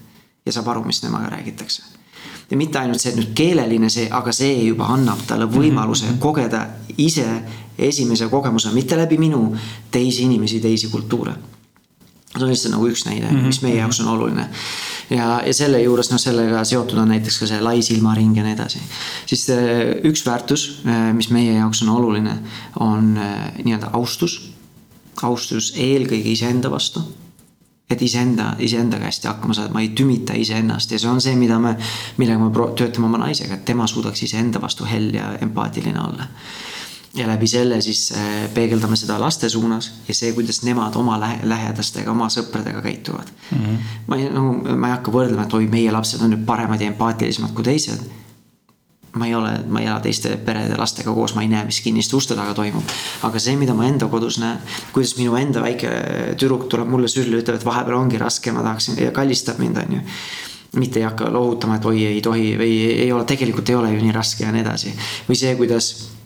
ja 0.47 0.53
saab 0.53 0.69
aru, 0.69 0.85
mis 0.85 1.01
temaga 1.01 1.31
räägitakse. 1.37 1.83
ja 2.51 2.57
mitte 2.57 2.79
ainult 2.79 3.01
see, 3.01 3.13
et 3.13 3.21
nüüd 3.21 3.35
keeleline 3.35 3.91
see, 3.91 4.09
aga 4.11 4.33
see 4.33 4.65
juba 4.65 4.89
annab 4.95 5.23
talle 5.27 5.47
võimaluse 5.47 6.07
mm 6.07 6.13
-hmm. 6.13 6.19
kogeda 6.19 6.67
ise 6.97 7.27
esimese 7.79 8.29
kogemuse, 8.29 8.73
mitte 8.75 8.97
läbi 8.97 9.19
minu, 9.19 9.57
teisi 9.91 10.23
inimesi, 10.23 10.61
teisi 10.61 10.89
kultuure. 10.89 11.35
See 12.39 12.47
on 12.47 12.53
lihtsalt 12.53 12.75
nagu 12.77 12.89
üks 12.89 13.05
näide 13.07 13.27
mm, 13.29 13.37
-hmm. 13.37 13.53
mis 13.53 13.63
meie 13.63 13.81
jaoks 13.81 14.01
on 14.01 14.09
oluline 14.15 14.49
ja, 15.11 15.43
ja 15.47 15.55
selle 15.55 15.81
juures 15.83 16.11
noh, 16.13 16.21
sellega 16.21 16.65
seotud 16.65 16.99
on 16.99 17.13
näiteks 17.13 17.39
ka 17.43 17.49
see 17.51 17.61
lai 17.65 17.83
silmaring 17.83 18.37
ja 18.37 18.45
nii 18.45 18.57
edasi. 18.57 18.83
siis 19.27 19.47
üks 20.09 20.25
väärtus, 20.27 20.69
äh, 20.87 21.13
mis 21.15 21.31
meie 21.31 21.55
jaoks 21.59 21.83
on 21.83 21.95
oluline, 21.97 22.39
on 22.81 23.17
äh, 23.17 23.53
nii-öelda 23.65 23.91
austus. 23.93 24.53
austus 25.23 25.73
eelkõige 25.77 26.31
iseenda 26.31 26.71
vastu 26.71 27.03
et 27.91 28.03
iseenda, 28.03 28.53
iseendaga 28.61 29.09
hästi 29.09 29.29
hakkama 29.29 29.55
saada, 29.57 29.73
ma 29.73 29.81
ei 29.81 29.89
tümita 29.97 30.35
iseennast 30.37 30.91
ja 30.93 30.99
see 31.01 31.09
on 31.09 31.23
see, 31.25 31.37
mida 31.41 31.57
me, 31.59 31.73
millega 32.21 32.39
me 32.43 32.67
töötame 32.77 33.09
oma 33.09 33.21
naisega, 33.23 33.57
et 33.57 33.65
tema 33.65 33.87
suudaks 33.89 34.23
iseenda 34.23 34.61
vastu 34.61 34.85
hell 34.85 35.15
ja 35.15 35.31
empaatiline 35.41 36.01
olla. 36.01 36.29
Ja 37.15 37.27
läbi 37.27 37.47
selle 37.47 37.81
siis 37.81 38.13
äh, 38.13 38.51
peegeldame 38.55 38.97
seda 38.97 39.19
laste 39.21 39.49
suunas 39.49 39.91
ja 40.09 40.15
see, 40.15 40.33
kuidas 40.37 40.63
nemad 40.63 40.97
oma 40.97 41.19
lähe, 41.21 41.41
lähedastega, 41.49 42.11
oma 42.11 42.29
sõpradega 42.33 42.83
käituvad 42.85 43.31
mm. 43.51 43.59
-hmm. 43.59 43.91
ma 44.07 44.17
ei, 44.17 44.31
no 44.33 44.53
ma 44.53 44.91
ei 44.91 44.97
hakka 44.97 45.13
võrdlema, 45.13 45.47
et 45.47 45.55
oi, 45.55 45.67
meie 45.73 45.93
lapsed 45.93 46.23
on 46.23 46.35
nüüd 46.35 46.45
paremad 46.47 46.81
ja 46.81 46.91
empaatilisemad 46.93 47.55
kui 47.57 47.65
teised. 47.65 48.03
ma 49.19 49.27
ei 49.27 49.35
ole, 49.35 49.53
ma 49.69 49.81
ei 49.81 49.87
ela 49.87 50.01
teiste 50.01 50.37
perede 50.37 50.77
lastega 50.77 51.15
koos, 51.15 51.35
ma 51.35 51.43
ei 51.43 51.49
näe, 51.49 51.65
mis 51.65 51.81
kinniste 51.81 52.17
uste 52.17 52.35
taga 52.37 52.55
toimub. 52.55 52.85
aga 53.23 53.39
see, 53.39 53.57
mida 53.57 53.75
ma 53.75 53.87
enda 53.89 54.07
kodus 54.07 54.39
näen, 54.39 54.59
kuidas 54.93 55.17
minu 55.17 55.37
enda 55.37 55.63
väike 55.65 55.89
tüdruk 56.37 56.69
tuleb 56.69 56.89
mulle 56.89 57.09
sülle, 57.09 57.41
ütleb, 57.41 57.57
et 57.57 57.65
vahepeal 57.65 57.97
ongi 57.97 58.19
raske, 58.19 58.53
ma 58.53 58.63
tahaksin 58.63 59.01
ja 59.01 59.11
kallistab 59.11 59.59
mind, 59.59 59.77
on 59.77 59.97
ju 59.97 60.05
mitte 60.77 61.01
ei 61.01 61.05
hakka 61.09 61.33
lohutama, 61.33 61.77
et 61.77 61.85
oi, 61.85 62.05
ei 62.05 62.21
tohi 62.21 62.53
või 62.61 62.73
ei 62.93 63.13
ole, 63.13 63.25
tegelikult 63.25 63.69
ei 63.69 63.75
ole 63.75 63.95
ju 63.95 64.05
nii 64.05 64.13
raske 64.13 64.45
ja 64.45 64.53
nii 64.53 64.61
edasi. 64.61 64.93
või 65.29 65.37
see, 65.41 65.57
kuidas 65.57 66.18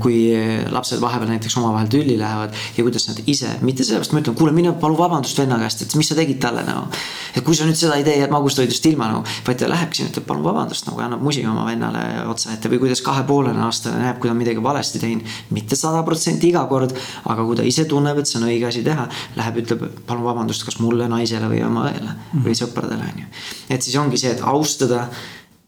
kui 0.00 0.30
lapsed 0.70 1.00
vahepeal 1.02 1.32
näiteks 1.32 1.56
omavahel 1.58 1.88
tülli 1.90 2.14
lähevad 2.18 2.54
ja 2.76 2.84
kuidas 2.86 3.08
nad 3.08 3.18
ise, 3.26 3.50
mitte 3.66 3.84
sellepärast 3.84 4.12
ma 4.14 4.22
ütlen, 4.22 4.36
kuule 4.38 4.52
mine 4.54 4.72
palu 4.78 4.94
vabandust 4.98 5.38
venna 5.40 5.58
käest, 5.58 5.82
et 5.82 5.94
mis 5.98 6.06
sa 6.10 6.14
tegid 6.14 6.38
talle 6.42 6.62
nagu. 6.66 6.86
et 7.34 7.42
kui 7.46 7.56
sa 7.58 7.66
nüüd 7.66 7.78
seda 7.78 7.96
ei 7.98 8.04
tee, 8.06 8.16
jääd 8.20 8.30
magustoidust 8.30 8.86
ilma 8.86 9.08
nagu, 9.10 9.24
vaid 9.46 9.58
ta 9.58 9.68
läheb 9.70 9.94
sinna, 9.96 10.12
ütleb 10.12 10.26
palun 10.28 10.46
vabandust 10.46 10.86
nagu 10.86 11.02
annab 11.02 11.22
musi 11.22 11.42
oma 11.46 11.64
vennale 11.66 12.04
otsa 12.30 12.54
ette 12.54 12.70
või 12.70 12.84
kuidas 12.84 13.02
kahepoolene 13.06 13.64
aastane 13.66 14.04
näeb, 14.04 14.20
kui 14.22 14.30
ta 14.30 14.36
on 14.36 14.38
midagi 14.38 14.62
valesti 14.62 15.02
teinud. 15.02 15.34
mitte 15.50 15.78
sada 15.78 16.04
protsenti 16.06 16.50
iga 16.50 16.64
kord, 16.70 16.94
aga 17.24 17.46
kui 17.46 17.58
ta 17.58 17.66
ise 17.66 17.86
tunneb, 17.90 18.22
et 18.22 18.30
see 18.30 18.38
on 18.38 18.46
õige 18.46 18.70
asi 18.70 18.84
teha, 18.86 19.08
läheb, 19.36 19.60
ütleb 19.64 19.84
palun 20.06 20.26
vabandust, 20.30 20.64
kas 20.66 20.78
mulle, 20.78 21.10
naisele 21.10 21.50
või 21.50 21.64
oma 21.66 21.88
õele 21.90 22.16
või 22.46 22.54
sõpradele 22.54 23.10
on 23.10 23.22
ju. 23.24 23.28
et 23.68 23.82
siis 23.82 23.98
ongi 23.98 24.18
see, 24.18 24.34
et 24.36 24.46
austada 24.46 25.08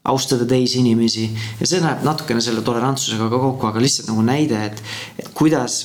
austada 0.04 0.46
teisi 0.48 0.80
inimesi 0.82 1.28
ja 1.60 1.66
see 1.66 1.82
läheb 1.82 2.02
natukene 2.06 2.42
selle 2.42 2.64
tolerantsusega 2.66 3.28
ka 3.30 3.38
kokku, 3.44 3.68
aga 3.68 3.82
lihtsalt 3.82 4.10
nagu 4.10 4.24
näide, 4.26 4.58
et, 4.70 4.82
et 5.22 5.28
kuidas 5.36 5.76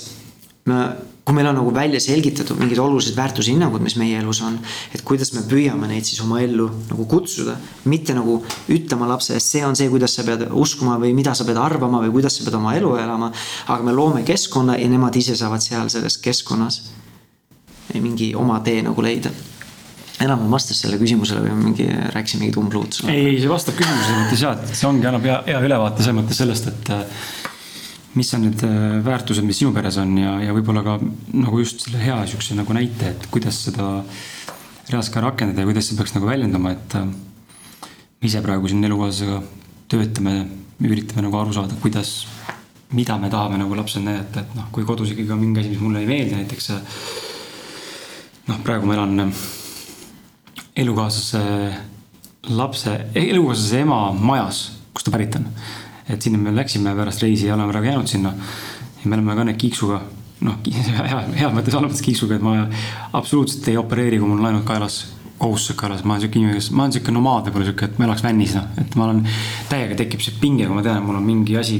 me, 0.66 0.80
kui 1.28 1.36
meil 1.38 1.50
on 1.52 1.58
nagu 1.60 1.74
välja 1.76 2.00
selgitatud 2.02 2.58
mingid 2.58 2.80
olulised 2.82 3.14
väärtushinnangud, 3.18 3.84
mis 3.84 3.98
meie 4.00 4.18
elus 4.18 4.42
on, 4.46 4.58
et 4.96 5.04
kuidas 5.06 5.34
me 5.36 5.44
püüame 5.48 5.90
neid 5.92 6.08
siis 6.08 6.22
oma 6.24 6.42
ellu 6.42 6.66
nagu 6.90 7.06
kutsuda, 7.10 7.58
mitte 7.92 8.16
nagu 8.18 8.40
ütlema 8.74 9.10
lapsele, 9.14 9.42
see 9.44 9.62
on 9.68 9.78
see, 9.78 9.90
kuidas 9.92 10.18
sa 10.18 10.26
pead 10.26 10.48
uskuma 10.50 10.98
või 11.02 11.14
mida 11.18 11.36
sa 11.38 11.46
pead 11.46 11.60
arvama 11.62 12.02
või 12.06 12.16
kuidas 12.18 12.40
sa 12.40 12.48
pead 12.48 12.58
oma 12.58 12.74
elu 12.80 12.96
elama. 13.04 13.30
aga 13.68 13.84
me 13.84 13.94
loome 13.94 14.24
keskkonna 14.26 14.80
ja 14.82 14.90
nemad 14.90 15.16
ise 15.16 15.38
saavad 15.38 15.62
seal 15.62 15.94
selles 15.94 16.18
keskkonnas 16.24 16.82
mingi 17.98 18.34
oma 18.36 18.60
tee 18.66 18.82
nagu 18.86 19.02
leida 19.02 19.32
enam-vähem 20.24 20.54
vastas 20.54 20.80
sellele 20.82 21.00
küsimusele 21.02 21.44
või 21.44 21.58
mingi, 21.60 21.86
rääkisin 22.14 22.42
mingit 22.42 22.58
umbluud? 22.60 23.02
ei, 23.12 23.34
ei, 23.34 23.42
see 23.42 23.52
vastab 23.52 23.78
küsimusele 23.78 24.24
mõttes 24.24 24.44
ja, 24.44 24.54
et 24.58 24.72
see 24.74 24.88
ongi, 24.90 25.06
annab 25.10 25.28
hea, 25.28 25.38
hea 25.52 25.60
ülevaate 25.68 26.06
selles 26.06 26.18
mõttes 26.18 26.40
sellest, 26.42 26.70
et 26.72 26.92
äh, 26.96 27.04
mis 28.18 28.34
on 28.34 28.48
need 28.48 28.64
äh, 28.66 28.88
väärtused, 29.06 29.46
mis 29.46 29.62
sinu 29.62 29.74
peres 29.76 30.00
on 30.02 30.16
ja, 30.18 30.38
ja 30.48 30.56
võib-olla 30.58 30.82
ka 30.86 30.98
nagu 31.38 31.62
just 31.62 31.86
selle 31.86 32.02
hea 32.02 32.18
sihukese 32.26 32.58
nagu 32.58 32.78
näite, 32.78 33.14
et 33.14 33.28
kuidas 33.34 33.60
seda 33.68 33.92
reaalselt 34.88 35.14
ka 35.14 35.24
rakendada 35.28 35.62
ja 35.62 35.70
kuidas 35.70 35.90
see 35.90 36.00
peaks 36.00 36.16
nagu 36.16 36.30
väljenduma, 36.30 36.74
et 36.74 36.98
äh, 36.98 37.06
me 38.18 38.32
ise 38.32 38.42
praegu 38.46 38.72
siin 38.72 38.90
elukaaslasega 38.90 39.44
töötame, 39.92 40.40
üritame 40.82 41.28
nagu 41.28 41.38
aru 41.40 41.54
saada, 41.56 41.78
kuidas, 41.84 42.16
mida 42.98 43.20
me 43.22 43.30
tahame 43.30 43.62
nagu 43.62 43.78
lapsele 43.78 44.08
näidata, 44.08 44.42
et 44.42 44.58
noh, 44.58 44.72
kui 44.74 44.88
kodus 44.88 45.14
ikkagi 45.14 45.36
on 45.36 45.44
mingi 45.44 45.62
asi, 45.62 45.76
mis 45.76 45.84
mulle 45.84 46.02
ei 46.02 46.10
meeldi, 46.10 46.42
näiteks 46.42 46.74
noh, 48.50 48.60
praegu 48.66 48.90
ma 48.90 48.98
elan 48.98 49.30
elukaaslase 50.78 51.42
lapse, 52.50 52.94
elukaaslase 53.16 53.82
ema 53.86 54.00
majas, 54.14 54.62
kust 54.94 55.08
ta 55.08 55.14
pärit 55.14 55.36
on. 55.40 55.48
et 56.10 56.22
sinna 56.22 56.38
me 56.40 56.56
läksime 56.56 56.94
pärast 56.96 57.22
reisi 57.22 57.48
ja 57.48 57.56
oleme 57.56 57.72
praegu 57.72 57.90
jäänud 57.90 58.08
sinna. 58.08 58.34
ja 59.04 59.10
me 59.10 59.16
oleme 59.16 59.36
ka 59.36 59.44
need 59.44 59.58
kiiksuga, 59.58 60.02
noh, 60.42 60.58
hea, 61.12 61.22
heas 61.42 61.54
mõttes, 61.54 61.74
halvas 61.74 61.92
mõttes 61.92 62.06
kiiksuga, 62.06 62.38
et 62.38 62.46
ma 62.46 62.68
absoluutselt 63.14 63.68
ei 63.68 63.78
opereeri, 63.78 64.20
kui 64.20 64.30
mul 64.30 64.40
on 64.44 64.52
ainult 64.52 64.68
kaelas 64.68 65.06
kohustused 65.38 65.78
kaelas, 65.78 66.04
ma 66.04 66.16
olen 66.16 66.26
siuke 66.26 66.40
inimene, 66.40 66.58
kes, 66.58 66.72
ma 66.74 66.86
olen 66.86 66.96
siuke 66.96 67.14
nomaad 67.14 67.50
võib-olla 67.50 67.68
siuke, 67.68 67.90
et 67.92 68.00
ma 68.00 68.08
elaks 68.08 68.24
vännis 68.26 68.56
noh, 68.58 68.70
et 68.82 68.96
ma 68.98 69.06
olen, 69.06 69.20
täiega 69.70 69.98
tekib 70.00 70.24
see 70.24 70.40
pinge, 70.42 70.66
kui 70.66 70.78
ma 70.78 70.86
tean, 70.86 70.98
et 70.98 71.06
mul 71.06 71.20
on 71.20 71.26
mingi 71.26 71.58
asi 71.60 71.78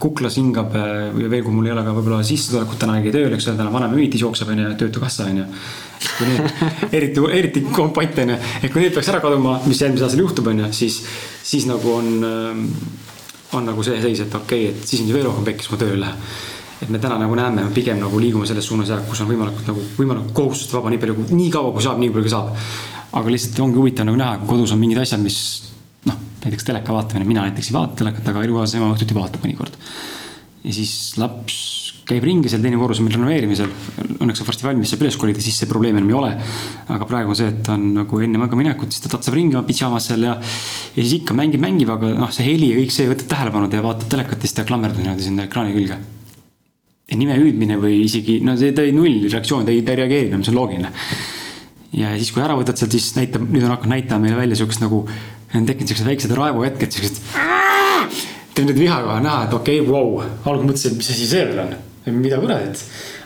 kuklas 0.00 0.36
hingab 0.40 0.74
ja 0.76 1.30
veel, 1.30 1.42
kui 1.44 1.54
mul 1.54 1.68
ei 1.68 1.74
ole 1.74 1.84
ka 1.86 1.94
võib-olla 1.96 2.20
sissetulekut 2.26 2.80
täna 2.80 2.98
käi 3.04 3.12
tööl, 3.14 3.34
eks 3.36 3.48
ole, 3.50 3.58
täna 3.60 3.72
vanemahüvitis 3.74 4.24
jookseb 4.24 4.52
onju, 4.54 4.70
töötukassa 4.80 5.26
onju. 5.30 5.48
kui 6.18 6.30
need, 6.30 6.62
eriti, 7.00 7.24
eriti 7.40 7.64
kompant 7.72 8.22
onju, 8.24 8.38
et 8.62 8.70
kui 8.72 8.84
need 8.84 8.96
peaks 8.96 9.10
ära 9.12 9.20
kaduma, 9.24 9.58
mis 9.66 9.82
järgmisel 9.82 10.08
aastal 10.08 10.24
juhtub 10.24 10.48
onju, 10.52 10.70
siis, 10.76 11.02
siis 11.44 11.68
nagu 11.68 11.92
on, 11.96 12.24
on 13.58 13.68
nagu 13.68 13.84
see 13.86 14.00
seis, 14.02 14.24
et 14.24 14.40
okei 14.40 14.70
okay,, 14.70 14.78
et 14.78 14.88
siis 14.88 15.04
on 15.04 15.12
veel 15.14 15.28
rohkem 15.28 15.52
pekkis, 15.52 15.68
kui 15.68 15.78
ma 15.78 15.84
tööle 15.84 16.00
ei 16.00 16.06
lähe 16.06 16.48
et 16.80 16.88
me 16.88 16.98
täna 16.98 17.18
nagu 17.20 17.34
näeme, 17.36 17.66
pigem 17.76 17.98
nagu 18.00 18.20
liigume 18.20 18.46
selles 18.48 18.64
suunas 18.66 18.88
jah, 18.88 19.02
kus 19.04 19.20
on 19.20 19.28
võimalikult 19.28 19.66
nagu 19.68 19.82
võimalikult 19.98 20.32
kohustust 20.36 20.72
vaba 20.72 20.92
nii 20.92 21.00
palju, 21.02 21.26
nii 21.28 21.50
kaua 21.52 21.74
kui 21.76 21.84
saab, 21.84 22.00
nii 22.00 22.12
palju 22.14 22.24
kui 22.24 22.32
saab. 22.32 22.54
aga 23.20 23.32
lihtsalt 23.34 23.58
ongi 23.60 23.76
huvitav 23.76 24.06
nagu 24.08 24.16
näha, 24.16 24.38
kui 24.40 24.48
kodus 24.54 24.72
on 24.72 24.80
mingid 24.80 25.02
asjad, 25.02 25.20
mis 25.20 25.36
näiteks 26.44 26.66
teleka 26.66 26.96
vaatamine, 26.96 27.28
mina 27.28 27.44
näiteks 27.48 27.70
ei 27.70 27.76
vaata 27.76 28.00
telekat, 28.02 28.32
aga 28.32 28.46
elukaaslase 28.46 28.80
ema 28.80 28.94
õhtuti 28.94 29.16
vaatab 29.16 29.44
mõnikord. 29.46 29.76
ja 30.64 30.72
siis 30.76 30.94
laps 31.20 31.60
käib 32.10 32.26
ringi 32.26 32.50
seal 32.50 32.62
teine 32.64 32.78
korrus 32.80 33.00
on 33.00 33.06
meil 33.06 33.16
renoveerimisel, 33.16 33.70
õnneks 34.18 34.42
on 34.42 34.48
varsti 34.48 34.66
valmis, 34.66 34.90
saab 34.90 35.04
üles 35.04 35.18
kolida, 35.20 35.42
siis 35.44 35.58
see 35.60 35.68
probleemi 35.70 36.00
enam 36.00 36.10
ei 36.10 36.16
ole. 36.18 36.30
aga 36.90 37.08
praegu 37.08 37.32
on 37.32 37.38
see, 37.38 37.50
et 37.52 37.60
ta 37.66 37.76
on 37.76 37.86
nagu 38.00 38.22
enne 38.24 38.40
magaminekut, 38.40 38.90
siis 38.90 39.04
ta 39.04 39.12
tatsab 39.14 39.36
ringi 39.36 39.58
oma 39.58 39.66
pidžaamas 39.68 40.08
seal 40.10 40.26
ja. 40.26 40.36
ja 40.40 41.00
siis 41.00 41.20
ikka 41.20 41.36
mängib, 41.38 41.62
mängib, 41.62 41.92
aga 41.94 42.12
noh, 42.18 42.32
see 42.34 42.48
heli 42.48 42.72
ja 42.72 42.78
kõik 42.80 42.94
see 42.94 43.10
võtab 43.10 43.30
tähelepanu, 43.34 43.70
ta 43.70 43.82
vaatab 43.84 44.10
telekat 44.16 44.40
ja 44.40 44.48
siis 44.48 44.58
ta 44.58 44.66
klamerdub 44.68 45.04
niimoodi 45.04 45.28
sinna 45.28 45.46
ekraani 45.46 45.76
külge. 45.76 46.00
nime 47.20 47.36
hüüdmine 47.38 47.78
või 47.82 48.00
isegi, 48.06 48.40
no 48.46 48.56
see 48.58 48.74
tõi 48.74 48.94
null 48.96 49.28
reaktsioon, 49.28 49.66
ta 49.66 49.74
ei, 49.74 49.84
ta 49.86 49.94
ei 49.94 50.02
reageerinud, 50.02 50.42
mis 50.42 50.50
on 50.50 50.58
loogiline. 50.58 50.92
ja 52.00 52.14
siis, 52.16 52.32
kui 52.34 52.42
ära 52.42 52.58
võtad 52.58 52.80
sealt, 52.80 52.96
siis 52.96 53.12
näitab, 53.18 53.46
nüüd 53.46 53.66
on 53.66 53.76
hakanud 53.76 53.94
näitama 53.94 54.26
meile 54.26 54.42
välja 54.42 54.58
sihukest 54.58 54.82
nagu 54.82 55.04
on 55.54 55.66
tekkinud 55.66 55.90
siuksed 55.90 56.06
väiksed 56.06 56.34
raevuhetked, 56.36 56.94
siuksed. 56.94 57.20
teeb 58.54 58.66
nüüd 58.68 58.78
viha 58.78 59.00
kohe 59.04 59.20
näha, 59.24 59.44
et 59.46 59.54
okei 59.56 59.80
okay,, 59.80 59.92
vau, 59.92 60.20
algul 60.44 60.68
mõtlesin, 60.68 60.94
et 60.94 61.00
mis 61.00 61.10
asi 61.14 61.26
see 61.30 61.44
veel 61.48 61.60
on, 61.64 61.74
mida 62.20 62.38
kuradit. 62.42 62.82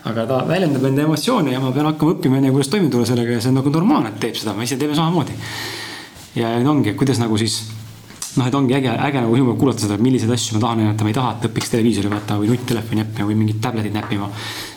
aga 0.09 0.27
ta 0.29 0.43
väljendab 0.49 0.85
enda 0.89 1.07
emotsioone 1.07 1.55
ja 1.55 1.61
ma 1.61 1.73
pean 1.73 1.89
hakkama 1.89 2.17
õppima 2.17 2.41
enne, 2.41 2.53
kuidas 2.53 2.69
toime 2.73 2.91
tulla 2.93 3.09
sellega 3.09 3.37
ja 3.37 3.45
see 3.45 3.53
on 3.53 3.59
nagu 3.61 3.73
normaalne, 3.73 4.13
et 4.13 4.21
teeb 4.25 4.37
seda, 4.41 4.53
me 4.57 4.69
ise 4.69 4.77
teeme 4.81 4.97
samamoodi. 4.97 5.37
ja 6.41 6.53
nüüd 6.59 6.71
ongi, 6.77 6.95
kuidas 7.01 7.21
nagu 7.21 7.41
siis 7.41 7.63
noh, 8.37 8.47
et 8.49 8.55
ongi 8.57 8.77
äge, 8.77 8.93
äge 9.09 9.25
nagu 9.25 9.37
sinu 9.37 9.57
kuulata 9.61 9.85
seda, 9.87 9.99
milliseid 10.01 10.33
asju 10.35 10.57
ma 10.57 10.65
tahan 10.65 10.81
näidata, 10.83 11.07
ma 11.07 11.13
ei 11.13 11.19
taha, 11.19 11.35
et 11.37 11.49
õpiks 11.51 11.73
televiisori 11.73 12.13
vaatama 12.13 12.43
või 12.43 12.55
nutttelefoni 12.55 13.03
näppima 13.03 13.29
või 13.31 13.37
mingit 13.41 13.61
tabletit 13.65 13.95
näppima. 13.95 14.31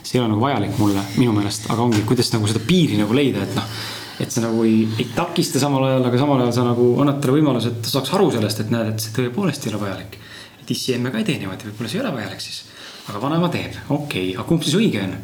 see 0.04 0.18
ei 0.18 0.24
ole 0.24 0.34
nagu 0.34 0.44
vajalik 0.44 0.78
mulle 0.80 1.04
minu 1.18 1.34
meelest, 1.36 1.72
aga 1.72 1.84
ongi, 1.84 2.04
kuidas 2.08 2.32
nagu 2.36 2.48
seda 2.48 2.62
piiri 2.68 3.00
nagu 3.00 3.16
leida, 3.18 3.44
et 3.44 3.56
noh 3.58 3.80
et 4.20 4.34
sa 4.34 4.42
nagu 4.42 4.64
ei, 4.66 4.82
ei 4.98 5.10
takista 5.16 5.62
samal 5.62 5.86
ajal, 5.90 6.08
aga 6.10 6.22
samal 6.22 6.42
ajal 6.42 6.56
sa 6.56 6.66
nagu 6.66 6.88
annad 7.04 7.20
talle 7.22 7.38
võimaluse, 7.38 7.74
et 7.74 7.84
ta 7.86 7.94
saaks 7.94 8.16
aru 8.18 8.32
sellest, 8.34 8.64
et 8.64 8.74
näed, 8.74 8.90
et 8.94 9.04
see 9.04 9.14
tõepoolest 9.18 9.68
ei 9.68 9.74
ole 9.74 9.84
vajalik. 9.84 10.18
et 10.62 10.74
issi 10.74 10.96
emme 10.98 11.14
ka 11.14 11.22
ei 11.22 11.28
tee 11.28 11.38
niimoodi, 11.42 11.70
võib-olla 11.70 11.92
see 11.92 12.02
ei 12.02 12.06
ole 12.06 12.16
vajalik 12.18 12.42
siis. 12.42 12.64
aga 13.08 13.22
vanaema 13.22 13.52
teeb, 13.54 13.78
okei 13.88 14.00
okay., 14.00 14.34
aga 14.36 14.48
kumb 14.50 14.66
siis 14.66 14.78
õige 14.80 15.06
on? 15.06 15.16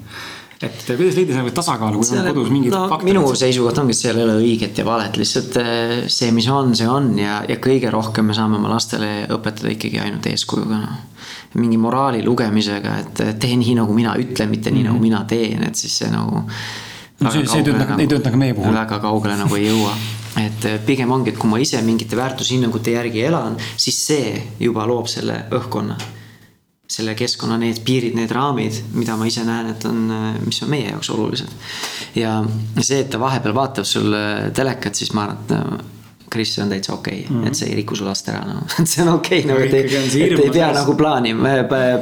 et 0.63 0.85
kuidas 0.87 1.17
leida 1.17 1.35
nagu 1.35 1.49
tasakaalu, 1.51 1.99
kui 1.99 2.19
on 2.19 2.29
kodus 2.29 2.51
mingid 2.53 2.71
no, 2.71 2.85
faktorid? 2.91 3.09
minu 3.09 3.33
seisukoht 3.35 3.81
ongi, 3.81 3.95
et 3.97 3.99
seal 3.99 4.21
ei 4.21 4.23
ole 4.27 4.37
õiget 4.39 4.79
ja 4.79 4.85
valet, 4.87 5.17
lihtsalt 5.19 5.57
eh, 5.59 5.95
see, 6.07 6.29
mis 6.35 6.47
on, 6.53 6.71
see 6.77 6.87
on 6.87 7.09
ja, 7.19 7.41
ja 7.49 7.57
kõige 7.63 7.91
rohkem 7.91 8.29
me 8.29 8.37
saame 8.37 8.61
oma 8.61 8.71
lastele 8.71 9.25
õpetada 9.33 9.73
ikkagi 9.73 9.99
ainult 10.05 10.29
eeskujuga 10.31 10.79
no.. 10.85 10.95
mingi 11.59 11.81
moraali 11.81 12.23
lugemisega, 12.23 12.95
et 13.03 13.25
tee 13.41 13.59
nii, 13.59 13.75
nagu 13.81 13.97
mina 13.97 14.15
ütlen, 14.21 14.53
mitte 14.53 14.71
nii 14.71 14.85
mm, 14.85 14.85
-hmm. 14.85 14.89
nagu 14.93 15.01
mhm. 15.01 15.09
mina 15.09 15.25
teen, 15.27 15.67
et 15.67 15.75
siis 15.75 15.97
see 16.03 16.13
nagu 16.13 16.45
no 16.45 16.47
see, 17.31 17.45
see 17.47 17.61
ei 17.61 17.67
tööta, 17.67 17.85
nagu, 17.85 18.01
ei 18.01 18.09
tööta 18.09 18.33
ka 18.33 18.39
meie 18.39 18.55
puhul. 18.57 18.75
väga 18.75 18.99
kaugele 19.03 19.37
nagu 19.39 19.59
ei 19.59 19.67
jõua. 19.67 19.93
et 20.41 20.65
eh, 20.69 20.79
pigem 20.85 21.11
ongi, 21.13 21.33
et 21.33 21.39
kui 21.39 21.51
ma 21.51 21.61
ise 21.61 21.81
mingite 21.85 22.17
väärtushinnangute 22.19 22.95
järgi 22.95 23.23
elan, 23.29 23.57
siis 23.77 24.01
see 24.07 24.35
juba 24.59 24.87
loob 24.89 25.07
selle 25.11 25.45
õhkkonna. 25.53 25.97
selle 26.93 27.15
keskkonna, 27.17 27.55
need 27.57 27.79
piirid, 27.85 28.13
need 28.13 28.31
raamid, 28.31 28.75
mida 28.93 29.15
ma 29.17 29.25
ise 29.25 29.41
näen, 29.47 29.71
et 29.73 29.85
on, 29.89 30.03
eh, 30.11 30.29
mis 30.45 30.61
on 30.63 30.69
meie 30.73 30.89
jaoks 30.91 31.09
olulised. 31.15 31.57
ja 32.15 32.37
see, 32.79 32.99
et 32.99 33.09
ta 33.09 33.19
vahepeal 33.19 33.55
vaatab 33.55 33.87
sulle 33.87 34.51
telekat, 34.53 34.95
siis 34.95 35.13
ma 35.13 35.27
arvan, 35.27 35.43
et 35.43 36.02
Kris, 36.33 36.55
see 36.55 36.63
on 36.65 36.71
täitsa 36.73 36.95
okei 36.95 37.19
okay, 37.21 37.29
mm, 37.29 37.41
-hmm. 37.41 37.47
et 37.47 37.59
see 37.59 37.69
ei 37.69 37.75
riku 37.81 37.95
su 37.99 38.07
last 38.07 38.29
ära 38.31 38.41
nagu 38.47 38.65
no. 38.65 38.85
see 38.91 39.03
on 39.05 39.13
okei 39.13 39.43
okay, 39.43 39.51
nagu, 39.51 39.61
et 39.67 39.73
ei, 39.73 40.31
et 40.31 40.39
ei 40.39 40.49
pea 40.53 40.71
nagu 40.73 40.95
plaanima, 40.97 41.53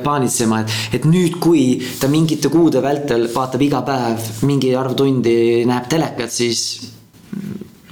paanitsema, 0.04 0.62
et, 0.64 0.80
et 1.00 1.10
nüüd, 1.10 1.38
kui 1.44 1.66
ta 2.00 2.10
mingite 2.12 2.52
kuude 2.54 2.82
vältel 2.84 3.28
vaatab 3.36 3.68
iga 3.68 3.84
päev 3.88 4.32
mingi 4.48 4.74
arv 4.78 4.96
tundi, 4.98 5.36
näeb 5.68 5.92
telekat, 5.92 6.32
siis 6.32 6.64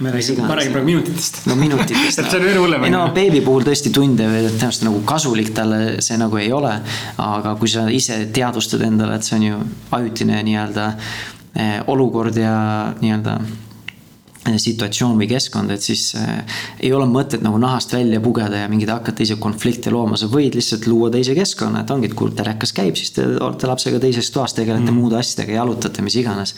ma 0.00 0.10
räägin, 0.10 0.40
ma 0.46 0.56
räägin 0.56 0.72
praegu 0.72 0.86
minutitest. 0.86 1.46
no 1.46 1.56
minutitest 1.56 2.18
no. 2.22 2.30
see 2.30 2.38
on 2.40 2.44
veel 2.44 2.58
hullem. 2.58 2.84
ei 2.84 2.90
no 2.94 3.02
beebi 3.14 3.40
puhul 3.44 3.66
tõesti 3.68 3.92
tunde 3.92 4.24
tõenäoliselt 4.24 4.86
nagu 4.88 5.02
kasulik 5.04 5.52
talle 5.56 5.80
see 6.04 6.16
nagu 6.20 6.40
ei 6.40 6.52
ole. 6.56 6.72
aga 7.20 7.54
kui 7.60 7.68
sa 7.68 7.86
ise 7.92 8.22
teadvustad 8.32 8.84
endale, 8.86 9.18
et 9.20 9.28
see 9.28 9.36
on 9.36 9.48
ju 9.48 9.58
ajutine 9.98 10.40
nii-öelda 10.46 10.86
eh, 11.54 11.76
olukord 11.86 12.36
ja 12.40 12.54
nii-öelda 13.00 13.36
situatsioon 14.58 15.18
või 15.20 15.28
keskkond, 15.30 15.70
et 15.74 15.84
siis 15.84 16.14
äh, 16.18 16.40
ei 16.80 16.92
ole 16.96 17.06
mõtet 17.10 17.44
nagu 17.44 17.58
nahast 17.60 17.92
välja 17.94 18.20
pugeda 18.24 18.64
ja 18.64 18.70
mingeid 18.72 18.90
hakata 18.90 19.22
ise 19.22 19.36
konflikte 19.40 19.92
looma, 19.94 20.18
sa 20.18 20.30
võid 20.32 20.58
lihtsalt 20.58 20.88
luua 20.90 21.12
teise 21.14 21.36
keskkonna, 21.38 21.84
et 21.84 21.94
ongi, 21.94 22.10
et 22.10 22.16
kui 22.18 22.34
telekas 22.36 22.74
käib, 22.76 22.98
siis 22.98 23.14
te 23.16 23.26
olete 23.30 23.70
lapsega 23.70 24.02
teises 24.02 24.30
toas, 24.34 24.56
tegelete 24.56 24.88
mm. 24.88 24.98
muude 24.98 25.20
asjadega, 25.20 25.58
jalutate, 25.60 26.02
mis 26.02 26.18
iganes. 26.20 26.56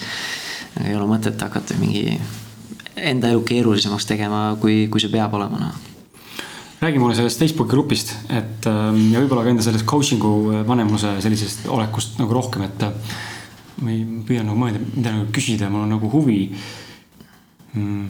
ei 0.81 0.95
ole 0.97 1.05
mõtet 1.05 1.41
hakata 1.43 1.77
mingi 1.77 2.17
enda 2.97 3.33
elu 3.33 3.43
keerulisemaks 3.45 4.07
tegema, 4.09 4.45
kui, 4.61 4.87
kui 4.89 5.03
see 5.03 5.13
peab 5.13 5.35
olema, 5.37 5.67
noh 5.67 5.89
räägi 6.83 6.99
mulle 6.99 7.15
sellest 7.15 7.39
Facebooki 7.39 7.71
grupist, 7.71 8.09
et 8.27 8.67
ähm, 8.67 9.13
ja 9.13 9.21
võib-olla 9.23 9.45
ka 9.47 9.53
enda 9.53 9.63
sellest 9.63 9.87
coaching'u 9.87 10.33
äh, 10.51 10.63
vanemluse 10.67 11.13
sellisest 11.23 11.69
olekust 11.71 12.17
nagu 12.19 12.35
rohkem, 12.35 12.65
et 12.67 12.83
äh, 12.83 13.13
ma 13.83 13.95
püüan 14.27 14.49
nagu 14.49 14.59
mõelda, 14.59 14.83
mida 14.97 15.13
nagu 15.15 15.29
küsida, 15.35 15.71
mul 15.71 15.85
on 15.87 15.95
nagu 15.95 16.11
huvi 16.11 16.41
mm,. 17.75 18.09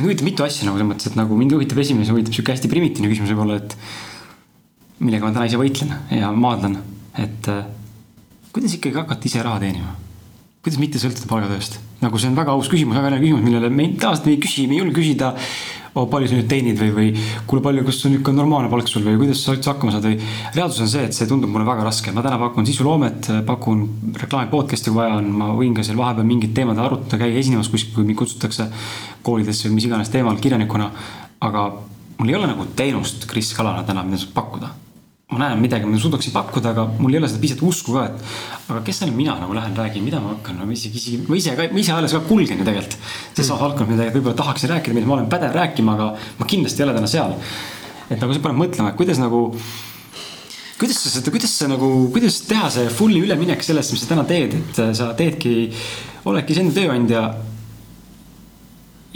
huvitab 0.00 0.26
mitu 0.28 0.46
asja 0.46 0.68
nagu 0.68 0.78
selles 0.78 0.90
mõttes, 0.90 1.10
et 1.10 1.18
nagu 1.18 1.36
mind 1.38 1.56
huvitab 1.56 1.82
esimene, 1.82 2.06
see 2.06 2.14
huvitab 2.16 2.36
sihuke 2.36 2.54
hästi 2.54 2.70
primitiivne 2.72 3.10
küsimus 3.12 3.34
võib-olla, 3.34 3.58
et 3.62 3.76
millega 5.02 5.26
ma 5.26 5.34
täna 5.34 5.48
ise 5.50 5.60
võitlen 5.60 5.94
ja 6.14 6.30
maadlen, 6.36 6.78
et 7.20 7.50
äh, 7.52 7.66
kuidas 8.54 8.78
ikkagi 8.78 9.00
hakata 9.02 9.30
ise 9.30 9.44
raha 9.44 9.62
teenima? 9.64 9.98
kuidas 10.62 10.78
mitte 10.78 11.00
sõltuda 11.02 11.26
palgatööst? 11.30 11.80
nagu 12.02 12.18
see 12.18 12.30
on 12.30 12.38
väga 12.38 12.54
aus 12.54 12.70
küsimus, 12.70 12.98
väga 12.98 13.16
hea 13.16 13.24
küsimus, 13.24 13.44
millele 13.46 13.70
me 13.72 13.88
tavaliselt 13.98 14.30
ei 14.30 14.42
küsi, 14.42 14.66
me 14.70 14.76
ei 14.76 14.82
julge 14.82 14.98
küsida 15.00 15.32
oh,. 15.94 16.08
palju 16.10 16.30
sa 16.30 16.38
nüüd 16.38 16.48
teenid 16.50 16.80
või, 16.80 16.90
või 16.96 17.24
kuule, 17.48 17.62
palju, 17.64 17.84
kas 17.86 18.00
on 18.08 18.16
ikka 18.18 18.34
normaalne 18.36 18.70
palk 18.72 18.90
sul 18.90 19.04
või 19.06 19.18
kuidas 19.20 19.44
sa 19.44 19.56
üldse 19.56 19.72
hakkama 19.72 19.94
saad 19.94 20.08
või. 20.08 20.18
reaalsus 20.56 20.84
on 20.86 20.92
see, 20.92 21.06
et 21.08 21.16
see 21.16 21.30
tundub 21.30 21.52
mulle 21.52 21.68
väga 21.68 21.86
raske, 21.88 22.14
ma 22.14 22.24
täna 22.24 22.40
pakun 22.42 22.68
sisuloomet, 22.68 23.30
pakun 23.48 23.86
reklaami 24.24 24.52
podcast'i, 24.52 24.90
kui 24.90 25.00
vaja 25.00 25.18
on, 25.20 25.32
ma 25.42 25.50
võin 25.58 25.76
ka 25.76 25.86
seal 25.86 26.00
vahepeal 26.00 26.28
mingid 26.28 26.54
teemad 26.56 26.80
arutada, 26.82 27.20
käia 27.22 27.40
esinemas 27.40 27.70
kuskil, 27.72 27.94
kui 27.96 28.08
mind 28.08 28.20
kutsutakse 28.22 28.68
koolidesse 29.26 29.68
või 29.68 29.80
mis 29.80 29.90
iganes 29.90 30.12
teemal 30.12 30.40
kirjanikuna. 30.42 30.92
aga 31.42 31.66
mul 32.18 32.30
ei 32.30 32.38
ole 32.38 32.46
nagu 32.52 32.68
teenust 32.76 33.26
Kris 33.30 33.52
Kalana 33.56 33.82
täna, 33.86 34.04
mida 34.06 34.20
saab 34.22 34.36
pakkuda 34.36 34.81
ma 35.32 35.40
näen 35.40 35.60
midagi, 35.62 35.88
mida 35.88 36.00
suudaksin 36.00 36.32
pakkuda, 36.34 36.72
aga 36.74 36.84
mul 37.00 37.14
ei 37.14 37.20
ole 37.20 37.28
seda 37.30 37.40
piisavalt 37.40 37.64
usku 37.70 37.94
ka, 37.96 38.04
et. 38.10 38.32
aga 38.68 38.80
kes 38.84 39.02
olen 39.04 39.14
mina 39.16 39.36
nagu 39.40 39.54
lähen 39.56 39.76
räägin, 39.76 40.04
mida 40.04 40.20
ma 40.20 40.34
hakkan, 40.34 40.58
no 40.60 40.66
isegi, 40.72 41.00
isegi, 41.00 41.20
ma 41.28 41.38
ise 41.38 41.54
ka, 41.56 41.68
ma 41.72 41.80
ise 41.80 41.94
alles 41.94 42.16
ka 42.16 42.20
kulgen 42.26 42.60
ju 42.60 42.66
tegelikult. 42.66 42.98
selles 43.32 43.48
samas 43.48 43.62
valdkonnas, 43.64 43.92
mida 43.94 44.08
võib-olla 44.16 44.38
tahaksin 44.42 44.72
rääkida, 44.74 44.96
millest 44.96 45.10
ma 45.10 45.16
olen 45.16 45.30
pädev 45.32 45.56
rääkima, 45.56 45.94
aga 45.96 46.10
ma 46.40 46.48
kindlasti 46.50 46.82
ei 46.82 46.88
ole 46.88 46.98
täna 46.98 47.08
seal. 47.10 47.32
et 48.10 48.18
nagu 48.18 48.36
see 48.36 48.44
paneb 48.44 48.60
mõtlema, 48.60 48.92
et 48.92 49.00
kuidas 49.00 49.22
nagu. 49.22 49.40
kuidas 50.82 51.00
sa 51.00 51.14
seda, 51.14 51.32
kuidas 51.32 51.56
sa 51.56 51.70
nagu, 51.70 51.88
kuidas 52.12 52.42
teha 52.50 52.68
see 52.76 52.92
fully 52.92 53.24
üleminek 53.24 53.64
sellest, 53.64 53.94
mis 53.94 54.04
sa 54.04 54.12
täna 54.12 54.26
teed, 54.28 54.58
et 54.60 54.84
sa 54.98 55.12
teedki, 55.16 55.72
oledki 56.28 56.52
iseenda 56.52 56.76
tööandja 56.76 57.24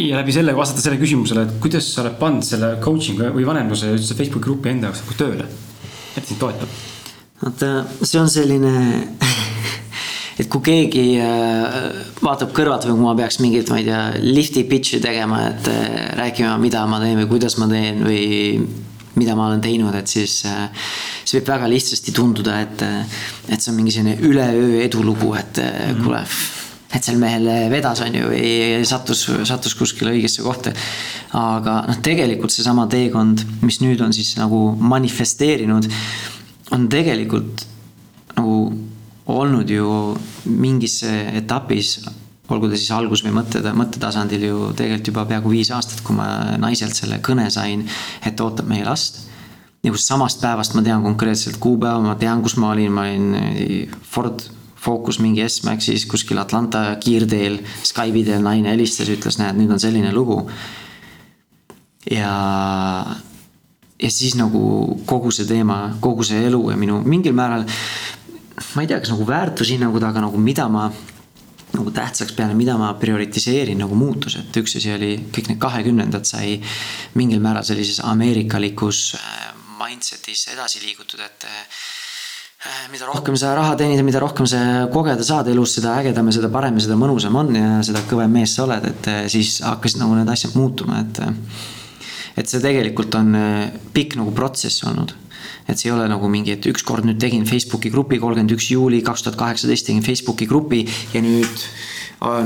ja 0.01 0.18
läbi 0.18 0.32
selle 0.32 0.56
vastata 0.56 0.80
sellele 0.80 1.01
küsimusele, 1.05 1.47
et 1.47 1.60
kuidas 1.60 1.93
sa 1.93 2.02
oled 2.05 2.18
pannud 2.20 2.44
selle 2.44 2.76
coaching 2.84 3.20
või 3.36 3.47
vanemluse 3.48 3.93
üldse 3.97 4.16
Facebooki 4.16 4.48
grupi 4.48 4.72
enda 4.72 4.90
jaoks 4.90 5.05
nagu 5.05 5.20
tööle 5.20 5.48
et 6.16 6.26
sind 6.26 6.40
toetab? 6.40 6.68
vaata, 7.43 7.70
see 8.02 8.20
on 8.20 8.30
selline 8.32 8.72
et 10.40 10.48
kui 10.52 10.62
keegi 10.64 11.05
äh, 11.22 11.76
vaatab 12.24 12.52
kõrvalt 12.56 12.88
või 12.88 12.97
kui 12.97 13.05
ma 13.06 13.14
peaks 13.18 13.40
mingit, 13.43 13.70
ma 13.72 13.80
ei 13.80 13.86
tea, 13.88 14.02
lifti 14.24 14.64
pitch'i 14.68 15.01
tegema, 15.05 15.47
et 15.52 15.70
äh, 15.72 15.94
rääkima, 16.18 16.56
mida 16.62 16.84
ma 16.90 17.01
teen 17.02 17.22
või 17.22 17.30
kuidas 17.36 17.56
ma 17.60 17.68
teen 17.70 18.02
või 18.05 18.26
mida 19.16 19.32
ma 19.36 19.47
olen 19.48 19.62
teinud, 19.64 19.94
et 19.97 20.12
siis 20.12 20.43
äh, 20.48 20.68
see 21.24 21.40
võib 21.40 21.55
väga 21.55 21.70
lihtsasti 21.72 22.12
tunduda, 22.16 22.60
et, 22.66 22.84
et 23.48 23.60
see 23.60 23.72
on 23.72 23.78
mingi 23.78 23.97
selline 23.97 24.18
üleöö 24.28 24.82
edulugu, 24.84 25.32
et 25.40 25.60
mm 25.62 26.05
-hmm. 26.05 26.05
Et 26.97 27.05
sel 27.05 27.18
mehel 27.20 27.47
vedas, 27.73 28.01
on 28.05 28.14
ju, 28.16 28.31
või 28.32 28.85
sattus, 28.89 29.27
sattus 29.48 29.77
kuskile 29.77 30.14
õigesse 30.14 30.44
kohta. 30.47 30.73
aga 31.36 31.82
noh, 31.90 32.01
tegelikult 32.05 32.55
seesama 32.55 32.86
teekond, 32.90 33.44
mis 33.66 33.81
nüüd 33.85 34.01
on 34.01 34.14
siis 34.16 34.35
nagu 34.40 34.70
manifesteerinud, 34.81 35.89
on 36.73 36.86
tegelikult 36.93 37.66
nagu 38.36 38.60
olnud 39.27 39.70
ju 39.70 39.90
mingis 40.47 41.02
etapis 41.06 41.98
olgu 42.52 42.68
ta 42.70 42.78
siis 42.78 42.93
algus 42.94 43.24
või 43.27 43.35
mõtte, 43.35 43.60
mõttetasandil 43.74 44.44
ju 44.47 44.59
tegelikult 44.78 45.10
juba 45.10 45.24
peaaegu 45.31 45.51
viis 45.51 45.73
aastat, 45.74 46.02
kui 46.06 46.14
ma 46.14 46.56
naiselt 46.62 46.94
selle 46.94 47.18
kõne 47.24 47.48
sain, 47.51 47.82
et 48.27 48.40
ootab 48.40 48.68
meie 48.70 48.86
last. 48.86 49.24
kus 49.86 50.06
samast 50.06 50.40
päevast 50.43 50.74
ma 50.74 50.82
tean 50.82 51.02
konkreetselt 51.02 51.59
kuupäeva, 51.62 52.01
ma 52.02 52.14
tean, 52.18 52.43
kus 52.43 52.56
ma 52.56 52.73
olin, 52.73 52.93
ma 52.93 53.02
olin 53.06 53.90
Ford 54.02 54.43
Focus 54.87 55.19
mingi 55.19 55.43
S-Maxis 55.49 56.07
kuskil 56.07 56.39
Atlanta 56.39 56.85
kiirteel, 57.03 57.59
Skype'i 57.83 58.23
teel 58.27 58.45
naine 58.45 58.71
helistas, 58.71 59.11
ütles, 59.11 59.41
näed, 59.41 59.59
nüüd 59.59 59.73
on 59.75 59.83
selline 59.83 60.13
lugu. 60.15 60.45
ja, 62.11 62.35
ja 63.99 64.11
siis 64.11 64.37
nagu 64.39 64.61
kogu 65.07 65.33
see 65.35 65.49
teema, 65.49 65.97
kogu 66.01 66.23
see 66.27 66.45
elu 66.47 66.63
ja 66.71 66.79
minu 66.79 67.01
mingil 67.03 67.35
määral. 67.35 67.67
ma 68.75 68.83
ei 68.85 68.89
tea, 68.89 69.01
kas 69.03 69.11
nagu 69.11 69.27
väärtushinnangud, 69.27 70.07
aga 70.07 70.23
nagu 70.29 70.39
mida 70.39 70.69
ma 70.69 70.87
nagu 71.77 71.91
tähtsaks 71.91 72.33
pean 72.33 72.55
ja 72.55 72.57
mida 72.57 72.79
ma 72.79 72.93
prioritiseerin 73.01 73.79
nagu 73.83 73.99
muutus, 73.99 74.39
et 74.39 74.57
üks 74.63 74.79
asi 74.79 74.95
oli 74.95 75.13
kõik 75.35 75.51
need 75.51 75.61
kahekümnendad 75.61 76.25
sai 76.29 76.57
mingil 77.19 77.43
määral 77.45 77.67
sellises 77.67 78.01
ameerikalikus 78.07 79.03
äh, 79.19 79.51
mindset'is 79.83 80.47
edasi 80.55 80.81
liigutud, 80.85 81.21
et 81.21 81.49
mida 82.93 83.06
rohkem 83.09 83.36
sa 83.38 83.55
raha 83.56 83.76
teenid 83.78 84.01
ja 84.01 84.05
mida 84.06 84.20
rohkem 84.22 84.47
sa 84.48 84.59
kogeda 84.93 85.24
saad 85.26 85.48
elus, 85.52 85.76
seda 85.78 85.97
ägedam 86.01 86.30
ja 86.30 86.36
seda 86.38 86.51
parem 86.52 86.78
ja 86.78 86.86
seda 86.86 86.98
mõnusam 87.01 87.36
on 87.40 87.55
ja 87.56 87.80
seda 87.86 88.02
kõvem 88.09 88.32
mees 88.38 88.56
sa 88.56 88.64
oled, 88.66 88.84
et 88.90 89.10
äh, 89.12 89.24
siis 89.32 89.59
hakkasid 89.64 90.02
nagu 90.02 90.16
need 90.18 90.30
asjad 90.32 90.56
muutuma, 90.59 91.02
et. 91.05 91.22
Äh, 91.24 91.64
et 92.36 92.51
see 92.51 92.60
tegelikult 92.60 93.14
on 93.16 93.30
pikk 93.97 94.18
nagu 94.18 94.28
protsess 94.36 94.82
olnud. 94.84 95.14
et 95.66 95.78
see 95.80 95.88
ei 95.88 95.94
ole 95.94 96.05
nagu 96.06 96.28
mingi, 96.28 96.52
et 96.52 96.66
ükskord 96.68 97.06
nüüd 97.09 97.16
tegin 97.16 97.47
Facebooki 97.48 97.88
grupi, 97.90 98.18
kolmkümmend 98.20 98.52
üks 98.52 98.66
juuli 98.74 99.01
kaks 99.02 99.24
tuhat 99.24 99.38
kaheksateist 99.40 99.88
tegin 99.88 100.05
Facebooki 100.05 100.44
grupi 100.47 100.82
ja 101.14 101.22
nüüd 101.24 101.64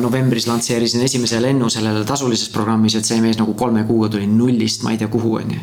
novembris 0.00 0.46
lansseerisin 0.46 1.02
esimese 1.02 1.40
lennu 1.42 1.68
sellele 1.70 2.04
tasulises 2.06 2.48
programmis, 2.54 2.94
et 2.94 3.06
see 3.06 3.18
mees 3.20 3.38
nagu 3.38 3.54
kolme 3.58 3.82
kuuga 3.88 4.08
tuli 4.14 4.30
nullist, 4.30 4.86
ma 4.86 4.94
ei 4.94 5.02
tea 5.02 5.10
kuhu, 5.10 5.34
on 5.42 5.52
ju. 5.56 5.60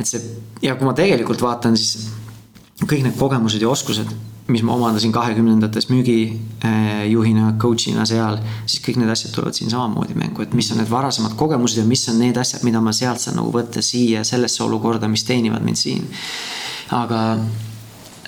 et 0.00 0.08
see 0.08 0.24
ja 0.64 0.74
kui 0.80 0.88
ma 0.88 0.96
tegelikult 0.96 1.44
vaatan, 1.44 1.76
siis 1.76 2.08
kõik 2.80 3.04
need 3.04 3.16
kogemused 3.18 3.62
ja 3.62 3.68
oskused, 3.70 4.12
mis 4.50 4.62
ma 4.66 4.74
omandasin 4.74 5.12
kahekümnendates 5.14 5.88
müügijuhina, 5.90 7.52
coach'ina 7.60 8.06
seal, 8.08 8.40
siis 8.64 8.82
kõik 8.84 8.98
need 9.00 9.12
asjad 9.12 9.34
tulevad 9.34 9.56
siin 9.56 9.70
samamoodi 9.70 10.16
mängu, 10.18 10.42
et 10.42 10.56
mis 10.56 10.70
on 10.72 10.80
need 10.80 10.90
varasemad 10.90 11.36
kogemused 11.38 11.78
ja 11.78 11.86
mis 11.86 12.06
on 12.10 12.18
need 12.22 12.40
asjad, 12.40 12.64
mida 12.66 12.82
ma 12.82 12.94
sealt 12.96 13.22
saan 13.22 13.38
nagu 13.38 13.52
võtta 13.54 13.82
siia 13.84 14.24
sellesse 14.26 14.64
olukorda, 14.66 15.10
mis 15.12 15.26
teenivad 15.28 15.64
mind 15.66 15.80
siin. 15.80 16.08
aga 16.90 17.20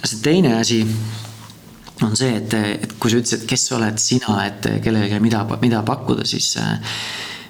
see 0.04 0.22
teine 0.22 0.54
asi 0.58 0.82
on 2.02 2.16
see, 2.18 2.36
et, 2.36 2.54
et 2.54 2.94
kui 2.98 3.10
sa 3.10 3.18
ütlesid, 3.20 3.46
kes 3.48 3.66
oled 3.76 3.98
sina, 4.02 4.38
et 4.46 4.66
kellelegi 4.82 5.20
mida, 5.22 5.44
mida 5.62 5.82
pakkuda, 5.86 6.26
siis 6.26 6.54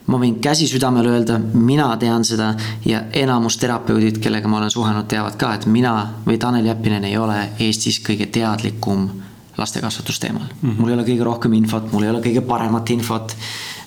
ma 0.06 0.18
võin 0.18 0.38
käsi 0.42 0.66
südamele 0.68 1.12
öelda, 1.14 1.38
mina 1.38 1.88
tean 1.96 2.24
seda 2.26 2.52
ja 2.86 3.04
enamus 3.12 3.56
terapeudid, 3.62 4.18
kellega 4.22 4.48
ma 4.50 4.58
olen 4.58 4.70
suhelnud, 4.70 5.06
teavad 5.08 5.36
ka, 5.40 5.54
et 5.54 5.66
mina 5.70 5.94
või 6.26 6.38
Tanel 6.42 6.66
Jeppinen 6.66 7.04
ei 7.08 7.16
ole 7.18 7.38
Eestis 7.62 8.00
kõige 8.04 8.26
teadlikum 8.32 9.08
lastekasvatusteemal 9.56 10.42
mm. 10.42 10.70
-hmm. 10.70 10.80
mul 10.80 10.88
ei 10.88 10.94
ole 10.94 11.04
kõige 11.06 11.24
rohkem 11.24 11.52
infot, 11.52 11.92
mul 11.92 12.06
ei 12.06 12.10
ole 12.10 12.22
kõige 12.24 12.40
paremat 12.40 12.90
infot. 12.90 13.36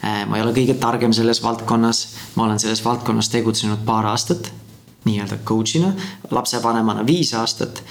Äh, 0.05 0.27
ma 0.29 0.37
ei 0.37 0.43
ole 0.43 0.53
kõige 0.53 0.75
targem 0.79 1.13
selles 1.13 1.41
valdkonnas, 1.43 2.07
ma 2.35 2.45
olen 2.45 2.59
selles 2.59 2.85
valdkonnas 2.85 3.29
tegutsenud 3.29 3.81
paar 3.85 4.05
aastat 4.05 4.51
nii-öelda 5.05 5.37
coach'ina, 5.45 5.91
lapsevanemana 6.31 7.05
viis 7.05 7.33
aastat. 7.33 7.83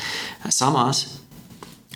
samas 0.49 1.07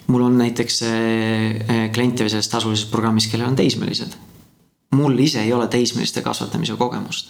mul 0.06 0.22
on 0.22 0.38
näiteks 0.38 0.82
äh, 0.82 0.90
äh, 0.90 1.90
kliente 1.92 2.28
selles 2.28 2.48
tasulises 2.48 2.86
programmis, 2.90 3.26
kellel 3.26 3.48
on 3.48 3.56
teismelised 3.56 4.16
mul 4.90 5.18
ise 5.18 5.42
ei 5.42 5.52
ole 5.52 5.68
teismeliste 5.68 6.22
kasvatamise 6.22 6.76
kogemust. 6.76 7.28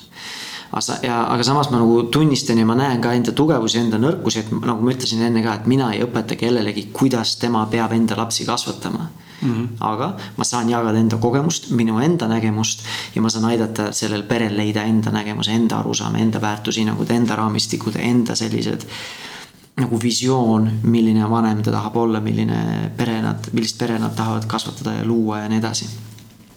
ja, 1.03 1.23
aga 1.33 1.43
samas 1.43 1.71
ma 1.71 1.79
nagu 1.81 2.03
tunnistan 2.13 2.59
ja 2.59 2.67
ma 2.67 2.75
näen 2.75 3.01
ka 3.01 3.13
enda 3.17 3.33
tugevusi, 3.33 3.79
enda 3.81 3.99
nõrkusi, 3.99 4.43
et 4.45 4.51
nagu 4.53 4.85
ma 4.85 4.93
ütlesin 4.93 5.23
enne 5.27 5.43
ka, 5.43 5.55
et 5.55 5.67
mina 5.67 5.93
ei 5.95 6.03
õpeta 6.05 6.37
kellelegi, 6.37 6.91
kuidas 6.93 7.37
tema 7.41 7.65
peab 7.67 7.93
enda 7.97 8.17
lapsi 8.17 8.45
kasvatama. 8.47 9.09
Mm 9.41 9.55
-hmm. 9.55 9.67
aga 9.81 10.17
ma 10.37 10.45
saan 10.45 10.71
jagada 10.71 10.99
enda 10.99 11.17
kogemust, 11.17 11.71
minu 11.71 11.99
enda 11.99 12.29
nägemust 12.29 12.83
ja 13.15 13.23
ma 13.23 13.31
saan 13.31 13.45
aidata 13.45 13.93
sellel 13.93 14.23
perel 14.23 14.57
leida 14.57 14.83
enda 14.83 15.11
nägemuse, 15.11 15.53
enda 15.53 15.79
arusaama, 15.79 16.19
enda 16.19 16.41
väärtushinnangud, 16.41 17.11
enda 17.11 17.37
raamistikud, 17.37 17.95
enda 17.97 18.35
sellised 18.35 18.83
nagu 19.77 20.01
visioon, 20.03 20.71
milline 20.83 21.31
vanem 21.31 21.63
ta 21.63 21.71
tahab 21.71 21.97
olla, 21.97 22.21
milline 22.21 22.91
pere 22.97 23.23
nad, 23.23 23.39
millist 23.53 23.79
pere 23.79 23.99
nad 23.99 24.15
tahavad 24.15 24.47
kasvatada 24.47 24.93
ja 24.93 25.05
luua 25.05 25.39
ja 25.39 25.49
nii 25.49 25.59
edasi 25.59 25.87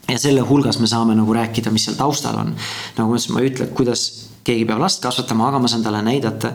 ja 0.09 0.19
selle 0.19 0.41
hulgas 0.41 0.79
me 0.79 0.87
saame 0.87 1.15
nagu 1.15 1.33
rääkida, 1.33 1.71
mis 1.71 1.85
seal 1.85 1.97
taustal 1.99 2.37
on. 2.39 2.55
nagu 2.97 3.09
ma 3.09 3.17
ütlesin, 3.17 3.33
ma 3.33 3.43
ei 3.43 3.51
ütle, 3.51 3.67
kuidas 3.75 4.05
keegi 4.43 4.65
peab 4.65 4.81
last 4.81 5.03
kasvatama, 5.03 5.49
aga 5.49 5.59
ma 5.61 5.69
saan 5.71 5.83
talle 5.83 6.01
näidata, 6.05 6.53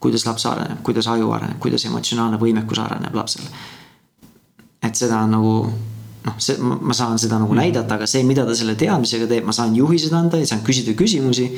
kuidas 0.00 0.24
laps 0.26 0.46
areneb, 0.46 0.80
kuidas 0.86 1.08
aju 1.10 1.32
areneb, 1.36 1.58
kuidas 1.62 1.84
emotsionaalne 1.88 2.38
võimekus 2.40 2.80
areneb 2.82 3.14
lapsel. 3.14 3.44
et 4.82 4.94
seda 4.94 5.20
on 5.26 5.32
nagu 5.34 5.54
noh, 6.24 6.36
see, 6.42 6.56
ma 6.60 6.94
saan 6.96 7.18
seda 7.18 7.38
nagu 7.40 7.52
mm. 7.52 7.60
näidata, 7.62 7.98
aga 7.98 8.06
see, 8.06 8.22
mida 8.26 8.46
ta 8.46 8.54
selle 8.56 8.76
teadmisega 8.78 9.28
teeb, 9.30 9.46
ma 9.48 9.54
saan 9.56 9.76
juhised 9.76 10.14
anda 10.14 10.40
ja 10.40 10.46
saan 10.46 10.64
küsida 10.66 10.94
küsimusi. 10.98 11.48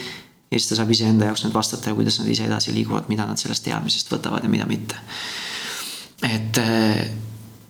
ja 0.50 0.58
siis 0.58 0.68
ta 0.70 0.80
saab 0.80 0.90
iseenda 0.90 1.28
jaoks 1.28 1.44
nüüd 1.44 1.54
vastata 1.54 1.92
ja 1.92 1.98
kuidas 1.98 2.18
nad 2.20 2.28
ise 2.32 2.48
edasi 2.48 2.74
liiguvad, 2.74 3.08
mida 3.08 3.26
nad 3.26 3.38
sellest 3.38 3.64
teadmisest 3.64 4.10
võtavad 4.12 4.44
ja 4.44 4.50
mida 4.50 4.66
mitte. 4.66 4.98
et, 6.26 6.58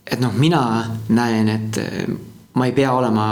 et 0.06 0.20
noh, 0.20 0.32
mina 0.38 0.62
näen, 1.08 1.48
et 1.48 1.80
ma 2.54 2.66
ei 2.66 2.72
pea 2.74 2.92
olema 2.92 3.26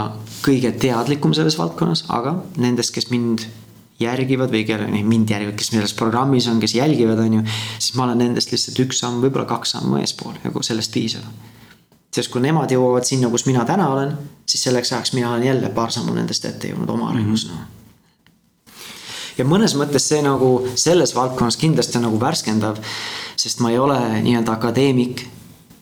kõige 0.45 0.71
teadlikum 0.79 1.33
selles 1.35 1.57
valdkonnas, 1.59 2.05
aga 2.15 2.37
nendest, 2.57 2.93
kes 2.95 3.09
mind 3.11 3.45
järgivad 3.99 4.51
või 4.53 4.63
kelle, 4.67 4.87
mind 4.87 5.31
järgivad, 5.31 5.57
kes 5.59 5.73
selles 5.73 5.93
programmis 5.97 6.47
on, 6.47 6.59
kes 6.61 6.75
jälgivad, 6.77 7.19
on 7.19 7.39
ju. 7.39 7.45
siis 7.77 7.95
ma 7.97 8.05
olen 8.05 8.21
nendest 8.23 8.53
lihtsalt 8.53 8.79
üks 8.85 9.01
samm, 9.03 9.19
võib-olla 9.23 9.47
kaks 9.49 9.75
sammu 9.75 9.99
eespool 9.99 10.37
ja 10.43 10.51
sellest 10.63 10.93
piisab. 10.95 11.25
sest 12.15 12.31
kui 12.31 12.41
nemad 12.41 12.71
jõuavad 12.71 13.05
sinna, 13.05 13.29
kus 13.29 13.45
mina 13.45 13.65
täna 13.67 13.89
olen, 13.91 14.15
siis 14.45 14.63
selleks 14.63 14.93
ajaks 14.93 15.13
mina 15.13 15.33
olen 15.33 15.43
jälle 15.43 15.69
paar 15.75 15.91
sammu 15.91 16.15
nendest 16.15 16.45
ette 16.45 16.71
jõudnud 16.71 16.89
oma 16.89 17.09
arengus 17.09 17.45
mm 17.45 17.51
-hmm. 17.51 17.59
no. 17.59 18.73
ja 19.37 19.45
mõnes 19.45 19.75
mõttes 19.75 20.07
see 20.07 20.21
nagu 20.21 20.67
selles 20.75 21.15
valdkonnas 21.15 21.57
kindlasti 21.57 21.97
on 21.97 22.07
nagu 22.07 22.19
värskendav, 22.19 22.79
sest 23.35 23.59
ma 23.59 23.71
ei 23.71 23.77
ole 23.77 23.99
nii-öelda 24.21 24.51
akadeemik 24.51 25.27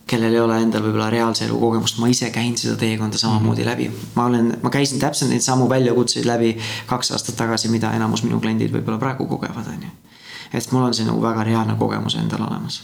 kellel 0.07 0.33
ei 0.33 0.39
ole 0.39 0.57
endal 0.63 0.83
võib-olla 0.85 1.09
reaalse 1.11 1.45
elu 1.45 1.59
kogemust, 1.59 1.99
ma 2.01 2.09
ise 2.11 2.29
käin 2.33 2.55
seda 2.57 2.75
teekonda 2.79 3.19
samamoodi 3.19 3.61
-hmm. 3.61 3.69
läbi. 3.69 3.91
ma 4.15 4.25
olen, 4.25 4.51
ma 4.63 4.69
käisin 4.69 4.99
täpselt 4.99 5.31
neid 5.31 5.43
samu 5.43 5.69
väljakutseid 5.69 6.25
läbi 6.25 6.57
kaks 6.85 7.11
aastat 7.11 7.35
tagasi, 7.35 7.67
mida 7.69 7.93
enamus 7.93 8.23
minu 8.23 8.39
kliendid 8.39 8.71
võib-olla 8.71 8.99
praegu 8.99 9.27
kogevad, 9.27 9.67
on 9.67 9.81
ju. 9.83 9.89
et 10.53 10.71
mul 10.71 10.83
on 10.83 10.93
see 10.93 11.05
nagu 11.05 11.21
väga 11.21 11.43
reaalne 11.43 11.75
kogemus 11.79 12.15
endal 12.15 12.47
olemas. 12.47 12.83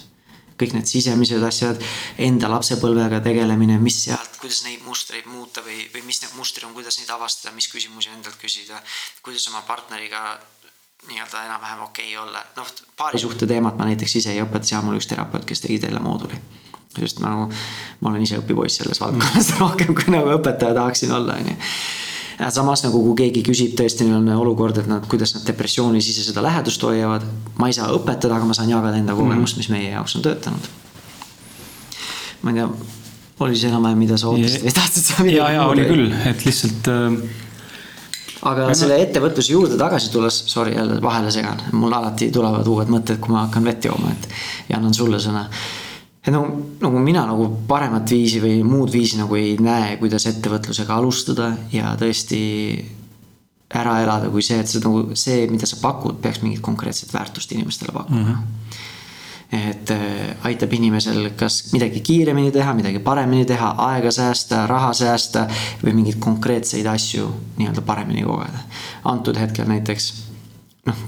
kõik 0.63 0.73
need 0.73 0.85
sisemised 0.85 1.43
asjad, 1.43 1.79
enda 2.17 2.49
lapsepõlvega 2.49 3.19
tegelemine, 3.19 3.79
mis 3.79 4.03
sealt, 4.03 4.37
kuidas 4.41 4.63
neid 4.63 4.83
mustreid 4.85 5.25
muuta 5.25 5.61
või, 5.61 5.79
või 5.93 6.03
mis 6.05 6.21
need 6.21 6.35
mustrid 6.37 6.67
on, 6.67 6.73
kuidas 6.73 6.99
neid 6.99 7.09
avastada, 7.09 7.55
mis 7.55 7.67
küsimusi 7.67 8.09
endalt 8.15 8.35
küsida. 8.41 8.81
kuidas 9.23 9.47
oma 9.47 9.61
partneriga 9.61 10.39
nii-öelda 11.07 11.45
enam-vähem 11.45 11.81
okei 11.83 12.17
okay 12.17 12.27
olla, 12.27 12.43
noh 12.55 12.67
paarisuhte 12.95 13.47
teemat 13.47 13.77
ma 13.77 13.85
näiteks 13.85 14.15
ise 14.15 14.31
ei 14.31 14.43
õpeta, 14.43 14.65
seal 14.65 14.83
mul 14.83 14.99
üks 14.99 15.07
terapeut, 15.07 15.45
kes 15.45 15.61
tegi 15.61 15.79
telemooduli 15.79 16.39
sest 16.99 17.21
nagu 17.23 17.49
ma 18.01 18.11
olen 18.11 18.23
ise 18.25 18.39
õpipoiss 18.41 18.81
selles 18.81 19.01
valdkonnas 19.01 19.53
rohkem 19.61 19.93
kui 19.97 20.13
nagu 20.13 20.33
õpetaja 20.37 20.75
tahaksin 20.77 21.13
olla, 21.15 21.37
on 21.39 21.53
ju 21.53 21.59
samas 22.53 22.81
nagu 22.83 23.01
kui 23.03 23.15
keegi 23.23 23.43
küsib 23.45 23.75
tõesti, 23.77 24.07
neil 24.07 24.19
on 24.19 24.31
olukord, 24.41 24.77
et 24.81 24.89
nad, 24.89 25.05
kuidas 25.09 25.35
nad 25.35 25.45
depressioonis 25.47 26.09
ise 26.09 26.25
seda 26.25 26.43
lähedust 26.43 26.81
hoiavad. 26.83 27.25
ma 27.59 27.69
ei 27.69 27.77
saa 27.77 27.91
õpetada, 27.93 28.39
aga 28.39 28.49
ma 28.49 28.57
saan 28.57 28.71
jagada 28.73 28.97
enda 28.97 29.15
kogemust, 29.15 29.59
mis 29.61 29.69
meie 29.73 29.91
jaoks 29.91 30.17
on 30.17 30.25
töötanud. 30.25 30.67
ma 32.41 32.51
ei 32.51 32.59
tea, 32.59 32.67
oli 33.45 33.55
see 33.59 33.69
enam-vähem, 33.69 34.01
mida 34.01 34.17
sa 34.17 34.33
ootasid 34.33 34.65
või 34.65 34.75
tahtsid 34.75 35.07
sa 35.07 35.21
midagi? 35.21 35.37
ja, 35.37 35.49
ja 35.57 35.69
oli 35.69 35.87
küll, 35.87 36.11
et 36.25 36.45
lihtsalt 36.47 36.91
äh 36.91 37.39
aga 38.43 38.67
ja 38.67 38.75
selle 38.75 38.97
ettevõtluse 38.99 39.53
juurde 39.53 39.77
tagasi 39.79 40.11
tulles, 40.11 40.41
sorry 40.51 40.75
jälle 40.75 40.99
vahele 41.01 41.31
segan, 41.31 41.61
mul 41.79 41.93
alati 41.95 42.29
tulevad 42.33 42.67
uued 42.67 42.91
mõtted, 42.91 43.21
kui 43.23 43.31
ma 43.31 43.45
hakkan 43.45 43.63
vett 43.69 43.87
jooma, 43.87 44.11
et 44.11 44.27
ja 44.71 44.79
annan 44.81 44.95
sulle 44.95 45.21
sõna 45.23 45.45
et 46.23 46.31
nagu, 46.31 46.75
nagu 46.81 46.99
mina 47.03 47.25
nagu 47.27 47.49
paremat 47.67 48.09
viisi 48.09 48.39
või 48.43 48.61
muud 48.63 48.91
viisi 48.93 49.19
nagu 49.19 49.35
ei 49.35 49.57
näe, 49.59 49.97
kuidas 49.99 50.27
ettevõtlusega 50.31 50.95
alustada 50.95 51.51
ja 51.73 51.95
tõesti 51.99 52.41
ära 53.73 53.97
elada, 54.03 54.29
kui 54.29 54.43
see, 54.45 54.59
et 54.61 54.69
see 54.69 54.83
nagu 54.83 55.17
see, 55.17 55.47
mida 55.51 55.67
sa 55.67 55.79
pakud, 55.81 56.19
peaks 56.21 56.43
mingit 56.43 56.61
konkreetset 56.63 57.13
väärtust 57.13 57.51
inimestele 57.51 57.95
pakkuma 57.95 58.21
mm. 58.21 58.33
-hmm 58.33 58.91
et 59.53 59.91
äh, 59.91 60.35
aitab 60.43 60.71
inimesel 60.73 61.27
kas 61.37 61.73
midagi 61.73 62.01
kiiremini 62.01 62.51
teha, 62.51 62.73
midagi 62.73 62.99
paremini 62.99 63.45
teha, 63.45 63.73
aega 63.85 64.11
säästa, 64.11 64.63
raha 64.69 64.93
säästa 64.97 65.45
või 65.83 65.93
mingeid 65.99 66.17
konkreetseid 66.23 66.87
asju 66.89 67.27
nii-öelda 67.59 67.83
paremini 67.85 68.23
kogeda. 68.25 68.63
antud 69.03 69.37
hetkel 69.37 69.69
näiteks 69.69 70.07
noh, 70.89 71.03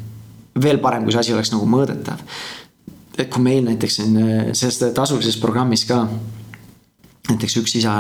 veel 0.62 0.78
parem, 0.84 1.04
kui 1.04 1.16
see 1.16 1.24
asi 1.24 1.34
oleks 1.34 1.52
nagu 1.56 1.66
mõõdetav 1.66 2.22
et 3.18 3.30
kui 3.32 3.44
meil 3.44 3.64
näiteks 3.66 4.00
on 4.06 4.18
äh, 4.22 4.42
selles 4.54 4.80
tasulises 4.96 5.38
programmis 5.42 5.86
ka 5.90 6.04
näiteks 7.30 7.58
üks 7.62 7.76
isa 7.80 7.94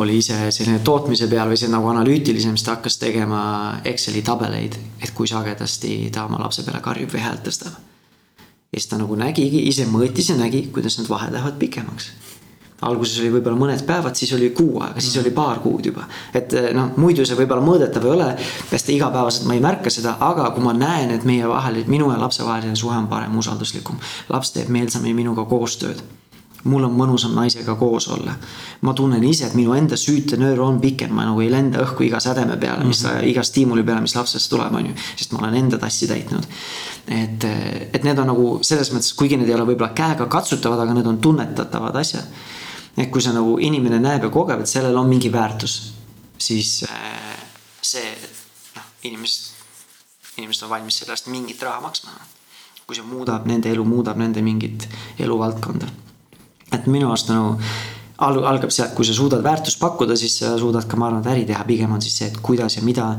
oli 0.00 0.18
ise 0.22 0.36
selline 0.54 0.80
tootmise 0.84 1.28
peal 1.28 1.50
või 1.50 1.58
see 1.60 1.70
nagu 1.72 1.88
analüütilisem, 1.92 2.56
siis 2.56 2.66
ta 2.66 2.76
hakkas 2.78 2.96
tegema 3.02 3.40
Exceli 3.84 4.22
tabeleid, 4.24 4.78
et 5.02 5.12
kui 5.16 5.28
sagedasti 5.28 5.96
ta 6.14 6.24
oma 6.28 6.40
lapse 6.40 6.64
peale 6.64 6.80
karjub 6.84 7.12
või 7.12 7.24
häält 7.26 7.44
tõstab. 7.48 7.76
ja 8.72 8.80
siis 8.80 8.88
ta 8.90 8.98
nagu 8.98 9.16
nägigi, 9.16 9.66
ise 9.68 9.86
mõõtis 9.86 10.30
ja 10.32 10.38
nägi, 10.40 10.68
kuidas 10.72 10.98
need 10.98 11.10
vahed 11.10 11.34
lähevad 11.36 11.60
pikemaks 11.60 12.10
alguses 12.88 13.20
oli 13.22 13.30
võib-olla 13.36 13.58
mõned 13.58 13.84
päevad, 13.86 14.16
siis 14.18 14.32
oli 14.36 14.50
kuu 14.56 14.80
aega, 14.84 15.02
siis 15.02 15.16
oli 15.22 15.32
paar 15.34 15.60
kuud 15.64 15.86
juba. 15.90 16.08
et 16.34 16.52
eh, 16.54 16.70
noh, 16.76 16.92
muidu 17.00 17.26
see 17.26 17.38
võib-olla 17.38 17.64
mõõdetav 17.64 18.08
ei 18.08 18.14
ole, 18.16 18.30
sest 18.70 18.90
igapäevaselt 18.94 19.48
ma 19.48 19.56
ei 19.58 19.62
märka 19.64 19.92
seda, 19.92 20.16
aga 20.20 20.50
kui 20.56 20.64
ma 20.64 20.74
näen, 20.76 21.14
et 21.14 21.24
meie 21.28 21.48
vahel, 21.48 21.82
minu 21.86 22.10
ja 22.12 22.18
lapse 22.20 22.44
vaheline 22.44 22.76
suhe 22.76 22.96
on 22.96 23.08
parem, 23.08 23.38
usalduslikum. 23.38 23.98
laps 24.28 24.54
teeb 24.54 24.68
meelsamini 24.72 25.14
minuga 25.14 25.44
koostööd 25.48 26.02
mul 26.68 26.86
on 26.86 26.94
mõnusam 26.96 27.34
naisega 27.36 27.74
koos 27.80 28.08
olla. 28.08 28.34
ma 28.80 28.92
tunnen 28.94 29.24
ise, 29.24 29.46
et 29.46 29.54
minu 29.54 29.74
enda 29.76 29.96
süütenöör 29.96 30.60
on 30.60 30.80
pikem, 30.80 31.12
ma 31.12 31.24
nagu 31.28 31.40
ei 31.40 31.50
lenda 31.52 31.82
õhku 31.84 32.04
iga 32.06 32.20
sädeme 32.20 32.56
peale, 32.56 32.84
mis 32.84 33.02
mm, 33.04 33.10
-hmm. 33.10 33.28
iga 33.28 33.42
stiimuli 33.42 33.82
peale, 33.82 34.00
mis 34.00 34.16
lapsest 34.16 34.50
tuleb, 34.50 34.74
on 34.74 34.86
ju. 34.86 34.92
sest 35.16 35.32
ma 35.32 35.38
olen 35.38 35.54
enda 35.54 35.78
tassi 35.78 36.08
täitnud. 36.08 36.44
et, 37.08 37.44
et 37.92 38.04
need 38.04 38.18
on 38.18 38.26
nagu 38.26 38.58
selles 38.62 38.92
mõttes, 38.92 39.14
kuigi 39.14 39.36
need 39.36 39.48
ei 39.48 39.54
ole 39.54 39.66
võib-olla 39.72 39.92
käega 39.94 40.26
katsutavad, 40.26 40.80
aga 40.80 40.94
need 40.94 41.06
on 41.06 41.18
tunnetatavad 41.18 41.96
asjad 41.96 42.24
et 42.96 43.10
kui 43.10 43.22
sa 43.22 43.32
nagu 43.34 43.56
inimene 43.58 43.98
näeb 44.02 44.28
ja 44.28 44.30
kogeb, 44.32 44.62
et 44.62 44.70
sellel 44.70 44.96
on 44.98 45.08
mingi 45.10 45.32
väärtus, 45.32 45.94
siis 46.38 46.84
äh, 46.88 47.34
see, 47.82 48.12
noh, 48.76 48.86
inimesed, 49.10 49.50
inimesed 50.38 50.66
on 50.66 50.74
valmis 50.76 51.00
selle 51.00 51.16
eest 51.16 51.30
mingit 51.32 51.62
raha 51.62 51.82
maksma. 51.84 52.14
kui 52.84 52.96
see 52.96 53.06
muudab 53.08 53.46
nende 53.48 53.70
elu, 53.72 53.84
muudab 53.88 54.18
nende 54.20 54.42
mingit 54.44 54.88
eluvaldkonda. 55.18 55.88
et 56.72 56.86
minu 56.86 57.08
arust 57.08 57.30
nagu 57.32 57.56
al-, 58.18 58.44
algab 58.44 58.70
sealt, 58.74 58.94
kui 58.94 59.06
sa 59.06 59.14
suudad 59.16 59.42
väärtust 59.42 59.80
pakkuda, 59.80 60.16
siis 60.16 60.38
sa 60.38 60.54
suudad 60.58 60.86
ka, 60.86 60.96
ma 60.96 61.08
arvan, 61.08 61.24
et 61.24 61.32
äri 61.32 61.46
teha, 61.48 61.64
pigem 61.64 61.92
on 61.92 62.02
siis 62.02 62.18
see, 62.18 62.30
et 62.30 62.38
kuidas 62.42 62.76
ja 62.76 62.82
mida 62.82 63.14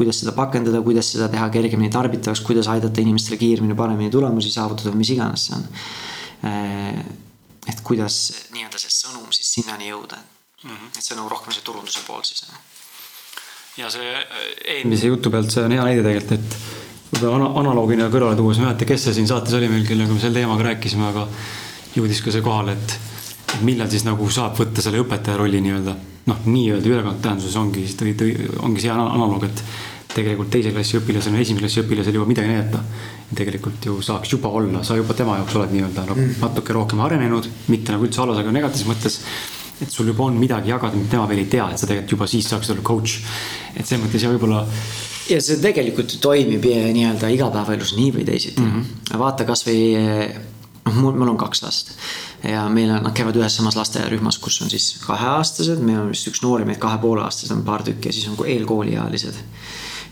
kuidas 0.00 0.22
seda 0.22 0.32
pakendada, 0.32 0.80
kuidas 0.80 1.10
seda 1.12 1.26
teha 1.28 1.50
kergemini 1.52 1.90
tarbitavaks, 1.92 2.40
kuidas 2.46 2.70
aidata 2.72 3.02
inimestele 3.02 3.36
kiiremini, 3.36 3.76
paremini 3.76 4.08
tulemusi 4.10 4.52
saavutada, 4.52 4.94
mis 4.96 5.10
iganes 5.12 5.48
see 5.48 5.58
on 5.58 5.66
äh, 6.48 7.02
et 7.70 7.80
kuidas 7.86 8.18
nii-öelda 8.54 8.82
see 8.82 8.92
sõnum 8.94 9.30
siis 9.34 9.54
sinnani 9.56 9.90
jõuda 9.90 10.18
mm. 10.18 10.70
-hmm. 10.70 10.92
et 10.96 11.02
see 11.02 11.14
on 11.14 11.22
nagu 11.22 11.32
rohkem 11.32 11.54
see 11.56 11.66
turunduse 11.66 12.04
pool 12.06 12.22
siis. 12.26 12.44
ja 13.80 13.90
see 13.90 14.12
äh, 14.14 14.44
eelmise 14.76 15.10
jutu 15.12 15.30
pealt, 15.30 15.50
see 15.50 15.64
on 15.64 15.76
hea 15.76 15.86
näide 15.86 16.04
tegelikult, 16.06 16.38
et 16.38 17.20
võib-olla 17.20 17.50
analoogina 17.60 18.10
kõrvale 18.12 18.38
tuues, 18.38 18.58
ma 18.58 18.68
ei 18.68 18.72
mäleta, 18.72 18.88
kes 18.92 19.08
see 19.08 19.18
siin 19.18 19.28
saates 19.30 19.56
oli 19.58 19.68
meil, 19.68 19.86
kellega 19.88 20.14
me 20.14 20.22
sel 20.22 20.36
teemaga 20.36 20.68
rääkisime, 20.70 21.08
aga 21.10 21.26
jõudis 21.96 22.22
ka 22.24 22.34
see 22.34 22.44
kohale, 22.44 22.76
et 22.78 23.60
millal 23.66 23.90
siis 23.90 24.06
nagu 24.06 24.28
saab 24.30 24.54
võtta 24.60 24.82
selle 24.84 25.02
õpetaja 25.02 25.40
rolli 25.40 25.60
nii-öelda 25.64 25.96
noh, 26.30 26.42
nii-öelda 26.46 26.90
ülekant 26.90 27.22
tähenduses 27.24 27.56
ongi, 27.58 27.86
ongi 28.62 28.84
see 28.84 28.92
analoog, 28.92 29.46
et 29.48 29.62
tegelikult 30.14 30.50
teise 30.52 30.72
klassi 30.74 30.98
õpilasel 30.98 31.34
või 31.34 31.44
esimese 31.44 31.64
klassi 31.64 31.82
õpilasel 31.84 32.18
juba 32.18 32.28
midagi 32.28 32.50
näidata. 32.50 32.82
tegelikult 33.36 33.86
ju 33.86 34.00
saaks 34.02 34.32
juba 34.32 34.48
olla, 34.48 34.82
sa 34.84 34.96
juba 34.98 35.14
tema 35.14 35.36
jaoks 35.38 35.56
oled 35.56 35.74
nii-öelda 35.74 36.06
nagu 36.08 36.18
mm. 36.18 36.40
natuke 36.42 36.74
rohkem 36.74 37.00
arenenud, 37.04 37.46
mitte 37.70 37.94
nagu 37.94 38.06
üldse 38.08 38.22
halvas, 38.22 38.40
aga 38.42 38.54
negatiivses 38.54 38.88
mõttes. 38.88 39.20
et 39.80 39.90
sul 39.90 40.10
juba 40.10 40.26
on 40.26 40.36
midagi 40.36 40.70
jagada, 40.70 40.96
mida 40.96 41.14
tema 41.14 41.28
veel 41.30 41.44
ei 41.44 41.50
tea, 41.52 41.70
et 41.70 41.78
sa 41.78 41.86
tegelikult 41.86 42.16
juba 42.16 42.26
siis 42.30 42.48
saaksid 42.50 42.74
olla 42.74 42.86
coach. 42.86 43.20
et 43.76 43.86
selles 43.86 44.04
mõttes 44.04 44.26
ja 44.26 44.32
võib-olla 44.32 44.64
ja 45.30 45.40
see 45.44 45.60
tegelikult 45.62 46.16
toimib 46.22 46.64
nii-öelda 46.66 47.30
igapäevaelus 47.36 47.94
nii 47.98 48.14
või 48.18 48.26
teisiti 48.26 48.60
mm. 48.62 48.72
-hmm. 48.72 49.20
vaata 49.22 49.46
kasvõi, 49.46 49.78
noh, 50.86 50.96
mul, 50.96 51.14
mul 51.14 51.34
on 51.34 51.38
kaks 51.40 51.62
last 51.62 51.94
ja 52.42 52.64
meil 52.72 52.90
on, 52.90 53.04
nad 53.04 53.14
käivad 53.16 53.36
ühes 53.36 53.56
samas 53.56 53.76
lasteaiarühmas, 53.78 54.40
kus 54.42 54.60
on 54.64 54.70
siis 54.72 54.96
kaheaastased, 55.04 55.82
meil 55.84 56.00
on 56.02 56.10
vist 56.14 56.28
üks 56.30 56.42
nooremaid 56.42 56.80
kahe 56.82 56.98
poole 57.02 57.22
aastased 57.22 57.54
on 57.54 57.62
paar 57.66 57.84
tükki 57.86 58.10
ja 58.10 58.16
siis 58.16 58.28
on 58.32 58.40
eelkooliealised 58.46 59.38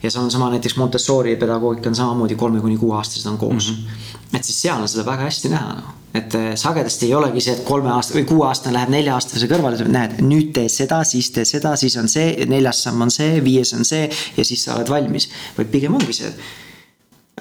ja 0.02 0.10
see 0.10 0.22
on 0.22 0.30
sama 0.30 0.50
näiteks 0.50 0.76
Montessori 0.76 1.36
pedagoogika 1.36 1.88
on 1.88 1.94
samamoodi 1.94 2.34
kolme 2.34 2.60
kuni 2.60 2.76
kuueaastased 2.76 3.26
on 3.30 3.38
koos 3.38 3.70
mm. 3.70 3.76
-hmm. 3.76 4.36
et 4.36 4.44
siis 4.44 4.62
seal 4.62 4.82
on 4.82 4.88
seda 4.88 5.06
väga 5.06 5.22
hästi 5.22 5.48
näha 5.48 5.74
noh. 5.74 5.90
et 6.14 6.34
eh, 6.34 6.54
sagedasti 6.54 7.06
ei 7.06 7.14
olegi 7.14 7.40
see, 7.40 7.56
et 7.56 7.64
kolme 7.64 7.90
aasta 7.90 8.14
või 8.18 8.24
kuueaastane 8.28 8.74
läheb 8.74 8.94
nelja-aastase 8.94 9.50
kõrvale, 9.50 9.88
näed, 9.88 10.20
nüüd 10.22 10.52
tee 10.54 10.68
seda, 10.68 11.02
siis 11.04 11.30
tee 11.30 11.44
seda, 11.44 11.76
siis 11.76 11.96
on 11.96 12.08
see, 12.08 12.46
neljas 12.46 12.82
samm 12.82 13.02
on 13.06 13.10
see, 13.10 13.44
viies 13.44 13.74
on 13.74 13.84
see 13.84 14.08
ja 14.36 14.44
siis 14.44 14.64
sa 14.64 14.76
oled 14.76 14.88
valmis. 14.88 15.28
vaid 15.58 15.70
pigem 15.74 15.94
ongi 15.94 16.12
see, 16.12 16.32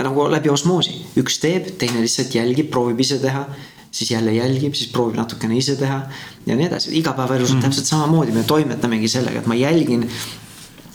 nagu 0.04 0.30
läbi 0.32 0.50
osmoosi, 0.50 1.02
üks 1.18 1.40
teeb, 1.42 1.74
teine 1.78 2.02
lihtsalt 2.02 2.36
jälgib, 2.36 2.70
proovib 2.72 3.00
ise 3.06 3.20
teha 3.20 3.46
siis 3.92 4.12
jälle 4.12 4.34
jälgib, 4.34 4.74
siis 4.74 4.92
proovib 4.92 5.16
natukene 5.18 5.58
ise 5.58 5.76
teha 5.76 6.02
ja 6.46 6.56
nii 6.56 6.66
edasi. 6.68 6.98
igapäevaelus 6.98 7.50
on 7.50 7.56
mm 7.56 7.60
-hmm. 7.60 7.66
täpselt 7.66 7.86
samamoodi, 7.86 8.32
me 8.32 8.44
toimetamegi 8.44 9.08
sellega, 9.08 9.40
et 9.40 9.46
ma 9.46 9.56
jälgin 9.56 10.10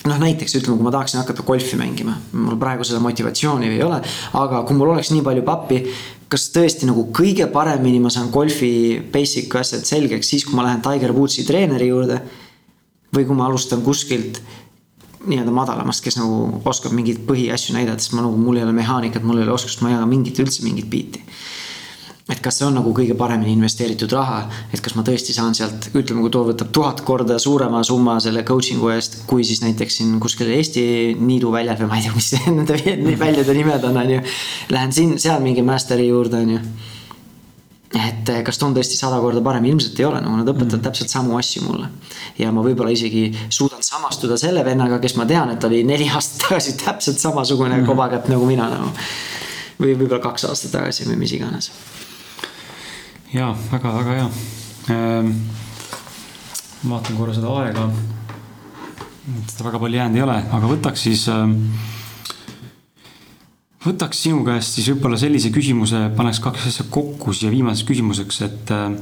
noh, 0.09 0.19
näiteks 0.19 0.57
ütleme, 0.59 0.79
kui 0.79 0.87
ma 0.87 0.93
tahaksin 0.95 1.21
hakata 1.21 1.45
golfi 1.47 1.79
mängima, 1.79 2.17
mul 2.35 2.59
praegu 2.61 2.87
seda 2.87 3.01
motivatsiooni 3.05 3.71
ei 3.71 3.83
ole, 3.85 4.01
aga 4.39 4.63
kui 4.69 4.79
mul 4.79 4.95
oleks 4.95 5.13
nii 5.15 5.25
palju 5.27 5.45
pappi, 5.47 5.83
kas 6.33 6.49
tõesti 6.55 6.89
nagu 6.89 7.07
kõige 7.15 7.47
paremini 7.53 8.01
ma 8.03 8.11
saan 8.13 8.33
golfi 8.35 8.73
basic 9.13 9.53
asjad 9.61 9.87
selgeks 9.89 10.33
siis, 10.33 10.47
kui 10.49 10.57
ma 10.59 10.67
lähen 10.67 10.83
Tiger 10.85 11.15
Woodsi 11.17 11.47
treeneri 11.49 11.91
juurde 11.91 12.19
või 13.13 13.27
kui 13.29 13.37
ma 13.37 13.47
alustan 13.51 13.85
kuskilt 13.85 14.41
nii-öelda 15.23 15.53
madalamast, 15.55 16.03
kes 16.03 16.17
nagu 16.19 16.63
oskab 16.67 16.95
mingeid 16.97 17.21
põhiasju 17.29 17.77
näidata, 17.77 18.03
sest 18.03 18.17
ma 18.17 18.25
nagu, 18.25 18.39
mul 18.41 18.59
ei 18.59 18.65
ole 18.67 18.75
mehaanikat, 18.75 19.23
mul 19.23 19.39
ei 19.39 19.47
ole 19.47 19.55
oskust, 19.55 19.85
ma 19.85 19.93
ei 19.93 19.95
jaga 19.95 20.09
mingit, 20.11 20.41
üldse 20.43 20.65
mingit 20.67 20.89
biiti 20.91 21.23
et 22.31 22.39
kas 22.43 22.61
see 22.61 22.67
on 22.69 22.77
nagu 22.79 22.93
kõige 22.95 23.17
paremini 23.19 23.57
investeeritud 23.57 24.13
raha, 24.15 24.45
et 24.71 24.81
kas 24.83 24.95
ma 24.95 25.03
tõesti 25.07 25.35
saan 25.35 25.57
sealt, 25.59 25.89
ütleme, 25.91 26.23
kui 26.23 26.31
too 26.31 26.45
võtab 26.47 26.71
tuhat 26.75 27.03
korda 27.07 27.39
suurema 27.43 27.83
summa 27.87 28.19
selle 28.23 28.45
coaching'u 28.47 28.93
eest, 28.95 29.23
kui 29.31 29.43
siis 29.47 29.63
näiteks 29.65 29.99
siin 29.99 30.15
kuskil 30.23 30.53
Eesti 30.55 30.85
niidu 31.19 31.51
väljal 31.55 31.81
või 31.81 31.91
ma 31.91 31.99
ei 31.99 32.07
tea, 32.07 32.15
mis 32.15 32.31
nende 32.47 33.19
väljade 33.19 33.57
nimed 33.59 33.87
on, 33.89 33.99
on 34.05 34.17
ju. 34.17 34.23
Lähen 34.71 34.95
siin, 34.95 35.17
seal 35.23 35.43
mingi 35.43 35.65
master'i 35.67 36.07
juurde, 36.07 36.45
on 36.45 36.53
ju. 36.55 36.61
et 37.99 38.31
kas 38.47 38.61
too 38.61 38.71
on 38.71 38.77
tõesti 38.77 38.97
sada 38.97 39.19
korda 39.21 39.43
parem, 39.45 39.67
ilmselt 39.73 39.99
ei 39.99 40.07
ole, 40.07 40.21
nagu 40.23 40.39
nad 40.39 40.49
õpetavad 40.49 40.79
mm. 40.79 40.85
täpselt 40.87 41.11
samu 41.11 41.35
asju 41.41 41.65
mulle. 41.67 41.91
ja 42.39 42.53
ma 42.55 42.63
võib-olla 42.63 42.95
isegi 42.95 43.27
suudan 43.51 43.83
samastuda 43.83 44.39
selle 44.41 44.63
vennaga, 44.65 45.01
kes 45.03 45.19
ma 45.19 45.27
tean, 45.27 45.51
et 45.57 45.67
oli 45.69 45.83
neli 45.85 46.07
aastat 46.07 46.47
tagasi 46.47 46.79
täpselt 46.85 47.19
samasugune 47.19 47.81
mm. 47.81 47.91
kobakätt 47.91 48.31
nagu 48.31 48.47
mina 48.47 48.71
nagu. 48.71 48.95
või 49.83 49.97
võib-olla 49.97 50.23
kaks 50.31 50.47
aastat 50.53 50.79
tagasi 50.79 51.11
või 51.11 51.19
mis 51.27 51.35
iganes 51.37 51.73
jaa, 53.33 53.53
väga, 53.71 53.93
väga 53.97 54.15
hea 54.19 54.29
ähm,. 54.93 55.33
vaatan 56.83 57.17
korra 57.17 57.35
seda 57.37 57.53
aega. 57.63 57.87
seda 59.49 59.69
väga 59.69 59.81
palju 59.81 60.01
jäänud 60.01 60.19
ei 60.19 60.25
ole, 60.27 60.39
aga 60.59 60.71
võtaks 60.75 61.05
siis 61.09 61.23
ähm,. 61.33 61.55
võtaks 63.87 64.21
sinu 64.27 64.43
käest 64.47 64.77
siis 64.77 64.91
võib-olla 64.93 65.21
sellise 65.21 65.53
küsimuse, 65.55 66.11
paneks 66.17 66.43
kaks 66.45 66.67
asja 66.73 66.89
kokku 66.93 67.33
siia 67.37 67.53
viimaseks 67.55 67.89
küsimuseks, 67.89 68.43
et 68.49 68.75
äh, 68.77 68.99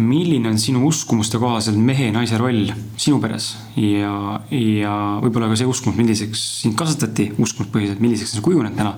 milline 0.00 0.48
on 0.48 0.58
sinu 0.62 0.86
uskumuste 0.88 1.38
kohaselt 1.42 1.76
mehe 1.76 2.08
ja 2.08 2.16
naise 2.16 2.40
roll 2.40 2.72
sinu 2.96 3.20
peres 3.20 3.52
ja, 3.76 4.40
ja 4.54 4.96
võib-olla 5.20 5.50
ka 5.52 5.60
see 5.60 5.68
uskumus, 5.68 6.00
milliseks 6.00 6.46
sind 6.62 6.78
kasvatati 6.80 7.32
uskumuspõhiselt, 7.36 8.00
milliseks 8.00 8.38
see 8.38 8.48
kujuneb 8.48 8.78
täna. 8.78 8.96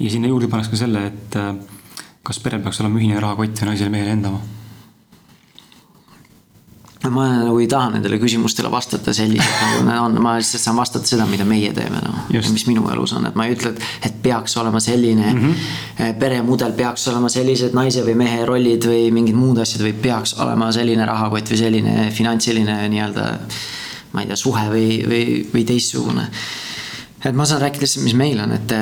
ja 0.00 0.10
sinna 0.10 0.32
juurde 0.32 0.48
paneks 0.48 0.72
ka 0.72 0.80
selle, 0.80 1.06
et 1.12 1.36
äh, 1.36 1.52
kas 2.22 2.38
perel 2.42 2.62
peaks 2.62 2.80
olema 2.80 3.00
ühine 3.00 3.20
rahakott 3.20 3.62
või 3.62 3.72
naisel 3.72 3.90
mehel 3.90 4.16
enda 4.16 4.34
oma? 4.34 4.42
ma 7.10 7.24
nagu 7.34 7.58
ei 7.58 7.66
taha 7.66 7.90
nendele 7.96 8.18
küsimustele 8.22 8.70
vastata 8.70 9.10
selliselt 9.16 9.62
nagu 9.62 9.80
nad 9.88 9.98
on, 10.04 10.18
ma 10.22 10.36
lihtsalt 10.38 10.62
saan 10.62 10.76
vastata 10.78 11.08
seda, 11.08 11.26
mida 11.26 11.44
meie 11.48 11.72
teeme 11.74 11.98
noh. 12.04 12.20
mis 12.30 12.66
minu 12.68 12.84
elus 12.92 13.14
on, 13.18 13.26
et 13.26 13.38
ma 13.38 13.46
ei 13.48 13.56
ütle, 13.56 13.72
et, 13.74 13.86
et 14.06 14.20
peaks 14.22 14.54
olema 14.62 14.80
selline 14.80 15.32
mm 15.32 15.40
-hmm. 15.40 16.14
peremudel, 16.20 16.72
peaks 16.78 17.08
olema 17.10 17.28
sellised 17.32 17.74
naise 17.74 18.04
või 18.06 18.14
mehe 18.22 18.44
rollid 18.46 18.86
või 18.86 19.10
mingid 19.14 19.34
muud 19.38 19.58
asjad 19.64 19.82
või 19.82 19.96
peaks 20.06 20.36
olema 20.38 20.70
selline 20.72 21.06
rahakott 21.06 21.50
või 21.50 21.58
selline 21.58 22.10
finantsiline 22.10 22.88
nii-öelda. 22.88 23.26
ma 24.12 24.20
ei 24.20 24.26
tea, 24.26 24.36
suhe 24.36 24.68
või, 24.68 24.88
või, 25.08 25.26
või 25.54 25.64
teistsugune. 25.64 26.28
et 27.24 27.34
ma 27.34 27.44
saan 27.44 27.60
rääkida 27.60 27.82
lihtsalt, 27.82 28.04
mis 28.04 28.14
meil 28.14 28.40
on, 28.40 28.52
et 28.52 28.72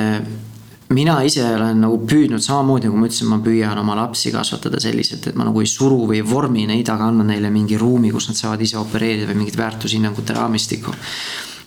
mina 0.91 1.15
ise 1.25 1.43
olen 1.55 1.79
nagu 1.83 1.99
püüdnud 2.07 2.43
samamoodi, 2.43 2.89
nagu 2.89 2.99
ma 2.99 3.07
ütlesin, 3.07 3.29
ma 3.31 3.39
püüan 3.43 3.79
oma 3.79 3.95
lapsi 3.97 4.31
kasvatada 4.33 4.81
selliselt, 4.83 5.29
et 5.29 5.37
ma 5.39 5.45
nagu 5.47 5.63
ei 5.63 5.69
suru 5.69 6.03
või 6.09 6.19
ei 6.19 6.25
vormi 6.27 6.65
neid, 6.69 6.89
aga 6.91 7.07
annan 7.11 7.31
neile 7.31 7.51
mingi 7.53 7.79
ruumi, 7.79 8.11
kus 8.13 8.29
nad 8.29 8.39
saavad 8.39 8.61
ise 8.65 8.79
opereerida 8.81 9.29
või 9.29 9.41
mingit 9.43 9.57
väärtushinnangute 9.59 10.35
raamistikku. 10.37 10.93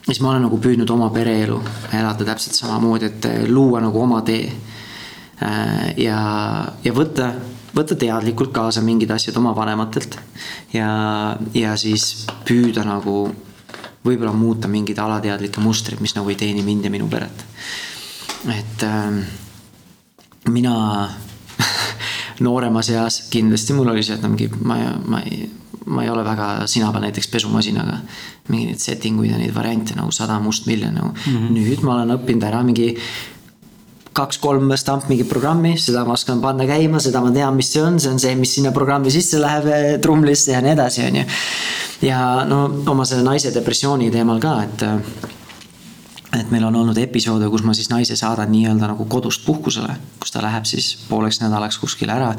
siis 0.05 0.21
ma 0.21 0.31
olen 0.31 0.45
nagu 0.47 0.59
püüdnud 0.61 0.91
oma 0.91 1.09
pereelu 1.11 1.61
elada 1.93 2.25
täpselt 2.25 2.59
samamoodi, 2.59 3.11
et 3.11 3.25
eh, 3.31 3.49
luua 3.49 3.81
nagu 3.81 4.01
oma 4.01 4.21
tee. 4.23 4.53
Äh, 5.43 5.95
ja, 5.99 6.19
ja 6.85 6.93
võtta, 6.93 7.33
võtta 7.75 7.97
teadlikult 7.97 8.53
kaasa 8.53 8.83
mingid 8.85 9.11
asjad 9.11 9.37
oma 9.37 9.55
vanematelt 9.57 10.19
ja, 10.73 11.37
ja 11.55 11.75
siis 11.77 12.27
püüda 12.47 12.85
nagu 12.87 13.25
võib-olla 14.05 14.33
muuta 14.37 14.69
mingeid 14.69 15.01
alateadlikke 15.01 15.65
mustreid, 15.65 16.01
mis 16.05 16.15
nagu 16.15 16.31
ei 16.31 16.39
teeni 16.39 16.63
mind 16.63 16.87
ja 16.87 16.93
minu 16.93 17.09
peret 17.11 17.43
et 18.53 18.83
äh, 18.83 19.25
mina 20.49 21.09
nooremas 22.45 22.91
eas 22.91 23.21
kindlasti 23.31 23.77
mul 23.77 23.93
oli 23.93 24.03
see, 24.03 24.17
et 24.19 24.25
mingi 24.29 24.49
ma, 24.61 24.79
ma 25.07 25.21
ei, 25.25 25.45
ma 25.87 26.05
ei 26.05 26.11
ole 26.11 26.25
väga 26.27 26.67
sina 26.71 26.91
peal 26.93 27.07
näiteks 27.07 27.29
pesumasinaga. 27.33 28.01
mingeid 28.49 28.81
setting 28.81 29.21
uid 29.21 29.31
ja 29.31 29.39
neid 29.41 29.55
variante 29.55 29.95
nagu 29.97 30.13
sada 30.13 30.37
mustmiljon 30.41 30.95
nagu 30.95 31.15
mm. 31.15 31.37
-hmm. 31.37 31.53
nüüd 31.55 31.81
ma 31.83 31.95
olen 31.95 32.17
õppinud 32.19 32.45
ära 32.45 32.63
mingi 32.63 32.97
kaks-kolm 34.15 34.77
stamp 34.77 35.09
mingit 35.09 35.29
programmi, 35.29 35.75
seda 35.79 36.05
ma 36.07 36.15
oskan 36.15 36.41
panna 36.41 36.67
käima, 36.67 37.01
seda 37.03 37.21
ma 37.21 37.33
tean, 37.35 37.57
mis 37.57 37.73
see 37.73 37.83
on, 37.83 37.99
see 38.01 38.13
on 38.13 38.21
see, 38.23 38.35
mis 38.39 38.55
sinna 38.55 38.71
programmi 38.71 39.11
sisse 39.11 39.41
läheb 39.43 39.67
eh, 39.67 39.99
trumlisse 40.03 40.53
ja 40.53 40.61
nii 40.63 40.73
edasi, 40.77 41.03
on 41.09 41.17
ju. 41.17 41.25
ja 42.07 42.45
no 42.47 42.61
oma 42.87 43.05
selle 43.05 43.25
naise 43.27 43.51
depressiooni 43.55 44.11
teemal 44.15 44.39
ka, 44.41 44.63
et 44.63 44.87
et 46.41 46.51
meil 46.51 46.65
on 46.67 46.77
olnud 46.83 46.99
episoode, 46.99 47.49
kus 47.53 47.65
ma 47.67 47.75
siis 47.77 47.91
naise 47.93 48.17
saadan 48.19 48.51
nii-öelda 48.53 48.89
nagu 48.91 49.07
kodust 49.11 49.45
puhkusele, 49.47 49.97
kus 50.23 50.35
ta 50.35 50.43
läheb 50.45 50.67
siis 50.69 50.95
pooleks 51.09 51.41
nädalaks 51.43 51.79
kuskile 51.83 52.15
ära. 52.17 52.35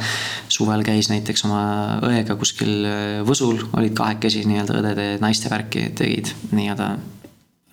suvel 0.49 0.83
käis 0.83 1.09
näiteks 1.09 1.45
oma 1.47 1.63
õega 2.05 2.37
kuskil 2.39 2.87
Võsul, 3.25 3.59
olid 3.73 3.95
kahekesi 3.97 4.45
nii-öelda 4.45 4.79
õdede 4.81 5.09
naiste 5.23 5.49
värki 5.51 5.89
tegid 5.95 6.33
nii-öelda 6.51 6.95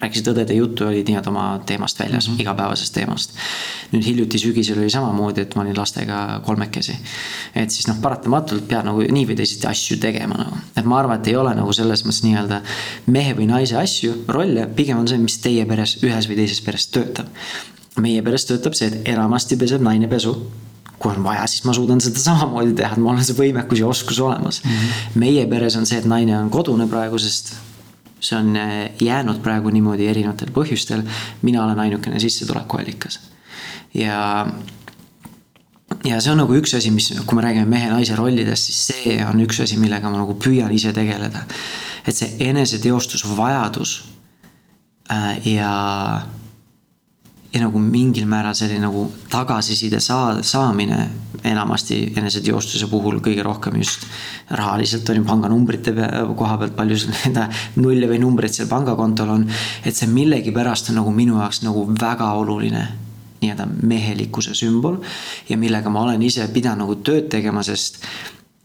rääkisid 0.03 0.31
õdede 0.33 0.57
juttu, 0.57 0.87
olid 0.87 1.09
nii-öelda 1.09 1.31
oma 1.31 1.45
teemast 1.67 2.01
väljas 2.01 2.29
mm, 2.29 2.35
-hmm. 2.35 2.43
igapäevasest 2.43 2.95
teemast. 2.95 3.35
nüüd 3.93 4.05
hiljuti 4.07 4.39
sügisel 4.39 4.79
oli 4.79 4.91
samamoodi, 4.91 5.41
et 5.41 5.55
ma 5.55 5.63
olin 5.63 5.77
lastega 5.79 6.41
kolmekesi. 6.47 6.97
et 7.55 7.71
siis 7.71 7.89
noh, 7.89 8.01
paratamatult 8.03 8.69
pead 8.69 8.89
nagu 8.89 9.03
nii 9.03 9.27
või 9.29 9.37
teisiti 9.37 9.67
asju 9.67 9.97
tegema 10.03 10.35
nagu. 10.39 10.57
et 10.77 10.85
ma 10.85 10.99
arvan, 10.99 11.21
et 11.21 11.27
ei 11.27 11.37
ole 11.37 11.55
nagu 11.55 11.73
selles 11.73 12.05
mõttes 12.05 12.25
nii-öelda 12.27 12.61
mehe 13.07 13.35
või 13.39 13.47
naise 13.47 13.77
asju, 13.79 14.25
rolle, 14.29 14.67
pigem 14.67 14.99
on 14.99 15.09
see, 15.09 15.19
mis 15.19 15.39
teie 15.39 15.67
peres 15.67 15.99
ühes 16.03 16.29
või 16.29 16.37
teises 16.43 16.61
peres 16.61 16.87
töötab. 16.87 17.27
meie 18.01 18.23
peres 18.23 18.45
töötab 18.45 18.75
see, 18.75 18.89
et 18.89 19.09
enamasti 19.15 19.57
peseb 19.57 19.83
naine 19.83 20.09
pesu 20.09 20.37
kui 21.03 21.11
on 21.11 21.25
vaja, 21.25 21.47
siis 21.47 21.65
ma 21.65 21.75
suudan 21.75 22.01
seda 22.01 22.19
samamoodi 22.29 22.75
teha, 22.79 22.95
et 22.95 23.03
mul 23.03 23.17
on 23.17 23.25
see 23.25 23.39
võimekus 23.39 23.79
ja 23.79 23.87
oskus 23.87 24.21
olemas 24.21 24.65
mm. 24.65 24.71
-hmm. 24.71 25.21
meie 25.21 25.47
peres 25.47 25.77
on 25.77 25.87
see, 25.87 25.99
et 25.99 26.05
naine 26.05 26.39
on 26.39 26.51
kodune 26.51 26.87
praegu, 26.87 27.19
sest 27.19 27.55
see 28.23 28.39
on 28.39 28.57
äh, 28.57 28.91
jäänud 29.03 29.43
praegu 29.43 29.71
niimoodi 29.75 30.07
erinevatel 30.07 30.53
põhjustel. 30.55 31.03
mina 31.43 31.65
olen 31.65 31.79
ainukene 31.79 32.21
sissetulekuallikas 32.21 33.21
ja 33.95 34.47
ja 36.05 36.21
see 36.21 36.33
on 36.33 36.41
nagu 36.43 36.55
üks 36.57 36.75
asi, 36.77 36.91
mis, 36.95 37.11
kui 37.27 37.37
me 37.37 37.45
räägime 37.45 37.69
mehe-naise 37.69 38.17
rollidest, 38.17 38.71
siis 38.71 38.85
see 38.93 39.17
on 39.27 39.43
üks 39.45 39.61
asi, 39.63 39.79
millega 39.81 40.11
ma 40.11 40.23
nagu 40.23 40.37
püüan 40.41 40.73
ise 40.75 40.93
tegeleda. 40.97 41.45
et 42.07 42.17
see 42.17 42.37
eneseteostusvajadus 42.49 43.97
äh, 45.11 45.47
ja 45.47 45.73
ja 47.53 47.61
nagu 47.61 47.81
mingil 47.83 48.27
määral 48.29 48.55
selline 48.57 48.87
nagu 48.87 49.05
tagasiside 49.31 50.01
saa-, 50.01 50.41
saamine 50.43 50.99
enamasti 51.45 51.99
eneseteostuse 52.17 52.89
puhul 52.91 53.21
kõige 53.25 53.45
rohkem 53.45 53.77
just 53.83 54.07
rahaliselt 54.51 55.09
on 55.11 55.21
ju 55.21 55.27
panganumbrite 55.29 55.95
koha 56.39 56.57
pealt, 56.59 56.77
palju 56.77 56.99
seda 57.03 57.49
nulle 57.83 58.09
või 58.09 58.21
numbreid 58.23 58.57
seal 58.57 58.71
pangakontol 58.71 59.37
on. 59.37 59.47
et 59.85 59.97
see 59.97 60.09
millegipärast 60.09 60.91
on 60.91 61.01
nagu 61.03 61.15
minu 61.15 61.41
jaoks 61.41 61.63
nagu 61.67 61.87
väga 61.93 62.33
oluline 62.41 62.87
nii-öelda 63.43 63.67
mehelikkuse 63.83 64.55
sümbol 64.55 65.01
ja 65.49 65.59
millega 65.59 65.91
ma 65.91 66.07
olen 66.07 66.23
ise 66.23 66.47
pidanud 66.55 66.87
nagu 66.87 67.01
tööd 67.05 67.29
tegema, 67.33 67.65
sest 67.67 67.99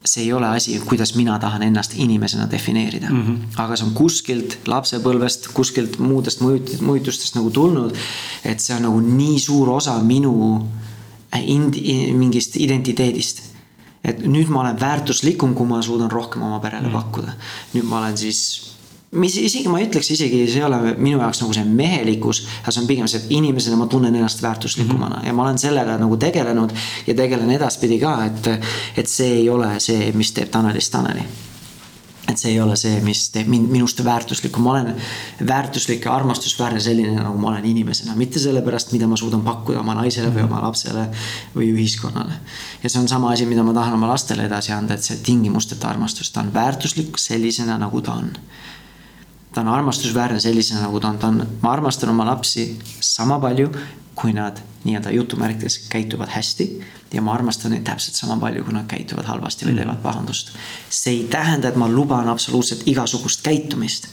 see 0.08 0.24
ei 0.24 0.34
ole 0.34 0.48
asi, 0.48 0.80
kuidas 0.86 1.16
mina 1.16 1.38
tahan 1.40 1.64
ennast 1.68 1.94
inimesena 1.96 2.48
defineerida 2.52 3.10
mm. 3.10 3.24
-hmm. 3.24 3.62
aga 3.64 3.76
see 3.76 3.88
on 3.88 3.94
kuskilt 3.94 4.58
lapsepõlvest, 4.68 5.50
kuskilt 5.54 6.00
muudest 6.00 6.42
mõjutustest 6.42 7.36
nagu 7.36 7.50
tulnud. 7.50 7.96
et 8.46 8.60
see 8.60 8.76
on 8.76 8.88
nagu 8.90 9.00
nii 9.00 9.40
suur 9.40 9.70
osa 9.70 10.00
minu 10.04 10.34
äh, 11.34 11.44
indi-, 11.44 12.14
mingist 12.14 12.56
identiteedist. 12.56 13.44
et 14.04 14.24
nüüd 14.24 14.48
ma 14.48 14.62
olen 14.62 14.80
väärtuslikum, 14.80 15.54
kui 15.54 15.68
ma 15.68 15.82
suudan 15.82 16.12
rohkem 16.12 16.42
oma 16.42 16.60
perele 16.60 16.88
mm 16.88 16.94
-hmm. 16.94 17.04
pakkuda. 17.04 17.34
nüüd 17.74 17.84
ma 17.84 18.00
olen 18.00 18.18
siis 18.18 18.77
mis 19.12 19.38
isegi 19.40 19.70
ma 19.72 19.80
ei 19.80 19.88
ütleks 19.88 20.10
isegi, 20.12 20.44
see 20.52 20.60
ei 20.60 20.68
ole 20.68 20.94
minu 21.00 21.22
jaoks 21.22 21.40
nagu 21.44 21.56
see 21.56 21.64
mehelikkus, 21.64 22.44
aga 22.62 22.74
see 22.76 22.84
on 22.84 22.90
pigem 22.90 23.08
see, 23.08 23.24
et 23.24 23.34
inimesena 23.38 23.80
ma 23.80 23.88
tunnen 23.88 24.16
ennast 24.16 24.44
väärtuslikumana 24.44 25.16
mm 25.16 25.22
-hmm. 25.22 25.28
ja 25.28 25.34
ma 25.34 25.44
olen 25.44 25.60
sellega 25.60 25.98
nagu 25.98 26.18
tegelenud 26.18 26.74
ja 27.08 27.16
tegelen 27.16 27.52
edaspidi 27.52 28.00
ka, 28.00 28.26
et, 28.26 28.50
et 28.98 29.08
see 29.08 29.30
ei 29.42 29.50
ole 29.50 29.80
see, 29.80 30.12
mis 30.12 30.32
teeb 30.32 30.50
Tanelist 30.50 30.92
Taneli. 30.92 31.24
et 32.28 32.38
see 32.38 32.52
ei 32.52 32.60
ole 32.60 32.76
see, 32.76 33.00
mis 33.02 33.30
teeb 33.32 33.48
mind 33.48 33.70
minust 33.72 34.04
väärtuslikku, 34.04 34.60
ma 34.60 34.72
olen 34.72 34.96
väärtuslik 35.48 36.06
ja 36.06 36.16
armastusväärne 36.16 36.80
selline, 36.80 37.16
nagu 37.16 37.38
ma 37.38 37.48
olen 37.48 37.66
inimesena, 37.66 38.16
mitte 38.16 38.40
sellepärast, 38.40 38.92
mida 38.92 39.08
ma 39.08 39.16
suudan 39.16 39.42
pakkuda 39.42 39.80
oma 39.80 39.94
naisele 39.96 40.34
või 40.36 40.44
oma 40.44 40.62
lapsele 40.62 41.08
või 41.56 41.72
ühiskonnale. 41.72 42.34
ja 42.84 42.90
see 42.90 43.02
on 43.02 43.08
sama 43.08 43.32
asi, 43.32 43.46
mida 43.46 43.64
ma 43.64 43.74
tahan 43.74 43.94
oma 43.94 44.08
lastele 44.08 44.44
edasi 44.44 44.72
anda, 44.72 44.94
et 44.94 45.04
see 45.04 45.18
tingimusteta 45.24 45.88
armastus, 45.88 46.32
ta 46.32 46.40
on 46.40 46.54
väärtuslik 46.54 47.18
sellisena, 47.18 47.78
nagu 47.78 48.02
ta 48.02 48.12
on 48.12 48.36
ta 49.58 49.62
on 49.62 49.68
armastusväärne 49.68 50.40
sellisena, 50.40 50.84
nagu 50.86 51.00
ta 51.00 51.08
on, 51.08 51.18
ta 51.18 51.28
on, 51.28 51.48
ma 51.62 51.72
armastan 51.72 52.10
oma 52.10 52.26
lapsi 52.26 52.80
sama 53.00 53.40
palju, 53.42 53.72
kui 54.16 54.34
nad 54.34 54.60
nii-öelda 54.84 55.12
jutumärkides 55.12 55.80
käituvad 55.90 56.30
hästi. 56.30 56.82
ja 57.14 57.22
ma 57.22 57.34
armastan 57.34 57.72
neid 57.72 57.84
täpselt 57.88 58.16
sama 58.16 58.38
palju, 58.38 58.64
kui 58.64 58.74
nad 58.74 58.86
käituvad 58.86 59.26
halvasti 59.26 59.66
või 59.66 59.72
mm. 59.72 59.78
teevad 59.82 60.04
pahandust. 60.04 60.52
see 60.90 61.14
ei 61.14 61.24
tähenda, 61.32 61.68
et 61.68 61.76
ma 61.76 61.90
luban 61.90 62.30
absoluutselt 62.30 62.86
igasugust 62.86 63.42
käitumist. 63.42 64.08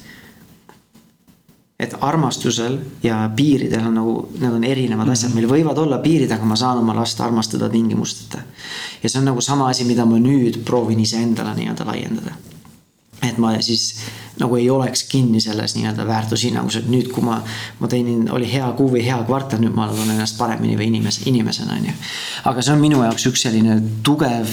et 1.78 1.94
armastusel 2.00 2.78
ja 3.02 3.30
piiridel 3.36 3.86
on 3.86 3.94
nagu, 4.00 4.16
need 4.40 4.52
on 4.52 4.64
erinevad 4.64 5.12
asjad, 5.12 5.34
meil 5.34 5.50
võivad 5.50 5.78
olla 5.78 5.98
piirid, 5.98 6.32
aga 6.32 6.44
ma 6.44 6.56
saan 6.56 6.78
oma 6.78 6.96
last 6.96 7.20
armastada 7.20 7.68
tingimusteta. 7.68 8.38
ja 9.02 9.08
see 9.10 9.20
on 9.20 9.28
nagu 9.28 9.40
sama 9.40 9.68
asi, 9.68 9.84
mida 9.84 10.08
ma 10.08 10.16
nüüd 10.16 10.62
proovin 10.64 11.04
iseendale 11.04 11.52
nii-öelda 11.60 11.84
laiendada. 11.92 12.38
et 13.22 13.38
ma 13.38 13.58
siis 13.60 13.90
nagu 14.40 14.56
ei 14.58 14.70
oleks 14.70 15.04
kinni 15.10 15.40
selles 15.40 15.76
nii-öelda 15.76 16.06
väärtushinnangus, 16.06 16.80
et 16.80 16.88
nüüd, 16.90 17.10
kui 17.14 17.22
ma, 17.24 17.40
ma 17.80 17.90
teenin, 17.90 18.26
oli 18.34 18.48
hea 18.50 18.70
kuu 18.78 18.90
või 18.96 19.04
hea 19.06 19.18
kvartal, 19.26 19.60
nüüd 19.62 19.76
ma 19.76 19.88
tunnen 19.90 20.16
ennast 20.16 20.38
paremini 20.38 20.78
või 20.78 20.88
inimese, 20.90 21.22
inimesena 21.30 21.76
on 21.78 21.90
ju. 21.90 21.98
aga 22.50 22.64
see 22.64 22.74
on 22.74 22.82
minu 22.82 23.02
jaoks 23.04 23.28
üks 23.30 23.46
selline 23.46 23.78
tugev 24.06 24.50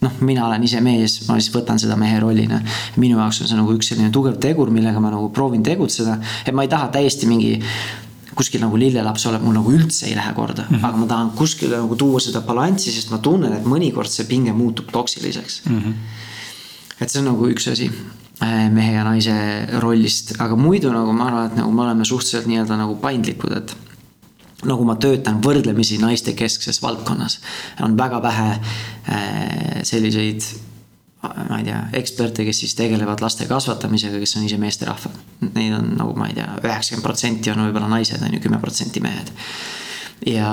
noh, 0.00 0.20
mina 0.24 0.46
olen 0.46 0.62
ise 0.64 0.80
mees, 0.84 1.18
ma 1.28 1.38
siis 1.40 1.52
võtan 1.54 1.80
seda 1.80 1.96
mehe 2.00 2.20
rollina. 2.22 2.60
minu 2.96 3.18
jaoks 3.18 3.42
on 3.42 3.50
see 3.50 3.58
nagu 3.58 3.74
üks 3.76 3.90
selline 3.92 4.12
tugev 4.14 4.38
tegur, 4.42 4.70
millega 4.72 5.02
ma 5.02 5.12
nagu 5.12 5.32
proovin 5.34 5.64
tegutseda, 5.66 6.20
et 6.46 6.54
ma 6.54 6.66
ei 6.66 6.72
taha 6.72 6.88
täiesti 6.94 7.28
mingi 7.30 7.58
kuskil 8.36 8.62
nagu 8.62 8.78
lillelaps 8.78 9.26
oleb, 9.28 9.42
mul 9.44 9.58
nagu 9.58 9.72
üldse 9.74 10.06
ei 10.08 10.14
lähe 10.16 10.32
korda 10.36 10.62
mm, 10.62 10.76
-hmm. 10.76 10.86
aga 10.86 10.96
ma 10.96 11.06
tahan 11.06 11.30
kuskile 11.36 11.76
nagu 11.76 11.96
tuua 11.96 12.20
seda 12.20 12.40
balanssi, 12.46 12.92
sest 12.94 13.10
ma 13.10 13.18
tunnen, 13.18 13.52
et 13.52 13.66
mõnikord 13.66 14.08
see 14.08 14.24
pinge 14.24 14.52
muutub 14.56 14.88
toksiliseks 14.92 15.62
mm. 15.66 15.80
-hmm. 15.80 15.94
et 17.00 17.10
see 17.10 17.20
on 17.20 17.32
nagu 17.32 17.50
üks 17.50 17.68
asi 17.72 17.90
mehe 18.40 18.94
ja 18.94 19.04
naise 19.04 19.34
rollist, 19.82 20.34
aga 20.40 20.56
muidu 20.56 20.92
nagu 20.94 21.12
ma 21.12 21.28
arvan, 21.28 21.50
et 21.50 21.58
nagu 21.60 21.72
me 21.74 21.84
oleme 21.84 22.06
suhteliselt 22.08 22.48
nii-öelda 22.48 22.78
nagu 22.80 22.96
paindlikud, 23.02 23.52
et 23.58 23.74
nagu 24.68 24.84
ma 24.88 24.96
töötan 25.00 25.40
võrdlemisi 25.44 26.00
naistekeskses 26.00 26.80
valdkonnas, 26.82 27.38
on 27.84 27.96
väga 27.98 28.22
vähe 28.24 28.48
äh, 28.56 29.80
selliseid 29.88 30.44
ma 31.20 31.58
ei 31.58 31.66
tea, 31.66 31.80
eksperte, 32.00 32.46
kes 32.48 32.62
siis 32.62 32.74
tegelevad 32.78 33.20
laste 33.20 33.44
kasvatamisega, 33.48 34.16
kes 34.22 34.38
on 34.38 34.46
ise 34.46 34.56
meesterahvad. 34.60 35.18
Neid 35.52 35.74
on 35.76 35.90
nagu 35.98 36.14
ma 36.16 36.30
ei 36.30 36.36
tea, 36.38 36.46
üheksakümmend 36.62 37.04
protsenti 37.04 37.52
on 37.52 37.60
võib-olla 37.66 37.90
naised, 37.92 38.22
on 38.24 38.36
ju, 38.36 38.40
kümme 38.40 38.60
protsenti 38.62 39.04
mehed. 39.04 39.32
ja 40.28 40.50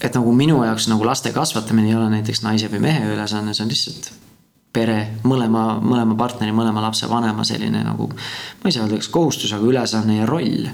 et 0.00 0.14
nagu 0.14 0.32
minu 0.34 0.62
jaoks 0.64 0.88
nagu 0.90 1.06
laste 1.06 1.32
kasvatamine 1.34 1.90
ei 1.90 1.94
ole 1.98 2.08
näiteks 2.16 2.42
naise 2.42 2.70
või 2.72 2.82
mehe 2.86 3.06
ülesanne, 3.14 3.54
see 3.54 3.64
on 3.66 3.70
lihtsalt 3.70 4.10
pere, 4.72 5.16
mõlema, 5.26 5.80
mõlema 5.82 6.14
partneri, 6.16 6.52
mõlema 6.54 6.84
lapse 6.84 7.08
vanema 7.10 7.42
selline 7.44 7.82
nagu, 7.82 8.06
ma 8.10 8.70
ei 8.70 8.74
saa 8.74 8.84
öelda, 8.84 9.00
kas 9.00 9.10
kohustus, 9.10 9.52
aga 9.52 9.66
ülesanne 9.66 10.20
ja 10.20 10.28
roll 10.30 10.68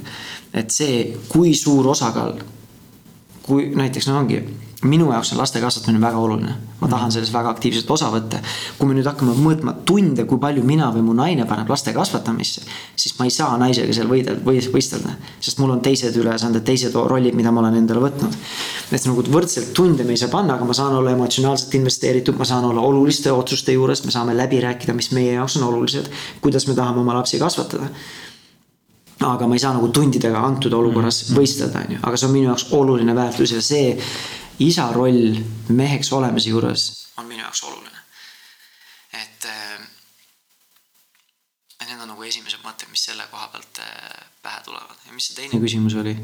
et 0.57 0.73
see, 0.73 1.01
kui 1.29 1.55
suur 1.57 1.87
osakaal, 1.93 2.39
kui 3.47 3.69
näiteks 3.77 4.09
no 4.09 4.21
ongi, 4.23 4.41
minu 4.87 5.11
jaoks 5.13 5.33
on 5.35 5.41
laste 5.41 5.61
kasvatamine 5.61 6.01
väga 6.03 6.19
oluline. 6.19 6.55
ma 6.81 6.89
tahan 6.89 7.13
sellest 7.13 7.33
väga 7.33 7.49
aktiivselt 7.51 7.91
osa 7.91 8.11
võtta. 8.13 8.39
kui 8.79 8.89
me 8.89 8.95
nüüd 8.95 9.07
hakkame 9.09 9.33
mõõtma 9.33 9.73
tunde, 9.89 10.25
kui 10.25 10.39
palju 10.39 10.65
mina 10.65 10.91
või 10.93 11.03
mu 11.03 11.15
naine 11.17 11.47
paneb 11.49 11.69
laste 11.69 11.93
kasvatamisse, 11.93 12.63
siis 12.97 13.15
ma 13.19 13.25
ei 13.25 13.31
saa 13.31 13.57
naisega 13.59 13.93
seal 13.93 14.09
võidelda 14.09 14.45
või 14.45 14.61
võistelda. 14.61 15.17
sest 15.41 15.59
mul 15.59 15.71
on 15.71 15.81
teised 15.81 16.17
ülesanded, 16.17 16.65
teised 16.65 16.95
rollid, 16.95 17.35
mida 17.35 17.53
ma 17.53 17.61
olen 17.61 17.81
endale 17.81 18.01
võtnud. 18.01 18.37
Et 18.93 19.07
nagu 19.09 19.23
võrdselt 19.35 19.73
tunde 19.75 20.05
me 20.05 20.15
ei 20.15 20.21
saa 20.21 20.31
panna, 20.31 20.55
aga 20.55 20.69
ma 20.69 20.75
saan 20.77 20.95
olla 20.95 21.11
emotsionaalselt 21.17 21.75
investeeritud, 21.75 22.37
ma 22.39 22.45
saan 22.45 22.65
olla 22.69 22.85
oluliste 22.87 23.33
otsuste 23.33 23.75
juures, 23.75 24.05
me 24.05 24.15
saame 24.15 24.37
läbi 24.37 24.61
rääkida, 24.63 24.95
mis 24.95 25.11
meie 25.17 25.33
jaoks 25.33 25.57
on 25.59 25.67
olulised. 25.73 26.11
kuidas 26.41 26.69
me 26.69 26.75
tahame 26.75 27.01
oma 27.01 27.15
lapsi 27.19 27.39
kasvatada 27.43 27.91
aga 29.25 29.47
ma 29.47 29.55
ei 29.57 29.63
saa 29.63 29.73
nagu 29.73 29.89
tundidega 29.89 30.41
antud 30.45 30.73
olukorras 30.73 31.23
mm 31.23 31.29
-hmm. 31.29 31.39
võistelda, 31.41 31.85
on 31.85 31.93
ju, 31.93 31.99
aga 32.03 32.17
see 32.17 32.27
on 32.27 32.33
minu 32.33 32.49
jaoks 32.51 32.67
oluline 32.71 33.15
väärtus 33.15 33.53
ja 33.53 33.63
see 33.63 33.99
isa 34.59 34.93
roll 34.93 35.37
meheks 35.69 36.13
olemise 36.13 36.51
juures 36.51 37.07
on 37.17 37.27
minu 37.27 37.43
jaoks 37.43 37.63
oluline. 37.63 37.99
et 39.13 39.45
äh, 39.45 39.81
need 41.89 42.01
on 42.01 42.09
nagu 42.09 42.23
esimesed 42.23 42.61
mõtted, 42.65 42.91
mis 42.91 43.05
selle 43.05 43.25
koha 43.31 43.49
pealt 43.49 43.79
äh, 43.79 44.29
pähe 44.43 44.61
tulevad 44.65 44.97
ja 45.07 45.13
mis 45.13 45.27
see 45.27 45.37
teine 45.37 45.61
küsimus 45.61 45.95
oli? 45.95 46.17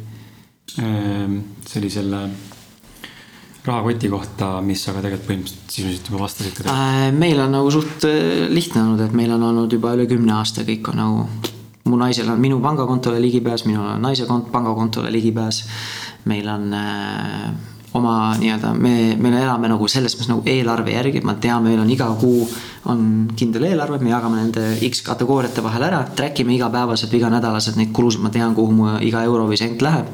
Ehm, 0.81 1.39
selle 1.67 2.21
rahakoti 3.63 4.09
kohta, 4.09 4.55
mis 4.65 4.83
aga 4.89 5.03
tegelikult 5.05 5.29
põhimõtteliselt 5.29 5.75
sisuliselt 5.75 6.09
juba 6.09 6.23
vastasid 6.25 6.55
ka 6.57 6.73
äh,. 6.73 7.11
meil 7.15 7.41
on 7.43 7.53
nagu 7.53 7.71
suht 7.71 8.07
äh, 8.09 8.47
lihtne 8.51 8.81
olnud, 8.81 9.03
et 9.05 9.13
meil 9.15 9.35
on 9.35 9.45
olnud 9.51 9.75
juba 9.75 9.93
üle 9.99 10.07
kümne 10.11 10.33
aasta, 10.39 10.65
kõik 10.67 10.89
on 10.91 10.99
nagu 10.99 11.27
mu 11.91 11.99
naisel 12.01 12.31
on 12.33 12.41
minu 12.41 12.59
pangakontole 12.65 13.21
ligipääs, 13.21 13.67
minul 13.69 13.91
on 13.93 14.03
naise 14.03 14.25
kont-, 14.27 14.49
pangakontole 14.55 15.13
ligipääs. 15.13 15.63
meil 16.25 16.49
on 16.49 16.73
äh, 16.79 17.53
oma 17.95 18.17
nii-öelda, 18.41 18.73
me, 18.75 18.97
me 19.21 19.35
elame 19.43 19.69
nagu 19.69 19.89
selles 19.89 20.17
mõttes 20.17 20.31
nagu 20.33 20.43
eelarve 20.49 20.95
järgi, 20.97 21.21
me 21.27 21.37
teame, 21.41 21.69
meil 21.69 21.85
on 21.85 21.91
iga 21.93 22.09
kuu 22.21 22.47
on 22.91 23.03
kindel 23.39 23.69
eelarve, 23.69 24.01
me 24.03 24.11
jagame 24.11 24.41
nende 24.41 24.65
X 24.89 25.05
kategooriate 25.07 25.63
vahel 25.65 25.87
ära, 25.87 26.03
track 26.19 26.43
ime 26.43 26.57
igapäevaselt 26.57 27.13
või 27.13 27.21
iganädalaselt 27.23 27.79
neid 27.79 27.93
kulusid, 27.95 28.23
ma 28.25 28.33
tean, 28.35 28.57
kuhu 28.59 28.75
mu 28.75 28.89
iga 29.05 29.23
euro 29.29 29.47
või 29.51 29.61
sent 29.61 29.83
läheb. 29.85 30.11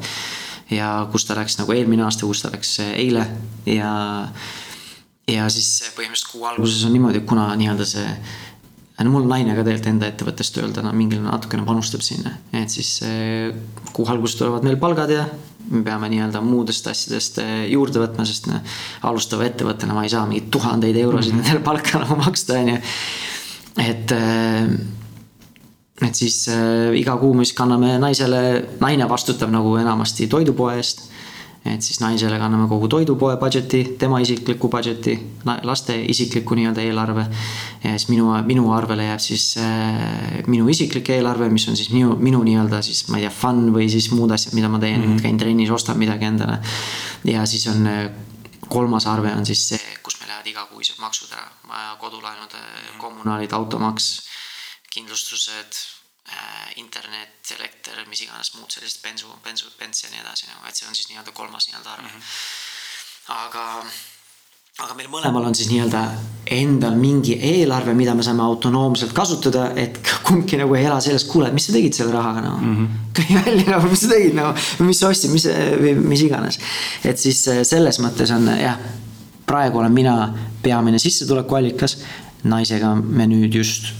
ja 0.69 1.07
kus 1.11 1.25
ta 1.25 1.33
läks 1.33 1.57
nagu 1.57 1.73
eelmine 1.73 2.03
aasta, 2.05 2.27
kus 2.29 2.43
ta 2.43 2.51
läks 2.53 2.75
eile 2.85 3.25
ja, 3.65 3.93
ja 5.25 5.47
siis 5.49 5.89
põhimõtteliselt 5.97 6.31
kuu 6.31 6.45
alguses 6.45 6.85
on 6.85 6.93
niimoodi, 6.93 7.23
kuna 7.25 7.47
nii-öelda 7.57 7.87
see 7.89 8.05
no 8.99 9.13
mul 9.13 9.25
naine 9.31 9.55
ka 9.55 9.63
tegelikult 9.63 9.89
enda 9.93 10.09
ettevõttes 10.11 10.51
tööl 10.53 10.73
täna 10.75 10.91
mingil 10.93 11.23
natukene 11.23 11.65
panustab 11.65 12.03
sinna, 12.05 12.35
et 12.53 12.69
siis 12.69 12.99
eh, 13.07 13.49
kuu 13.95 14.05
alguses 14.11 14.37
tulevad 14.37 14.67
meil 14.67 14.77
palgad 14.77 15.13
ja 15.13 15.25
me 15.69 15.83
peame 15.85 16.09
nii-öelda 16.11 16.41
muudest 16.45 16.87
asjadest 16.91 17.41
eh, 17.43 17.55
juurde 17.73 18.01
võtma, 18.01 18.25
sest 18.27 18.49
no, 18.49 18.61
alustava 19.09 19.47
ettevõttena 19.47 19.95
ma 19.97 20.05
ei 20.05 20.13
saa 20.13 20.25
mingeid 20.29 20.49
tuhandeid 20.53 20.97
eurosid 20.97 21.33
mm 21.33 21.39
-hmm. 21.39 21.45
nendele 21.45 21.65
palka 21.65 22.03
nagu 22.03 22.17
maksta, 22.25 22.59
on 22.59 22.69
ju. 22.73 22.79
et, 23.85 24.11
eh, 24.11 24.67
et 26.07 26.15
siis 26.15 26.47
iga 26.95 27.17
kuu 27.17 27.33
me 27.33 27.45
siis 27.45 27.57
kanname 27.57 27.97
naisele, 27.99 28.41
naine 28.79 29.09
vastutab 29.09 29.51
nagu 29.51 29.75
enamasti 29.77 30.27
toidupoe 30.27 30.75
eest 30.77 31.09
et 31.65 31.83
siis 31.83 31.99
naisele 31.99 32.37
kanname 32.39 32.67
kogu 32.71 32.87
toidupoe 32.87 33.35
budget'i, 33.39 33.81
tema 33.99 34.19
isikliku 34.23 34.69
budget'i, 34.71 35.15
laste 35.67 35.97
isikliku 36.13 36.55
nii-öelda 36.55 36.85
eelarve. 36.87 37.25
ja 37.83 37.91
siis 37.97 38.07
minu, 38.09 38.31
minu 38.47 38.71
arvele 38.73 39.09
jääb 39.09 39.19
siis 39.23 39.57
äh, 39.57 40.39
minu 40.47 40.69
isiklik 40.69 41.09
eelarve, 41.09 41.49
mis 41.49 41.67
on 41.67 41.77
siis 41.77 41.91
minu, 41.91 42.15
minu 42.15 42.41
nii-öelda 42.43 42.81
siis 42.85 43.07
ma 43.09 43.19
ei 43.19 43.27
tea, 43.27 43.33
fun 43.41 43.73
või 43.75 43.89
siis 43.91 44.09
muud 44.11 44.31
asjad, 44.31 44.55
mida 44.55 44.71
ma 44.71 44.79
teen 44.79 45.01
mm, 45.01 45.11
-hmm. 45.11 45.21
käin 45.21 45.37
trennis, 45.37 45.69
ostan 45.69 45.99
midagi 45.99 46.25
endale. 46.25 46.59
ja 47.23 47.45
siis 47.45 47.67
on 47.67 47.87
äh, 47.87 48.09
kolmas 48.67 49.07
arve 49.07 49.33
on 49.35 49.45
siis 49.45 49.67
see, 49.69 49.79
kus 50.03 50.19
meil 50.19 50.31
lähevad 50.31 50.47
igakuised 50.47 50.99
maksud 50.99 51.31
ära, 51.35 51.95
kodulaenud, 51.99 52.55
kommunaalid, 52.97 53.51
automaks, 53.51 54.29
kindlustused 54.93 55.98
Äh, 55.98 55.98
internet, 56.79 57.51
elekter, 57.57 58.03
mis 58.09 58.21
iganes 58.25 58.53
muud 58.57 58.71
sellised 58.73 59.01
bensu, 59.03 59.31
bensu, 59.43 59.71
bens 59.79 60.03
ja 60.03 60.11
nii 60.11 60.21
edasi 60.21 60.47
nagu, 60.49 60.63
et 60.67 60.77
see 60.77 60.87
on 60.89 60.95
siis 60.97 61.09
nii-öelda 61.09 61.33
kolmas 61.35 61.67
nii-öelda 61.69 61.91
arve 61.95 62.07
mm. 62.07 62.13
-hmm. 62.13 63.35
aga, 63.35 63.65
aga 64.85 64.97
meil 64.99 65.09
mõlemal 65.11 65.49
on 65.49 65.57
siis 65.57 65.69
nii-öelda 65.71 66.03
endal 66.59 66.95
mingi 66.99 67.35
eelarve, 67.51 67.93
mida 67.97 68.15
me 68.15 68.25
saame 68.25 68.43
autonoomselt 68.45 69.13
kasutada, 69.13 69.69
et 69.75 69.99
kumbki 70.27 70.61
nagu 70.61 70.75
ei 70.77 70.85
ela 70.85 71.01
sellest, 71.03 71.27
kuule, 71.31 71.51
mis 71.55 71.69
sa 71.69 71.75
tegid 71.75 71.97
selle 71.97 72.15
rahaga 72.15 72.45
nagu 72.45 72.61
mm. 72.61 72.77
-hmm. 72.77 73.03
käi 73.19 73.41
välja 73.43 73.67
nagu, 73.75 73.89
mis 73.89 74.05
sa 74.05 74.13
tegid 74.13 74.39
nagu, 74.39 74.67
mis 74.87 74.99
sa 74.99 75.13
ostsid, 75.13 75.35
mis, 75.35 75.47
või 75.83 75.95
mis 76.13 76.25
iganes. 76.27 76.59
et 77.03 77.19
siis 77.19 77.47
äh, 77.47 77.63
selles 77.63 77.99
mõttes 77.99 78.35
on 78.35 78.47
jah, 78.59 78.77
praegu 79.45 79.81
olen 79.81 79.93
mina 79.93 80.15
peamine 80.61 80.99
sissetulekuallikas, 80.99 81.97
naisega 82.43 82.95
me 82.95 83.27
nüüd 83.27 83.55
just 83.55 83.98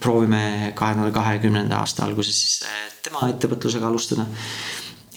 proovime 0.00 0.72
kahe 0.78 0.94
tuhande 0.94 1.12
kahekümnenda 1.14 1.82
aasta 1.82 2.04
alguses 2.06 2.40
siis 2.42 2.62
äh, 2.66 2.86
tema 3.02 3.28
ettevõtlusega 3.32 3.88
alustada. 3.88 4.26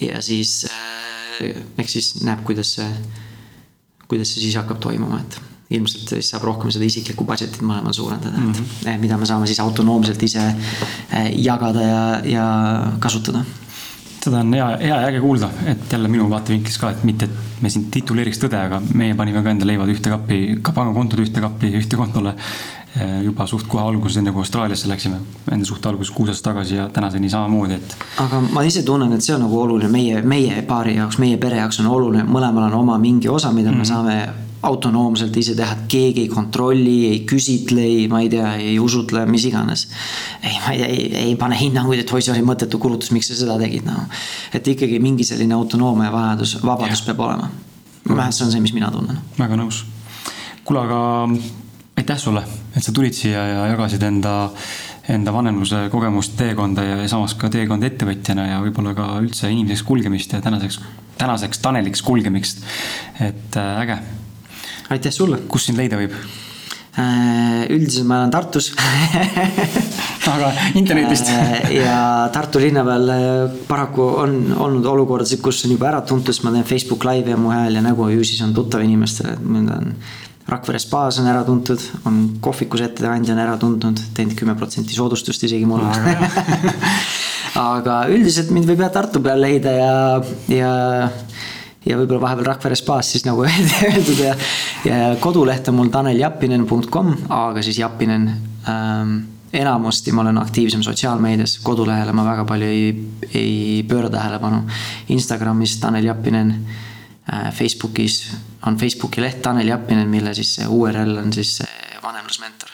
ja 0.01 0.21
siis 0.21 0.65
äh, 0.69 1.53
eks 1.77 1.97
siis 1.97 2.11
näeb, 2.25 2.43
kuidas 2.47 2.75
see, 2.77 2.89
kuidas 4.07 4.33
see 4.33 4.45
siis 4.45 4.59
hakkab 4.59 4.81
toimuma, 4.83 5.21
et 5.21 5.39
ilmselt 5.71 6.15
siis 6.17 6.33
saab 6.33 6.43
rohkem 6.49 6.71
seda 6.73 6.85
isiklikku 6.85 7.25
budget'it 7.27 7.61
mõlemal 7.63 7.95
suurendada 7.95 8.37
mm, 8.37 8.51
-hmm. 8.51 8.69
et 8.81 8.93
mhm. 8.93 9.01
mida 9.01 9.17
me 9.17 9.25
saame 9.25 9.47
siis 9.47 9.59
autonoomselt 9.63 10.23
ise 10.23 10.43
äh, 10.43 11.31
jagada 11.35 11.81
ja, 11.81 12.03
ja 12.25 12.47
kasutada 12.99 13.45
seda 14.21 14.41
on 14.41 14.53
hea, 14.53 14.67
hea 14.81 14.97
ja 15.01 15.07
äge 15.09 15.21
kuulda, 15.21 15.49
et 15.71 15.91
jälle 15.91 16.09
minu 16.11 16.27
vaatevinklist 16.29 16.81
ka, 16.81 16.91
et 16.93 17.03
mitte, 17.07 17.25
et 17.25 17.63
me 17.63 17.71
siin 17.73 17.87
tituleeriks 17.93 18.41
tõde, 18.41 18.59
aga 18.59 18.81
meie 18.97 19.15
panime 19.17 19.41
ka 19.43 19.53
enda 19.53 19.67
leivad 19.67 19.89
ühte 19.93 20.13
kappi, 20.13 20.39
ka 20.61 20.75
pangakontod 20.75 21.23
ühte 21.23 21.41
kappi, 21.43 21.71
ühte 21.79 21.99
kontole. 21.99 22.35
Eh, 22.91 23.21
juba 23.23 23.45
suht 23.47 23.69
kohe 23.71 23.85
alguses, 23.87 24.17
enne 24.19 24.33
kui 24.35 24.43
Austraaliasse 24.43 24.89
läksime, 24.91 25.21
enne 25.47 25.63
suht 25.63 25.85
alguses 25.87 26.11
kuus 26.11 26.27
aastat 26.33 26.49
tagasi 26.49 26.75
ja 26.75 26.89
tänaseni 26.91 27.29
samamoodi, 27.31 27.77
et. 27.79 27.93
aga 28.19 28.41
ma 28.51 28.65
ise 28.67 28.83
tunnen, 28.83 29.13
et 29.15 29.23
see 29.23 29.31
on 29.31 29.45
nagu 29.45 29.61
oluline 29.61 29.87
meie, 29.87 30.19
meie 30.27 30.57
paari 30.67 30.97
jaoks, 30.97 31.15
meie 31.23 31.37
pere 31.39 31.61
jaoks 31.61 31.79
on 31.79 31.87
oluline, 31.87 32.25
mõlemal 32.27 32.67
on 32.67 32.75
oma 32.81 32.97
mingi 32.99 33.31
osa, 33.31 33.53
mida 33.55 33.71
mm 33.71 33.79
me 33.79 33.85
mhm. 33.85 33.91
saame 33.93 34.49
autonoomselt 34.67 35.39
ise 35.39 35.55
teha, 35.55 35.77
et 35.77 35.87
keegi 35.89 36.25
ei 36.25 36.33
kontrolli, 36.33 36.97
ei 37.13 37.21
küsitle, 37.31 37.79
ei, 37.81 38.09
ma 38.11 38.19
ei 38.25 38.27
tea, 38.29 38.51
ei 38.59 38.75
usutle, 38.79 39.23
mis 39.25 39.47
iganes. 39.47 39.87
ei, 40.43 40.59
ma 40.59 40.75
ei 40.75 40.83
tea, 40.83 40.91
ei, 40.91 41.07
ei 41.29 41.39
pane 41.39 41.57
hinnanguid, 41.63 42.03
et 42.03 42.11
oi, 42.11 42.21
see 42.21 42.35
oli 42.35 42.43
mõttetu 42.45 42.77
kulutus, 42.81 43.15
miks 43.15 43.31
sa 43.31 43.39
seda 43.39 43.55
tegid, 43.61 43.87
noh. 43.87 44.03
et 44.51 44.67
ikkagi 44.67 44.99
mingi 44.99 45.23
selline 45.31 45.55
autonoomia 45.55 46.11
vajadus, 46.11 46.57
vabadus 46.59 47.05
ja. 47.05 47.07
peab 47.07 47.25
olema. 47.29 47.49
vähemalt 48.03 48.35
see 48.35 48.45
on 48.49 48.51
see, 48.51 48.67
mis 48.67 48.75
mina 48.75 48.91
tunnen. 48.91 49.23
väga 49.39 49.63
nõus. 49.63 49.85
kuule, 50.67 50.83
aga 50.83 51.01
aitäh 51.97 52.17
sulle, 52.17 52.43
et 52.75 52.83
sa 52.83 52.93
tulid 52.95 53.15
siia 53.15 53.43
ja 53.47 53.65
jagasid 53.71 54.03
enda, 54.07 54.35
enda 55.11 55.33
vanemluse 55.33 55.83
kogemust, 55.93 56.37
teekonda 56.39 56.85
ja 56.85 56.99
samas 57.11 57.35
ka 57.39 57.49
teekonda 57.51 57.89
ettevõtjana 57.89 58.47
ja 58.47 58.59
võib-olla 58.63 58.95
ka 58.97 59.07
üldse 59.21 59.51
inimeseks 59.51 59.85
kulgemist 59.87 60.35
ja 60.35 60.41
tänaseks, 60.43 60.79
tänaseks 61.21 61.61
Taneliks 61.63 62.01
kulgemist. 62.05 62.63
et 63.19 63.57
äh, 63.57 63.81
äge. 63.83 63.99
aitäh 64.89 65.11
sulle. 65.11 65.43
kus 65.47 65.67
sind 65.69 65.77
leida 65.77 65.99
võib? 65.99 66.15
Äh, 66.91 67.67
üldiselt 67.71 68.07
ma 68.07 68.17
elan 68.19 68.31
Tartus 68.31 68.73
aga 70.31 70.49
internetist 70.75 71.29
ja 71.71 71.99
Tartu 72.33 72.59
linna 72.59 72.83
peal 72.87 73.13
paraku 73.67 74.07
on 74.23 74.35
olnud 74.57 74.89
olukordasid, 74.91 75.39
kus 75.43 75.63
on 75.65 75.75
juba 75.75 75.91
ära 75.91 76.01
tuntud, 76.07 76.33
sest 76.33 76.43
ma 76.47 76.51
teen 76.55 76.67
Facebook 76.67 77.05
Live'i 77.07 77.35
ja 77.35 77.39
mu 77.39 77.53
hääl 77.53 77.79
ja 77.79 77.85
nägu 77.85 78.09
ju 78.11 78.25
siis 78.27 78.43
on 78.45 78.53
tuttav 78.57 78.83
inimestele, 78.83 79.37
et 79.37 79.47
mind 79.55 79.71
on 79.77 79.95
Rakvere 80.51 80.79
spaas 80.83 81.19
on 81.21 81.29
ära 81.31 81.43
tuntud, 81.47 81.81
on 82.07 82.17
kohvikus 82.43 82.83
ettekandja 82.83 83.35
on 83.35 83.41
ära 83.43 83.57
tuntud, 83.59 83.99
teinud 84.15 84.35
kümme 84.39 84.55
protsenti 84.59 84.95
soodustust 84.95 85.45
isegi 85.47 85.67
mulle 85.67 85.87
aga 87.61 88.01
üldiselt 88.11 88.51
mind 88.51 88.67
võib 88.69 88.83
jah 88.83 88.91
Tartu 88.93 89.21
peal 89.23 89.39
leida 89.43 89.73
ja, 89.75 89.95
ja, 90.51 90.73
ja 91.87 91.99
võib-olla 91.99 92.25
vahepeal 92.27 92.51
Rakvere 92.51 92.79
spaas 92.79 93.13
siis 93.15 93.25
nagu 93.27 93.45
öeldud 93.47 94.19
ja, 94.19 94.35
ja 94.87 95.01
koduleht 95.23 95.71
on 95.71 95.79
mul 95.79 95.91
taneljapinen.com, 95.93 97.15
aga 97.31 97.63
siis 97.63 97.79
Japinen 97.79 98.29
ähm, 98.69 99.17
enamasti 99.55 100.13
ma 100.15 100.25
olen 100.25 100.43
aktiivsem 100.43 100.83
sotsiaalmeedias, 100.83 101.57
kodulehele 101.63 102.13
ma 102.15 102.27
väga 102.27 102.47
palju 102.47 102.67
ei, 102.71 102.93
ei 103.35 103.83
pööra 103.87 104.11
tähelepanu. 104.11 104.61
Instagramis 105.11 105.79
Tanel 105.79 106.07
Jappinen 106.07 106.55
Äh, 107.29 107.51
Facebookis 107.51 108.33
on 108.65 108.77
Facebooki 108.77 109.21
leht 109.21 109.41
Tanel 109.41 109.67
Jappinen, 109.67 110.09
mille 110.09 110.33
siis 110.33 110.59
URL 110.67 111.17
on 111.17 111.33
siis 111.33 111.61
vanemlusmentor. 112.03 112.69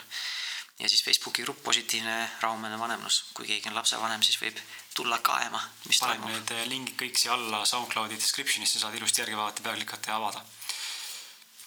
ja 0.80 0.88
siis 0.88 1.04
Facebooki 1.04 1.42
grupp 1.42 1.62
Positiivne 1.64 2.28
rahumeelne 2.40 2.78
vanemlus, 2.78 3.24
kui 3.34 3.46
keegi 3.46 3.68
on 3.68 3.74
lapsevanem, 3.74 4.22
siis 4.22 4.38
võib 4.42 4.60
tulla 4.94 5.18
kaema, 5.18 5.60
mis 5.86 5.98
Panen 6.00 6.20
toimub. 6.20 6.36
Need 6.36 6.52
äh, 6.54 6.68
lingid 6.70 6.94
kõik 7.00 7.18
siia 7.18 7.34
alla 7.34 7.64
SoundCloudi 7.66 8.14
description'isse, 8.14 8.78
saad 8.78 8.94
ilusti 8.94 9.24
järgi 9.24 9.36
vaadata, 9.36 9.64
peale 9.64 9.80
klikata 9.80 10.12
ja 10.12 10.16
avada. 10.16 10.44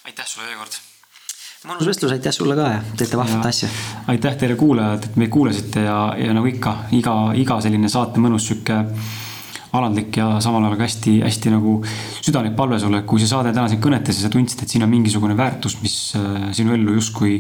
aitäh 0.05 0.27
sulle 0.27 0.47
veel 0.47 0.57
kord 0.57 0.79
mõnus 1.67 1.85
vestlus, 1.85 2.11
aitäh 2.11 2.33
sulle 2.33 2.55
ka 2.57 2.69
ja 2.71 2.79
teete 2.97 3.17
vahvat 3.17 3.45
asja. 3.45 3.69
aitäh 4.09 4.37
teile 4.37 4.55
kuulajad, 4.55 5.03
et 5.05 5.19
meid 5.21 5.29
kuulasite 5.29 5.83
ja, 5.85 5.99
ja 6.17 6.33
nagu 6.33 6.47
ikka, 6.49 6.77
iga, 6.97 7.17
iga 7.37 7.59
selline 7.61 7.89
saate 7.89 8.23
mõnus 8.23 8.47
sihuke 8.49 8.79
alandlik 9.77 10.17
ja 10.19 10.27
samal 10.43 10.65
ajal 10.65 10.77
ka 10.79 10.87
hästi-hästi 10.87 11.53
nagu 11.53 11.77
südamlik 12.19 12.55
palve 12.57 12.79
sulle, 12.81 13.03
kui 13.07 13.21
see 13.21 13.29
saade 13.29 13.53
täna 13.55 13.69
sind 13.71 13.83
kõnetas 13.83 14.19
ja 14.19 14.27
sa 14.27 14.31
tundsid, 14.33 14.63
et 14.63 14.73
siin 14.73 14.83
on 14.83 14.91
mingisugune 14.91 15.37
väärtus, 15.39 15.77
mis 15.83 15.97
äh, 16.19 16.49
sinu 16.55 16.75
ellu 16.75 16.97
justkui 16.97 17.37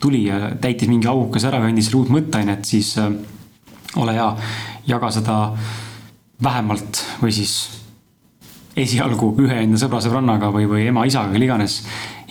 tuli 0.00 0.24
ja 0.26 0.54
täitis 0.60 0.88
mingi 0.88 1.10
aukese 1.10 1.50
ära 1.50 1.60
või 1.62 1.74
andis 1.74 1.90
sulle 1.90 2.06
uut 2.06 2.14
mõtteainet, 2.16 2.64
siis 2.68 2.94
äh, 3.02 3.12
ole 4.00 4.16
hea, 4.16 4.30
jaga 4.88 5.12
seda 5.12 5.40
vähemalt 6.42 7.04
või 7.20 7.32
siis 7.32 7.56
esialgu 8.76 9.30
ühe 9.40 9.62
enda 9.62 9.78
sõbra-sõbrannaga 9.80 10.50
või, 10.52 10.66
või 10.68 10.84
ema-isaga, 10.90 11.32
kelle 11.32 11.48
iganes. 11.48 11.80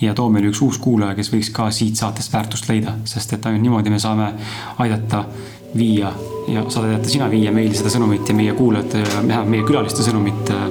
ja 0.00 0.12
too 0.14 0.28
meile 0.30 0.50
üks 0.50 0.60
uus 0.62 0.78
kuulaja, 0.78 1.14
kes 1.16 1.30
võiks 1.32 1.50
ka 1.54 1.70
siit 1.72 1.96
saatest 1.96 2.32
väärtust 2.32 2.68
leida, 2.68 2.98
sest 3.08 3.32
et 3.32 3.46
ainult 3.46 3.64
niimoodi 3.64 3.90
me 3.90 3.98
saame 3.98 4.28
aidata 4.78 5.24
viia 5.78 6.12
ja 6.48 6.64
saad 6.68 6.88
aidata 6.88 7.10
sina 7.10 7.30
viia 7.30 7.52
meil 7.52 7.74
seda 7.74 7.90
sõnumit 7.92 8.28
ja 8.28 8.36
meie 8.38 8.54
kuulajate 8.58 9.02
ja 9.02 9.42
meie 9.44 9.64
külaliste 9.66 10.04
sõnumit 10.06 10.52
äh, 10.54 10.68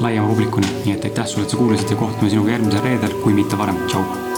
laiema 0.00 0.28
publikuni. 0.28 0.70
nii 0.84 0.94
et 0.98 1.08
aitäh 1.10 1.26
sulle, 1.26 1.48
et 1.48 1.50
sa 1.50 1.60
kuulasid 1.60 1.90
ja 1.90 1.98
kohtume 1.98 2.30
sinuga 2.30 2.56
järgmisel 2.56 2.86
reedel, 2.86 3.18
kui 3.24 3.34
mitte 3.34 3.58
varem. 3.58 3.80
tšau 3.86 4.33